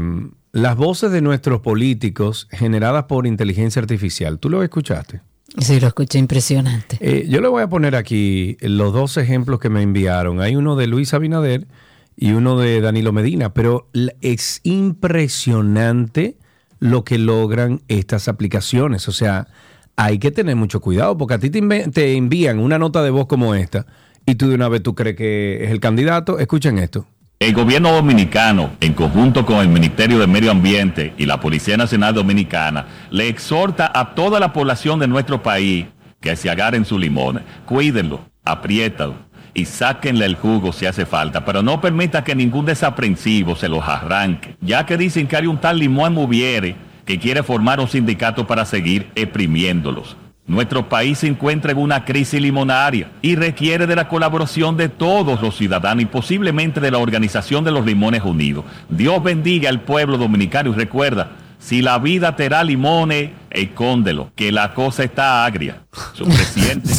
las 0.52 0.76
voces 0.76 1.12
de 1.12 1.22
nuestros 1.22 1.62
políticos 1.62 2.48
generadas 2.52 3.06
por 3.06 3.28
inteligencia 3.28 3.82
artificial. 3.82 4.40
¿Tú 4.40 4.50
lo 4.50 4.64
escuchaste? 4.64 5.22
Sí, 5.58 5.80
lo 5.80 5.88
escuché 5.88 6.18
impresionante. 6.18 6.98
Eh, 7.00 7.26
yo 7.28 7.42
le 7.42 7.48
voy 7.48 7.62
a 7.62 7.68
poner 7.68 7.96
aquí 7.96 8.58
los 8.62 8.94
dos 8.94 9.18
ejemplos 9.18 9.60
que 9.60 9.70
me 9.70 9.82
enviaron. 9.82 10.40
Hay 10.40 10.56
uno 10.56 10.76
de 10.76 10.88
Luis 10.88 11.14
Abinader 11.14 11.68
y 12.16 12.32
uno 12.32 12.58
de 12.58 12.82
Danilo 12.82 13.12
Medina, 13.12 13.54
pero 13.54 13.90
es 14.22 14.62
impresionante 14.64 16.38
lo 16.80 17.04
que 17.04 17.18
logran 17.18 17.82
estas 17.88 18.28
aplicaciones. 18.28 19.08
O 19.08 19.12
sea, 19.12 19.48
hay 19.96 20.20
que 20.20 20.32
tener 20.32 20.56
mucho 20.56 20.80
cuidado 20.80 21.18
porque 21.18 21.36
a 21.36 21.40
ti 21.40 21.50
te, 21.50 21.62
te 21.90 22.16
envían 22.16 22.60
una 22.60 22.80
nota 22.80 23.02
de 23.04 23.10
voz 23.10 23.28
como 23.28 23.56
esta 23.56 23.86
y 24.26 24.36
tú 24.36 24.50
de 24.50 24.56
una 24.56 24.70
vez 24.70 24.84
tú 24.84 24.96
crees 24.96 25.16
que 25.16 25.64
es 25.64 25.72
el 25.72 25.80
candidato. 25.80 26.40
Escuchen 26.40 26.78
esto. 26.78 27.06
El 27.40 27.54
gobierno 27.54 27.92
dominicano, 27.92 28.70
en 28.82 28.94
conjunto 28.94 29.48
con 29.48 29.58
el 29.58 29.68
Ministerio 29.68 30.20
de 30.20 30.28
Medio 30.28 30.52
Ambiente 30.52 31.16
y 31.18 31.26
la 31.26 31.40
Policía 31.40 31.76
Nacional 31.76 32.14
Dominicana, 32.14 32.86
le 33.10 33.28
exhorta 33.30 33.92
a 33.94 34.14
toda 34.14 34.40
la 34.40 34.54
población 34.54 35.00
de 35.00 35.08
nuestro 35.08 35.42
país 35.42 35.88
que 36.20 36.36
se 36.36 36.52
agarren 36.52 36.86
sus 36.86 37.00
limones, 37.00 37.42
cuídenlo, 37.66 38.22
apriétalo 38.46 39.16
y 39.56 39.66
sáquenle 39.66 40.26
el 40.26 40.36
jugo 40.36 40.72
si 40.72 40.86
hace 40.86 41.08
falta, 41.08 41.44
pero 41.44 41.64
no 41.64 41.82
permita 41.82 42.24
que 42.24 42.36
ningún 42.36 42.66
desaprensivo 42.66 43.56
se 43.56 43.70
los 43.70 43.84
arranque, 43.84 44.56
ya 44.62 44.86
que 44.86 44.96
dicen 44.96 45.28
que 45.28 45.36
hay 45.36 45.48
un 45.48 45.58
tal 45.58 45.80
Limón 45.80 46.14
Mubiere 46.14 46.76
que 47.06 47.20
quiere 47.20 47.44
formar 47.44 47.80
un 47.80 47.88
sindicato 47.88 48.48
para 48.48 48.66
seguir 48.66 49.10
exprimiéndolos. 49.16 50.16
Nuestro 50.48 50.90
país 50.90 51.20
se 51.20 51.28
encuentra 51.28 51.72
en 51.72 51.78
una 51.78 52.04
crisis 52.04 52.42
limonaria 52.42 53.12
y 53.22 53.36
requiere 53.36 53.88
de 53.88 53.96
la 53.96 54.10
colaboración 54.10 54.76
de 54.76 54.90
todos 54.90 55.42
los 55.42 55.56
ciudadanos 55.56 56.04
y 56.04 56.08
posiblemente 56.08 56.82
de 56.82 56.92
la 56.92 56.98
Organización 56.98 57.64
de 57.64 57.72
los 57.72 57.86
Limones 57.86 58.24
Unidos. 58.24 58.66
Dios 58.90 59.24
bendiga 59.24 59.70
al 59.70 59.82
pueblo 59.82 60.18
dominicano 60.18 60.72
y 60.72 60.74
recuerda, 60.74 61.32
Si 61.60 61.84
la 61.84 62.00
vida 62.00 62.36
te 62.36 62.50
da 62.50 62.64
limones, 62.64 63.30
escóndelo, 63.52 64.32
que 64.36 64.52
la 64.52 64.74
cosa 64.74 65.04
está 65.04 65.46
agria. 65.46 65.84
Su 66.14 66.26
presidente. 66.28 66.90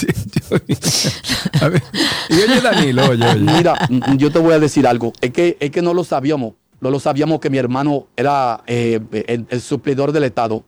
Y 2.28 2.34
oye, 2.34 2.60
Danilo, 2.62 3.10
oye, 3.10 3.26
oye. 3.26 3.40
Mira, 3.40 3.74
yo 4.16 4.30
te 4.30 4.38
voy 4.38 4.54
a 4.54 4.60
decir 4.60 4.86
algo. 4.86 5.12
Es 5.20 5.32
que, 5.32 5.56
es 5.58 5.70
que 5.72 5.82
no 5.82 5.92
lo 5.92 6.04
sabíamos. 6.04 6.54
No 6.82 6.90
lo 6.90 6.98
sabíamos 6.98 7.38
que 7.38 7.48
mi 7.48 7.58
hermano 7.58 8.08
era 8.16 8.60
eh, 8.66 9.00
el, 9.28 9.46
el 9.48 9.60
suplidor 9.60 10.10
del 10.10 10.24
Estado. 10.24 10.64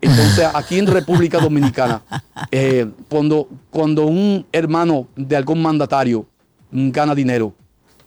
Entonces, 0.00 0.48
aquí 0.54 0.78
en 0.78 0.86
República 0.86 1.38
Dominicana, 1.42 2.00
eh, 2.50 2.86
cuando, 3.10 3.46
cuando 3.68 4.06
un 4.06 4.46
hermano 4.50 5.08
de 5.14 5.36
algún 5.36 5.60
mandatario 5.60 6.24
gana 6.72 7.14
dinero, 7.14 7.52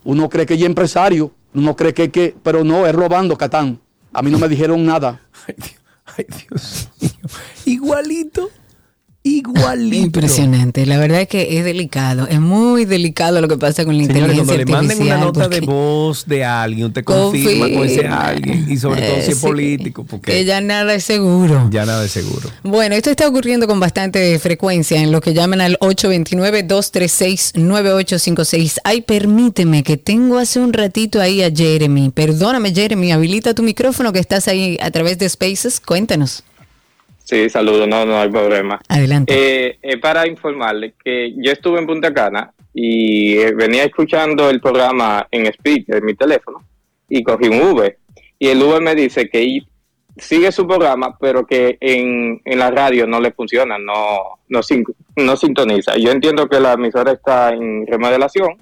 uno 0.04 0.28
cree 0.28 0.48
que 0.48 0.56
es 0.56 0.62
empresario, 0.64 1.32
uno 1.54 1.76
cree 1.76 1.94
que, 1.94 2.10
que 2.10 2.36
pero 2.42 2.64
no, 2.64 2.88
es 2.88 2.96
robando 2.96 3.38
Catán. 3.38 3.80
A 4.12 4.24
mí 4.24 4.32
no 4.32 4.40
me 4.40 4.50
dijeron 4.50 4.84
nada. 4.84 5.22
Ay, 6.18 6.26
Dios 6.28 6.90
mío. 7.00 7.12
Igualito. 7.66 8.50
Igualito. 9.24 9.98
Impresionante. 10.06 10.84
La 10.88 10.98
verdad 10.98 11.22
es 11.22 11.28
que 11.28 11.60
es 11.60 11.64
delicado. 11.64 12.26
Es 12.28 12.40
muy 12.40 12.86
delicado 12.86 13.40
lo 13.40 13.48
que 13.48 13.56
pasa 13.56 13.86
con 13.86 13.96
la 13.96 14.04
Señores, 14.06 14.36
inteligencia 14.36 14.66
cuando 14.66 14.66
le 14.66 14.72
manden 14.72 15.02
una 15.04 15.14
artificial, 15.14 15.20
nota 15.20 15.48
de 15.48 15.58
porque- 15.62 15.72
voz 15.72 16.26
de 16.26 16.44
alguien, 16.44 16.88
usted 16.88 17.04
confirma 17.04 17.70
con 17.70 17.84
ese 17.88 18.08
alguien. 18.08 18.66
Y 18.68 18.78
sobre 18.78 19.02
todo 19.04 19.22
si 19.22 19.30
es 19.32 19.38
sí. 19.38 19.46
político, 19.46 20.04
porque 20.06 20.32
Que 20.32 20.44
ya 20.46 20.60
nada 20.60 20.96
es 20.96 21.04
seguro. 21.04 21.70
ya 21.72 21.86
nada 21.86 22.02
de 22.02 22.10
seguro. 22.10 22.50
Bueno, 22.64 22.96
esto 22.96 23.12
está 23.12 23.28
ocurriendo 23.28 23.68
con 23.68 23.80
bastante 23.80 24.40
frecuencia 24.40 25.00
en 25.00 25.12
lo 25.12 25.22
que 25.22 25.36
llaman 25.36 25.62
al 25.62 25.78
829-236-9856. 25.82 28.80
Ay, 28.84 29.02
permíteme 29.02 29.84
que 29.84 29.98
tengo 29.98 30.38
hace 30.40 30.60
un 30.60 30.74
ratito 30.74 31.20
ahí 31.22 31.44
a 31.44 31.52
Jeremy. 31.52 32.10
Perdóname, 32.10 32.74
Jeremy, 32.74 33.12
habilita 33.12 33.54
tu 33.54 33.64
micrófono 33.64 34.12
que 34.14 34.20
estás 34.20 34.48
ahí 34.48 34.78
a 34.82 34.90
través 34.92 35.18
de 35.20 35.30
Spaces. 35.30 35.80
Cuéntanos. 35.80 36.44
Sí, 37.32 37.50
saludos, 37.50 37.88
no, 37.88 38.06
no 38.06 38.18
hay 38.20 38.30
problema. 38.30 38.78
Adelante. 38.90 39.34
Eh, 39.34 39.80
eh, 39.82 39.98
para 40.00 40.28
informarle 40.28 40.96
que 41.02 41.34
yo 41.38 41.54
estuve 41.54 41.80
en 41.80 41.88
Punta 41.88 42.14
Cana 42.14 42.52
y 42.74 43.38
eh, 43.38 43.54
venía 43.56 43.86
escuchando 43.86 44.50
el 44.50 44.60
programa 44.60 45.26
en 45.32 45.46
speaker 45.46 45.96
en 45.96 46.06
mi 46.06 46.14
teléfono 46.14 46.62
y 47.08 47.24
cogí 47.24 47.48
un 47.48 47.62
Uber 47.62 47.98
y 48.38 48.48
el 48.50 48.62
Uber 48.62 48.82
me 48.82 48.96
dice 48.96 49.30
que 49.30 49.60
sigue 50.18 50.52
su 50.52 50.68
programa 50.68 51.16
pero 51.22 51.46
que 51.46 51.78
en, 51.80 52.42
en 52.44 52.60
la 52.60 52.70
radio 52.70 53.08
no 53.08 53.22
le 53.22 53.32
funciona, 53.32 53.78
no, 53.78 54.40
no, 54.50 54.62
sin- 54.62 54.84
no 55.16 55.38
sintoniza. 55.38 55.96
Yo 55.98 56.12
entiendo 56.12 56.50
que 56.50 56.60
la 56.60 56.74
emisora 56.74 57.14
está 57.14 57.52
en 57.54 57.88
remodelación, 57.88 58.58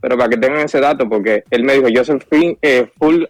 pero 0.00 0.16
para 0.18 0.28
que 0.30 0.38
tengan 0.38 0.62
ese 0.64 0.80
dato 0.80 1.08
porque 1.08 1.44
él 1.52 1.62
me 1.62 1.74
dijo 1.74 1.86
yo 1.88 2.02
soy 2.04 2.18
fin- 2.28 2.58
eh, 2.62 2.90
full 2.98 3.22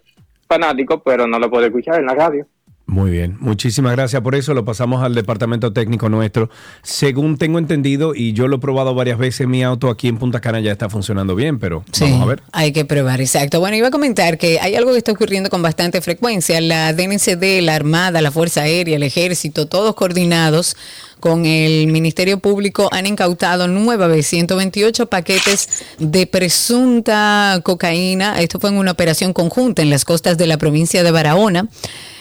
fanático 0.47 1.03
pero 1.03 1.27
no 1.27 1.37
lo 1.37 1.47
puedo 1.51 1.65
escuchar 1.67 1.99
en 1.99 2.07
la 2.07 2.15
radio. 2.15 2.47
Muy 2.89 3.11
bien, 3.11 3.37
muchísimas 3.39 3.91
gracias 3.91 4.19
por 4.23 4.33
eso. 4.33 4.55
Lo 4.55 4.65
pasamos 4.65 5.03
al 5.03 5.13
departamento 5.13 5.71
técnico 5.71 6.09
nuestro. 6.09 6.49
Según 6.81 7.37
tengo 7.37 7.59
entendido, 7.59 8.15
y 8.15 8.33
yo 8.33 8.47
lo 8.47 8.55
he 8.55 8.59
probado 8.59 8.95
varias 8.95 9.19
veces, 9.19 9.47
mi 9.47 9.63
auto 9.63 9.91
aquí 9.91 10.07
en 10.07 10.17
Punta 10.17 10.41
Cana 10.41 10.59
ya 10.59 10.71
está 10.71 10.89
funcionando 10.89 11.35
bien, 11.35 11.59
pero 11.59 11.83
vamos 11.99 12.21
a 12.23 12.25
ver. 12.25 12.41
Hay 12.51 12.71
que 12.71 12.85
probar, 12.85 13.21
exacto. 13.21 13.59
Bueno, 13.59 13.77
iba 13.77 13.89
a 13.89 13.91
comentar 13.91 14.39
que 14.39 14.59
hay 14.59 14.73
algo 14.73 14.91
que 14.91 14.97
está 14.97 15.11
ocurriendo 15.11 15.51
con 15.51 15.61
bastante 15.61 16.01
frecuencia. 16.01 16.59
La 16.61 16.91
DNCD, 16.91 17.61
la 17.61 17.75
Armada, 17.75 18.23
la 18.23 18.31
Fuerza 18.31 18.63
Aérea, 18.63 18.95
el 18.95 19.03
Ejército, 19.03 19.67
todos 19.67 19.93
coordinados 19.93 20.75
con 21.19 21.45
el 21.45 21.87
Ministerio 21.87 22.39
Público 22.39 22.89
han 22.91 23.05
incautado 23.05 23.67
nueva 23.67 24.07
vez 24.07 24.25
128 24.25 25.05
paquetes 25.07 25.83
de 25.99 26.25
presunta 26.25 27.59
cocaína. 27.63 28.41
Esto 28.41 28.59
fue 28.59 28.71
en 28.71 28.77
una 28.77 28.91
operación 28.91 29.33
conjunta 29.33 29.83
en 29.83 29.91
las 29.91 30.05
costas 30.05 30.39
de 30.39 30.47
la 30.47 30.57
provincia 30.57 31.03
de 31.03 31.11
Barahona. 31.11 31.67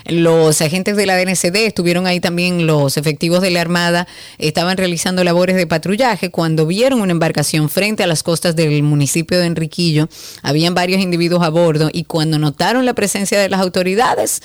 Los 0.07 0.61
agentes 0.63 0.97
de 0.97 1.07
la 1.07 1.17
DNCD 1.17 1.67
estuvieron 1.67 2.07
ahí 2.07 2.21
también 2.21 2.67
los 2.67 2.97
efectivos 2.97 3.43
de 3.43 3.51
la 3.51 3.61
Armada, 3.61 4.07
estaban 4.39 4.77
realizando 4.77 5.25
labores 5.25 5.57
de 5.57 5.67
patrullaje 5.67 6.31
cuando 6.31 6.67
vieron 6.67 7.01
una 7.01 7.13
embarcación 7.13 7.69
frente 7.69 8.03
a 8.03 8.07
las 8.07 8.23
costas 8.23 8.57
del 8.57 8.83
municipio 8.83 9.39
de 9.39 9.47
Enriquillo. 9.47 10.09
Habían 10.43 10.75
varios 10.75 11.01
individuos 11.01 11.43
a 11.43 11.49
bordo 11.49 11.91
y 11.93 12.05
cuando 12.05 12.39
notaron 12.39 12.87
la 12.87 12.95
presencia 12.95 13.41
de 13.41 13.49
las 13.49 13.61
autoridades, 13.61 14.43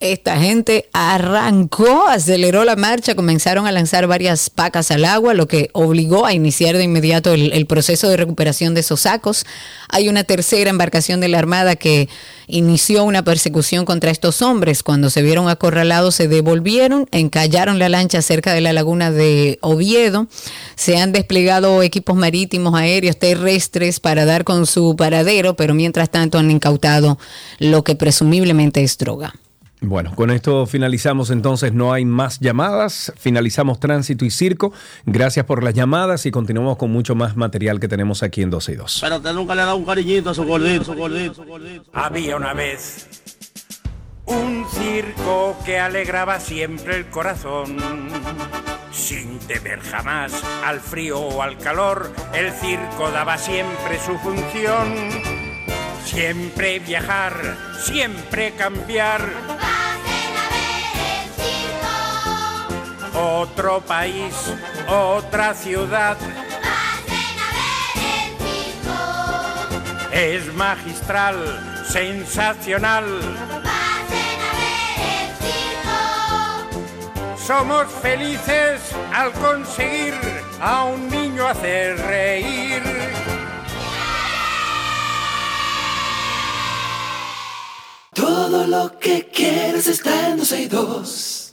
esta 0.00 0.38
gente 0.38 0.90
arrancó, 0.92 2.06
aceleró 2.06 2.64
la 2.64 2.76
marcha, 2.76 3.14
comenzaron 3.14 3.66
a 3.66 3.72
lanzar 3.72 4.06
varias 4.06 4.50
pacas 4.50 4.90
al 4.90 5.06
agua, 5.06 5.32
lo 5.32 5.48
que 5.48 5.70
obligó 5.72 6.26
a 6.26 6.34
iniciar 6.34 6.76
de 6.76 6.84
inmediato 6.84 7.32
el, 7.32 7.66
proceso 7.66 8.08
de 8.08 8.18
recuperación 8.18 8.74
de 8.74 8.80
esos 8.80 9.00
sacos. 9.00 9.46
Hay 9.88 10.10
una 10.10 10.24
tercera 10.24 10.68
embarcación 10.68 11.20
de 11.20 11.28
la 11.28 11.38
Armada 11.38 11.76
que 11.76 12.10
inició 12.46 13.04
una 13.04 13.24
persecución 13.24 13.86
contra 13.86 14.10
estos 14.10 14.42
hombres. 14.42 14.82
Cuando 14.82 15.08
se 15.08 15.22
vieron 15.22 15.48
acorralados, 15.48 16.14
se 16.14 16.28
devolvieron, 16.28 17.08
encallaron 17.10 17.78
la 17.78 17.88
lancha 17.88 18.20
cerca 18.20 18.52
de 18.52 18.60
la 18.60 18.74
laguna 18.74 19.10
de 19.10 19.58
Oviedo. 19.62 20.26
Se 20.74 20.98
han 20.98 21.12
desplegado 21.12 21.82
equipos 21.82 22.16
marítimos, 22.16 22.74
aéreos, 22.74 23.18
terrestres 23.18 23.98
para 23.98 24.26
dar 24.26 24.44
con 24.44 24.66
su 24.66 24.94
paradero, 24.94 25.56
pero 25.56 25.72
mientras 25.72 26.10
tanto 26.10 26.38
han 26.38 26.50
incautado 26.50 27.18
lo 27.58 27.82
que 27.82 27.94
presumiblemente 27.96 28.82
es 28.82 28.98
droga. 28.98 29.32
Bueno, 29.80 30.14
con 30.14 30.30
esto 30.30 30.66
finalizamos 30.66 31.30
entonces, 31.30 31.72
no 31.72 31.92
hay 31.92 32.04
más 32.04 32.40
llamadas, 32.40 33.12
finalizamos 33.18 33.78
tránsito 33.78 34.24
y 34.24 34.30
circo. 34.30 34.72
Gracias 35.04 35.44
por 35.44 35.62
las 35.62 35.74
llamadas 35.74 36.24
y 36.24 36.30
continuamos 36.30 36.78
con 36.78 36.90
mucho 36.90 37.14
más 37.14 37.36
material 37.36 37.78
que 37.78 37.86
tenemos 37.86 38.22
aquí 38.22 38.42
en 38.42 38.50
12 38.50 38.72
y 38.72 38.76
2. 38.76 38.98
Pero 39.02 39.16
usted 39.16 39.32
nunca 39.34 39.54
le 39.54 39.62
ha 39.62 39.66
dado 39.66 39.76
un 39.76 39.84
cariñito 39.84 40.30
a 40.30 40.34
su 40.34 40.44
gordito, 40.44 40.84
su 40.84 40.94
gordito, 40.94 41.34
su 41.34 41.44
gordito. 41.44 41.90
Había 41.92 42.36
una 42.36 42.54
vez 42.54 43.06
un 44.24 44.64
circo 44.70 45.56
que 45.64 45.78
alegraba 45.78 46.40
siempre 46.40 46.96
el 46.96 47.06
corazón. 47.10 47.76
Sin 48.90 49.38
temer 49.40 49.80
jamás 49.80 50.32
al 50.64 50.80
frío 50.80 51.20
o 51.20 51.42
al 51.42 51.58
calor, 51.58 52.10
el 52.34 52.50
circo 52.52 53.10
daba 53.10 53.36
siempre 53.36 53.98
su 53.98 54.16
función. 54.18 55.35
Siempre 56.06 56.78
viajar, 56.78 57.56
siempre 57.84 58.52
cambiar. 58.52 59.20
Otro 63.12 63.80
país, 63.80 64.32
otra 64.88 65.52
ciudad. 65.52 66.16
Es 70.12 70.54
magistral, 70.54 71.84
sensacional. 71.90 73.04
Somos 77.36 77.86
felices 78.00 78.80
al 79.12 79.32
conseguir 79.32 80.14
a 80.60 80.84
un 80.84 81.08
niño 81.08 81.46
hacer 81.46 81.98
reír. 81.98 82.95
Todo 88.56 88.68
lo 88.68 88.98
que 88.98 89.28
quieres 89.30 89.86
está 89.86 90.30
en 90.30 90.38
12 90.38 90.62
y 90.62 90.66
2. 90.66 91.52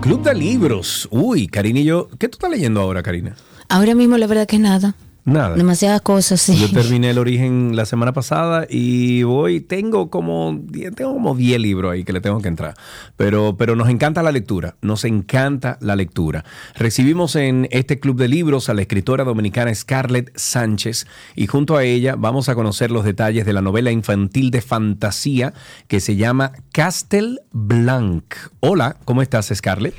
Club 0.00 0.22
de 0.24 0.34
libros. 0.34 1.06
Uy, 1.12 1.46
Karina 1.46 1.78
y 1.78 1.84
yo. 1.84 2.08
¿Qué 2.18 2.28
tú 2.28 2.34
estás 2.34 2.50
leyendo 2.50 2.80
ahora, 2.80 3.04
Karina? 3.04 3.36
Ahora 3.68 3.94
mismo 3.94 4.18
la 4.18 4.26
verdad 4.26 4.48
que 4.48 4.58
nada. 4.58 4.96
Nada. 5.28 5.56
Demasiadas 5.56 6.00
cosas, 6.00 6.40
sí. 6.40 6.56
Yo 6.56 6.70
terminé 6.70 7.10
el 7.10 7.18
origen 7.18 7.76
la 7.76 7.84
semana 7.84 8.14
pasada 8.14 8.66
y 8.68 9.24
voy, 9.24 9.60
tengo 9.60 10.08
como 10.08 10.58
10, 10.58 10.94
tengo 10.94 11.12
como 11.12 11.34
10 11.34 11.60
libros 11.60 11.92
ahí 11.92 12.02
que 12.02 12.14
le 12.14 12.22
tengo 12.22 12.40
que 12.40 12.48
entrar. 12.48 12.74
Pero, 13.16 13.54
pero 13.58 13.76
nos 13.76 13.90
encanta 13.90 14.22
la 14.22 14.32
lectura, 14.32 14.76
nos 14.80 15.04
encanta 15.04 15.76
la 15.82 15.96
lectura. 15.96 16.46
Recibimos 16.74 17.36
en 17.36 17.68
este 17.70 18.00
club 18.00 18.16
de 18.16 18.28
libros 18.28 18.70
a 18.70 18.74
la 18.74 18.80
escritora 18.80 19.24
dominicana 19.24 19.74
Scarlett 19.74 20.32
Sánchez 20.34 21.06
y 21.36 21.46
junto 21.46 21.76
a 21.76 21.84
ella 21.84 22.14
vamos 22.16 22.48
a 22.48 22.54
conocer 22.54 22.90
los 22.90 23.04
detalles 23.04 23.44
de 23.44 23.52
la 23.52 23.60
novela 23.60 23.90
infantil 23.90 24.50
de 24.50 24.62
fantasía 24.62 25.52
que 25.88 26.00
se 26.00 26.16
llama 26.16 26.52
Castle 26.72 27.40
Blanc. 27.52 28.34
Hola, 28.60 28.96
¿cómo 29.04 29.20
estás 29.20 29.52
Scarlett? 29.54 29.94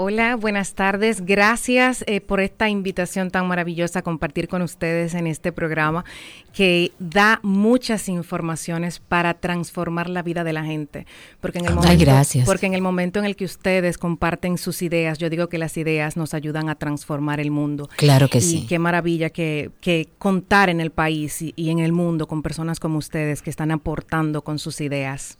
Hola, 0.00 0.36
buenas 0.36 0.74
tardes. 0.74 1.26
Gracias 1.26 2.04
eh, 2.06 2.20
por 2.20 2.38
esta 2.38 2.68
invitación 2.68 3.32
tan 3.32 3.48
maravillosa 3.48 3.98
a 3.98 4.02
compartir 4.02 4.46
con 4.46 4.62
ustedes 4.62 5.12
en 5.14 5.26
este 5.26 5.50
programa 5.50 6.04
que 6.52 6.92
da 7.00 7.40
muchas 7.42 8.08
informaciones 8.08 9.00
para 9.00 9.34
transformar 9.34 10.08
la 10.08 10.22
vida 10.22 10.44
de 10.44 10.52
la 10.52 10.62
gente. 10.62 11.04
Porque 11.40 11.58
en 11.58 11.64
el 11.64 11.70
Ay, 11.72 11.76
momento, 11.78 12.04
gracias. 12.04 12.46
Porque 12.46 12.66
en 12.66 12.74
el 12.74 12.80
momento 12.80 13.18
en 13.18 13.24
el 13.24 13.34
que 13.34 13.44
ustedes 13.44 13.98
comparten 13.98 14.56
sus 14.56 14.82
ideas, 14.82 15.18
yo 15.18 15.30
digo 15.30 15.48
que 15.48 15.58
las 15.58 15.76
ideas 15.76 16.16
nos 16.16 16.32
ayudan 16.32 16.68
a 16.68 16.76
transformar 16.76 17.40
el 17.40 17.50
mundo. 17.50 17.90
Claro 17.96 18.28
que 18.28 18.38
y 18.38 18.42
sí. 18.42 18.66
qué 18.68 18.78
maravilla 18.78 19.30
que, 19.30 19.72
que 19.80 20.10
contar 20.18 20.70
en 20.70 20.80
el 20.80 20.92
país 20.92 21.42
y, 21.42 21.54
y 21.56 21.70
en 21.70 21.80
el 21.80 21.92
mundo 21.92 22.28
con 22.28 22.42
personas 22.42 22.78
como 22.78 22.98
ustedes 22.98 23.42
que 23.42 23.50
están 23.50 23.72
aportando 23.72 24.42
con 24.42 24.60
sus 24.60 24.80
ideas. 24.80 25.37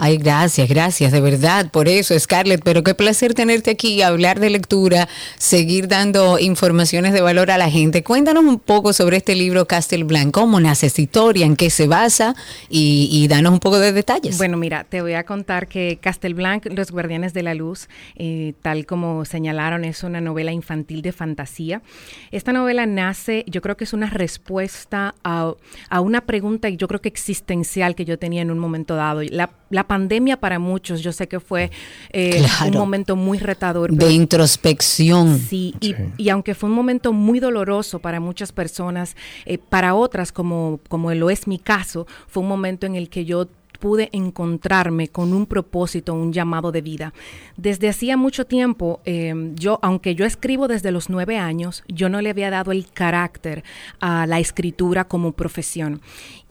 Ay, 0.00 0.16
gracias, 0.16 0.68
gracias, 0.68 1.10
de 1.10 1.20
verdad, 1.20 1.72
por 1.72 1.88
eso, 1.88 2.16
Scarlett, 2.16 2.62
pero 2.62 2.84
qué 2.84 2.94
placer 2.94 3.34
tenerte 3.34 3.72
aquí, 3.72 4.00
hablar 4.00 4.38
de 4.38 4.48
lectura, 4.48 5.08
seguir 5.38 5.88
dando 5.88 6.38
informaciones 6.38 7.12
de 7.12 7.20
valor 7.20 7.50
a 7.50 7.58
la 7.58 7.68
gente. 7.68 8.04
Cuéntanos 8.04 8.44
un 8.44 8.60
poco 8.60 8.92
sobre 8.92 9.16
este 9.16 9.34
libro 9.34 9.66
Castle 9.66 10.04
Blanc, 10.04 10.32
cómo 10.32 10.60
nace 10.60 10.86
esta 10.86 11.00
historia, 11.00 11.46
en 11.46 11.56
qué 11.56 11.68
se 11.68 11.88
basa 11.88 12.36
y, 12.70 13.26
danos 13.26 13.52
un 13.52 13.58
poco 13.58 13.80
de 13.80 13.92
detalles. 13.92 14.38
Bueno, 14.38 14.56
mira, 14.56 14.84
te 14.84 15.02
voy 15.02 15.14
a 15.14 15.24
contar 15.24 15.66
que 15.66 15.98
Castle 16.00 16.32
Blanc, 16.32 16.66
Los 16.66 16.92
Guardianes 16.92 17.34
de 17.34 17.42
la 17.42 17.54
Luz, 17.54 17.88
eh, 18.14 18.54
tal 18.62 18.86
como 18.86 19.24
señalaron, 19.24 19.84
es 19.84 20.04
una 20.04 20.20
novela 20.20 20.52
infantil 20.52 21.02
de 21.02 21.10
fantasía. 21.10 21.82
Esta 22.30 22.52
novela 22.52 22.86
nace, 22.86 23.44
yo 23.48 23.60
creo 23.62 23.76
que 23.76 23.82
es 23.82 23.92
una 23.92 24.08
respuesta 24.08 25.16
a, 25.24 25.54
a 25.90 26.00
una 26.00 26.20
pregunta, 26.20 26.68
yo 26.68 26.86
creo 26.86 27.00
que 27.00 27.08
existencial 27.08 27.96
que 27.96 28.04
yo 28.04 28.16
tenía 28.16 28.42
en 28.42 28.52
un 28.52 28.60
momento 28.60 28.94
dado. 28.94 29.22
La, 29.24 29.50
la 29.70 29.86
pandemia 29.86 30.38
para 30.38 30.58
muchos, 30.58 31.00
yo 31.02 31.12
sé 31.12 31.28
que 31.28 31.40
fue 31.40 31.70
eh, 32.12 32.44
un 32.66 32.72
momento 32.72 33.16
muy 33.16 33.38
retador. 33.38 33.92
de 33.92 34.12
introspección. 34.12 35.38
Sí, 35.38 35.74
y, 35.80 35.94
y 36.16 36.28
aunque 36.30 36.54
fue 36.54 36.68
un 36.68 36.74
momento 36.74 37.12
muy 37.12 37.40
doloroso 37.40 37.98
para 37.98 38.20
muchas 38.20 38.52
personas, 38.52 39.16
eh, 39.44 39.58
para 39.58 39.94
otras, 39.94 40.32
como, 40.32 40.80
como 40.88 41.12
lo 41.14 41.30
es 41.30 41.46
mi 41.46 41.58
caso, 41.58 42.06
fue 42.26 42.42
un 42.42 42.48
momento 42.48 42.86
en 42.86 42.94
el 42.94 43.08
que 43.08 43.24
yo 43.24 43.46
pude 43.78 44.08
encontrarme 44.12 45.08
con 45.08 45.32
un 45.32 45.46
propósito, 45.46 46.14
un 46.14 46.32
llamado 46.32 46.72
de 46.72 46.82
vida. 46.82 47.12
Desde 47.56 47.88
hacía 47.88 48.16
mucho 48.16 48.44
tiempo, 48.44 49.00
eh, 49.04 49.52
yo, 49.54 49.78
aunque 49.82 50.14
yo 50.14 50.24
escribo 50.24 50.68
desde 50.68 50.92
los 50.92 51.10
nueve 51.10 51.38
años, 51.38 51.84
yo 51.88 52.08
no 52.08 52.20
le 52.20 52.30
había 52.30 52.50
dado 52.50 52.72
el 52.72 52.90
carácter 52.90 53.64
a 54.00 54.26
la 54.26 54.40
escritura 54.40 55.04
como 55.04 55.32
profesión. 55.32 56.00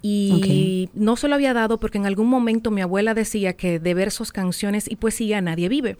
Y 0.02 0.90
no 0.94 1.18
se 1.18 1.28
lo 1.28 1.36
había 1.36 1.54
dado 1.54 1.80
porque 1.80 1.98
en 1.98 2.06
algún 2.06 2.28
momento 2.28 2.72
mi 2.72 2.82
abuela 2.82 3.14
decía 3.14 3.54
que 3.54 3.80
de 3.80 3.94
versos, 3.94 4.32
canciones 4.32 4.90
y 4.90 4.96
poesía 4.96 5.42
nadie 5.42 5.68
vive. 5.68 5.98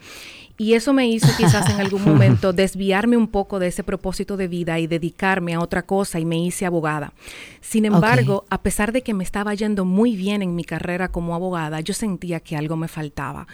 Y 0.60 0.74
eso 0.74 0.92
me 0.92 1.08
hizo 1.08 1.28
quizás 1.38 1.70
en 1.70 1.80
algún 1.80 2.04
momento 2.06 2.52
desviarme 2.52 3.16
un 3.16 3.28
poco 3.28 3.60
de 3.60 3.68
ese 3.68 3.84
propósito 3.84 4.38
de 4.38 4.48
vida 4.48 4.80
y 4.80 4.88
dedicarme 4.88 5.54
a 5.54 5.60
otra 5.60 5.84
cosa 5.84 6.20
y 6.20 6.26
me 6.26 6.40
hice 6.44 6.66
abogada. 6.66 7.14
Sin 7.62 7.86
embargo, 7.86 8.46
a 8.50 8.62
pesar 8.64 8.92
de 8.92 9.04
que 9.04 9.14
me 9.14 9.24
estaba 9.24 9.54
yendo 9.54 9.86
muy 9.86 10.16
bien 10.16 10.42
en 10.42 10.56
mi 10.56 10.64
carrera 10.64 11.10
como 11.10 11.36
abogada, 11.36 11.80
yo 11.82 11.94
sentía 11.94 12.40
que 12.40 12.56
algo 12.58 12.76
me 12.76 12.88
faltaba. 12.88 13.46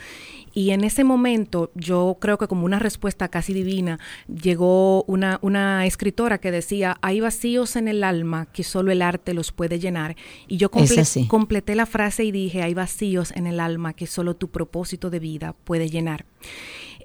Y 0.56 0.70
en 0.70 0.84
ese 0.84 1.04
momento, 1.04 1.72
yo 1.74 2.16
creo 2.22 2.38
que 2.38 2.48
como 2.48 2.64
una 2.66 2.78
respuesta 2.78 3.28
casi 3.28 3.54
divina, 3.54 4.00
llegó 4.28 5.04
una, 5.06 5.40
una 5.42 5.86
escritora 5.88 6.38
que 6.38 6.52
decía, 6.52 6.98
hay 7.02 7.20
vacíos 7.22 7.76
en 7.76 7.88
el 7.88 8.04
alma 8.04 8.46
que 8.46 8.64
solo 8.64 8.92
el 8.92 9.02
arte 9.02 9.34
los 9.34 9.52
puede 9.52 9.80
llenar. 9.80 10.16
Y 10.48 10.58
yo 10.58 10.70
comple- 10.70 11.00
así. 11.00 11.28
completé 11.28 11.74
la 11.76 11.88
frase 11.88 12.24
y 12.24 12.32
dije, 12.32 12.62
hay 12.62 12.76
vacíos 12.76 13.32
en 13.36 13.48
el 13.48 13.60
alma 13.60 13.94
que 13.94 14.06
solo 14.06 14.36
tu 14.36 14.50
propósito 14.50 15.10
de 15.10 15.20
vida 15.20 15.56
puede 15.64 15.90
llenar. 15.90 16.26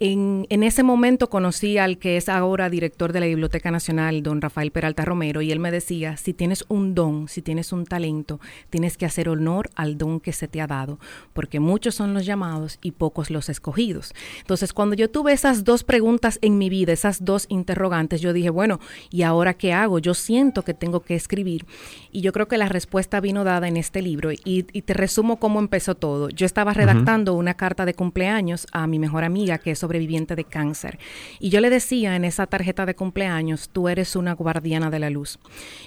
En, 0.00 0.46
en 0.48 0.62
ese 0.62 0.82
momento 0.82 1.28
conocí 1.28 1.78
al 1.78 1.98
que 1.98 2.16
es 2.16 2.28
ahora 2.28 2.70
director 2.70 3.12
de 3.12 3.20
la 3.20 3.26
Biblioteca 3.26 3.70
Nacional, 3.70 4.22
don 4.22 4.40
Rafael 4.40 4.70
Peralta 4.70 5.04
Romero, 5.04 5.42
y 5.42 5.50
él 5.50 5.58
me 5.58 5.70
decía, 5.70 6.16
si 6.16 6.32
tienes 6.32 6.64
un 6.68 6.94
don, 6.94 7.28
si 7.28 7.42
tienes 7.42 7.72
un 7.72 7.84
talento, 7.84 8.40
tienes 8.70 8.96
que 8.96 9.06
hacer 9.06 9.28
honor 9.28 9.70
al 9.74 9.98
don 9.98 10.20
que 10.20 10.32
se 10.32 10.46
te 10.46 10.60
ha 10.60 10.66
dado, 10.66 10.98
porque 11.32 11.60
muchos 11.60 11.94
son 11.94 12.14
los 12.14 12.26
llamados 12.26 12.78
y 12.82 12.92
pocos 12.92 13.30
los 13.30 13.48
escogidos. 13.48 14.14
Entonces, 14.40 14.72
cuando 14.72 14.94
yo 14.94 15.10
tuve 15.10 15.32
esas 15.32 15.64
dos 15.64 15.82
preguntas 15.82 16.38
en 16.42 16.58
mi 16.58 16.68
vida, 16.68 16.92
esas 16.92 17.24
dos 17.24 17.46
interrogantes, 17.48 18.20
yo 18.20 18.32
dije, 18.32 18.50
bueno, 18.50 18.78
¿y 19.10 19.22
ahora 19.22 19.54
qué 19.54 19.72
hago? 19.72 19.98
Yo 19.98 20.14
siento 20.14 20.62
que 20.62 20.74
tengo 20.74 21.00
que 21.00 21.14
escribir. 21.14 21.66
Y 22.12 22.20
yo 22.20 22.32
creo 22.32 22.48
que 22.48 22.58
la 22.58 22.68
respuesta 22.68 23.20
vino 23.20 23.44
dada 23.44 23.68
en 23.68 23.76
este 23.76 24.02
libro. 24.02 24.32
Y, 24.32 24.38
y 24.44 24.82
te 24.82 24.94
resumo 24.94 25.38
cómo 25.38 25.58
empezó 25.58 25.94
todo. 25.94 26.28
Yo 26.30 26.46
estaba 26.46 26.72
redactando 26.72 27.34
una 27.34 27.54
carta 27.54 27.84
de 27.84 27.94
cumpleaños 27.94 28.66
a 28.72 28.86
mi 28.86 28.98
mejor 28.98 29.24
amiga, 29.24 29.58
que 29.58 29.72
es 29.72 29.82
sobreviviente 29.88 30.36
de 30.36 30.44
cáncer. 30.44 30.98
Y 31.40 31.48
yo 31.48 31.60
le 31.60 31.70
decía 31.70 32.14
en 32.14 32.24
esa 32.24 32.46
tarjeta 32.46 32.84
de 32.84 32.94
cumpleaños, 32.94 33.70
tú 33.70 33.88
eres 33.88 34.16
una 34.16 34.34
guardiana 34.34 34.90
de 34.90 34.98
la 34.98 35.08
luz. 35.08 35.38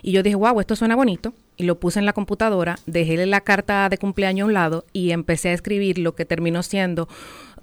Y 0.02 0.12
yo 0.12 0.24
dije, 0.24 0.36
wow, 0.36 0.60
esto 0.60 0.76
suena 0.76 0.96
bonito. 0.96 1.34
Y 1.58 1.64
lo 1.64 1.80
puse 1.80 2.00
en 2.00 2.08
la 2.08 2.14
computadora, 2.14 2.78
dejé 2.88 3.24
la 3.28 3.42
carta 3.42 3.88
de 3.90 4.00
cumpleaños 4.00 4.46
a 4.46 4.48
un 4.48 4.54
lado 4.54 4.86
y 4.94 5.12
empecé 5.12 5.50
a 5.50 5.54
escribir 5.54 6.00
lo 6.00 6.16
que 6.16 6.26
terminó 6.26 6.64
siendo 6.64 7.08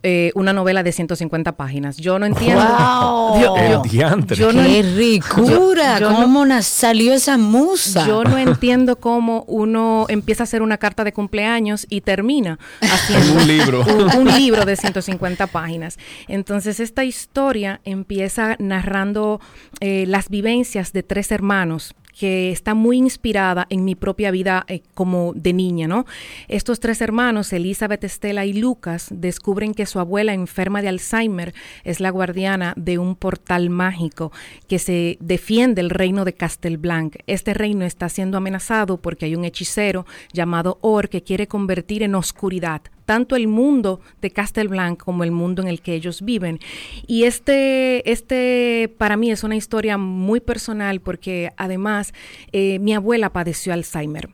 eh, 0.02 0.30
una 0.34 0.52
novela 0.52 0.82
de 0.82 0.92
150 0.92 1.52
páginas. 1.56 1.96
Yo 1.96 2.18
no 2.18 2.26
entiendo. 2.26 2.62
¡Wow! 2.62 3.40
Yo- 3.40 4.52
no 4.52 4.62
¡Qué 4.62 4.82
ricura! 4.82 5.98
yo- 5.98 6.10
yo 6.10 6.10
no- 6.12 6.20
¿Cómo 6.22 6.62
salió 6.62 7.12
esa 7.12 7.36
musa? 7.38 8.06
yo 8.06 8.24
no 8.24 8.38
entiendo 8.38 8.96
cómo 8.96 9.44
uno 9.48 10.06
empieza 10.08 10.42
a 10.42 10.44
hacer 10.44 10.62
una 10.62 10.78
carta 10.78 11.04
de 11.04 11.12
cumpleaños 11.12 11.86
y 11.90 12.00
termina 12.02 12.58
haciendo 12.80 13.34
Un 13.40 13.46
libro. 13.46 13.84
un, 13.84 14.16
un 14.28 14.34
libro 14.36 14.64
de 14.64 14.76
150 14.76 15.46
páginas. 15.48 15.98
Entonces, 16.28 16.80
esta 16.80 17.04
historia 17.04 17.80
empieza 17.84 18.56
narrando 18.58 19.40
eh, 19.80 20.04
las 20.06 20.28
vivencias 20.28 20.92
de 20.92 21.02
tres 21.02 21.30
hermanos 21.32 21.94
que 22.18 22.50
está 22.50 22.74
muy 22.74 22.96
inspirada 22.96 23.66
en 23.70 23.84
mi 23.84 23.94
propia 23.94 24.32
vida 24.32 24.64
eh, 24.66 24.82
como 24.94 25.32
de 25.34 25.52
niña, 25.52 25.86
¿no? 25.86 26.04
Estos 26.48 26.80
tres 26.80 27.00
hermanos, 27.00 27.52
Elizabeth, 27.52 28.02
Estela 28.02 28.44
y 28.44 28.52
Lucas, 28.52 29.06
descubren 29.10 29.72
que 29.72 29.86
su 29.86 30.00
abuela 30.00 30.34
enferma 30.34 30.82
de 30.82 30.88
Alzheimer 30.88 31.54
es 31.84 32.00
la 32.00 32.10
guardiana 32.10 32.74
de 32.76 32.98
un 32.98 33.14
portal 33.14 33.70
mágico 33.70 34.32
que 34.66 34.80
se 34.80 35.16
defiende 35.20 35.80
el 35.80 35.90
reino 35.90 36.24
de 36.24 36.34
Castelblanc. 36.34 37.16
Este 37.28 37.54
reino 37.54 37.84
está 37.84 38.08
siendo 38.08 38.36
amenazado 38.36 39.00
porque 39.00 39.26
hay 39.26 39.36
un 39.36 39.44
hechicero 39.44 40.04
llamado 40.32 40.78
Or 40.80 41.08
que 41.08 41.22
quiere 41.22 41.46
convertir 41.46 42.02
en 42.02 42.16
oscuridad 42.16 42.82
tanto 43.08 43.36
el 43.36 43.48
mundo 43.48 44.02
de 44.20 44.30
Castelblanc 44.30 45.02
como 45.02 45.24
el 45.24 45.30
mundo 45.30 45.62
en 45.62 45.68
el 45.68 45.80
que 45.80 45.94
ellos 45.94 46.20
viven. 46.20 46.60
Y 47.06 47.24
este, 47.24 48.12
este 48.12 48.94
para 48.98 49.16
mí 49.16 49.30
es 49.30 49.44
una 49.44 49.56
historia 49.56 49.96
muy 49.96 50.40
personal 50.40 51.00
porque 51.00 51.48
además 51.56 52.12
eh, 52.52 52.78
mi 52.80 52.92
abuela 52.92 53.32
padeció 53.32 53.72
Alzheimer. 53.72 54.28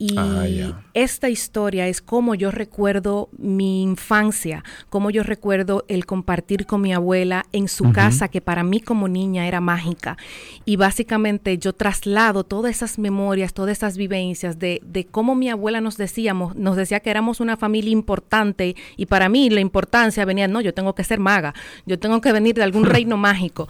Y 0.00 0.14
Ah, 0.16 0.46
esta 0.94 1.28
historia 1.28 1.88
es 1.88 2.00
cómo 2.00 2.36
yo 2.36 2.52
recuerdo 2.52 3.28
mi 3.36 3.82
infancia, 3.82 4.62
cómo 4.88 5.10
yo 5.10 5.24
recuerdo 5.24 5.84
el 5.88 6.06
compartir 6.06 6.66
con 6.66 6.82
mi 6.82 6.92
abuela 6.92 7.46
en 7.52 7.66
su 7.66 7.92
casa, 7.92 8.28
que 8.28 8.40
para 8.40 8.62
mí 8.62 8.80
como 8.80 9.08
niña 9.08 9.48
era 9.48 9.60
mágica. 9.60 10.16
Y 10.64 10.76
básicamente 10.76 11.58
yo 11.58 11.72
traslado 11.72 12.44
todas 12.44 12.76
esas 12.76 12.98
memorias, 12.98 13.54
todas 13.54 13.76
esas 13.76 13.96
vivencias 13.96 14.58
de, 14.58 14.80
de 14.84 15.04
cómo 15.04 15.34
mi 15.34 15.48
abuela 15.50 15.80
nos 15.80 15.96
decíamos, 15.96 16.54
nos 16.54 16.76
decía 16.76 17.00
que 17.00 17.10
éramos 17.10 17.40
una 17.40 17.56
familia 17.56 17.90
importante 17.90 18.76
y 18.96 19.06
para 19.06 19.28
mí 19.28 19.50
la 19.50 19.60
importancia 19.60 20.24
venía, 20.24 20.46
no, 20.46 20.60
yo 20.60 20.74
tengo 20.74 20.94
que 20.94 21.02
ser 21.04 21.18
maga, 21.18 21.54
yo 21.86 21.98
tengo 21.98 22.20
que 22.20 22.32
venir 22.32 22.54
de 22.54 22.62
algún 22.62 22.84
reino 22.86 23.16
mágico. 23.16 23.68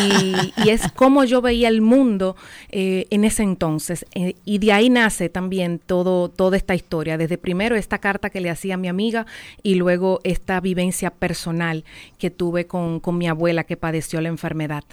Y, 0.00 0.52
y 0.64 0.70
es 0.70 0.90
como 0.92 1.24
yo 1.24 1.42
veía 1.42 1.68
el 1.68 1.82
mundo 1.82 2.36
eh, 2.70 3.06
en 3.10 3.24
ese 3.24 3.42
entonces. 3.42 4.06
Eh, 4.14 4.34
y 4.44 4.58
de 4.58 4.72
ahí 4.72 4.88
nace 4.88 5.28
también 5.28 5.65
todo, 5.78 6.28
toda 6.28 6.56
esta 6.56 6.74
historia. 6.74 7.18
Desde 7.18 7.38
primero 7.38 7.76
esta 7.76 7.98
carta 7.98 8.30
que 8.30 8.40
le 8.40 8.50
hacía 8.50 8.74
a 8.74 8.78
mi 8.78 8.88
amiga 8.88 9.26
y 9.62 9.74
luego 9.74 10.20
esta 10.24 10.60
vivencia 10.60 11.10
personal 11.10 11.84
que 12.18 12.30
tuve 12.30 12.66
con, 12.66 13.00
con 13.00 13.18
mi 13.18 13.28
abuela 13.28 13.64
que 13.64 13.76
padeció 13.76 14.20
la 14.20 14.28
enfermedad. 14.28 14.84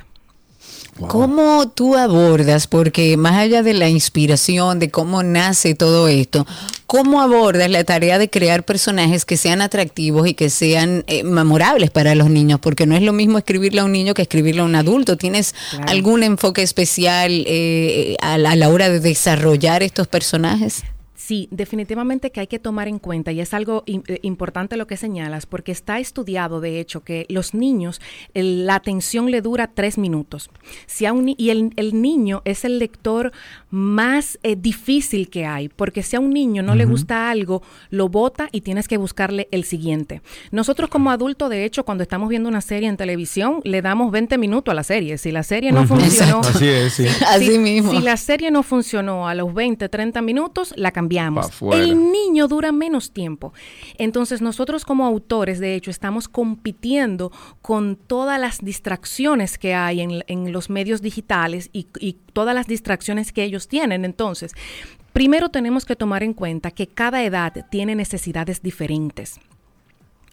¿Cómo 1.08 1.70
tú 1.70 1.98
abordas, 1.98 2.68
porque 2.68 3.18
más 3.18 3.34
allá 3.34 3.64
de 3.64 3.74
la 3.74 3.90
inspiración, 3.90 4.78
de 4.78 4.92
cómo 4.92 5.24
nace 5.24 5.74
todo 5.74 6.08
esto, 6.08 6.46
cómo 6.86 7.20
abordas 7.20 7.68
la 7.72 7.84
tarea 7.84 8.20
de 8.20 8.30
crear 8.30 8.64
personajes 8.64 9.26
que 9.26 9.36
sean 9.36 9.62
atractivos 9.62 10.28
y 10.28 10.36
que 10.36 10.52
sean 10.52 11.04
eh, 11.08 11.24
memorables 11.24 11.90
para 11.90 12.14
los 12.14 12.30
niños? 12.30 12.60
Porque 12.60 12.86
no 12.86 12.96
es 12.96 13.02
lo 13.02 13.12
mismo 13.12 13.40
escribirle 13.40 13.82
a 13.82 13.86
un 13.86 13.92
niño 13.92 14.14
que 14.14 14.22
escribirle 14.22 14.62
a 14.62 14.66
un 14.66 14.76
adulto. 14.76 15.18
¿Tienes 15.18 15.56
Claro. 15.72 15.86
algún 15.90 16.22
enfoque 16.22 16.62
especial 16.62 17.44
eh, 17.48 18.16
a, 18.22 18.38
la, 18.38 18.52
a 18.52 18.56
la 18.56 18.70
hora 18.70 18.90
de 18.90 19.00
desarrollar 19.00 19.82
estos 19.82 20.08
personajes? 20.08 20.84
Sí, 21.26 21.48
definitivamente 21.52 22.34
que 22.34 22.42
hay 22.42 22.48
que 22.48 22.60
tomar 22.60 22.90
en 22.90 23.00
cuenta 23.00 23.32
y 23.32 23.40
es 23.40 23.54
algo 23.54 23.86
eh, 23.88 24.20
importante 24.24 24.76
lo 24.76 24.88
que 24.88 24.98
señalas 24.98 25.46
porque 25.46 25.72
está 25.72 25.98
estudiado 26.00 26.60
de 26.60 26.82
hecho 26.82 27.06
que 27.06 27.26
los 27.30 27.54
niños 27.54 28.02
la 28.34 28.76
atención 28.76 29.32
le 29.32 29.40
dura 29.40 29.72
tres 29.74 29.98
minutos. 29.98 30.50
Si 30.86 31.06
a 31.06 31.14
un 31.14 31.34
y 31.38 31.50
el, 31.50 31.72
el 31.78 32.02
niño 32.02 32.42
es 32.44 32.66
el 32.66 32.78
lector 32.78 33.32
más 33.74 34.38
eh, 34.44 34.56
difícil 34.56 35.32
que 35.32 35.48
hay 35.48 35.68
porque 35.68 36.04
si 36.04 36.16
a 36.16 36.20
un 36.20 36.30
niño 36.30 36.62
no 36.62 36.76
le 36.76 36.86
gusta 36.86 37.32
algo 37.32 37.64
lo 37.90 38.08
bota 38.08 38.48
y 38.52 38.62
tienes 38.62 38.88
que 38.88 38.98
buscarle 38.98 39.48
el 39.50 39.64
siguiente. 39.64 40.22
Nosotros 40.52 40.92
como 40.92 41.10
adultos 41.10 41.50
de 41.50 41.66
hecho 41.66 41.84
cuando 41.84 42.04
estamos 42.04 42.30
viendo 42.30 42.48
una 42.50 42.62
serie 42.62 42.88
en 42.88 42.98
televisión 42.98 43.62
le 43.64 43.82
damos 43.82 44.12
20 44.12 44.38
minutos 44.38 44.72
a 44.72 44.76
la 44.76 44.84
serie. 44.84 45.18
Si 45.18 45.32
la 45.32 45.42
serie 45.42 45.72
no 45.72 45.88
funcionó, 45.88 46.40
Así 46.44 46.68
es, 46.68 46.94
sí. 46.94 47.08
Así 47.28 47.48
si, 47.48 47.58
mismo. 47.58 47.92
Si 47.92 48.00
la 48.00 48.16
serie 48.16 48.52
no 48.52 48.62
funcionó 48.62 49.28
a 49.28 49.34
los 49.34 49.52
20, 49.52 49.90
30 49.90 50.22
minutos, 50.22 50.74
la 50.78 50.92
cambiamos. 50.92 51.50
El 51.74 52.12
niño 52.12 52.48
dura 52.48 52.72
menos 52.72 53.12
tiempo. 53.12 53.54
Entonces 53.98 54.42
nosotros 54.42 54.86
como 54.86 55.06
autores, 55.08 55.60
de 55.60 55.74
hecho, 55.74 55.90
estamos 55.90 56.28
compitiendo 56.28 57.32
con 57.64 57.96
todas 57.96 58.40
las 58.40 58.60
distracciones 58.60 59.58
que 59.58 59.74
hay 59.74 60.02
en, 60.02 60.24
en 60.28 60.52
los 60.52 60.70
medios 60.70 61.02
digitales 61.02 61.72
y, 61.74 61.88
y 62.00 62.18
todas 62.34 62.54
las 62.54 62.68
distracciones 62.68 63.32
que 63.32 63.44
ellos 63.44 63.63
tienen. 63.68 64.06
Entonces, 64.06 64.54
Primero 65.14 65.50
tenemos 65.50 65.86
que 65.86 65.96
tomar 65.96 66.24
en 66.24 66.34
cuenta 66.34 66.72
que 66.72 66.88
cada 66.88 67.24
edad 67.24 67.68
tiene 67.70 67.94
necesidades 67.94 68.64
diferentes. 68.64 69.40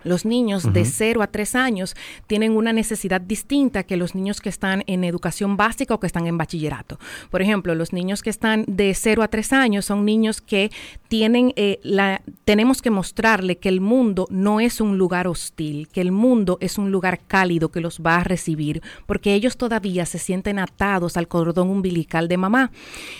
Los 0.02 0.24
niños 0.24 0.72
de 0.72 0.84
0 0.84 1.22
a 1.22 1.26
3 1.26 1.54
años 1.54 1.94
tienen 2.26 2.56
una 2.56 2.72
necesidad 2.72 3.20
distinta 3.20 3.82
que 3.82 3.96
los 3.96 4.14
niños 4.14 4.40
que 4.40 4.48
están 4.48 4.82
en 4.86 5.04
educación 5.04 5.56
básica 5.56 5.94
o 5.94 6.00
que 6.00 6.06
están 6.06 6.26
en 6.26 6.38
bachillerato. 6.38 6.98
Por 7.30 7.42
ejemplo, 7.42 7.74
los 7.74 7.92
niños 7.92 8.22
que 8.22 8.30
están 8.30 8.64
de 8.66 8.94
0 8.94 9.22
a 9.22 9.28
3 9.28 9.52
años 9.52 9.84
son 9.84 10.04
niños 10.04 10.40
que 10.40 10.70
tienen 11.08 11.52
eh, 11.56 11.80
la 11.82 12.22
tenemos 12.44 12.82
que 12.82 12.90
mostrarle 12.90 13.58
que 13.58 13.68
el 13.68 13.80
mundo 13.80 14.26
no 14.30 14.60
es 14.60 14.80
un 14.80 14.98
lugar 14.98 15.26
hostil, 15.28 15.88
que 15.88 16.00
el 16.00 16.12
mundo 16.12 16.58
es 16.60 16.78
un 16.78 16.90
lugar 16.90 17.20
cálido 17.26 17.70
que 17.70 17.80
los 17.80 18.00
va 18.00 18.16
a 18.16 18.24
recibir, 18.24 18.82
porque 19.06 19.34
ellos 19.34 19.56
todavía 19.56 20.06
se 20.06 20.18
sienten 20.18 20.58
atados 20.58 21.16
al 21.16 21.28
cordón 21.28 21.68
umbilical 21.68 22.28
de 22.28 22.36
mamá. 22.36 22.70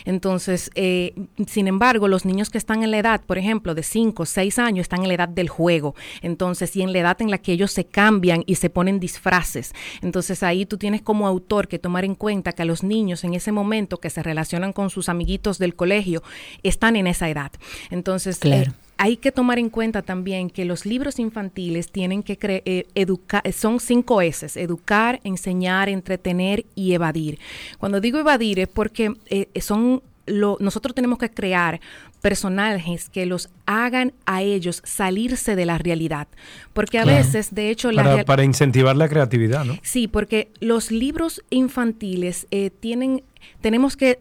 Entonces, 0.05 0.71
eh, 0.75 1.15
sin 1.47 1.69
embargo, 1.69 2.09
los 2.09 2.25
niños 2.25 2.51
que 2.51 2.59
están 2.59 2.83
en 2.83 2.91
la 2.91 2.99
edad, 2.99 3.21
por 3.25 3.39
ejemplo, 3.39 3.75
de 3.75 3.83
5 3.83 4.23
o 4.23 4.27
6 4.27 4.59
años, 4.59 4.85
están 4.85 5.03
en 5.03 5.09
la 5.09 5.15
edad 5.15 5.29
del 5.29 5.49
juego. 5.49 5.95
Entonces, 6.23 6.70
y 6.77 6.83
en 6.83 6.93
la 6.93 7.01
edad 7.01 7.23
en 7.23 7.31
la 7.31 7.39
que 7.39 7.53
ellos 7.53 7.73
se 7.73 7.85
cambian 7.85 8.43
y 8.47 8.57
se 8.57 8.71
ponen 8.71 9.01
disfraces. 9.01 9.73
Entonces 10.03 10.43
ahí 10.43 10.67
tú 10.67 10.79
tienes 10.79 11.03
como 11.03 11.27
autor 11.27 11.69
que 11.69 11.79
tomar 11.79 12.05
en 12.05 12.15
cuenta 12.15 12.53
que 12.53 12.63
a 12.63 12.65
los 12.65 12.83
niños 12.83 13.25
en 13.25 13.35
ese 13.35 13.53
momento 13.53 13.99
que 13.99 14.11
se 14.11 14.23
relacionan 14.23 14.73
con 14.73 14.91
sus 14.91 15.09
amiguitos 15.09 15.59
del 15.59 15.75
colegio 15.75 16.23
están 16.63 16.97
en 16.97 17.07
esa 17.07 17.29
edad. 17.29 17.53
Entonces, 17.91 18.39
eh, 18.45 18.67
hay 18.97 19.17
que 19.17 19.33
tomar 19.33 19.59
en 19.59 19.71
cuenta 19.71 20.03
también 20.03 20.51
que 20.51 20.65
los 20.65 20.85
libros 20.85 21.19
infantiles 21.19 21.91
tienen 21.91 22.23
que 22.23 22.39
eh, 22.43 22.87
educar, 22.95 23.43
son 23.53 23.81
cinco 23.81 24.21
S, 24.21 24.61
educar, 24.61 25.21
enseñar, 25.25 25.89
entretener 25.89 26.67
y 26.75 26.93
evadir. 26.93 27.39
Cuando 27.79 28.01
digo 28.01 28.19
evadir 28.19 28.61
es 28.61 28.69
porque 28.69 29.15
eh, 29.31 29.49
son 29.61 30.03
nosotros 30.27 30.95
tenemos 30.95 31.19
que 31.19 31.31
crear 31.31 31.81
personajes 32.21 33.09
que 33.09 33.27
los 33.27 33.49
hagan 33.67 34.13
a 34.27 34.43
ellos 34.43 34.83
salirse 34.85 35.57
de 35.57 35.67
la 35.67 35.79
realidad. 35.79 36.29
Porque 36.73 36.99
a 36.99 37.05
veces, 37.05 37.55
de 37.55 37.71
hecho, 37.71 37.91
para, 37.93 38.25
para, 38.25 38.45
incentivar 38.45 38.97
la 38.97 39.09
creatividad, 39.09 39.65
¿no? 39.65 39.79
Sí, 39.83 40.09
porque 40.09 40.51
los 40.61 40.91
libros 40.91 41.43
infantiles 41.51 42.47
eh, 42.51 42.71
tienen, 42.71 43.23
tenemos 43.61 43.97
que 43.97 44.21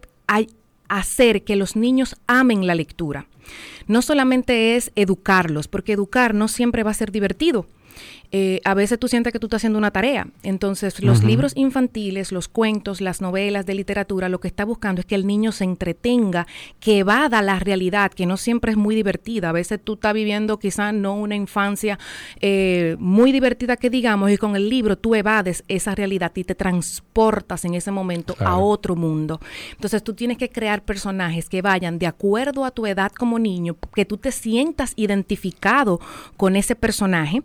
hacer 0.88 1.44
que 1.44 1.56
los 1.56 1.76
niños 1.76 2.16
amen 2.26 2.66
la 2.66 2.74
lectura. 2.74 3.26
No 3.86 4.02
solamente 4.02 4.76
es 4.76 4.92
educarlos, 4.96 5.68
porque 5.68 5.92
educar 5.92 6.34
no 6.34 6.48
siempre 6.48 6.82
va 6.82 6.92
a 6.92 6.94
ser 6.94 7.10
divertido 7.12 7.66
eh, 8.32 8.60
a 8.64 8.74
veces 8.74 8.98
tú 8.98 9.08
sientes 9.08 9.32
que 9.32 9.40
tú 9.40 9.46
estás 9.46 9.60
haciendo 9.60 9.78
una 9.78 9.90
tarea. 9.90 10.28
Entonces, 10.42 11.02
los 11.02 11.24
libros 11.24 11.52
infantiles, 11.56 12.30
los 12.30 12.48
cuentos, 12.48 13.00
las 13.00 13.20
novelas 13.20 13.66
de 13.66 13.74
literatura, 13.74 14.28
lo 14.28 14.38
que 14.38 14.48
está 14.48 14.64
buscando 14.64 15.00
es 15.00 15.06
que 15.06 15.16
el 15.16 15.26
niño 15.26 15.50
se 15.50 15.64
entretenga, 15.64 16.46
que 16.78 16.98
evada 16.98 17.42
la 17.42 17.58
realidad, 17.58 18.12
que 18.12 18.26
no 18.26 18.36
siempre 18.36 18.70
es 18.70 18.76
muy 18.76 18.94
divertida. 18.94 19.48
A 19.48 19.52
veces 19.52 19.80
tú 19.82 19.94
estás 19.94 20.14
viviendo 20.14 20.58
quizás 20.58 20.94
no 20.94 21.14
una 21.14 21.34
infancia 21.34 21.98
eh, 22.40 22.96
muy 23.00 23.32
divertida 23.32 23.76
que 23.76 23.90
digamos, 23.90 24.30
y 24.30 24.36
con 24.36 24.54
el 24.54 24.68
libro 24.68 24.96
tú 24.96 25.14
evades 25.14 25.64
esa 25.66 25.94
realidad 25.94 26.32
y 26.36 26.44
te 26.44 26.54
transportas 26.54 27.64
en 27.64 27.74
ese 27.74 27.90
momento 27.90 28.36
a 28.38 28.58
otro 28.58 28.94
mundo. 28.94 29.40
Entonces, 29.72 30.04
tú 30.04 30.14
tienes 30.14 30.38
que 30.38 30.50
crear 30.50 30.84
personajes 30.84 31.48
que 31.48 31.62
vayan 31.62 31.98
de 31.98 32.06
acuerdo 32.06 32.64
a 32.64 32.70
tu 32.70 32.86
edad 32.86 33.10
como 33.10 33.38
niño, 33.38 33.76
que 33.94 34.04
tú 34.04 34.18
te 34.18 34.30
sientas 34.30 34.92
identificado 34.96 36.00
con 36.36 36.54
ese 36.54 36.76
personaje 36.76 37.42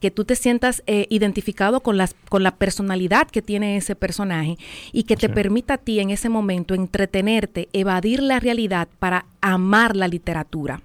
que 0.00 0.10
tú 0.10 0.24
te 0.24 0.36
sientas 0.36 0.82
eh, 0.86 1.06
identificado 1.10 1.80
con, 1.80 1.96
las, 1.96 2.14
con 2.28 2.42
la 2.42 2.56
personalidad 2.56 3.28
que 3.28 3.42
tiene 3.42 3.76
ese 3.76 3.94
personaje 3.94 4.58
y 4.92 5.04
que 5.04 5.16
te 5.16 5.28
permita 5.28 5.74
a 5.74 5.78
ti 5.78 6.00
en 6.00 6.10
ese 6.10 6.28
momento 6.28 6.74
entretenerte, 6.74 7.68
evadir 7.72 8.22
la 8.22 8.40
realidad 8.40 8.88
para 8.98 9.26
amar 9.40 9.96
la 9.96 10.08
literatura. 10.08 10.82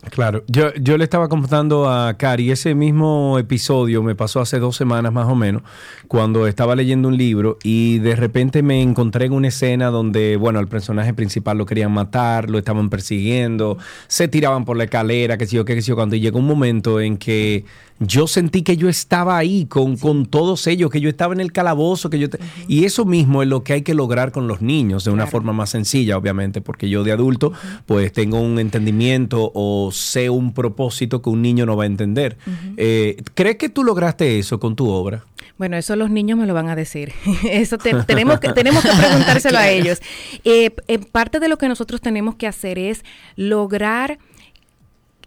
Claro, 0.00 0.44
yo, 0.46 0.72
yo 0.74 0.96
le 0.96 1.02
estaba 1.02 1.28
contando 1.28 1.90
a 1.90 2.16
Cari, 2.16 2.52
ese 2.52 2.76
mismo 2.76 3.36
episodio 3.36 4.00
me 4.00 4.14
pasó 4.14 4.40
hace 4.40 4.60
dos 4.60 4.76
semanas 4.76 5.12
más 5.12 5.26
o 5.26 5.34
menos, 5.34 5.62
cuando 6.06 6.46
estaba 6.46 6.76
leyendo 6.76 7.08
un 7.08 7.16
libro 7.16 7.58
y 7.64 7.98
de 7.98 8.14
repente 8.14 8.62
me 8.62 8.80
encontré 8.80 9.26
en 9.26 9.32
una 9.32 9.48
escena 9.48 9.88
donde, 9.88 10.36
bueno, 10.36 10.60
el 10.60 10.68
personaje 10.68 11.14
principal 11.14 11.58
lo 11.58 11.66
querían 11.66 11.90
matar, 11.90 12.48
lo 12.48 12.58
estaban 12.58 12.90
persiguiendo, 12.90 13.76
se 14.06 14.28
tiraban 14.28 14.64
por 14.64 14.76
la 14.76 14.84
escalera, 14.84 15.36
qué 15.36 15.46
sé 15.46 15.56
yo, 15.56 15.64
qué 15.64 15.74
sé 15.74 15.88
yo, 15.88 15.96
cuando 15.96 16.14
llegó 16.14 16.38
un 16.38 16.46
momento 16.46 17.00
en 17.00 17.16
que 17.16 17.64
yo 18.00 18.26
sentí 18.26 18.62
que 18.62 18.76
yo 18.76 18.88
estaba 18.88 19.36
ahí 19.36 19.66
con, 19.66 19.96
con 19.96 20.26
todos 20.26 20.66
ellos, 20.66 20.90
que 20.90 21.00
yo 21.00 21.08
estaba 21.08 21.34
en 21.34 21.40
el 21.40 21.52
calabozo, 21.52 22.10
que 22.10 22.18
yo 22.18 22.28
y 22.66 22.84
eso 22.84 23.04
mismo 23.04 23.42
es 23.42 23.48
lo 23.48 23.64
que 23.64 23.72
hay 23.72 23.82
que 23.82 23.94
lograr 23.94 24.32
con 24.32 24.46
los 24.46 24.62
niños 24.62 25.04
de 25.04 25.10
una 25.10 25.26
forma 25.26 25.52
más 25.52 25.70
sencilla, 25.70 26.16
obviamente, 26.16 26.60
porque 26.60 26.88
yo 26.88 27.04
de 27.04 27.12
adulto 27.12 27.52
pues 27.86 28.12
tengo 28.12 28.40
un 28.40 28.58
entendimiento 28.58 29.50
o 29.54 29.90
sé 29.92 30.30
un 30.30 30.52
propósito 30.52 31.22
que 31.22 31.30
un 31.30 31.42
niño 31.42 31.66
no 31.66 31.76
va 31.76 31.84
a 31.84 31.86
entender. 31.86 32.38
Eh, 32.76 33.22
¿Crees 33.34 33.56
que 33.56 33.68
tú 33.68 33.84
lograste 33.84 34.38
eso 34.38 34.60
con 34.60 34.76
tu 34.76 34.88
obra? 34.88 35.24
Bueno, 35.56 35.76
eso 35.76 35.96
los 35.96 36.10
niños 36.10 36.38
me 36.38 36.46
lo 36.46 36.54
van 36.54 36.68
a 36.68 36.76
decir. 36.76 37.12
Eso 37.50 37.78
tenemos, 38.06 38.38
que, 38.38 38.52
tenemos 38.52 38.82
que 38.84 38.90
preguntárselo 38.90 39.58
a 39.58 39.68
ellos. 39.68 40.00
Eh, 40.44 40.70
parte 41.10 41.40
de 41.40 41.48
lo 41.48 41.58
que 41.58 41.68
nosotros 41.68 42.00
tenemos 42.00 42.36
que 42.36 42.46
hacer 42.46 42.78
es 42.78 43.04
lograr 43.34 44.18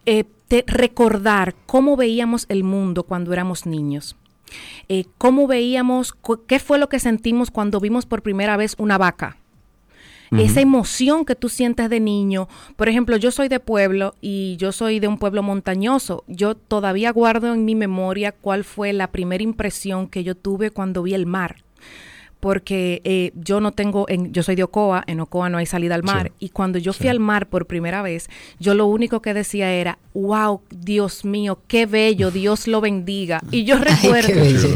eh, 0.06 0.24
recordar 0.68 1.56
cómo 1.66 1.96
veíamos 1.96 2.46
el 2.50 2.64
mundo 2.64 3.04
cuando 3.04 3.34
éramos 3.34 3.66
niños. 3.66 4.16
Eh, 4.90 5.06
cómo 5.18 5.48
veíamos, 5.48 6.14
qué 6.48 6.60
fue 6.60 6.78
lo 6.78 6.90
que 6.90 7.00
sentimos 7.00 7.52
cuando 7.52 7.80
vimos 7.80 8.06
por 8.06 8.22
primera 8.22 8.58
vez 8.58 8.76
una 8.78 8.98
vaca. 8.98 9.38
Esa 10.32 10.62
emoción 10.62 11.26
que 11.26 11.36
tú 11.36 11.50
sientes 11.50 11.90
de 11.90 12.00
niño. 12.00 12.48
Por 12.78 12.88
ejemplo, 12.88 13.18
yo 13.18 13.32
soy 13.32 13.50
de 13.50 13.60
pueblo 13.60 14.16
y 14.22 14.56
yo 14.56 14.72
soy 14.72 15.02
de 15.02 15.10
un 15.10 15.18
pueblo 15.18 15.44
montañoso. 15.44 16.24
Yo 16.28 16.56
todavía 16.56 17.12
guardo 17.12 17.54
en 17.54 17.66
mi 17.66 17.76
memoria 17.76 18.32
cuál 18.32 18.64
fue 18.64 18.94
la 18.94 19.12
primera 19.12 19.44
impresión 19.44 20.08
que 20.08 20.24
yo 20.24 20.36
tuve 20.36 20.72
cuando 20.72 21.04
vi 21.04 21.16
el 21.16 21.26
mar 21.26 21.58
porque 22.42 23.02
eh, 23.06 23.32
yo 23.36 23.62
no 23.62 23.72
tengo, 23.72 24.06
en, 24.10 24.34
yo 24.34 24.44
soy 24.44 24.56
de 24.56 24.64
Ocoa, 24.64 25.04
en 25.08 25.22
Ocoa 25.22 25.50
no 25.50 25.60
hay 25.60 25.66
salida 25.66 25.96
al 25.96 26.04
mar, 26.04 26.32
y 26.40 26.50
cuando 26.50 26.80
yo 26.80 26.92
fui 26.92 27.08
al 27.08 27.20
mar 27.20 27.48
por 27.48 27.68
primera 27.68 28.02
vez, 28.02 28.30
yo 28.60 28.74
lo 28.74 28.88
único 28.88 29.22
que 29.22 29.34
decía 29.34 29.72
era, 29.72 30.00
wow, 30.14 30.62
Dios 30.70 31.24
mío, 31.24 31.60
qué 31.68 31.86
bello, 31.86 32.32
Dios 32.42 32.68
lo 32.68 32.82
bendiga. 32.82 33.42
Y 33.52 33.64
yo 33.66 33.78
recuerdo, 33.78 34.34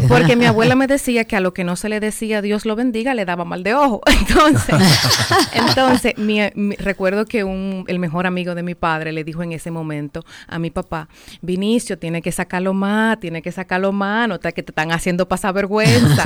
porque 0.07 0.35
mi 0.35 0.45
abuela 0.45 0.75
me 0.75 0.87
decía 0.87 1.25
que 1.25 1.35
a 1.35 1.39
lo 1.39 1.53
que 1.53 1.63
no 1.63 1.75
se 1.75 1.89
le 1.89 1.99
decía 1.99 2.41
Dios 2.41 2.65
lo 2.65 2.75
bendiga, 2.75 3.13
le 3.15 3.25
daba 3.25 3.43
mal 3.45 3.63
de 3.63 3.73
ojo. 3.73 4.01
Entonces, 4.27 4.75
entonces 5.53 6.13
recuerdo 6.77 7.25
que 7.25 7.43
un, 7.43 7.83
el 7.87 7.99
mejor 7.99 8.27
amigo 8.27 8.53
de 8.53 8.63
mi 8.63 8.75
padre 8.75 9.11
le 9.11 9.23
dijo 9.23 9.43
en 9.43 9.53
ese 9.53 9.71
momento 9.71 10.23
a 10.47 10.59
mi 10.59 10.69
papá, 10.69 11.09
Vinicio, 11.41 11.97
tiene 11.97 12.21
que 12.21 12.31
sacarlo 12.31 12.73
más, 12.73 13.19
tiene 13.19 13.41
que 13.41 13.51
sacarlo 13.51 13.91
más, 13.91 14.27
no 14.27 14.39
que 14.39 14.51
te 14.51 14.71
están 14.71 14.91
haciendo 14.91 15.27
pasar 15.27 15.53
vergüenza. 15.53 16.23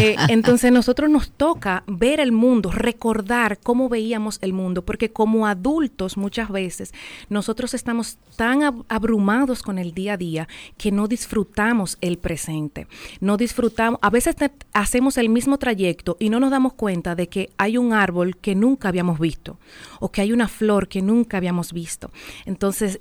eh, 0.00 0.16
entonces, 0.28 0.53
entonces 0.54 0.70
nosotros 0.70 1.10
nos 1.10 1.32
toca 1.32 1.82
ver 1.88 2.20
el 2.20 2.30
mundo, 2.30 2.70
recordar 2.70 3.58
cómo 3.58 3.88
veíamos 3.88 4.38
el 4.40 4.52
mundo, 4.52 4.84
porque 4.84 5.10
como 5.10 5.48
adultos 5.48 6.16
muchas 6.16 6.48
veces 6.48 6.94
nosotros 7.28 7.74
estamos 7.74 8.18
tan 8.36 8.60
abrumados 8.88 9.64
con 9.64 9.80
el 9.80 9.94
día 9.94 10.12
a 10.12 10.16
día 10.16 10.48
que 10.78 10.92
no 10.92 11.08
disfrutamos 11.08 11.98
el 12.00 12.18
presente. 12.18 12.86
No 13.18 13.36
disfrutamos, 13.36 13.98
a 14.00 14.10
veces 14.10 14.36
hacemos 14.72 15.18
el 15.18 15.28
mismo 15.28 15.58
trayecto 15.58 16.16
y 16.20 16.30
no 16.30 16.38
nos 16.38 16.52
damos 16.52 16.74
cuenta 16.74 17.16
de 17.16 17.28
que 17.28 17.50
hay 17.58 17.76
un 17.76 17.92
árbol 17.92 18.36
que 18.36 18.54
nunca 18.54 18.90
habíamos 18.90 19.18
visto 19.18 19.58
o 19.98 20.12
que 20.12 20.20
hay 20.20 20.32
una 20.32 20.46
flor 20.46 20.86
que 20.86 21.02
nunca 21.02 21.36
habíamos 21.36 21.72
visto. 21.72 22.12
Entonces, 22.46 23.00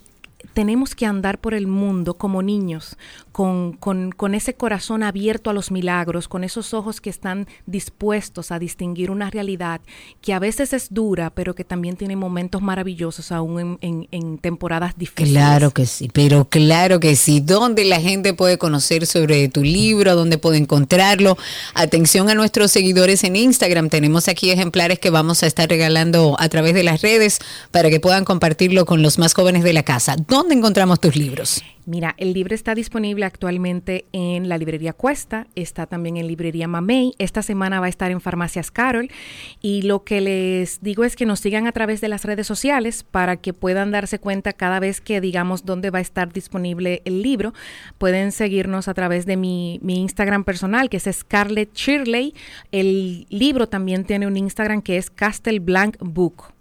tenemos 0.53 0.95
que 0.95 1.05
andar 1.05 1.39
por 1.39 1.53
el 1.53 1.67
mundo 1.67 2.15
como 2.15 2.41
niños, 2.41 2.97
con, 3.31 3.73
con, 3.73 4.35
ese 4.35 4.53
corazón 4.53 5.01
abierto 5.01 5.49
a 5.49 5.53
los 5.53 5.71
milagros, 5.71 6.27
con 6.27 6.43
esos 6.43 6.73
ojos 6.75 7.01
que 7.01 7.09
están 7.09 7.47
dispuestos 7.65 8.51
a 8.51 8.59
distinguir 8.59 9.09
una 9.09 9.31
realidad 9.31 9.81
que 10.21 10.33
a 10.33 10.39
veces 10.39 10.71
es 10.73 10.87
dura, 10.91 11.31
pero 11.31 11.55
que 11.55 11.63
también 11.63 11.95
tiene 11.95 12.15
momentos 12.15 12.61
maravillosos 12.61 13.31
aún 13.31 13.79
en, 13.81 14.07
en, 14.11 14.37
temporadas 14.37 14.95
difíciles. 14.97 15.33
Claro 15.33 15.71
que 15.71 15.87
sí, 15.87 16.09
pero 16.13 16.45
claro 16.45 16.99
que 16.99 17.15
sí. 17.15 17.39
¿Dónde 17.39 17.85
la 17.85 17.99
gente 17.99 18.35
puede 18.35 18.59
conocer 18.59 19.07
sobre 19.07 19.49
tu 19.49 19.63
libro? 19.63 20.15
¿Dónde 20.15 20.37
puede 20.37 20.57
encontrarlo? 20.57 21.37
Atención 21.73 22.29
a 22.29 22.35
nuestros 22.35 22.71
seguidores 22.71 23.23
en 23.23 23.35
Instagram. 23.35 23.89
Tenemos 23.89 24.27
aquí 24.27 24.51
ejemplares 24.51 24.99
que 24.99 25.09
vamos 25.09 25.41
a 25.41 25.47
estar 25.47 25.67
regalando 25.67 26.35
a 26.37 26.49
través 26.49 26.75
de 26.75 26.83
las 26.83 27.01
redes 27.01 27.39
para 27.71 27.89
que 27.89 27.99
puedan 27.99 28.25
compartirlo 28.25 28.85
con 28.85 29.01
los 29.01 29.17
más 29.17 29.33
jóvenes 29.33 29.63
de 29.63 29.73
la 29.73 29.83
casa. 29.83 30.15
¿Dónde 30.33 30.55
encontramos 30.55 30.99
tus 30.99 31.15
libros? 31.15 31.63
Mira, 31.85 32.15
el 32.17 32.33
libro 32.33 32.55
está 32.55 32.73
disponible 32.73 33.23
actualmente 33.23 34.05
en 34.13 34.49
la 34.49 34.57
librería 34.57 34.91
Cuesta, 34.91 35.45
está 35.53 35.85
también 35.85 36.17
en 36.17 36.25
librería 36.25 36.67
Mamey, 36.67 37.13
esta 37.19 37.43
semana 37.43 37.79
va 37.79 37.85
a 37.85 37.89
estar 37.89 38.09
en 38.09 38.19
Farmacias 38.19 38.71
Carol 38.71 39.11
y 39.61 39.83
lo 39.83 40.03
que 40.03 40.21
les 40.21 40.81
digo 40.81 41.03
es 41.03 41.15
que 41.15 41.27
nos 41.27 41.39
sigan 41.39 41.67
a 41.67 41.71
través 41.71 42.01
de 42.01 42.07
las 42.07 42.25
redes 42.25 42.47
sociales 42.47 43.03
para 43.03 43.37
que 43.37 43.53
puedan 43.53 43.91
darse 43.91 44.17
cuenta 44.17 44.53
cada 44.53 44.79
vez 44.79 45.01
que 45.01 45.21
digamos 45.21 45.65
dónde 45.65 45.91
va 45.91 45.99
a 45.99 46.01
estar 46.01 46.33
disponible 46.33 47.03
el 47.05 47.21
libro. 47.21 47.53
Pueden 47.99 48.31
seguirnos 48.31 48.87
a 48.87 48.95
través 48.95 49.27
de 49.27 49.37
mi, 49.37 49.79
Instagram 49.85 50.45
personal 50.45 50.89
que 50.89 50.97
es 50.97 51.07
Scarlett 51.11 51.75
Shirley. 51.75 52.33
El 52.71 53.27
libro 53.29 53.69
también 53.69 54.03
tiene 54.03 54.25
un 54.25 54.35
Instagram 54.35 54.81
que 54.81 54.97
es 54.97 55.11
Castle 55.11 55.59
Blanc 55.59 55.95
Book. 55.99 56.52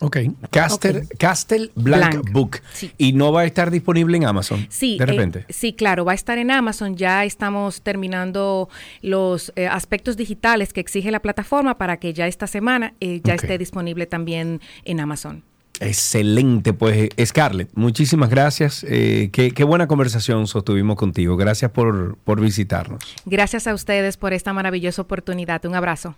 Ok, 0.00 0.18
Castle 0.50 1.70
Blank, 1.74 2.12
Blank, 2.12 2.32
Book. 2.32 2.60
sí. 2.72 2.92
Y 2.98 3.14
no 3.14 3.32
va 3.32 3.40
a 3.42 3.44
estar 3.46 3.70
disponible 3.70 4.16
en 4.18 4.26
Amazon. 4.26 4.66
Sí, 4.68 4.98
De 4.98 5.04
eh, 5.04 5.06
repente. 5.06 5.44
sí, 5.48 5.72
claro, 5.72 6.04
va 6.04 6.12
a 6.12 6.14
estar 6.14 6.36
en 6.36 6.50
Amazon. 6.50 6.96
Ya 6.96 7.24
estamos 7.24 7.80
terminando 7.80 8.68
los 9.00 9.52
eh, 9.56 9.66
aspectos 9.66 10.16
digitales 10.18 10.74
que 10.74 10.80
exige 10.80 11.10
la 11.10 11.20
plataforma 11.20 11.78
para 11.78 11.96
que 11.96 12.12
ya 12.12 12.26
esta 12.26 12.46
semana 12.46 12.92
eh, 13.00 13.20
ya 13.24 13.34
esté 13.34 13.56
disponible 13.56 14.06
también 14.06 14.60
en 14.84 15.00
Amazon. 15.00 15.42
Excelente, 15.80 16.72
pues 16.72 17.10
Scarlett, 17.24 17.70
muchísimas 17.74 18.30
gracias. 18.30 18.84
Eh, 18.88 19.30
qué, 19.32 19.50
qué 19.50 19.64
buena 19.64 19.86
conversación 19.86 20.46
sostuvimos 20.46 20.96
contigo. 20.96 21.36
Gracias 21.36 21.70
por, 21.70 22.16
por 22.18 22.40
visitarnos. 22.40 23.00
Gracias 23.24 23.66
a 23.66 23.74
ustedes 23.74 24.16
por 24.16 24.32
esta 24.32 24.52
maravillosa 24.52 25.02
oportunidad. 25.02 25.64
Un 25.64 25.74
abrazo. 25.74 26.16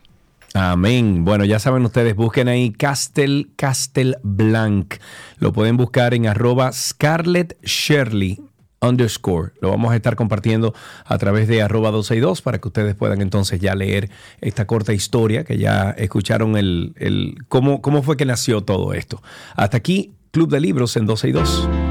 Amén. 0.54 1.24
Bueno, 1.24 1.44
ya 1.44 1.58
saben 1.58 1.84
ustedes, 1.84 2.16
busquen 2.16 2.48
ahí 2.48 2.70
Castel 2.70 3.50
Castel 3.56 4.16
Blanc. 4.22 4.94
Lo 5.38 5.52
pueden 5.52 5.76
buscar 5.76 6.14
en 6.14 6.26
arroba 6.26 6.72
Scarlett 6.72 7.58
Shirley 7.62 8.40
underscore. 8.80 9.52
Lo 9.60 9.70
vamos 9.70 9.92
a 9.92 9.96
estar 9.96 10.16
compartiendo 10.16 10.74
a 11.04 11.18
través 11.18 11.48
de 11.48 11.62
arroba 11.62 11.90
262 11.90 12.42
para 12.42 12.58
que 12.58 12.68
ustedes 12.68 12.94
puedan 12.94 13.20
entonces 13.20 13.60
ya 13.60 13.74
leer 13.74 14.10
esta 14.40 14.66
corta 14.66 14.92
historia 14.92 15.44
que 15.44 15.58
ya 15.58 15.90
escucharon 15.90 16.56
el, 16.56 16.94
el 16.96 17.36
cómo, 17.48 17.82
cómo 17.82 18.02
fue 18.02 18.16
que 18.16 18.24
nació 18.24 18.62
todo 18.62 18.94
esto. 18.94 19.22
Hasta 19.54 19.76
aquí, 19.76 20.14
Club 20.30 20.50
de 20.50 20.60
Libros 20.60 20.96
en 20.96 21.06
262. 21.06 21.87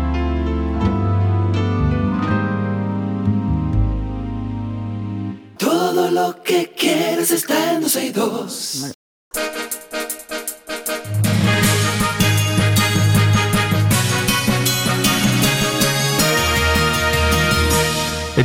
Que 6.48 6.72
quieres 6.72 7.30
está 7.32 7.74
en 7.74 7.82
262. 7.82 8.94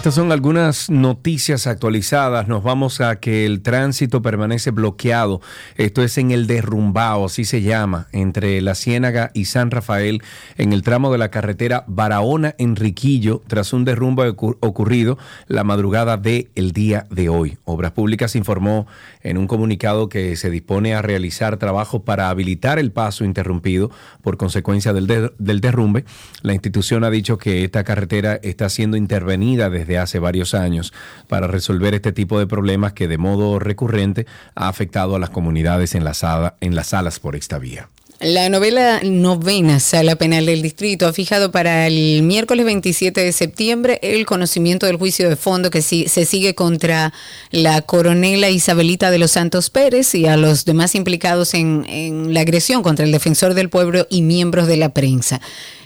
Estas 0.03 0.17
son 0.17 0.33
algunas 0.33 0.91
noticias 0.91 1.69
actualizadas. 1.69 2.49
Nos 2.49 2.65
vamos 2.65 3.01
a 3.01 3.21
que 3.21 3.47
el 3.47 3.63
tránsito 3.63 4.21
permanece 4.21 4.73
bloqueado. 4.73 5.41
Esto 5.77 6.03
es 6.03 6.19
en 6.19 6.33
el 6.33 6.49
derrumbao, 6.49 7.27
así 7.27 7.45
se 7.45 7.63
llama, 7.63 8.09
entre 8.11 8.61
la 8.63 8.75
Ciénaga 8.75 9.31
y 9.33 9.45
San 9.45 9.71
Rafael, 9.71 10.21
en 10.59 10.73
el 10.73 10.83
tramo 10.83 11.13
de 11.13 11.19
la 11.19 11.31
carretera 11.31 11.85
Barahona-Enriquillo, 11.87 13.43
tras 13.47 13.73
un 13.73 13.85
derrumbe 13.85 14.29
ocu- 14.29 14.57
ocurrido 14.59 15.19
la 15.47 15.63
madrugada 15.63 16.17
del 16.17 16.73
día 16.73 17.07
de 17.09 17.29
hoy. 17.29 17.59
Obras 17.65 17.93
Públicas 17.93 18.35
informó 18.35 18.89
en 19.23 19.39
un 19.39 19.47
comunicado 19.47 20.09
que 20.09 20.35
se 20.35 20.51
dispone 20.51 20.95
a 20.97 21.03
realizar 21.03 21.59
trabajos 21.59 22.03
para 22.03 22.29
habilitar 22.29 22.81
el 22.81 22.91
paso 22.91 23.25
interrumpido 23.25 23.93
por 24.21 24.37
consecuencia 24.37 24.93
del, 24.93 25.07
de- 25.07 25.33
del 25.39 25.61
derrumbe. 25.61 26.05
La 26.43 26.55
institución 26.55 27.05
ha 27.05 27.11
dicho 27.11 27.39
que 27.39 27.63
esta 27.63 27.85
carretera 27.85 28.41
está 28.43 28.69
siendo 28.69 28.97
intervenida 28.97 29.71
desde 29.71 29.92
hace 29.99 30.19
varios 30.19 30.55
años 30.55 30.93
para 31.29 31.47
resolver 31.47 31.95
este 31.95 32.13
tipo 32.13 32.39
de 32.39 32.47
problemas 32.47 32.93
que 32.93 33.09
de 33.09 33.19
modo 33.19 33.59
recurrente 33.59 34.27
ha 34.55 34.69
afectado 34.69 35.17
a 35.17 35.19
las 35.19 35.31
comunidades 35.31 35.95
enlazada- 35.95 36.57
enlazadas 36.61 37.19
por 37.19 37.37
esta 37.37 37.59
vía. 37.59 37.89
La 38.21 38.49
novela 38.49 39.01
novena 39.03 39.81
Sala 39.81 40.15
Penal 40.15 40.47
del 40.47 40.63
Distrito 40.63 41.09
ha 41.09 41.13
fijado 41.13 41.51
para 41.51 41.89
el 41.89 42.23
miércoles 42.23 42.65
27 42.65 43.21
de 43.21 43.33
septiembre 43.33 43.99
el 44.01 44.27
conocimiento 44.27 44.87
del 44.87 44.95
juicio 44.97 45.29
de 45.29 45.35
fondo 45.35 45.71
que 45.71 45.83
se 45.83 46.25
sigue 46.25 46.55
contra 46.55 47.13
la 47.51 47.83
coronela 47.83 48.49
Isabelita 48.49 49.11
de 49.11 49.19
los 49.19 49.33
Santos 49.33 49.71
Pérez 49.71 50.15
y 50.15 50.27
a 50.27 50.37
los 50.37 50.65
demás 50.65 50.95
implicados 50.95 51.53
en, 51.55 51.85
en 51.89 52.33
la 52.33 52.43
agresión 52.43 52.85
contra 52.85 53.05
el 53.05 53.11
defensor 53.11 53.55
del 53.55 53.71
pueblo 53.71 54.07
y 54.09 54.23
miembros 54.23 54.69
de 54.69 54.77
la 54.77 54.91
prensa. 54.95 55.41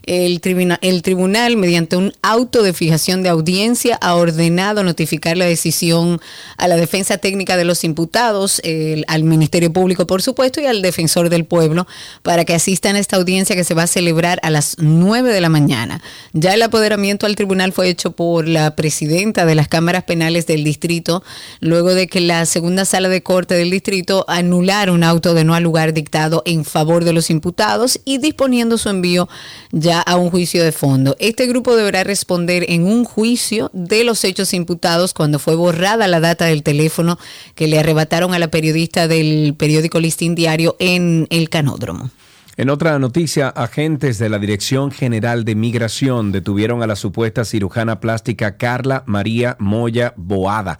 El, 0.07 0.41
tribuna- 0.41 0.78
el 0.83 1.03
tribunal, 1.03 1.57
mediante 1.57 1.97
un 1.97 2.12
auto 2.23 2.62
de 2.62 2.73
fijación 2.73 3.24
de 3.24 3.28
audiencia, 3.28 3.99
ha 4.01 4.15
ordenado 4.15 4.85
notificar 4.85 5.37
la 5.37 5.47
decisión 5.47 6.20
a 6.57 6.69
la 6.69 6.77
defensa 6.77 7.19
técnica 7.19 7.57
de 7.57 7.65
los 7.65 7.83
imputados, 7.83 8.61
el- 8.62 9.05
al 9.09 9.24
Ministerio 9.24 9.73
Público, 9.73 10.07
por 10.07 10.23
supuesto, 10.23 10.61
y 10.61 10.66
al 10.66 10.81
defensor 10.81 11.28
del 11.28 11.45
pueblo, 11.45 11.89
para 12.23 12.45
que 12.45 12.55
asistan 12.55 12.95
a 12.95 13.01
esta 13.01 13.16
audiencia 13.16 13.57
que 13.57 13.65
se 13.65 13.74
va 13.74 13.83
a 13.83 13.87
celebrar 13.89 14.39
a 14.45 14.51
las 14.51 14.77
9 14.78 15.33
de 15.33 15.41
la 15.41 15.49
mañana. 15.49 16.01
Ya 16.33 16.55
el 16.55 16.62
apoderamiento 16.62 17.27
al 17.27 17.35
tribunal 17.35 17.73
fue 17.73 17.89
hecho 17.89 18.12
por 18.12 18.47
la 18.47 18.77
presidenta 18.77 19.45
de 19.45 19.57
las 19.57 19.66
cámaras 19.66 20.05
penales 20.05 20.47
del 20.47 20.62
distrito, 20.62 21.24
luego 21.59 21.95
de 21.95 22.07
que 22.07 22.20
la 22.20 22.47
segunda 22.47 22.85
sala 22.85 23.09
de 23.09 23.24
corte 23.24 23.55
del 23.57 23.70
distrito 23.70 24.24
anulara 24.28 24.93
un 24.93 25.03
auto 25.03 25.35
de 25.35 25.43
no 25.43 25.55
al 25.55 25.65
lugar 25.65 25.93
dictado 25.95 26.43
en 26.47 26.65
favor 26.65 27.03
de 27.03 27.12
los 27.12 27.28
imputados 27.28 27.99
y 28.05 28.19
disponiendo 28.19 28.78
su 28.78 28.89
envío 28.89 29.28
ya 29.73 29.95
a 30.01 30.16
un 30.16 30.31
juicio 30.31 30.62
de 30.64 30.73
fondo. 30.73 31.16
Este 31.18 31.47
grupo 31.47 31.77
deberá 31.77 32.05
responder 32.05 32.66
en 32.68 32.85
un 32.85 33.05
juicio 33.05 33.70
de 33.73 34.05
los 34.05 34.24
hechos 34.24 34.55
imputados 34.55 35.14
cuando 35.14 35.39
fue 35.39 35.55
borrada 35.55 36.09
la 36.09 36.20
data 36.20 36.47
del 36.47 36.62
teléfono 36.62 37.18
que 37.55 37.66
le 37.66 37.78
arrebataron 37.78 38.35
a 38.35 38.39
la 38.39 38.48
periodista 38.48 39.09
del 39.09 39.55
periódico 39.56 40.01
Listín 40.01 40.35
Diario 40.35 40.77
en 40.78 41.27
el 41.31 41.48
canódromo. 41.48 42.10
En 42.59 42.70
otra 42.70 42.98
noticia, 42.98 43.48
agentes 43.48 44.18
de 44.18 44.31
la 44.31 44.39
Dirección 44.39 44.90
General 44.90 45.44
de 45.44 45.55
Migración 45.55 46.32
detuvieron 46.32 46.82
a 46.82 46.86
la 46.86 46.97
supuesta 46.97 47.44
cirujana 47.44 48.01
plástica 48.01 48.56
Carla 48.56 49.02
María 49.05 49.56
Moya 49.59 50.14
Boada, 50.16 50.78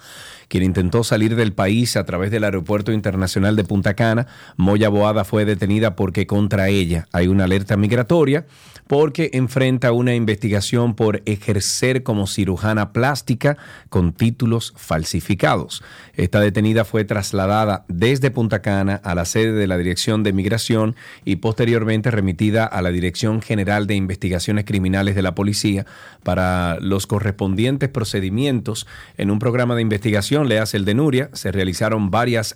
quien 0.49 0.63
intentó 0.63 1.05
salir 1.05 1.37
del 1.37 1.53
país 1.53 1.99
a 1.99 2.07
través 2.07 2.31
del 2.31 2.45
Aeropuerto 2.45 2.93
Internacional 2.93 3.57
de 3.57 3.65
Punta 3.65 3.93
Cana. 3.93 4.27
Moya 4.57 4.89
Boada 4.89 5.25
fue 5.25 5.45
detenida 5.45 5.97
porque 5.97 6.27
contra 6.27 6.71
ella 6.71 7.09
hay 7.13 7.29
una 7.29 7.45
alerta 7.45 7.77
migratoria 7.77 8.47
porque 8.87 9.31
enfrenta 9.33 9.93
una 9.93 10.15
investigación 10.15 10.95
por 10.95 11.23
ejercer 11.27 12.03
como 12.03 12.27
cirujana 12.27 12.93
plástica 12.93 13.57
con 13.89 14.13
títulos 14.13 14.73
falsificados. 14.77 15.83
Esta 16.15 16.41
detenida 16.41 16.85
fue 16.85 17.05
trasladada 17.05 17.85
desde 17.89 18.31
Punta 18.31 18.63
Cana 18.63 19.01
a 19.03 19.15
la 19.15 19.25
sede 19.25 19.53
de 19.53 19.67
la 19.67 19.77
Dirección 19.77 20.23
de 20.23 20.33
Migración 20.33 20.95
y 21.25 21.37
posteriormente 21.37 22.11
remitida 22.11 22.65
a 22.65 22.81
la 22.81 22.91
Dirección 22.91 23.43
General 23.43 23.87
de 23.87 23.97
Investigaciones 23.97 24.65
Criminales 24.65 25.15
de 25.15 25.23
la 25.23 25.35
Policía 25.35 25.85
para 26.23 26.79
los 26.81 27.07
correspondientes 27.07 27.89
procedimientos. 27.89 28.87
En 29.17 29.31
un 29.31 29.39
programa 29.39 29.75
de 29.75 29.83
investigación, 29.83 30.49
le 30.49 30.61
hace 30.61 30.77
el 30.77 30.85
de 30.85 30.95
Nuria, 30.95 31.31
se 31.33 31.51
realizaron 31.51 32.11
varios 32.11 32.55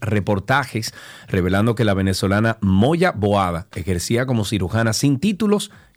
reportajes 0.00 0.94
revelando 1.28 1.74
que 1.74 1.84
la 1.84 1.94
venezolana 1.94 2.56
Moya 2.60 3.12
Boada 3.12 3.66
ejercía 3.74 4.26
como 4.26 4.44
cirujana 4.44 4.92
sin 4.92 5.18
títulos 5.18 5.25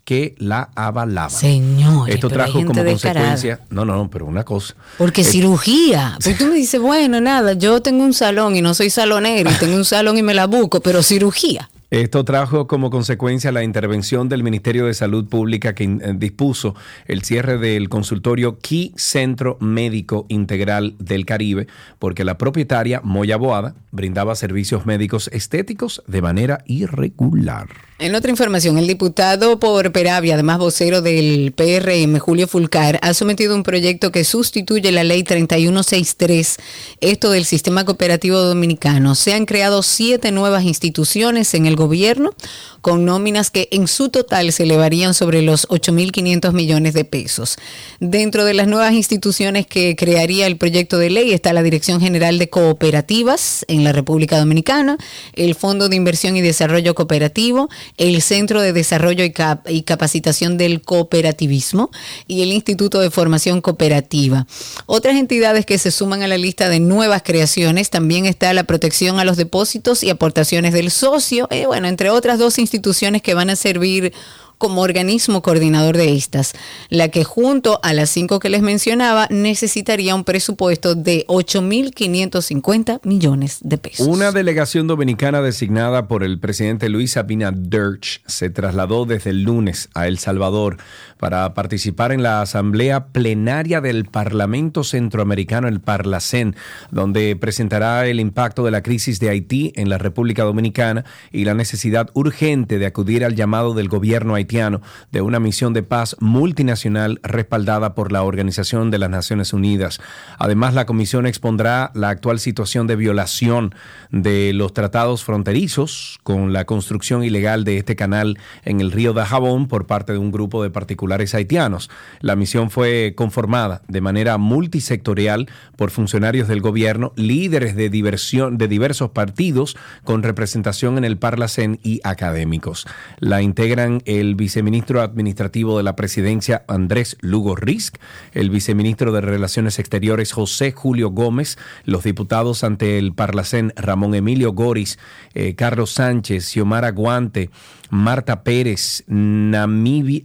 que 0.10 0.34
la 0.40 0.72
avalaban. 0.76 1.30
Señores, 1.30 2.16
Esto 2.16 2.30
trajo 2.30 2.66
como 2.66 2.84
consecuencia, 2.84 3.60
no, 3.70 3.86
no, 3.86 3.96
no, 3.96 4.10
pero 4.10 4.26
una 4.26 4.44
cosa. 4.44 4.74
Porque 4.98 5.24
cirugía. 5.24 6.18
Pues 6.24 6.38
tú 6.38 6.46
me 6.46 6.56
dices, 6.56 6.82
bueno, 6.82 7.22
nada, 7.22 7.54
yo 7.54 7.82
tengo 7.82 8.04
un 8.04 8.14
salón 8.14 8.56
y 8.56 8.62
no 8.62 8.74
soy 8.74 8.90
salonero 8.90 9.52
y 9.52 9.54
tengo 9.54 9.76
un 9.76 9.86
salón 9.86 10.18
y 10.18 10.24
me 10.24 10.34
la 10.34 10.48
busco, 10.48 10.80
pero 10.80 11.04
cirugía. 11.04 11.70
Esto 11.92 12.24
trajo 12.24 12.68
como 12.68 12.92
consecuencia 12.92 13.52
la 13.52 13.64
intervención 13.64 14.30
del 14.30 14.44
Ministerio 14.44 14.86
de 14.86 14.94
Salud 14.94 15.28
Pública 15.28 15.74
que 15.74 15.86
eh, 15.86 16.14
dispuso 16.16 16.76
el 17.06 17.24
cierre 17.24 17.58
del 17.58 17.90
consultorio 17.90 18.60
Key 18.60 18.94
Centro 18.96 19.58
Médico 19.60 20.28
Integral 20.30 20.96
del 21.00 21.26
Caribe, 21.26 21.68
porque 21.98 22.26
la 22.26 22.38
propietaria, 22.38 23.02
Moya 23.04 23.38
Boada, 23.38 23.74
brindaba 23.92 24.36
servicios 24.36 24.86
médicos 24.86 25.30
estéticos 25.34 26.04
de 26.06 26.22
manera 26.22 26.64
irregular. 26.66 27.68
En 28.02 28.16
otra 28.16 28.32
información, 28.32 28.78
el 28.78 28.88
diputado 28.88 29.60
por 29.60 29.92
Peravia, 29.92 30.36
además 30.36 30.58
vocero 30.58 31.02
del 31.02 31.52
PRM, 31.52 32.18
Julio 32.20 32.48
Fulcar, 32.48 32.98
ha 33.02 33.14
sometido 33.14 33.54
un 33.54 33.64
proyecto 33.64 34.14
que 34.14 34.24
sustituye 34.24 34.94
la 34.94 35.04
ley 35.04 35.24
3163, 35.24 36.56
esto 37.02 37.30
del 37.30 37.44
sistema 37.44 37.84
cooperativo 37.84 38.40
dominicano. 38.40 39.16
Se 39.16 39.34
han 39.34 39.46
creado 39.46 39.84
siete 39.84 40.32
nuevas 40.32 40.64
instituciones 40.64 41.54
en 41.54 41.66
el 41.66 41.76
gobierno 41.76 42.34
con 42.82 43.04
nóminas 43.04 43.52
que 43.52 43.68
en 43.72 43.90
su 43.90 44.08
total 44.08 44.54
se 44.54 44.64
elevarían 44.64 45.14
sobre 45.14 45.42
los 45.42 45.68
8.500 45.68 46.54
millones 46.54 46.94
de 46.94 47.04
pesos. 47.04 47.58
Dentro 48.00 48.46
de 48.46 48.54
las 48.54 48.68
nuevas 48.68 48.94
instituciones 48.94 49.68
que 49.68 49.98
crearía 49.98 50.48
el 50.48 50.56
proyecto 50.56 50.98
de 50.98 51.10
ley 51.10 51.34
está 51.34 51.52
la 51.52 51.64
Dirección 51.64 52.00
General 52.00 52.40
de 52.40 52.50
Cooperativas 52.50 53.66
en 53.68 53.84
la 53.84 53.92
República 53.92 54.40
Dominicana, 54.40 54.98
el 55.34 55.56
Fondo 55.56 55.90
de 55.90 55.98
Inversión 55.98 56.38
y 56.38 56.42
Desarrollo 56.42 56.96
Cooperativo, 56.96 57.70
el 57.98 58.22
Centro 58.22 58.62
de 58.62 58.74
Desarrollo 58.74 59.24
y, 59.24 59.32
Cap- 59.32 59.68
y 59.70 59.84
Capacitación 59.84 60.58
del 60.58 60.82
Cooperativismo 60.82 61.92
y 62.28 62.42
el 62.44 62.52
Instituto 62.52 63.00
de 63.00 63.12
Formación 63.12 63.62
Cooperativa. 63.62 64.48
Otras 64.86 65.16
entidades 65.18 65.66
que 65.66 65.78
se 65.78 65.92
suman 65.92 66.24
a 66.24 66.28
la 66.28 66.38
lista 66.38 66.70
de 66.70 66.80
nuevas 66.80 67.24
creaciones 67.24 67.90
también 67.90 68.26
está 68.26 68.54
la 68.54 68.64
protección 68.64 69.20
a 69.20 69.26
los 69.26 69.38
depósitos 69.38 70.04
y 70.04 70.10
aportaciones 70.10 70.74
del 70.74 70.92
socio, 70.92 71.48
eh, 71.52 71.66
bueno, 71.66 71.88
entre 71.88 72.10
otras 72.10 72.40
dos 72.40 72.60
instituciones 72.60 73.22
que 73.22 73.34
van 73.34 73.50
a 73.50 73.56
servir 73.56 74.14
como 74.60 74.82
organismo 74.82 75.42
coordinador 75.42 75.98
de 75.98 76.14
estas, 76.14 76.54
la 76.90 77.08
que 77.08 77.24
junto 77.24 77.80
a 77.82 77.94
las 77.94 78.12
cinco 78.12 78.40
que 78.40 78.50
les 78.50 78.62
mencionaba 78.62 79.26
necesitaría 79.32 80.14
un 80.14 80.24
presupuesto 80.24 80.94
de 80.94 81.26
8.550 81.28 83.00
millones 83.04 83.60
de 83.62 83.78
pesos. 83.80 84.06
Una 84.06 84.32
delegación 84.32 84.86
dominicana 84.86 85.42
designada 85.42 86.08
por 86.08 86.24
el 86.24 86.40
presidente 86.40 86.90
Luis 86.90 87.18
Abinader 87.18 87.80
se 88.28 88.50
trasladó 88.50 89.06
desde 89.06 89.32
el 89.32 89.44
lunes 89.44 89.90
a 89.96 90.08
El 90.08 90.20
Salvador 90.20 90.78
para 91.20 91.54
participar 91.54 92.14
en 92.14 92.24
la 92.24 92.42
asamblea 92.42 93.08
plenaria 93.08 93.82
del 93.82 94.06
Parlamento 94.06 94.86
Centroamericano, 94.86 95.68
el 95.68 95.82
Parlacén, 95.82 96.56
donde 96.92 97.36
presentará 97.36 98.08
el 98.08 98.22
impacto 98.22 98.64
de 98.64 98.72
la 98.72 98.82
crisis 98.82 99.20
de 99.20 99.30
Haití 99.30 99.74
en 99.76 99.90
la 99.90 99.98
República 99.98 100.44
Dominicana 100.44 101.04
y 101.32 101.44
la 101.44 101.54
necesidad 101.54 102.10
urgente 102.14 102.80
de 102.80 102.86
acudir 102.86 103.26
al 103.26 103.36
llamado 103.36 103.74
del 103.74 103.90
gobierno 103.90 104.36
haitiano 104.36 104.82
de 105.12 105.22
una 105.22 105.42
misión 105.42 105.74
de 105.74 105.84
paz 105.84 106.16
multinacional 106.22 107.20
respaldada 107.22 107.96
por 107.96 108.14
la 108.14 108.24
Organización 108.24 108.90
de 108.90 109.00
las 109.00 109.10
Naciones 109.10 109.52
Unidas. 109.52 110.00
Además, 110.38 110.74
la 110.74 110.86
comisión 110.86 111.28
expondrá 111.28 111.92
la 111.96 112.10
actual 112.10 112.40
situación 112.40 112.88
de 112.88 112.96
violación 112.96 113.76
de 114.10 114.54
los 114.54 114.74
tratados 114.74 115.26
fronterizos 115.26 116.20
con 116.24 116.54
la 116.54 116.64
construcción 116.64 117.26
ilegal 117.26 117.66
de 117.66 117.78
este 117.78 117.98
canal 117.98 118.38
en 118.64 118.80
el 118.80 118.94
río 118.94 119.12
Dajabón 119.12 119.68
por 119.68 119.86
parte 119.86 120.14
de 120.14 120.18
un 120.18 120.32
grupo 120.32 120.64
de 120.64 120.70
particulares 120.70 121.09
haitianos. 121.34 121.90
La 122.22 122.36
misión 122.36 122.70
fue 122.70 123.14
conformada 123.16 123.82
de 123.88 124.02
manera 124.02 124.38
multisectorial 124.38 125.48
por 125.76 125.92
funcionarios 125.92 126.48
del 126.48 126.62
gobierno, 126.62 127.14
líderes 127.16 127.76
de, 127.76 127.90
diversión, 127.90 128.58
de 128.58 128.68
diversos 128.68 129.12
partidos 129.12 129.78
con 130.04 130.24
representación 130.24 130.98
en 130.98 131.06
el 131.06 131.18
Parlacén 131.18 131.80
y 131.84 132.02
académicos. 132.04 132.88
La 133.20 133.42
integran 133.42 134.02
el 134.06 134.36
viceministro 134.36 135.02
administrativo 135.02 135.78
de 135.78 135.84
la 135.84 135.96
presidencia 135.96 136.64
Andrés 136.68 137.18
Lugo 137.22 137.56
Risk, 137.56 137.98
el 138.34 138.50
viceministro 138.50 139.12
de 139.12 139.22
Relaciones 139.22 139.80
Exteriores 139.80 140.32
José 140.32 140.72
Julio 140.72 141.10
Gómez, 141.10 141.58
los 141.86 142.04
diputados 142.04 142.64
ante 142.64 142.98
el 142.98 143.14
Parlacén 143.14 143.74
Ramón 143.76 144.16
Emilio 144.16 144.54
Goris, 144.54 145.00
eh, 145.34 145.56
Carlos 145.56 145.92
Sánchez, 145.92 146.46
Xiomara 146.46 146.92
Guante, 146.92 147.50
Marta 147.90 148.44
Pérez, 148.44 149.04
Namibi, 149.08 150.24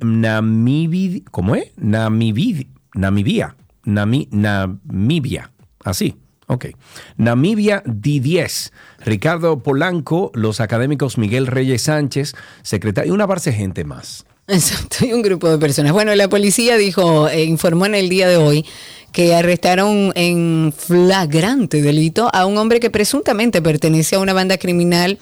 Namibi, 0.74 1.24
¿cómo 1.30 1.54
es? 1.54 1.70
Namibia, 1.76 2.66
Namibia, 2.94 3.54
Namibia, 3.84 5.52
así. 5.84 6.16
Ok. 6.46 6.66
Namibia 7.16 7.82
D10. 7.84 8.72
Ricardo 9.04 9.62
Polanco, 9.62 10.30
los 10.34 10.60
académicos 10.60 11.16
Miguel 11.16 11.46
Reyes 11.46 11.82
Sánchez, 11.82 12.34
secretario 12.62 13.12
y 13.12 13.14
una 13.14 13.26
base 13.26 13.50
de 13.50 13.56
gente 13.56 13.84
más. 13.84 14.26
Exacto, 14.48 15.06
y 15.06 15.12
un 15.12 15.22
grupo 15.22 15.48
de 15.48 15.58
personas. 15.58 15.92
Bueno, 15.92 16.14
la 16.14 16.28
policía 16.28 16.76
dijo, 16.76 17.28
eh, 17.28 17.44
informó 17.44 17.86
en 17.86 17.94
el 17.94 18.08
día 18.08 18.28
de 18.28 18.36
hoy 18.36 18.66
que 19.12 19.34
arrestaron 19.34 20.12
en 20.16 20.74
flagrante 20.76 21.80
delito 21.80 22.28
a 22.34 22.44
un 22.46 22.58
hombre 22.58 22.80
que 22.80 22.90
presuntamente 22.90 23.62
pertenece 23.62 24.16
a 24.16 24.18
una 24.18 24.32
banda 24.32 24.58
criminal 24.58 25.18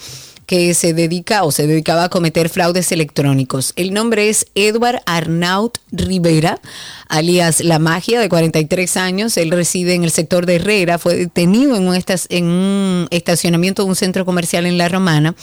que 0.47 0.75
se 0.75 0.93
dedica 0.93 1.45
o 1.45 1.53
se 1.53 1.67
dedicaba 1.67 2.05
a 2.05 2.09
cometer 2.09 2.49
fraudes 2.49 2.93
electrónicos. 2.93 3.73
El 3.77 3.93
nombre 3.93 4.29
es 4.29 4.47
Edward 4.55 5.01
Arnaut 5.07 5.79
Rivera, 5.91 6.61
alias 7.09 7.61
La 7.61 7.79
Magia, 7.79 8.21
de 8.21 8.29
43 8.29 8.97
años. 8.97 9.37
Él 9.37 9.51
reside 9.51 9.95
en 9.95 10.05
el 10.05 10.11
sector 10.11 10.47
de 10.47 10.57
Herrera, 10.57 10.99
fue 10.99 11.17
detenido 11.17 11.77
en 11.77 11.89
un, 11.89 11.97
en 11.97 12.45
un 12.45 13.09
estacionamiento 13.11 13.85
de 13.85 13.89
un 13.89 13.97
centro 13.97 14.25
comercial 14.25 14.67
en 14.67 14.79
La 14.79 14.89
Romana 14.89 15.35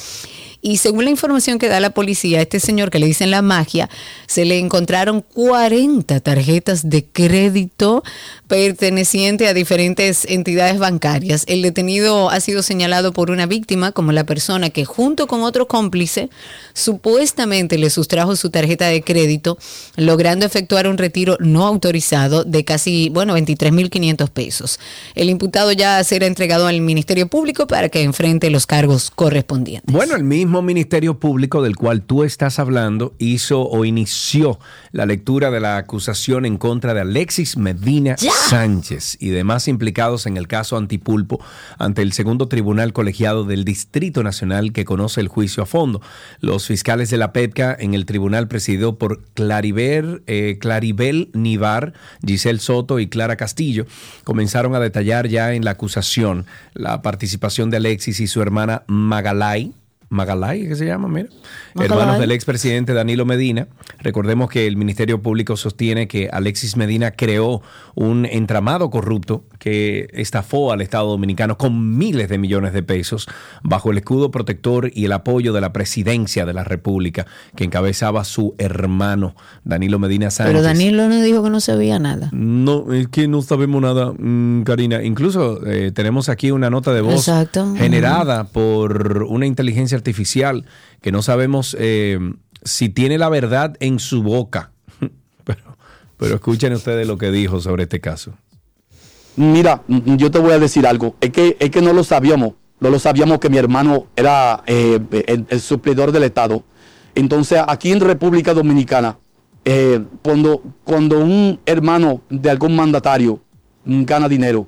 y 0.61 0.77
según 0.77 1.05
la 1.05 1.11
información 1.11 1.57
que 1.57 1.69
da 1.69 1.79
la 1.79 1.91
policía, 1.91 2.39
a 2.39 2.41
este 2.41 2.59
señor 2.59 2.89
que 2.89 2.99
le 2.99 3.05
dicen 3.05 3.31
la 3.31 3.41
magia, 3.41 3.89
se 4.27 4.43
le 4.45 4.59
encontraron 4.59 5.21
40 5.21 6.19
tarjetas 6.19 6.89
de 6.89 7.05
crédito 7.05 8.03
pertenecientes 8.47 9.47
a 9.47 9.53
diferentes 9.53 10.25
entidades 10.25 10.79
bancarias. 10.79 11.45
El 11.47 11.61
detenido 11.61 12.29
ha 12.29 12.39
sido 12.39 12.61
señalado 12.61 13.13
por 13.13 13.31
una 13.31 13.45
víctima 13.45 13.91
como 13.91 14.11
la 14.11 14.25
persona 14.25 14.69
que 14.69 14.85
junto 14.85 15.27
con 15.27 15.43
otro 15.43 15.67
cómplice 15.67 16.29
supuestamente 16.73 17.77
le 17.77 17.89
sustrajo 17.89 18.35
su 18.35 18.49
tarjeta 18.49 18.87
de 18.87 19.01
crédito, 19.01 19.57
logrando 19.95 20.45
efectuar 20.45 20.87
un 20.87 20.97
retiro 20.97 21.37
no 21.39 21.65
autorizado 21.65 22.43
de 22.43 22.65
casi, 22.65 23.09
bueno, 23.09 23.37
23.500 23.37 24.29
pesos. 24.29 24.79
El 25.15 25.29
imputado 25.29 25.71
ya 25.71 26.03
será 26.03 26.25
entregado 26.25 26.67
al 26.67 26.81
Ministerio 26.81 27.27
Público 27.27 27.67
para 27.67 27.89
que 27.89 28.01
enfrente 28.01 28.49
los 28.49 28.65
cargos 28.65 29.11
correspondientes. 29.11 29.93
Bueno, 29.93 30.15
el 30.15 30.23
mismo 30.23 30.48
mismo 30.49 30.63
Ministerio 30.63 31.19
Público 31.19 31.61
del 31.61 31.75
cual 31.75 32.01
tú 32.01 32.23
estás 32.23 32.57
hablando 32.57 33.13
hizo 33.19 33.61
o 33.69 33.85
inició 33.85 34.57
la 34.91 35.05
lectura 35.05 35.51
de 35.51 35.59
la 35.59 35.77
acusación 35.77 36.43
en 36.43 36.57
contra 36.57 36.95
de 36.95 37.01
Alexis 37.01 37.55
Medina 37.55 38.15
Sánchez 38.17 39.17
y 39.19 39.29
demás 39.29 39.67
implicados 39.67 40.25
en 40.25 40.37
el 40.37 40.47
caso 40.47 40.75
Antipulpo 40.75 41.39
ante 41.77 42.01
el 42.01 42.13
segundo 42.13 42.47
tribunal 42.47 42.93
colegiado 42.93 43.43
del 43.43 43.63
Distrito 43.63 44.23
Nacional 44.23 44.73
que 44.73 44.85
conoce 44.85 45.21
el 45.21 45.27
juicio 45.27 45.61
a 45.61 45.67
fondo. 45.67 46.01
Los 46.39 46.65
fiscales 46.65 47.11
de 47.11 47.17
la 47.17 47.31
PEPCA 47.31 47.77
en 47.79 47.93
el 47.93 48.07
tribunal 48.07 48.47
presidido 48.47 48.97
por 48.97 49.21
Clariver, 49.35 50.23
eh, 50.25 50.57
Claribel 50.59 51.29
Nivar, 51.33 51.93
Giselle 52.25 52.57
Soto 52.57 52.97
y 52.97 53.05
Clara 53.05 53.35
Castillo 53.35 53.85
comenzaron 54.23 54.73
a 54.73 54.79
detallar 54.79 55.27
ya 55.27 55.53
en 55.53 55.63
la 55.63 55.71
acusación 55.71 56.47
la 56.73 57.03
participación 57.03 57.69
de 57.69 57.77
Alexis 57.77 58.19
y 58.19 58.25
su 58.25 58.41
hermana 58.41 58.81
Magalay 58.87 59.75
Magalay, 60.09 60.67
¿qué 60.67 60.75
se 60.75 60.85
llama? 60.85 61.07
Mira. 61.07 61.29
Hermanos 61.79 62.19
del 62.19 62.31
expresidente 62.31 62.93
Danilo 62.93 63.25
Medina. 63.25 63.67
Recordemos 63.99 64.49
que 64.49 64.65
el 64.65 64.75
Ministerio 64.75 65.21
Público 65.21 65.55
sostiene 65.55 66.07
que 66.07 66.29
Alexis 66.31 66.75
Medina 66.77 67.11
creó 67.11 67.61
un 67.93 68.25
entramado 68.25 68.89
corrupto 68.89 69.43
que 69.59 70.09
estafó 70.13 70.71
al 70.71 70.81
Estado 70.81 71.09
Dominicano 71.09 71.57
con 71.57 71.97
miles 71.97 72.27
de 72.27 72.39
millones 72.39 72.73
de 72.73 72.81
pesos 72.81 73.27
bajo 73.61 73.91
el 73.91 73.99
escudo 73.99 74.31
protector 74.31 74.89
y 74.93 75.05
el 75.05 75.11
apoyo 75.11 75.53
de 75.53 75.61
la 75.61 75.73
presidencia 75.73 76.45
de 76.45 76.53
la 76.53 76.63
República 76.63 77.27
que 77.55 77.65
encabezaba 77.65 78.23
su 78.23 78.55
hermano 78.57 79.35
Danilo 79.63 79.99
Medina 79.99 80.31
Sánchez. 80.31 80.53
Pero 80.53 80.63
Danilo 80.63 81.07
no 81.07 81.21
dijo 81.21 81.43
que 81.43 81.51
no 81.51 81.59
sabía 81.59 81.99
nada. 81.99 82.29
No, 82.31 82.93
es 82.93 83.09
que 83.09 83.27
no 83.27 83.43
sabemos 83.43 83.81
nada, 83.81 84.11
mm, 84.17 84.63
Karina. 84.63 85.03
Incluso 85.03 85.65
eh, 85.67 85.91
tenemos 85.91 86.29
aquí 86.29 86.49
una 86.49 86.71
nota 86.71 86.93
de 86.93 87.01
voz 87.01 87.29
generada 87.77 88.45
por 88.45 89.23
una 89.29 89.45
inteligencia 89.45 89.98
artificial 89.99 90.65
que 91.01 91.11
no 91.11 91.21
sabemos 91.21 91.75
eh, 91.79 92.19
si 92.63 92.89
tiene 92.89 93.17
la 93.17 93.29
verdad 93.29 93.75
en 93.79 93.99
su 93.99 94.23
boca. 94.23 94.71
pero, 95.43 95.77
pero 96.17 96.35
escuchen 96.35 96.73
ustedes 96.73 97.07
lo 97.07 97.17
que 97.17 97.31
dijo 97.31 97.61
sobre 97.61 97.83
este 97.83 97.99
caso. 97.99 98.33
Mira, 99.35 99.83
yo 99.87 100.31
te 100.31 100.39
voy 100.39 100.51
a 100.51 100.59
decir 100.59 100.85
algo. 100.85 101.15
Es 101.21 101.29
que, 101.29 101.55
es 101.59 101.69
que 101.69 101.81
no 101.81 101.93
lo 101.93 102.03
sabíamos. 102.03 102.55
No 102.81 102.89
lo 102.89 102.99
sabíamos 102.99 103.39
que 103.39 103.49
mi 103.49 103.57
hermano 103.57 104.07
era 104.15 104.63
eh, 104.65 104.99
el, 105.49 105.61
suplidor 105.61 106.11
del 106.11 106.23
Estado. 106.23 106.63
Entonces, 107.15 107.61
aquí 107.67 107.91
en 107.91 108.01
República 108.01 108.53
Dominicana, 108.53 109.17
eh, 109.63 110.01
cuando, 110.21 110.61
cuando 110.83 111.19
un 111.19 111.59
hermano 111.65 112.21
de 112.29 112.49
algún 112.49 112.75
mandatario 112.75 113.39
gana 113.85 114.27
dinero, 114.27 114.67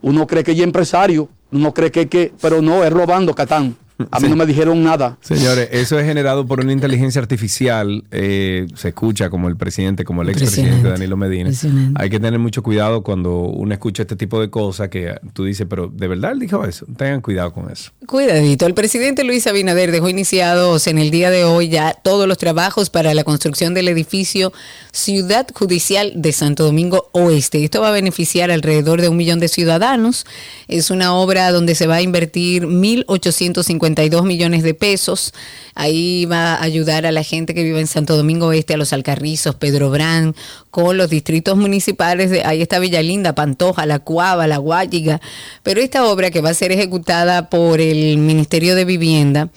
uno 0.00 0.26
cree 0.26 0.44
que 0.44 0.52
es 0.52 0.60
empresario, 0.60 1.28
uno 1.50 1.74
cree 1.74 1.90
que, 1.90 2.08
que 2.08 2.32
pero 2.40 2.62
no, 2.62 2.84
es 2.84 2.92
robando, 2.92 3.34
Catán. 3.34 3.76
A 4.10 4.20
mí 4.20 4.28
no 4.28 4.36
me 4.36 4.44
dijeron 4.44 4.82
nada. 4.82 5.16
Señores, 5.22 5.68
eso 5.72 5.98
es 5.98 6.04
generado 6.04 6.46
por 6.46 6.60
una 6.60 6.72
inteligencia 6.72 7.20
artificial. 7.20 8.04
Eh, 8.10 8.66
se 8.74 8.88
escucha 8.88 9.30
como 9.30 9.48
el 9.48 9.56
presidente, 9.56 10.04
como 10.04 10.20
el 10.20 10.28
expresidente 10.28 10.86
Danilo 10.86 11.16
Medina. 11.16 11.50
Hay 11.94 12.10
que 12.10 12.20
tener 12.20 12.38
mucho 12.38 12.62
cuidado 12.62 13.02
cuando 13.02 13.40
uno 13.40 13.72
escucha 13.72 14.02
este 14.02 14.14
tipo 14.16 14.38
de 14.38 14.50
cosas 14.50 14.90
que 14.90 15.14
tú 15.32 15.44
dices, 15.44 15.66
pero 15.68 15.88
¿de 15.88 16.08
verdad 16.08 16.32
él 16.32 16.40
dijo 16.40 16.64
eso? 16.64 16.84
Tengan 16.96 17.22
cuidado 17.22 17.52
con 17.54 17.70
eso. 17.70 17.90
Cuidadito. 18.06 18.66
El 18.66 18.74
presidente 18.74 19.24
Luis 19.24 19.46
Abinader 19.46 19.90
dejó 19.90 20.10
iniciados 20.10 20.86
en 20.88 20.98
el 20.98 21.10
día 21.10 21.30
de 21.30 21.44
hoy 21.44 21.68
ya 21.68 21.94
todos 21.94 22.28
los 22.28 22.36
trabajos 22.36 22.90
para 22.90 23.14
la 23.14 23.24
construcción 23.24 23.72
del 23.72 23.88
edificio 23.88 24.52
Ciudad 24.92 25.46
Judicial 25.54 26.12
de 26.16 26.32
Santo 26.32 26.64
Domingo 26.64 27.08
Oeste. 27.12 27.64
Esto 27.64 27.80
va 27.80 27.88
a 27.88 27.92
beneficiar 27.92 28.50
alrededor 28.50 29.00
de 29.00 29.08
un 29.08 29.16
millón 29.16 29.40
de 29.40 29.48
ciudadanos. 29.48 30.26
Es 30.68 30.90
una 30.90 31.14
obra 31.14 31.50
donde 31.50 31.74
se 31.74 31.86
va 31.86 31.96
a 31.96 32.02
invertir 32.02 32.66
1.850 32.66 33.85
52 33.86 34.24
millones 34.24 34.62
de 34.62 34.74
pesos. 34.74 35.32
Ahí 35.74 36.24
va 36.26 36.54
a 36.54 36.62
ayudar 36.62 37.06
a 37.06 37.12
la 37.12 37.22
gente 37.22 37.54
que 37.54 37.62
vive 37.62 37.80
en 37.80 37.86
Santo 37.86 38.16
Domingo 38.16 38.52
Este, 38.52 38.74
a 38.74 38.76
los 38.76 38.92
Alcarrizos, 38.92 39.54
Pedro 39.54 39.90
Brán, 39.90 40.34
con 40.70 40.96
los 40.96 41.08
distritos 41.08 41.56
municipales. 41.56 42.30
De, 42.30 42.44
ahí 42.44 42.62
está 42.62 42.78
Villalinda, 42.78 43.34
Pantoja, 43.34 43.86
La 43.86 43.98
Cuava, 44.00 44.46
La 44.46 44.58
Guayiga. 44.58 45.20
Pero 45.62 45.80
esta 45.80 46.06
obra 46.06 46.30
que 46.30 46.40
va 46.40 46.50
a 46.50 46.54
ser 46.54 46.72
ejecutada 46.72 47.48
por 47.48 47.80
el 47.80 48.18
Ministerio 48.18 48.74
de 48.74 48.84
Vivienda 48.84 49.50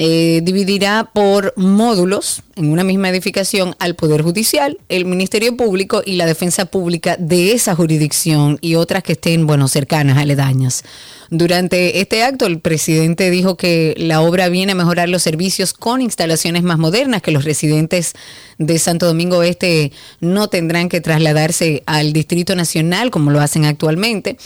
eh, 0.00 0.42
dividirá 0.44 1.10
por 1.12 1.54
módulos 1.56 2.42
en 2.54 2.70
una 2.70 2.84
misma 2.84 3.08
edificación 3.08 3.74
al 3.80 3.96
Poder 3.96 4.22
Judicial, 4.22 4.78
el 4.88 5.06
Ministerio 5.06 5.56
Público 5.56 6.02
y 6.04 6.14
la 6.14 6.26
Defensa 6.26 6.66
Pública 6.66 7.16
de 7.18 7.52
esa 7.52 7.74
jurisdicción 7.74 8.58
y 8.60 8.76
otras 8.76 9.02
que 9.02 9.14
estén, 9.14 9.46
bueno, 9.46 9.66
cercanas, 9.66 10.18
aledañas. 10.18 10.84
Durante 11.30 12.00
este 12.00 12.22
acto, 12.22 12.46
el 12.46 12.60
presidente 12.60 13.30
dijo 13.30 13.56
que 13.56 13.94
la 13.98 14.22
obra 14.22 14.48
viene 14.48 14.72
a 14.72 14.74
mejorar 14.74 15.10
los 15.10 15.22
servicios 15.22 15.74
con 15.74 16.00
instalaciones 16.00 16.62
más 16.62 16.78
modernas, 16.78 17.20
que 17.20 17.32
los 17.32 17.44
residentes 17.44 18.14
de 18.58 18.78
Santo 18.78 19.06
Domingo 19.06 19.42
Este 19.42 19.92
no 20.20 20.48
tendrán 20.48 20.88
que 20.88 21.00
trasladarse 21.00 21.82
al 21.86 22.12
Distrito 22.12 22.56
Nacional 22.56 23.10
como 23.10 23.30
lo 23.30 23.40
hacen 23.40 23.64
actualmente. 23.64 24.36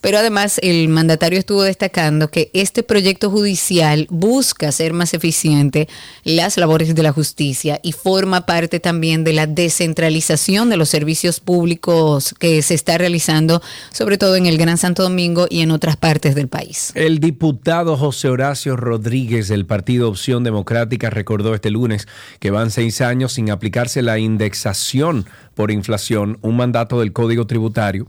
Pero 0.00 0.18
además, 0.18 0.58
el 0.62 0.88
mandatario 0.88 1.38
estuvo 1.38 1.62
destacando 1.62 2.30
que 2.30 2.50
este 2.54 2.82
proyecto 2.82 3.30
judicial 3.30 4.06
busca 4.10 4.68
hacer 4.68 4.92
más 4.92 5.14
eficiente 5.14 5.88
las 6.24 6.56
labores 6.56 6.94
de 6.94 7.02
la 7.02 7.12
justicia 7.12 7.80
y 7.82 7.92
forma 7.92 8.46
parte 8.46 8.80
también 8.80 9.24
de 9.24 9.34
la 9.34 9.46
descentralización 9.46 10.70
de 10.70 10.76
los 10.76 10.88
servicios 10.88 11.40
públicos 11.40 12.34
que 12.38 12.62
se 12.62 12.74
está 12.74 12.98
realizando, 12.98 13.62
sobre 13.92 14.18
todo 14.18 14.36
en 14.36 14.46
el 14.46 14.58
Gran 14.58 14.78
Santo 14.78 15.02
Domingo 15.02 15.46
y 15.48 15.60
en 15.60 15.70
otras 15.70 15.96
del 16.34 16.48
país. 16.48 16.92
El 16.94 17.18
diputado 17.18 17.96
José 17.96 18.28
Horacio 18.28 18.76
Rodríguez 18.76 19.48
del 19.48 19.66
Partido 19.66 20.08
Opción 20.08 20.44
Democrática 20.44 21.10
recordó 21.10 21.54
este 21.54 21.70
lunes 21.70 22.08
que 22.38 22.50
van 22.50 22.70
seis 22.70 23.00
años 23.00 23.32
sin 23.32 23.50
aplicarse 23.50 24.02
la 24.02 24.18
indexación 24.18 25.26
por 25.54 25.70
inflación, 25.70 26.38
un 26.42 26.56
mandato 26.56 27.00
del 27.00 27.12
Código 27.12 27.46
Tributario 27.46 28.08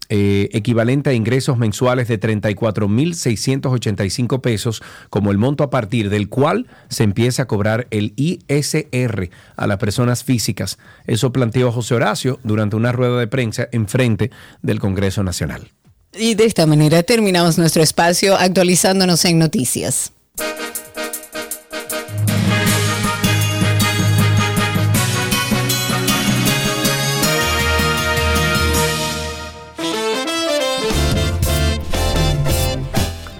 eh, 0.08 0.50
equivalente 0.52 1.10
a 1.10 1.14
ingresos 1.14 1.58
mensuales 1.58 2.06
de 2.06 2.20
34.685 2.20 4.40
pesos, 4.40 4.80
como 5.10 5.32
el 5.32 5.38
monto 5.38 5.64
a 5.64 5.70
partir 5.70 6.10
del 6.10 6.28
cual 6.28 6.68
se 6.88 7.02
empieza 7.02 7.42
a 7.42 7.46
cobrar 7.46 7.88
el 7.90 8.12
ISR 8.16 9.30
a 9.56 9.66
las 9.66 9.78
personas 9.78 10.22
físicas. 10.22 10.78
Eso 11.06 11.32
planteó 11.32 11.72
José 11.72 11.96
Horacio 11.96 12.38
durante 12.44 12.76
una 12.76 12.92
rueda 12.92 13.18
de 13.18 13.26
prensa 13.26 13.68
en 13.72 13.88
frente 13.88 14.30
del 14.62 14.78
Congreso 14.78 15.24
Nacional. 15.24 15.72
Y 16.14 16.34
de 16.34 16.44
esta 16.44 16.66
manera 16.66 17.02
terminamos 17.02 17.58
nuestro 17.58 17.82
espacio 17.82 18.36
actualizándonos 18.36 19.24
en 19.24 19.38
noticias. 19.38 20.12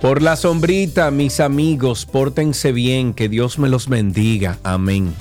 Por 0.07 0.23
la 0.23 0.37
sombrita, 0.37 1.11
mis 1.11 1.41
amigos, 1.41 2.07
pórtense 2.07 2.70
bien, 2.70 3.12
que 3.12 3.28
Dios 3.28 3.59
me 3.59 3.69
los 3.69 3.89
bendiga. 3.89 4.57
Amén. 4.62 5.12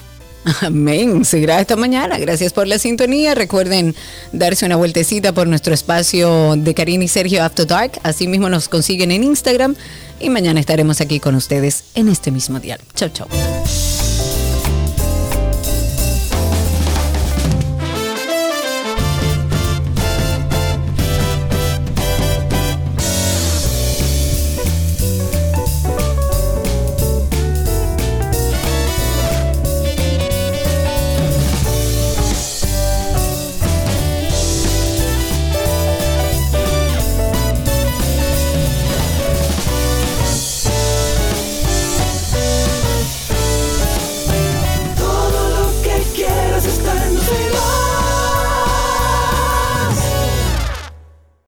Amén. 0.61 1.25
Seguirá 1.25 1.59
esta 1.59 1.75
mañana. 1.75 2.19
Gracias 2.19 2.53
por 2.53 2.67
la 2.67 2.77
sintonía. 2.77 3.33
Recuerden 3.33 3.95
darse 4.31 4.63
una 4.63 4.75
vueltecita 4.75 5.33
por 5.33 5.47
nuestro 5.47 5.73
espacio 5.73 6.55
de 6.55 6.75
Karina 6.75 7.03
y 7.03 7.07
Sergio 7.07 7.43
After 7.43 7.65
Dark. 7.65 7.93
Asimismo 8.03 8.47
nos 8.47 8.69
consiguen 8.69 9.09
en 9.09 9.23
Instagram 9.23 9.75
y 10.19 10.29
mañana 10.29 10.59
estaremos 10.59 11.01
aquí 11.01 11.19
con 11.19 11.33
ustedes 11.33 11.85
en 11.95 12.07
este 12.07 12.29
mismo 12.29 12.59
día. 12.59 12.77
Chau, 12.93 13.09
chau. 13.09 13.27